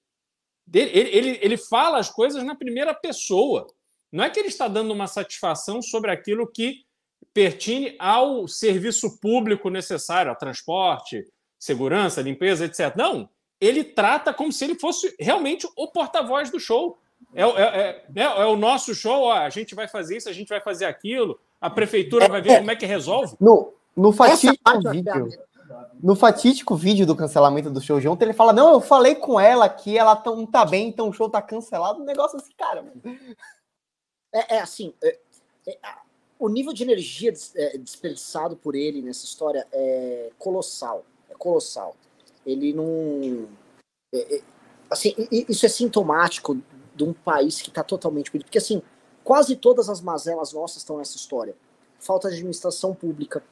Ele, 0.72 0.90
ele, 1.08 1.38
ele 1.40 1.56
fala 1.56 1.98
as 1.98 2.10
coisas 2.10 2.44
na 2.44 2.54
primeira 2.54 2.92
pessoa. 2.92 3.66
Não 4.12 4.24
é 4.24 4.30
que 4.30 4.38
ele 4.40 4.48
está 4.48 4.66
dando 4.66 4.92
uma 4.92 5.06
satisfação 5.06 5.80
sobre 5.80 6.10
aquilo 6.10 6.46
que 6.46 6.84
pertine 7.32 7.94
ao 7.98 8.48
serviço 8.48 9.18
público 9.20 9.70
necessário, 9.70 10.30
ao 10.30 10.36
transporte, 10.36 11.24
segurança, 11.58 12.22
limpeza, 12.22 12.64
etc. 12.64 12.94
Não, 12.96 13.28
ele 13.60 13.84
trata 13.84 14.32
como 14.32 14.52
se 14.52 14.64
ele 14.64 14.74
fosse 14.74 15.14
realmente 15.18 15.68
o 15.76 15.88
porta-voz 15.88 16.50
do 16.50 16.58
show. 16.58 16.98
É, 17.34 17.42
é, 17.42 17.62
é, 17.62 18.04
né, 18.12 18.22
é, 18.22 18.44
o 18.46 18.56
nosso 18.56 18.94
show, 18.94 19.24
ó, 19.24 19.32
a 19.32 19.50
gente 19.50 19.74
vai 19.74 19.86
fazer 19.86 20.16
isso, 20.16 20.28
a 20.28 20.32
gente 20.32 20.48
vai 20.48 20.60
fazer 20.60 20.86
aquilo, 20.86 21.38
a 21.60 21.68
prefeitura 21.68 22.28
vai 22.28 22.40
ver 22.40 22.58
como 22.58 22.70
é 22.70 22.76
que 22.76 22.86
resolve. 22.86 23.36
No, 23.38 23.74
no 23.94 24.10
fatídico 24.10 24.90
vídeo, 24.90 25.28
no 26.02 26.16
fatídico 26.16 26.74
vídeo 26.74 27.06
do 27.06 27.14
cancelamento 27.14 27.70
do 27.70 27.80
show 27.80 28.00
de 28.00 28.08
ontem, 28.08 28.24
ele 28.24 28.32
fala: 28.32 28.52
Não, 28.52 28.72
eu 28.72 28.80
falei 28.80 29.14
com 29.14 29.38
ela 29.38 29.68
que 29.68 29.96
ela 29.96 30.20
não 30.24 30.46
tá 30.46 30.64
bem, 30.64 30.88
então 30.88 31.08
o 31.08 31.12
show 31.12 31.28
tá 31.28 31.42
cancelado. 31.42 32.02
Um 32.02 32.06
negócio 32.06 32.38
assim, 32.38 32.52
cara. 32.56 32.84
É, 34.32 34.56
é 34.56 34.60
assim, 34.60 34.94
é, 35.02 35.18
é, 35.66 35.78
o 36.38 36.48
nível 36.48 36.72
de 36.72 36.82
energia 36.82 37.32
des, 37.32 37.54
é, 37.56 37.76
desperdiçado 37.76 38.56
por 38.56 38.74
ele 38.74 39.02
nessa 39.02 39.24
história 39.24 39.66
é 39.72 40.30
colossal. 40.38 41.04
É 41.28 41.34
colossal. 41.34 41.96
Ele 42.46 42.72
não. 42.72 43.48
É, 44.14 44.36
é, 44.36 44.42
assim, 44.88 45.14
isso 45.30 45.66
é 45.66 45.68
sintomático 45.68 46.60
de 46.94 47.04
um 47.04 47.12
país 47.12 47.60
que 47.60 47.68
está 47.68 47.82
totalmente. 47.82 48.30
Porque, 48.30 48.58
assim, 48.58 48.82
quase 49.22 49.56
todas 49.56 49.88
as 49.88 50.00
mazelas 50.00 50.52
nossas 50.52 50.78
estão 50.78 50.98
nessa 50.98 51.16
história. 51.16 51.54
Falta 51.98 52.28
de 52.28 52.36
administração 52.36 52.94
pública, 52.94 53.44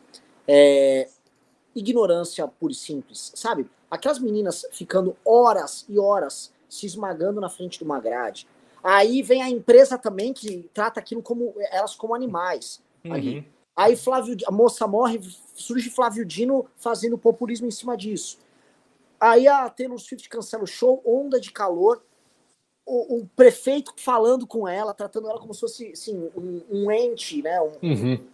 ignorância 1.75 2.49
pura 2.49 2.73
e 2.73 2.75
simples, 2.77 3.31
sabe? 3.35 3.69
Aquelas 3.91 4.19
meninas 4.19 4.67
ficando 4.73 5.15
horas 5.25 5.85
e 5.87 5.99
horas 5.99 6.51
se 6.69 6.87
esmagando 6.87 7.41
na 7.41 7.49
frente 7.49 7.79
de 7.79 7.85
uma 7.85 8.01
grade. 8.01 8.47
Aí 8.83 9.23
vem 9.23 9.43
a 9.43 9.51
empresa 9.51 9.99
também 9.99 10.33
que 10.33 10.69
trata 10.73 11.01
aquilo 11.01 11.23
como 11.23 11.55
elas 11.71 11.95
como 11.95 12.15
animais. 12.15 12.83
Uhum. 13.05 13.45
Aí 13.77 13.97
Flávio, 13.97 14.37
a 14.47 14.51
moça 14.51 14.87
morre, 14.87 15.21
surge 15.55 15.91
Flávio 15.91 16.25
Dino 16.25 16.67
fazendo 16.77 17.17
populismo 17.17 17.67
em 17.67 17.71
cima 17.71 17.97
disso. 17.97 18.39
Aí 19.21 19.49
a 19.49 19.69
Taylor 19.69 19.99
Swift 19.99 20.29
cancela 20.29 20.65
o 20.65 20.67
show, 20.67 21.03
onda 21.05 21.41
de 21.41 21.51
calor, 21.53 22.03
o, 22.89 23.19
o 23.19 23.27
prefeito 23.37 23.93
falando 23.97 24.47
com 24.47 24.67
ela, 24.67 24.95
tratando 24.95 25.29
ela 25.29 25.39
como 25.39 25.53
se 25.53 25.61
fosse 25.61 25.93
assim, 25.93 26.31
um, 26.35 26.63
um 26.71 26.91
ente, 26.91 27.43
né? 27.43 27.61
Um, 27.61 27.73
uhum. 27.83 28.27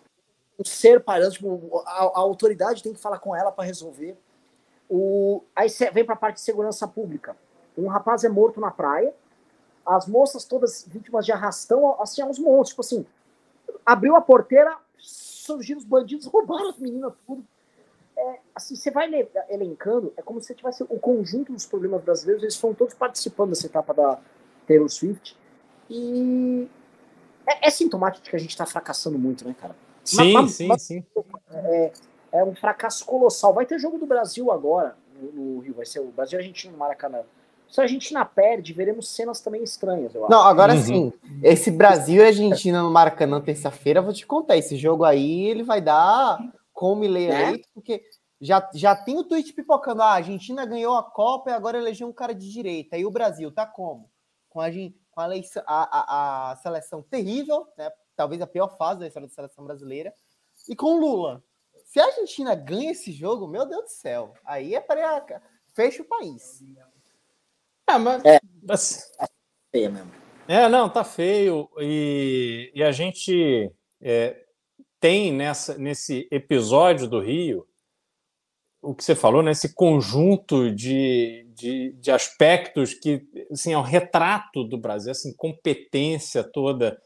um 0.59 0.65
ser 0.65 1.03
parando, 1.03 1.33
tipo, 1.33 1.83
a, 1.87 2.05
a, 2.05 2.19
autoridade 2.21 2.83
tem 2.83 2.93
que 2.93 3.01
falar 3.01 3.19
com 3.19 3.35
ela 3.35 3.51
para 3.51 3.65
resolver. 3.65 4.17
O, 4.89 5.43
aí 5.57 5.69
vem 5.93 6.05
para 6.05 6.15
a 6.15 6.19
parte 6.19 6.37
de 6.37 6.43
segurança 6.43 6.87
pública. 6.87 7.37
Um 7.77 7.89
rapaz 7.89 8.23
é 8.23 8.29
morto 8.29 8.61
na 8.61 8.71
praia, 8.71 9.13
as 9.87 10.07
moças 10.07 10.45
todas 10.45 10.87
vítimas 10.87 11.25
de 11.25 11.33
arrastão, 11.33 12.01
assim, 12.01 12.23
é 12.23 12.25
uns 12.25 12.39
monstros, 12.39 12.69
tipo 12.69 12.81
assim, 12.81 13.07
abriu 13.85 14.17
a 14.17 14.21
porteira, 14.21 14.77
surgiram 14.99 15.79
os 15.79 15.85
bandidos, 15.85 16.27
roubaram 16.33 16.71
as 16.71 16.79
meninas 16.79 17.13
tudo. 17.27 17.45
É, 18.17 18.39
assim, 18.55 18.77
você 18.77 18.91
vai 18.91 19.11
elencando, 19.49 20.13
é 20.17 20.23
como 20.23 20.41
se 20.41 20.55
tivesse 20.55 20.85
o 20.85 20.99
conjunto 20.99 21.53
dos 21.53 21.67
problemas 21.67 22.03
brasileiros, 22.03 22.43
eles 22.43 22.57
foram 22.57 22.75
todos 22.75 22.95
participando 22.95 23.51
dessa 23.51 23.67
etapa 23.67 23.93
da, 23.93 24.21
Taylor 24.67 24.89
Swift. 24.89 25.37
E 25.89 26.69
é, 27.47 27.69
é 27.69 27.71
sintomático 27.71 28.25
de 28.25 28.31
que 28.31 28.37
a 28.37 28.39
gente 28.39 28.51
está 28.51 28.67
fracassando 28.67 29.19
muito, 29.19 29.47
né, 29.47 29.55
cara? 29.59 29.77
Sim, 30.03 30.33
mas, 30.33 30.53
sim, 30.53 30.67
mas, 30.67 30.83
sim. 30.83 31.05
É, 31.51 31.93
é, 32.33 32.45
um 32.45 32.55
fracasso 32.55 33.05
colossal. 33.05 33.55
Vai 33.55 33.65
ter 33.67 33.79
jogo 33.79 33.99
do 33.99 34.07
Brasil 34.07 34.51
agora 34.51 34.97
no, 35.15 35.33
no 35.33 35.61
Rio, 35.61 35.75
vai 35.75 35.87
ser 35.87 36.01
o 36.01 36.07
Brasil 36.07 36.39
e 36.39 36.43
Argentina 36.43 36.73
no 36.73 36.79
Maracanã. 36.79 37.23
Se 37.75 37.81
a 37.81 37.85
Argentina 37.85 38.25
perde, 38.25 38.73
veremos 38.73 39.09
cenas 39.09 39.41
também 39.41 39.65
estranhas, 39.65 40.15
eu 40.15 40.23
acho. 40.23 40.31
Não, 40.31 40.43
agora 40.43 40.75
uhum. 40.75 40.81
sim. 40.81 41.13
Esse 41.43 41.73
Brasil 41.73 42.23
e 42.23 42.27
Argentina 42.29 42.81
no 42.81 42.89
Maracanã 42.89 43.41
terça-feira, 43.41 44.01
vou 44.01 44.13
te 44.13 44.25
contar, 44.25 44.57
esse 44.57 44.77
jogo 44.77 45.03
aí 45.03 45.47
ele 45.47 45.65
vai 45.65 45.81
dar 45.81 46.39
como 46.73 47.03
ele 47.03 47.27
né? 47.27 47.59
porque 47.75 48.01
já, 48.41 48.71
já 48.73 48.95
tem 48.95 49.19
o 49.19 49.25
tweet 49.25 49.53
pipocando, 49.53 50.03
ah, 50.03 50.13
a 50.13 50.15
Argentina 50.15 50.65
ganhou 50.65 50.95
a 50.95 51.03
Copa 51.03 51.51
e 51.51 51.53
agora 51.53 51.77
elegeu 51.77 52.07
um 52.07 52.13
cara 52.13 52.33
de 52.33 52.49
direita. 52.49 52.97
E 52.97 53.05
o 53.05 53.11
Brasil 53.11 53.51
tá 53.51 53.67
como? 53.67 54.09
com 54.55 54.61
a, 54.61 54.71
com 55.11 55.21
a, 55.21 55.27
a, 55.67 56.53
a 56.53 56.57
seleção 56.59 57.03
terrível, 57.03 57.67
né? 57.77 57.91
talvez 58.15 58.41
a 58.41 58.47
pior 58.47 58.69
fase 58.79 59.01
da 59.01 59.09
história 59.09 59.27
da 59.27 59.35
seleção 59.35 59.65
brasileira, 59.65 60.15
e 60.69 60.77
com 60.77 61.01
Lula. 61.01 61.43
Se 61.87 61.99
a 61.99 62.07
Argentina 62.07 62.55
ganha 62.55 62.93
esse 62.93 63.11
jogo, 63.11 63.49
meu 63.49 63.67
Deus 63.67 63.83
do 63.83 63.91
céu, 63.91 64.33
aí 64.45 64.77
é 64.77 64.81
para 64.81 65.27
fecha 65.73 66.03
o 66.03 66.05
país. 66.05 66.63
É, 67.89 67.99
mas, 67.99 68.25
é, 68.25 68.41
mas... 68.63 69.13
feio 69.71 69.93
mesmo. 69.93 70.13
É, 70.47 70.69
não, 70.69 70.89
tá 70.89 71.05
feio. 71.05 71.69
E, 71.79 72.71
e 72.75 72.83
a 72.83 72.93
gente 72.93 73.71
é, 74.01 74.45
tem 75.01 75.33
nessa, 75.33 75.77
nesse 75.79 76.29
episódio 76.31 77.09
do 77.09 77.21
Rio 77.21 77.67
o 78.85 78.95
que 78.95 79.03
você 79.03 79.15
falou, 79.15 79.43
nesse 79.43 79.69
né, 79.69 79.75
conjunto 79.75 80.71
de, 80.71 81.47
de, 81.55 81.93
de, 81.93 82.11
aspectos 82.11 82.93
que 82.93 83.27
assim, 83.51 83.73
é 83.73 83.79
um 83.79 83.83
retrato 83.83 84.63
do 84.63 84.77
Brasil, 84.77 85.11
assim, 85.11 85.35
competência 85.35 86.45
toda, 86.45 87.01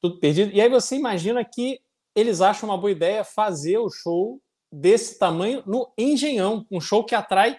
tudo 0.00 0.20
perdido. 0.20 0.52
E 0.52 0.60
aí 0.60 0.68
você 0.68 0.96
imagina 0.96 1.44
que 1.44 1.80
eles 2.14 2.40
acham 2.40 2.68
uma 2.68 2.78
boa 2.78 2.90
ideia 2.90 3.24
fazer 3.24 3.78
o 3.78 3.90
show 3.90 4.40
desse 4.70 5.18
tamanho 5.18 5.62
no 5.66 5.90
Engenhão, 5.96 6.66
um 6.70 6.80
show 6.80 7.02
que 7.04 7.14
atrai 7.14 7.58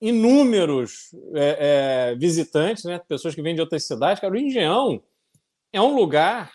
inúmeros 0.00 1.14
é, 1.34 2.10
é, 2.10 2.14
visitantes, 2.16 2.84
né, 2.84 3.00
pessoas 3.08 3.34
que 3.34 3.42
vêm 3.42 3.54
de 3.54 3.60
outras 3.60 3.86
cidades. 3.86 4.20
Cara, 4.20 4.32
o 4.32 4.36
Engenhão 4.36 5.02
é 5.72 5.80
um 5.80 5.94
lugar 5.94 6.52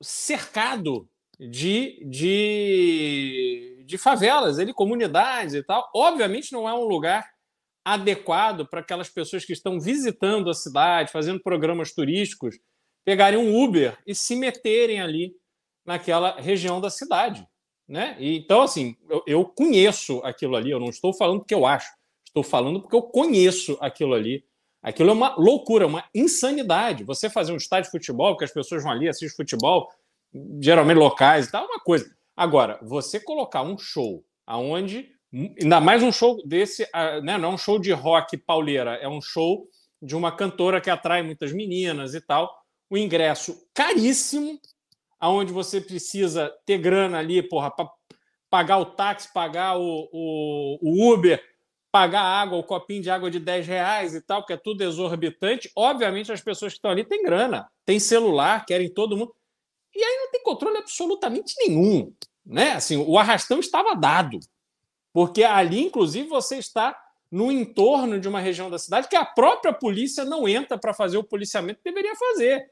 cercado 0.00 1.08
de, 1.38 2.04
de 2.08 3.72
de 3.92 3.98
favelas, 3.98 4.58
ele 4.58 4.72
comunidades 4.72 5.54
e 5.54 5.62
tal. 5.62 5.90
Obviamente 5.94 6.52
não 6.52 6.68
é 6.68 6.72
um 6.72 6.84
lugar 6.84 7.30
adequado 7.84 8.66
para 8.66 8.80
aquelas 8.80 9.08
pessoas 9.08 9.44
que 9.44 9.52
estão 9.52 9.78
visitando 9.78 10.48
a 10.48 10.54
cidade, 10.54 11.12
fazendo 11.12 11.42
programas 11.42 11.92
turísticos, 11.92 12.58
pegarem 13.04 13.38
um 13.38 13.62
Uber 13.62 13.98
e 14.06 14.14
se 14.14 14.34
meterem 14.34 15.00
ali 15.00 15.34
naquela 15.84 16.40
região 16.40 16.80
da 16.80 16.88
cidade, 16.88 17.46
né? 17.88 18.16
E, 18.18 18.38
então 18.38 18.62
assim, 18.62 18.96
eu, 19.10 19.22
eu 19.26 19.44
conheço 19.44 20.20
aquilo 20.24 20.56
ali. 20.56 20.70
Eu 20.70 20.80
não 20.80 20.88
estou 20.88 21.12
falando 21.12 21.40
porque 21.40 21.54
eu 21.54 21.66
acho, 21.66 21.92
estou 22.32 22.42
falando 22.42 22.80
porque 22.80 22.96
eu 22.96 23.02
conheço 23.02 23.76
aquilo 23.80 24.14
ali. 24.14 24.44
Aquilo 24.82 25.10
é 25.10 25.12
uma 25.12 25.36
loucura, 25.36 25.86
uma 25.86 26.04
insanidade. 26.14 27.04
Você 27.04 27.30
fazer 27.30 27.52
um 27.52 27.56
estádio 27.56 27.84
de 27.84 27.90
futebol, 27.92 28.36
que 28.36 28.44
as 28.44 28.50
pessoas 28.50 28.82
vão 28.82 28.90
ali, 28.90 29.08
assistem 29.08 29.36
futebol, 29.36 29.88
geralmente 30.60 30.96
locais 30.96 31.46
e 31.46 31.52
tal, 31.52 31.64
é 31.64 31.68
uma 31.68 31.80
coisa. 31.80 32.10
Agora, 32.36 32.80
você 32.82 33.20
colocar 33.20 33.62
um 33.62 33.78
show 33.78 34.24
aonde 34.46 35.08
ainda 35.60 35.80
mais 35.80 36.02
um 36.02 36.12
show 36.12 36.36
desse, 36.46 36.86
né, 37.22 37.38
não 37.38 37.50
é 37.50 37.54
um 37.54 37.58
show 37.58 37.78
de 37.78 37.92
rock 37.92 38.36
pauleira, 38.36 38.96
é 38.96 39.08
um 39.08 39.20
show 39.20 39.66
de 40.00 40.14
uma 40.14 40.30
cantora 40.32 40.80
que 40.80 40.90
atrai 40.90 41.22
muitas 41.22 41.52
meninas 41.52 42.14
e 42.14 42.20
tal. 42.20 42.52
O 42.90 42.98
ingresso 42.98 43.56
caríssimo, 43.72 44.60
aonde 45.18 45.52
você 45.52 45.80
precisa 45.80 46.52
ter 46.66 46.78
grana 46.78 47.18
ali, 47.18 47.42
porra, 47.42 47.70
para 47.70 47.88
pagar 48.50 48.78
o 48.78 48.84
táxi, 48.84 49.32
pagar 49.32 49.78
o, 49.78 50.08
o, 50.12 50.78
o, 50.82 51.12
Uber, 51.14 51.42
pagar 51.92 52.22
água, 52.22 52.58
o 52.58 52.64
copinho 52.64 53.02
de 53.02 53.10
água 53.10 53.30
de 53.30 53.38
10 53.38 53.66
reais 53.66 54.14
e 54.14 54.22
tal, 54.22 54.44
que 54.44 54.54
é 54.54 54.56
tudo 54.56 54.82
exorbitante. 54.82 55.70
Obviamente, 55.76 56.32
as 56.32 56.40
pessoas 56.40 56.72
que 56.72 56.78
estão 56.78 56.90
ali 56.90 57.04
têm 57.04 57.22
grana, 57.22 57.70
têm 57.84 58.00
celular, 58.00 58.64
querem 58.64 58.92
todo 58.92 59.16
mundo. 59.16 59.34
E 59.94 60.02
aí 60.02 60.16
não 60.22 60.30
tem 60.30 60.42
controle 60.42 60.78
absolutamente 60.78 61.54
nenhum. 61.58 62.10
Né? 62.44 62.72
Assim, 62.72 62.96
o 62.96 63.18
arrastão 63.18 63.60
estava 63.60 63.94
dado. 63.94 64.40
Porque 65.12 65.44
ali, 65.44 65.82
inclusive, 65.84 66.26
você 66.26 66.56
está 66.56 66.98
no 67.30 67.52
entorno 67.52 68.18
de 68.18 68.26
uma 68.26 68.40
região 68.40 68.70
da 68.70 68.78
cidade 68.78 69.08
que 69.08 69.16
a 69.16 69.24
própria 69.24 69.72
polícia 69.72 70.24
não 70.24 70.48
entra 70.48 70.78
para 70.78 70.94
fazer 70.94 71.18
o 71.18 71.24
policiamento 71.24 71.80
que 71.82 71.90
deveria 71.90 72.16
fazer. 72.16 72.68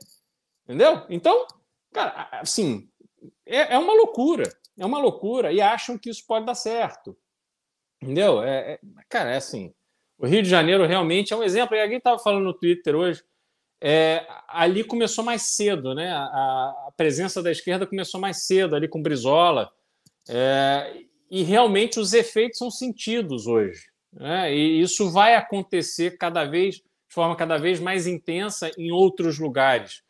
Entendeu? 0.65 1.05
Então, 1.11 1.47
cara, 1.93 2.29
assim, 2.33 2.89
é, 3.45 3.75
é, 3.75 3.79
uma 3.79 3.93
loucura. 3.93 4.51
É 4.79 4.87
uma 4.87 4.99
loucura. 4.99 5.53
E 5.53 5.61
acham 5.61 5.99
que 5.99 6.09
isso 6.09 6.25
pode 6.27 6.47
dar 6.47 6.55
certo. 6.55 7.17
Entendeu? 8.03 8.43
É, 8.43 8.73
é 8.73 8.81
cara, 9.09 9.31
é 9.31 9.37
assim. 9.37 9.73
O 10.19 10.27
Rio 10.27 10.43
de 10.43 10.49
Janeiro 10.49 10.87
realmente 10.87 11.33
é 11.33 11.37
um 11.37 11.43
exemplo. 11.43 11.77
E 11.77 11.81
alguém 11.81 11.99
estava 11.99 12.19
falando 12.19 12.45
no 12.45 12.55
Twitter 12.55 12.95
hoje 12.95 13.23
é, 13.83 14.27
ali 14.47 14.85
começou 14.85 15.25
mais 15.25 15.43
cedo, 15.43 15.95
né? 15.95 16.11
A, 16.11 16.25
a, 16.25 16.93
presença 16.97 17.43
da 17.43 17.51
esquerda 17.51 17.87
começou 17.87 18.21
mais 18.21 18.45
cedo 18.47 18.77
ali 18.77 18.87
com 18.87 19.03
Brizola. 19.03 19.73
É, 20.29 21.05
e 21.31 21.43
realmente 21.43 21.99
os 21.99 22.13
efeitos 22.13 22.59
são 22.59 22.71
sentidos 22.71 23.47
hoje. 23.47 23.89
Né? 24.13 24.55
E 24.55 24.81
isso 24.83 25.11
vai 25.11 25.35
acontecer 25.35 26.19
cada 26.19 26.45
vez 26.45 26.77
de 26.77 27.15
forma 27.15 27.35
cada 27.35 27.57
vez 27.57 27.81
mais 27.81 28.07
intensa 28.07 28.71
em 28.77 28.93
outros 28.93 29.39
lugares. 29.39 30.03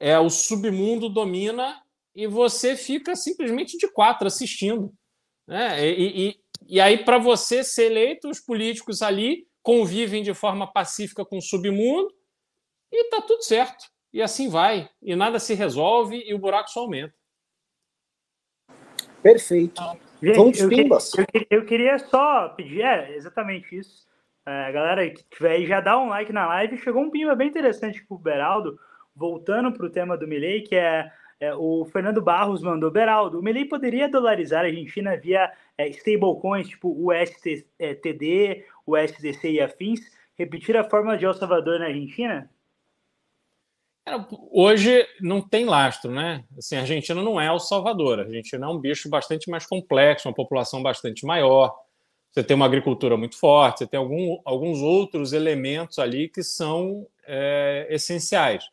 É, 0.00 0.18
o 0.18 0.28
submundo 0.28 1.08
domina 1.08 1.80
e 2.14 2.26
você 2.26 2.76
fica 2.76 3.14
simplesmente 3.14 3.78
de 3.78 3.86
quatro 3.88 4.26
assistindo. 4.26 4.92
Né? 5.46 5.88
E, 5.88 6.28
e, 6.28 6.40
e 6.66 6.80
aí, 6.80 7.04
para 7.04 7.18
você 7.18 7.62
ser 7.62 7.86
eleito, 7.86 8.28
os 8.28 8.40
políticos 8.40 9.02
ali 9.02 9.46
convivem 9.62 10.22
de 10.22 10.34
forma 10.34 10.70
pacífica 10.70 11.24
com 11.24 11.38
o 11.38 11.42
submundo 11.42 12.12
e 12.92 13.10
tá 13.10 13.20
tudo 13.22 13.42
certo. 13.42 13.84
E 14.12 14.22
assim 14.22 14.48
vai. 14.48 14.88
E 15.02 15.16
nada 15.16 15.38
se 15.38 15.54
resolve 15.54 16.22
e 16.24 16.32
o 16.32 16.38
buraco 16.38 16.70
só 16.70 16.80
aumenta. 16.80 17.14
Perfeito. 19.22 19.82
Gente, 20.22 20.36
Vamos 20.36 20.60
eu, 20.60 20.68
pimbas. 20.68 21.12
Eu, 21.16 21.46
eu, 21.50 21.64
queria 21.66 21.98
só 21.98 22.50
pedir, 22.50 22.82
é 22.82 23.16
exatamente 23.16 23.76
isso. 23.76 24.06
É, 24.46 24.70
galera 24.70 25.08
que 25.10 25.24
tiver 25.24 25.52
aí, 25.52 25.66
já 25.66 25.80
dá 25.80 25.98
um 25.98 26.08
like 26.08 26.32
na 26.32 26.46
live. 26.46 26.78
Chegou 26.78 27.02
um 27.02 27.10
pimba 27.10 27.34
bem 27.34 27.48
interessante 27.48 28.04
pro 28.06 28.18
Beraldo, 28.18 28.78
voltando 29.16 29.72
para 29.72 29.86
o 29.86 29.90
tema 29.90 30.16
do 30.16 30.28
Milley, 30.28 30.62
que 30.62 30.76
é, 30.76 31.10
é, 31.40 31.54
o 31.54 31.84
Fernando 31.86 32.22
Barros 32.22 32.62
mandou. 32.62 32.90
Beraldo, 32.90 33.40
o 33.40 33.42
Milley 33.42 33.64
poderia 33.64 34.08
dolarizar 34.08 34.64
a 34.64 34.68
Argentina 34.68 35.16
via 35.16 35.50
é, 35.78 35.88
stablecoins, 35.88 36.68
tipo 36.68 36.88
o 36.88 37.12
STD, 37.12 38.64
o 38.86 38.96
SDC 38.96 39.50
e 39.50 39.60
afins, 39.60 40.00
repetir 40.36 40.76
a 40.76 40.88
fórmula 40.88 41.16
de 41.16 41.24
El 41.24 41.34
Salvador 41.34 41.78
na 41.78 41.86
Argentina? 41.86 42.50
Hoje 44.52 45.06
não 45.20 45.40
tem 45.40 45.64
lastro, 45.64 46.10
né? 46.10 46.44
Assim, 46.58 46.76
a 46.76 46.80
Argentina 46.80 47.22
não 47.22 47.40
é 47.40 47.46
El 47.46 47.58
Salvador. 47.58 48.20
A 48.20 48.22
Argentina 48.22 48.66
é 48.66 48.68
um 48.68 48.78
bicho 48.78 49.08
bastante 49.08 49.50
mais 49.50 49.64
complexo, 49.64 50.28
uma 50.28 50.34
população 50.34 50.82
bastante 50.82 51.24
maior. 51.24 51.74
Você 52.30 52.44
tem 52.44 52.54
uma 52.54 52.66
agricultura 52.66 53.16
muito 53.16 53.38
forte, 53.38 53.78
você 53.78 53.86
tem 53.86 53.98
algum, 53.98 54.40
alguns 54.44 54.80
outros 54.80 55.32
elementos 55.32 55.98
ali 55.98 56.28
que 56.28 56.42
são 56.42 57.06
é, 57.26 57.86
essenciais. 57.88 58.68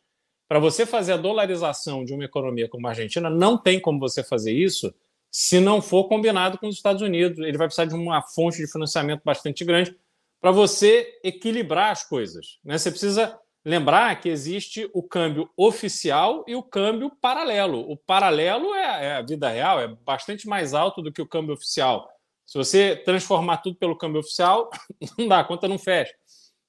para 0.49 0.59
você 0.59 0.85
fazer 0.85 1.13
a 1.13 1.17
dolarização 1.17 2.03
de 2.03 2.13
uma 2.13 2.25
economia 2.25 2.67
como 2.67 2.87
a 2.87 2.89
Argentina, 2.89 3.29
não 3.29 3.57
tem 3.57 3.79
como 3.79 3.99
você 3.99 4.23
fazer 4.23 4.51
isso 4.51 4.93
se 5.31 5.61
não 5.61 5.81
for 5.81 6.09
combinado 6.09 6.57
com 6.57 6.67
os 6.67 6.75
Estados 6.75 7.01
Unidos. 7.01 7.39
Ele 7.39 7.57
vai 7.57 7.67
precisar 7.67 7.85
de 7.85 7.95
uma 7.95 8.21
fonte 8.21 8.57
de 8.57 8.69
financiamento 8.69 9.21
bastante 9.23 9.63
grande 9.63 9.95
para 10.41 10.51
você 10.51 11.19
equilibrar 11.23 11.91
as 11.91 12.03
coisas. 12.03 12.59
Né? 12.63 12.77
Você 12.77 12.91
precisa 12.91 13.39
lembrar 13.63 14.19
que 14.19 14.27
existe 14.27 14.89
o 14.93 15.01
câmbio 15.03 15.49
oficial 15.55 16.43
e 16.47 16.55
o 16.55 16.63
câmbio 16.63 17.11
paralelo. 17.21 17.89
O 17.89 17.95
paralelo 17.95 18.73
é, 18.73 19.05
é, 19.05 19.13
a 19.13 19.21
vida 19.21 19.49
real, 19.49 19.79
é 19.79 19.87
bastante 19.87 20.47
mais 20.47 20.73
alto 20.73 21.01
do 21.01 21.11
que 21.11 21.21
o 21.21 21.27
câmbio 21.27 21.53
oficial. 21.53 22.09
Se 22.45 22.57
você 22.57 22.95
transformar 22.95 23.57
tudo 23.57 23.77
pelo 23.77 23.95
câmbio 23.95 24.19
oficial, 24.19 24.69
não 25.17 25.27
dá, 25.27 25.39
a 25.39 25.43
conta 25.43 25.67
não 25.67 25.77
fecha. 25.77 26.13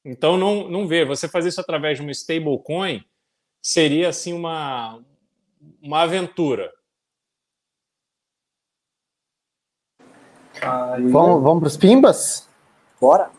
Então 0.05 0.37
não, 0.37 0.69
não 0.69 0.87
vê. 0.87 1.05
Você 1.05 1.27
fazer 1.27 1.49
isso 1.49 1.61
através 1.61 1.97
de 1.97 2.03
uma 2.03 2.13
stablecoin 2.13 3.03
seria 3.61 4.09
assim 4.09 4.33
uma, 4.33 5.03
uma 5.81 6.03
aventura. 6.03 6.71
Vamos, 11.11 11.43
vamos 11.43 11.61
para 11.61 11.67
os 11.67 11.77
pimbas? 11.77 12.49
Bora. 13.01 13.31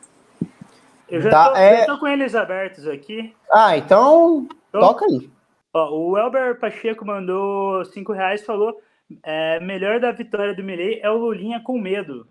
Eu 1.08 1.22
já, 1.22 1.30
tá, 1.30 1.50
tô, 1.50 1.56
é... 1.58 1.86
tô 1.86 2.00
com 2.00 2.08
eles 2.08 2.36
abertos 2.36 2.88
aqui. 2.88 3.34
Ah, 3.52 3.78
então, 3.78 4.48
então 4.70 4.82
toca 4.82 5.06
aí. 5.06 5.30
Ó, 5.74 5.96
o 5.96 6.18
Elber 6.18 6.60
Pacheco 6.60 7.06
mandou 7.06 7.86
cinco 7.86 8.12
reais 8.12 8.42
e 8.42 8.46
falou 8.46 8.80
é, 9.22 9.60
melhor 9.60 10.00
da 10.00 10.12
vitória 10.12 10.54
do 10.54 10.64
Milley 10.64 11.00
é 11.02 11.10
o 11.10 11.18
Lulinha 11.18 11.62
com 11.62 11.80
medo. 11.80 12.28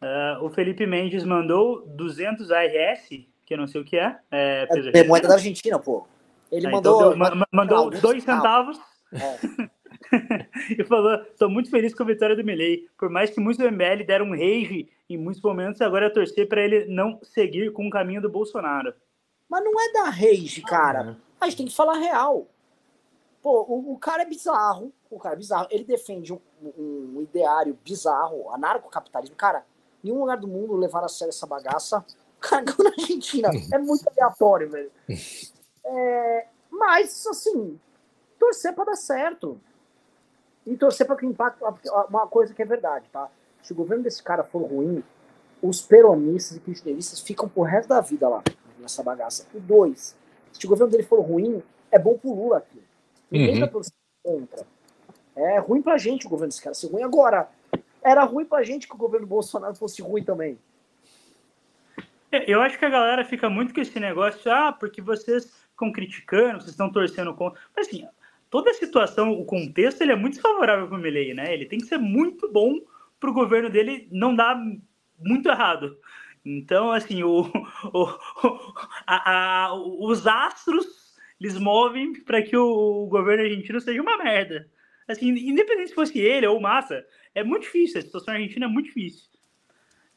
Uh, 0.00 0.44
o 0.44 0.50
Felipe 0.50 0.84
Mendes 0.84 1.24
mandou 1.24 1.86
200 1.86 2.50
ARS, 2.50 3.08
que 3.46 3.54
eu 3.54 3.58
não 3.58 3.68
sei 3.68 3.80
o 3.80 3.84
que 3.84 3.96
é. 3.96 4.18
É, 4.30 4.66
é 4.94 5.04
moeda 5.04 5.28
da 5.28 5.34
Argentina, 5.34 5.78
pô. 5.78 6.06
Ele 6.50 6.66
ah, 6.66 6.70
mandou. 6.70 7.14
Então 7.14 7.30
deu, 7.30 7.46
mandou 7.52 7.90
dois 7.90 8.24
centavos. 8.24 8.78
É. 9.12 9.70
e 10.78 10.84
falou: 10.84 11.14
estou 11.22 11.48
muito 11.48 11.70
feliz 11.70 11.94
com 11.94 12.02
a 12.02 12.06
vitória 12.06 12.36
do 12.36 12.44
Milley. 12.44 12.88
Por 12.98 13.08
mais 13.08 13.30
que 13.30 13.40
muitos 13.40 13.64
do 13.64 13.70
MBL 13.70 14.04
deram 14.06 14.26
um 14.26 14.32
rage 14.32 14.88
em 15.08 15.16
muitos 15.16 15.42
momentos, 15.42 15.80
agora 15.80 16.06
é 16.06 16.10
torcer 16.10 16.48
para 16.48 16.62
ele 16.62 16.86
não 16.86 17.18
seguir 17.22 17.72
com 17.72 17.86
o 17.86 17.90
caminho 17.90 18.22
do 18.22 18.30
Bolsonaro. 18.30 18.94
Mas 19.48 19.64
não 19.64 19.72
é 19.80 19.92
da 19.92 20.10
rage, 20.10 20.62
cara. 20.62 21.16
A 21.40 21.46
gente 21.46 21.56
tem 21.58 21.66
que 21.66 21.74
falar 21.74 21.98
real. 21.98 22.46
Pô, 23.42 23.66
o, 23.68 23.92
o 23.92 23.98
cara 23.98 24.22
é 24.22 24.26
bizarro. 24.26 24.92
O 25.10 25.18
cara 25.18 25.34
é 25.34 25.38
bizarro. 25.38 25.66
Ele 25.70 25.84
defende 25.84 26.32
um, 26.32 26.40
um, 26.62 27.12
um 27.16 27.22
ideário 27.22 27.76
bizarro, 27.84 28.50
anarcocapitalismo. 28.50 29.36
Cara, 29.36 29.64
nenhum 30.02 30.20
lugar 30.20 30.38
do 30.38 30.48
mundo 30.48 30.76
levar 30.76 31.04
a 31.04 31.08
sério 31.08 31.30
essa 31.30 31.46
bagaça. 31.46 32.04
Cagão 32.40 32.76
na 32.78 32.90
Argentina. 32.90 33.50
É 33.72 33.78
muito 33.78 34.08
aleatório, 34.08 34.70
velho. 34.70 34.90
É, 35.84 36.46
mas, 36.70 37.26
assim, 37.26 37.78
torcer 38.38 38.72
para 38.72 38.84
dar 38.84 38.96
certo. 38.96 39.60
E 40.66 40.76
torcer 40.76 41.06
para 41.06 41.16
que 41.16 41.26
impacte 41.26 41.60
uma 42.08 42.26
coisa 42.26 42.54
que 42.54 42.62
é 42.62 42.64
verdade, 42.64 43.06
tá? 43.12 43.28
Se 43.62 43.72
o 43.72 43.76
governo 43.76 44.04
desse 44.04 44.22
cara 44.22 44.44
for 44.44 44.62
ruim, 44.62 45.02
os 45.60 45.80
peronistas 45.80 46.56
e 46.56 46.60
kirchneristas 46.60 47.20
ficam 47.20 47.48
por 47.48 47.64
resto 47.64 47.88
da 47.88 48.00
vida 48.00 48.28
lá, 48.28 48.42
nessa 48.78 49.02
bagaça. 49.02 49.46
E 49.54 49.58
dois, 49.58 50.16
se 50.52 50.66
o 50.66 50.68
governo 50.68 50.90
dele 50.90 51.04
for 51.04 51.20
ruim, 51.20 51.62
é 51.90 51.98
bom 51.98 52.16
pro 52.16 52.34
Lula 52.34 52.58
aqui. 52.58 52.82
Ninguém 53.30 53.54
uhum. 53.54 53.60
tá 53.60 53.68
torcendo 53.68 53.94
contra. 54.22 54.66
É 55.34 55.58
ruim 55.58 55.82
pra 55.82 55.96
gente 55.96 56.26
o 56.26 56.30
governo 56.30 56.48
desse 56.48 56.62
cara 56.62 56.74
ser 56.74 56.88
ruim. 56.88 57.02
Agora, 57.02 57.48
era 58.02 58.24
ruim 58.24 58.44
pra 58.44 58.62
gente 58.62 58.86
que 58.86 58.94
o 58.94 58.98
governo 58.98 59.26
Bolsonaro 59.26 59.74
fosse 59.74 60.02
ruim 60.02 60.22
também. 60.22 60.58
É, 62.30 62.50
eu 62.50 62.60
acho 62.60 62.78
que 62.78 62.84
a 62.84 62.90
galera 62.90 63.24
fica 63.24 63.48
muito 63.48 63.74
com 63.74 63.80
esse 63.80 63.98
negócio, 64.00 64.50
ah, 64.50 64.72
porque 64.72 65.00
vocês 65.00 65.52
ficam 65.70 65.92
criticando, 65.92 66.60
vocês 66.60 66.70
estão 66.70 66.90
torcendo 66.90 67.34
contra. 67.34 67.60
Mas 67.76 67.86
assim, 67.86 68.08
toda 68.52 68.70
a 68.70 68.74
situação, 68.74 69.32
o 69.32 69.46
contexto, 69.46 70.02
ele 70.02 70.12
é 70.12 70.16
muito 70.16 70.38
favorável 70.38 70.86
para 70.86 70.98
o 70.98 71.00
Milley, 71.00 71.32
né? 71.32 71.54
Ele 71.54 71.64
tem 71.64 71.78
que 71.78 71.86
ser 71.86 71.96
muito 71.96 72.52
bom 72.52 72.78
para 73.18 73.30
o 73.30 73.32
governo 73.32 73.70
dele 73.70 74.06
não 74.12 74.36
dar 74.36 74.62
muito 75.18 75.48
errado. 75.48 75.96
Então, 76.44 76.92
assim, 76.92 77.22
o, 77.22 77.46
o, 77.94 78.08
a, 79.06 79.64
a, 79.64 79.74
os 79.74 80.26
astros 80.26 80.84
eles 81.40 81.58
movem 81.58 82.12
para 82.24 82.42
que 82.42 82.54
o, 82.54 83.04
o, 83.04 83.06
governo 83.06 83.42
argentino 83.42 83.80
seja 83.80 84.02
uma 84.02 84.18
merda. 84.18 84.68
Assim, 85.08 85.30
independente 85.30 85.88
se 85.88 85.94
fosse 85.94 86.18
ele 86.18 86.46
ou 86.46 86.60
Massa, 86.60 87.02
é 87.34 87.42
muito 87.42 87.62
difícil. 87.62 88.00
A 88.00 88.02
situação 88.02 88.34
argentina 88.34 88.66
é 88.66 88.68
muito 88.68 88.86
difícil. 88.86 89.30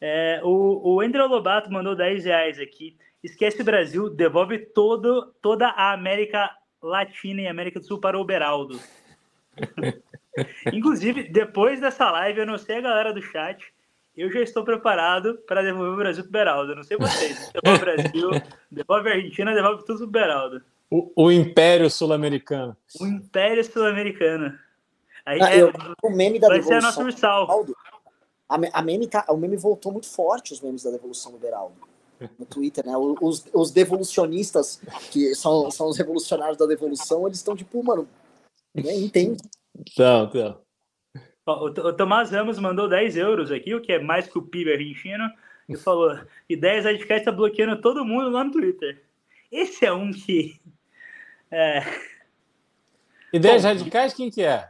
É, 0.02 0.42
o, 0.44 0.96
o 0.96 1.00
André 1.00 1.24
Lobato 1.24 1.72
mandou 1.72 1.96
10 1.96 2.26
reais 2.26 2.60
aqui. 2.60 2.98
Esquece 3.24 3.62
o 3.62 3.66
Brasil, 3.66 4.10
devolve 4.10 4.60
todo, 4.60 5.34
toda 5.42 5.68
a 5.70 5.94
América 5.94 6.52
Latina 6.88 7.42
e 7.42 7.48
América 7.48 7.80
do 7.80 7.86
Sul 7.86 8.00
para 8.00 8.20
o 8.20 8.26
Beraldo. 8.26 8.80
Inclusive, 10.72 11.24
depois 11.30 11.80
dessa 11.80 12.12
live, 12.12 12.40
eu 12.40 12.46
não 12.46 12.58
sei 12.58 12.78
a 12.78 12.82
galera 12.82 13.14
do 13.14 13.22
chat, 13.22 13.74
eu 14.16 14.32
já 14.32 14.40
estou 14.40 14.64
preparado 14.64 15.38
para 15.48 15.62
devolver 15.62 15.94
o 15.94 15.98
Brasil 15.98 16.24
para 16.24 16.30
o 16.30 16.32
Beraldo. 16.32 16.72
Eu 16.72 16.76
não 16.78 16.84
sei 16.84 16.98
vocês. 16.98 17.52
Devolve 17.54 17.82
o 17.82 17.86
Brasil, 17.86 18.30
devolve 18.72 19.10
a 19.10 19.14
Argentina, 19.14 19.54
devolve 19.54 19.86
tudo 19.86 20.00
para 20.00 20.06
o 20.06 20.12
Beraldo. 20.12 20.62
O, 20.90 21.32
Império 21.32 21.90
Sul-Americano. 21.90 22.78
O 23.00 23.06
Império 23.06 23.64
Sul-Americano. 23.64 24.58
Aí 25.26 25.42
ah, 25.42 25.54
é, 25.54 25.62
eu, 25.62 25.74
o 26.04 26.10
meme 26.10 26.40
da 26.40 26.48
vai 26.48 26.60
devolução. 26.60 26.82
Ser 26.82 26.86
a 26.86 26.88
nossa 26.88 27.04
Ursal. 27.04 27.66
A, 28.48 28.80
a 28.80 28.82
meme 28.82 29.08
tá, 29.08 29.26
o 29.30 29.36
meme 29.36 29.58
voltou 29.58 29.92
muito 29.92 30.08
forte, 30.08 30.54
os 30.54 30.62
memes 30.62 30.84
da 30.84 30.92
devolução 30.92 31.32
do 31.32 31.38
Beraldo. 31.38 31.76
No 32.40 32.46
Twitter, 32.46 32.86
né? 32.86 32.94
Os, 32.98 33.46
os 33.54 33.72
devolucionistas, 33.72 34.82
que 35.12 35.36
são, 35.36 35.70
são 35.70 35.88
os 35.88 35.98
revolucionários 35.98 36.58
da 36.58 36.66
devolução, 36.66 37.26
eles 37.28 37.38
estão 37.38 37.56
tipo, 37.56 37.84
mano, 37.84 38.08
nem 38.74 39.06
entende. 39.06 39.44
Não, 39.98 40.32
não. 40.34 40.66
O, 41.46 41.66
o 41.66 41.94
Tomás 41.94 42.32
Ramos 42.32 42.58
mandou 42.58 42.90
10 42.90 43.18
euros 43.18 43.52
aqui, 43.52 43.76
o 43.76 43.82
que 43.82 43.92
é 43.92 44.00
mais 44.00 44.28
que 44.28 44.38
o 44.38 44.42
PIB 44.42 44.74
argentino, 44.74 45.30
e 45.70 45.76
falou: 45.76 46.18
ideias 46.50 46.86
radicais 46.86 47.22
está 47.22 47.32
bloqueando 47.32 47.80
todo 47.82 48.06
mundo 48.06 48.30
lá 48.30 48.44
no 48.44 48.52
Twitter. 48.52 49.04
Esse 49.52 49.86
é 49.86 49.94
um 49.94 50.12
que. 50.12 50.60
É... 51.52 51.82
Ideias 53.32 53.62
Bom, 53.62 53.70
radicais, 53.70 54.14
quem 54.14 54.32
que 54.32 54.42
é? 54.42 54.70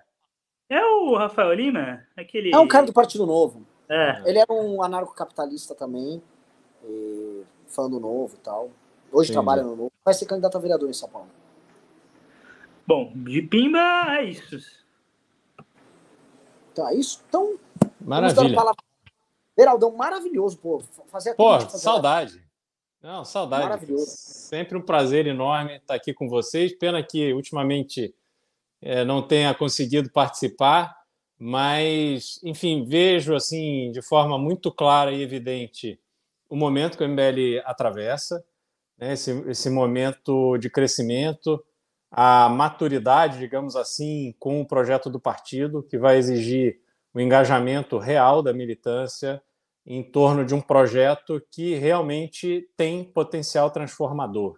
É 0.70 0.84
o 0.84 1.16
Rafael 1.16 1.54
Lima? 1.54 2.04
Aquele... 2.18 2.54
É 2.54 2.58
um 2.58 2.68
cara 2.68 2.86
do 2.86 2.94
Partido 2.94 3.26
Novo. 3.26 3.66
É. 3.88 4.24
Ele 4.26 4.40
era 4.40 4.52
um 4.52 4.82
anarcocapitalista 4.82 5.76
também, 5.76 6.22
fã 7.68 7.90
do 7.90 7.99
Novo 7.99 8.36
e 8.36 8.40
tal. 8.40 8.70
Hoje 9.12 9.32
Entendi. 9.32 9.34
trabalha 9.34 9.64
no 9.64 9.76
Novo. 9.76 9.91
Vai 10.03 10.14
ser 10.14 10.26
candidato 10.26 10.57
a 10.57 10.62
vereador 10.62 10.90
em 10.90 10.94
São 10.94 11.10
Paulo. 11.10 11.30
Bom, 12.88 13.12
de 13.16 13.41
Pimba 13.41 13.80
é 14.18 14.26
isso. 14.26 14.57
Então 16.72 16.88
é 16.88 16.95
isso. 16.95 17.24
Então, 17.28 17.57
Maravilha. 18.06 18.56
Beraldão, 19.56 19.95
maravilhoso, 19.95 20.57
pô. 20.57 20.84
Fazer 21.07 21.34
Pô, 21.34 21.60
saudade. 21.62 22.44
Não, 23.02 23.24
saudade. 23.24 23.64
Maravilhoso. 23.64 24.06
Sempre 24.07 24.78
um 24.78 24.82
prazer 24.82 25.28
enorme 25.28 25.78
estar 25.78 25.95
aqui 25.95 26.14
com 26.14 26.28
vocês. 26.28 26.78
Pena 26.78 27.02
que 27.02 27.34
ultimamente 27.34 28.14
é, 28.82 29.06
não 29.06 29.26
tenha 29.26 29.53
conseguido 29.53 30.12
participar, 30.12 30.95
mas, 31.40 32.40
enfim, 32.44 32.84
vejo 32.84 33.34
assim 33.34 33.91
de 33.91 34.02
forma 34.02 34.38
muito 34.38 34.72
clara 34.72 35.12
e 35.12 35.22
evidente 35.22 35.99
o 36.50 36.56
momento 36.56 36.98
que 36.98 37.04
o 37.04 37.08
MBL 37.08 37.62
atravessa, 37.66 38.44
né, 38.98 39.14
esse, 39.14 39.32
esse 39.50 39.70
momento 39.70 40.58
de 40.58 40.70
crescimento, 40.70 41.64
a 42.12 42.48
maturidade, 42.50 43.40
digamos 43.40 43.76
assim, 43.76 44.34
com 44.40 44.62
o 44.62 44.68
projeto 44.68 45.10
do 45.10 45.20
partido, 45.20 45.84
que 45.84 45.98
vai 45.98 46.18
exigir 46.18 46.80
o 47.14 47.20
engajamento 47.20 47.98
real 47.98 48.42
da 48.42 48.54
militância 48.54 49.42
em 49.86 50.04
torno 50.04 50.46
de 50.46 50.56
um 50.56 50.62
projeto 50.62 51.42
que 51.52 51.76
realmente 51.76 52.68
tem 52.76 53.04
potencial 53.04 53.70
transformador. 53.70 54.58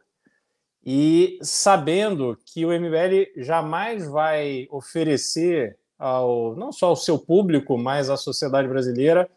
E 0.85 1.38
sabendo 1.41 2.38
que 2.45 2.65
o 2.65 2.69
MBL 2.69 3.41
jamais 3.43 4.07
vai 4.07 4.68
oferecer 4.72 5.77
ao 5.99 6.55
não 6.55 6.72
só 6.72 6.88
ao 6.88 6.95
seu 6.95 7.19
público, 7.19 7.77
mas 7.77 8.09
à 8.09 8.15
sociedade 8.15 8.68
brasileira 8.68 9.30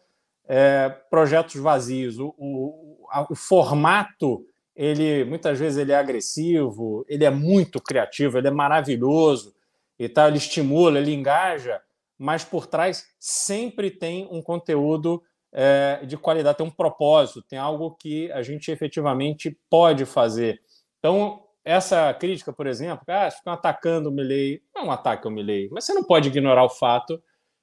é, 0.47 0.89
projetos 1.09 1.55
vazios. 1.55 2.19
O, 2.19 2.33
o, 2.37 3.07
o, 3.29 3.35
formato 3.35 4.45
ele 4.75 5.23
muitas 5.25 5.59
vezes 5.59 5.77
ele 5.77 5.91
é 5.91 5.97
agressivo, 5.97 7.05
ele 7.07 7.25
é 7.25 7.29
muito 7.29 7.81
criativo, 7.81 8.37
ele 8.37 8.47
é 8.47 8.51
maravilhoso 8.51 9.53
e 9.99 10.07
tal, 10.09 10.27
ele 10.27 10.37
estimula, 10.37 10.97
ele 10.97 11.13
engaja, 11.13 11.81
mas 12.17 12.43
por 12.43 12.65
trás 12.65 13.05
sempre 13.19 13.91
tem 13.91 14.27
um 14.31 14.41
conteúdo 14.41 15.21
é, 15.51 16.01
de 16.05 16.17
qualidade, 16.17 16.57
tem 16.57 16.65
um 16.65 16.71
propósito, 16.71 17.41
tem 17.41 17.59
algo 17.59 17.91
que 17.95 18.31
a 18.31 18.41
gente 18.41 18.71
efetivamente 18.71 19.57
pode 19.69 20.05
fazer. 20.05 20.61
Então, 20.99 21.43
essa 21.63 22.13
crítica, 22.13 22.51
por 22.51 22.65
exemplo, 22.65 23.03
ah, 23.07 23.29
ficam 23.29 23.53
atacando 23.53 24.09
o 24.09 24.11
Milley, 24.11 24.61
não 24.73 24.83
é 24.83 24.85
um 24.85 24.91
ataque 24.91 25.27
ao 25.27 25.33
Milley, 25.33 25.69
mas 25.71 25.85
você 25.85 25.93
não 25.93 26.03
pode 26.03 26.29
ignorar 26.29 26.63
o 26.63 26.69
fato 26.69 27.21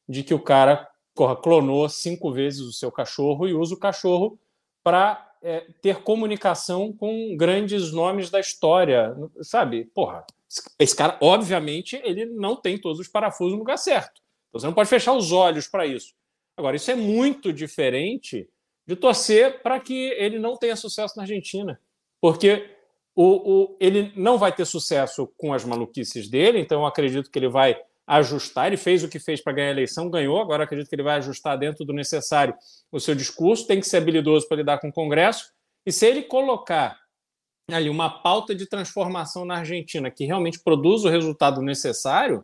de 0.09 0.23
que 0.23 0.35
o 0.35 0.43
cara 0.43 0.89
clonou 1.37 1.89
cinco 1.89 2.33
vezes 2.33 2.61
o 2.61 2.73
seu 2.73 2.91
cachorro 2.91 3.47
e 3.47 3.55
usa 3.55 3.75
o 3.75 3.79
cachorro 3.79 4.39
para 4.83 5.29
é, 5.43 5.67
ter 5.83 6.03
comunicação 6.03 6.93
com 6.93 7.37
grandes 7.37 7.93
nomes 7.93 8.31
da 8.31 8.41
história, 8.41 9.17
sabe? 9.43 9.85
Porra, 9.95 10.25
esse 10.79 10.97
cara, 10.97 11.19
obviamente, 11.21 12.01
ele 12.05 12.25
não 12.25 12.57
tem 12.57 12.79
todos 12.79 12.99
os 12.99 13.09
parafusos 13.09 13.53
no 13.53 13.59
lugar 13.59 13.77
certo. 13.77 14.21
Então, 14.49 14.61
você 14.61 14.67
não 14.67 14.75
pode 14.75 14.89
fechar 14.89 15.13
os 15.13 15.31
olhos 15.31 15.69
para 15.69 15.87
isso. 15.87 16.15
Agora, 16.57 16.77
isso 16.77 16.91
é 16.91 16.95
muito 16.95 17.53
diferente 17.53 18.49
de 18.87 18.97
torcer 18.97 19.63
para 19.63 19.79
que 19.79 20.11
ele 20.13 20.39
não 20.39 20.57
tenha 20.57 20.75
sucesso 20.75 21.17
na 21.17 21.23
Argentina, 21.23 21.79
porque 22.21 22.71
o, 23.15 23.25
o, 23.25 23.77
ele 23.79 24.13
não 24.17 24.39
vai 24.39 24.51
ter 24.51 24.65
sucesso 24.65 25.27
com 25.37 25.53
as 25.53 25.65
maluquices 25.65 26.29
dele, 26.29 26.59
então 26.59 26.81
eu 26.81 26.87
acredito 26.87 27.31
que 27.31 27.39
ele 27.39 27.49
vai 27.49 27.79
ajustar. 28.09 28.69
Ele 28.69 28.79
fez 28.79 29.05
o 29.05 29.09
que 29.09 29.19
fez 29.19 29.41
para 29.43 29.53
ganhar 29.53 29.69
a 29.69 29.73
eleição, 29.73 30.09
ganhou. 30.09 30.41
Agora 30.41 30.65
acredito 30.65 30.89
que 30.89 30.95
ele 30.95 31.03
vai 31.03 31.19
ajustar 31.19 31.59
dentro 31.59 31.85
do 31.85 31.93
necessário 31.93 32.55
o 32.91 32.99
seu 32.99 33.15
discurso. 33.15 33.67
Tem 33.67 33.79
que 33.79 33.87
ser 33.87 33.99
habilidoso 33.99 34.49
para 34.49 34.57
lidar 34.57 34.79
com 34.79 34.89
o 34.89 34.93
Congresso. 34.93 35.53
E 35.85 35.93
se 35.93 36.07
ele 36.07 36.23
colocar 36.23 36.99
ali 37.71 37.91
uma 37.91 38.09
pauta 38.09 38.55
de 38.55 38.67
transformação 38.67 39.45
na 39.45 39.59
Argentina 39.59 40.11
que 40.11 40.25
realmente 40.25 40.59
produz 40.59 41.05
o 41.05 41.09
resultado 41.09 41.61
necessário, 41.61 42.43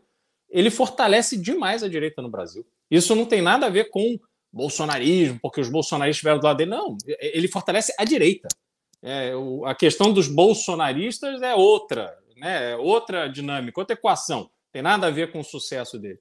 ele 0.50 0.70
fortalece 0.70 1.38
demais 1.38 1.82
a 1.82 1.88
direita 1.88 2.20
no 2.20 2.28
Brasil. 2.28 2.66
Isso 2.90 3.14
não 3.14 3.24
tem 3.24 3.40
nada 3.40 3.66
a 3.66 3.70
ver 3.70 3.88
com 3.88 4.18
bolsonarismo, 4.52 5.38
porque 5.40 5.60
os 5.60 5.70
bolsonaristas 5.70 6.16
estiveram 6.16 6.38
do 6.38 6.44
lado 6.44 6.58
dele. 6.58 6.70
Não, 6.70 6.96
ele 7.18 7.48
fortalece 7.48 7.92
a 7.98 8.04
direita. 8.04 8.48
É, 9.02 9.34
o, 9.34 9.64
a 9.64 9.74
questão 9.74 10.12
dos 10.12 10.28
bolsonaristas 10.28 11.42
é 11.42 11.54
outra, 11.54 12.16
né? 12.36 12.72
É 12.72 12.76
outra 12.76 13.26
dinâmica, 13.28 13.80
outra 13.80 13.94
equação. 13.94 14.50
Tem 14.74 14.82
nada 14.82 15.06
a 15.06 15.10
ver 15.10 15.30
com 15.30 15.38
o 15.38 15.44
sucesso 15.44 16.00
dele. 16.00 16.18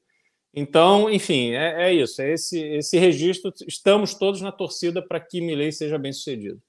Então, 0.53 1.09
enfim, 1.09 1.55
é, 1.55 1.87
é 1.87 1.93
isso. 1.93 2.21
É 2.21 2.33
esse, 2.33 2.59
esse 2.59 2.99
registro. 2.99 3.51
Estamos 3.67 4.13
todos 4.13 4.41
na 4.41 4.51
torcida 4.51 5.01
para 5.01 5.19
que 5.19 5.41
Milley 5.41 5.71
seja 5.71 5.97
bem 5.97 6.13
sucedido. 6.13 6.61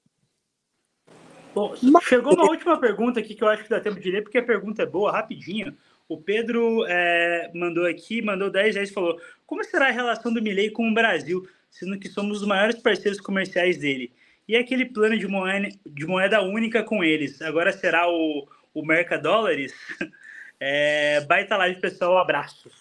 Bom, 1.53 1.75
chegou 2.01 2.33
uma 2.33 2.49
última 2.49 2.79
pergunta 2.79 3.19
aqui 3.19 3.35
que 3.35 3.43
eu 3.43 3.47
acho 3.47 3.61
que 3.61 3.69
dá 3.69 3.79
tempo 3.79 3.99
de 3.99 4.09
ler, 4.09 4.23
porque 4.23 4.39
a 4.39 4.43
pergunta 4.43 4.81
é 4.81 4.85
boa, 4.87 5.11
rapidinho. 5.11 5.77
O 6.09 6.19
Pedro 6.19 6.83
é, 6.87 7.51
mandou 7.53 7.85
aqui, 7.85 8.19
mandou 8.19 8.49
10 8.49 8.73
reais 8.73 8.89
e 8.89 8.93
falou: 8.93 9.21
Como 9.45 9.63
será 9.63 9.89
a 9.89 9.91
relação 9.91 10.33
do 10.33 10.41
Milley 10.41 10.71
com 10.71 10.89
o 10.89 10.93
Brasil, 10.93 11.47
sendo 11.69 11.99
que 11.99 12.09
somos 12.09 12.41
os 12.41 12.47
maiores 12.47 12.79
parceiros 12.79 13.21
comerciais 13.21 13.77
dele? 13.77 14.11
E 14.47 14.55
aquele 14.55 14.85
plano 14.85 15.19
de 15.19 15.27
moeda, 15.27 15.69
de 15.85 16.07
moeda 16.07 16.41
única 16.41 16.81
com 16.81 17.03
eles? 17.03 17.43
Agora 17.43 17.71
será 17.71 18.09
o, 18.09 18.47
o 18.73 18.83
Mercadólares? 18.83 19.71
É, 20.59 21.21
baita 21.21 21.57
live, 21.57 21.79
pessoal. 21.79 22.17
Abraços. 22.17 22.73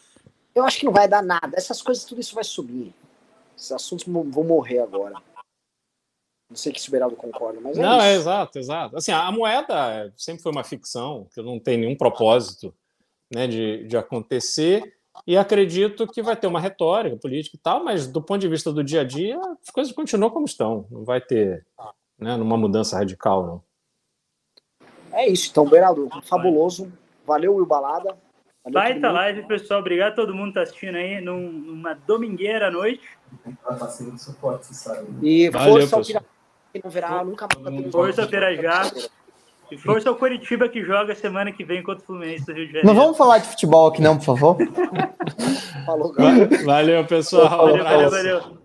Eu 0.55 0.65
acho 0.65 0.79
que 0.79 0.87
não 0.87 0.93
vai 0.93 1.09
dar 1.09 1.23
nada. 1.23 1.57
Essas 1.57 1.83
coisas, 1.83 2.05
tudo 2.05 2.21
isso 2.21 2.35
vai 2.35 2.45
subir. 2.45 2.95
Esses 3.57 3.73
assuntos 3.73 4.07
vão 4.07 4.45
morrer 4.45 4.81
agora. 4.81 5.17
Não 6.49 6.57
sei 6.57 6.73
que 6.73 6.81
se 6.81 6.89
o 6.89 6.93
Beraldo 6.93 7.17
concorda, 7.17 7.61
mas 7.61 7.77
é 7.77 7.83
Não, 7.83 7.97
isso. 7.97 8.07
é 8.07 8.15
exato, 8.15 8.59
exato. 8.59 8.97
Assim, 8.97 9.11
a 9.11 9.31
moeda 9.33 10.13
sempre 10.17 10.43
foi 10.43 10.53
uma 10.53 10.63
ficção, 10.63 11.27
que 11.35 11.43
não 11.43 11.59
tem 11.59 11.79
nenhum 11.79 11.97
propósito 11.97 12.73
né, 13.33 13.47
de, 13.47 13.85
de 13.89 13.97
acontecer. 13.97 14.95
E 15.27 15.37
acredito 15.37 16.07
que 16.07 16.23
vai 16.23 16.37
ter 16.37 16.47
uma 16.47 16.61
retórica 16.61 17.17
política 17.17 17.57
e 17.57 17.61
tal, 17.61 17.83
mas 17.85 18.07
do 18.07 18.21
ponto 18.21 18.41
de 18.41 18.49
vista 18.49 18.73
do 18.73 18.85
dia 18.85 19.01
a 19.01 19.05
dia, 19.05 19.39
as 19.63 19.71
coisas 19.71 19.93
continuam 19.93 20.31
como 20.31 20.45
estão. 20.45 20.87
Não 20.91 21.05
vai 21.05 21.21
ter 21.21 21.67
né, 22.19 22.35
uma 22.35 22.57
mudança 22.57 22.97
radical, 22.97 23.47
não. 23.47 23.63
É 25.13 25.29
isso, 25.29 25.51
então, 25.51 25.69
Beraldo, 25.69 26.09
fabuloso. 26.25 26.93
Valeu, 27.27 27.55
Will 27.55 27.67
Balada. 27.67 28.17
Valeu 28.65 28.73
Baita 28.73 29.11
live, 29.11 29.43
pessoal. 29.43 29.81
Obrigado 29.81 30.13
a 30.13 30.17
todo 30.17 30.35
mundo 30.35 30.49
que 30.49 30.55
tá 30.55 30.63
assistindo 30.63 30.97
aí 30.97 31.21
num, 31.21 31.51
numa 31.51 31.95
domingueira 32.07 32.69
à 32.69 32.71
noite. 32.71 33.03
E 35.23 35.51
Valeu, 35.51 35.73
força 35.73 35.97
ao 35.97 36.03
pessoal. 36.03 36.23
Pirajá, 36.23 36.25
que 36.73 36.81
não 36.83 36.91
verá 36.91 37.25
nunca 37.25 37.49
mais. 37.61 37.93
Força 37.93 38.23
ao 38.23 38.29
Pirajá. 38.29 38.91
E 39.71 39.79
força 39.79 40.09
ao 40.09 40.17
Curitiba 40.17 40.69
que 40.69 40.83
joga 40.83 41.15
semana 41.15 41.51
que 41.51 41.65
vem 41.65 41.83
contra 41.83 42.03
o 42.03 42.07
Fluminense 42.07 42.45
do 42.47 42.53
Rio 42.53 42.67
de 42.67 42.73
Janeiro. 42.73 42.87
Não 42.87 42.95
vamos 42.95 43.17
falar 43.17 43.39
de 43.39 43.49
futebol 43.49 43.89
aqui, 43.89 44.03
não, 44.03 44.17
por 44.17 44.25
favor? 44.25 44.57
Falou, 45.87 46.13
galera. 46.13 46.65
Valeu, 46.65 47.07
pessoal. 47.07 47.69
Valeu, 47.69 47.85
valeu, 47.85 48.11
valeu. 48.11 48.64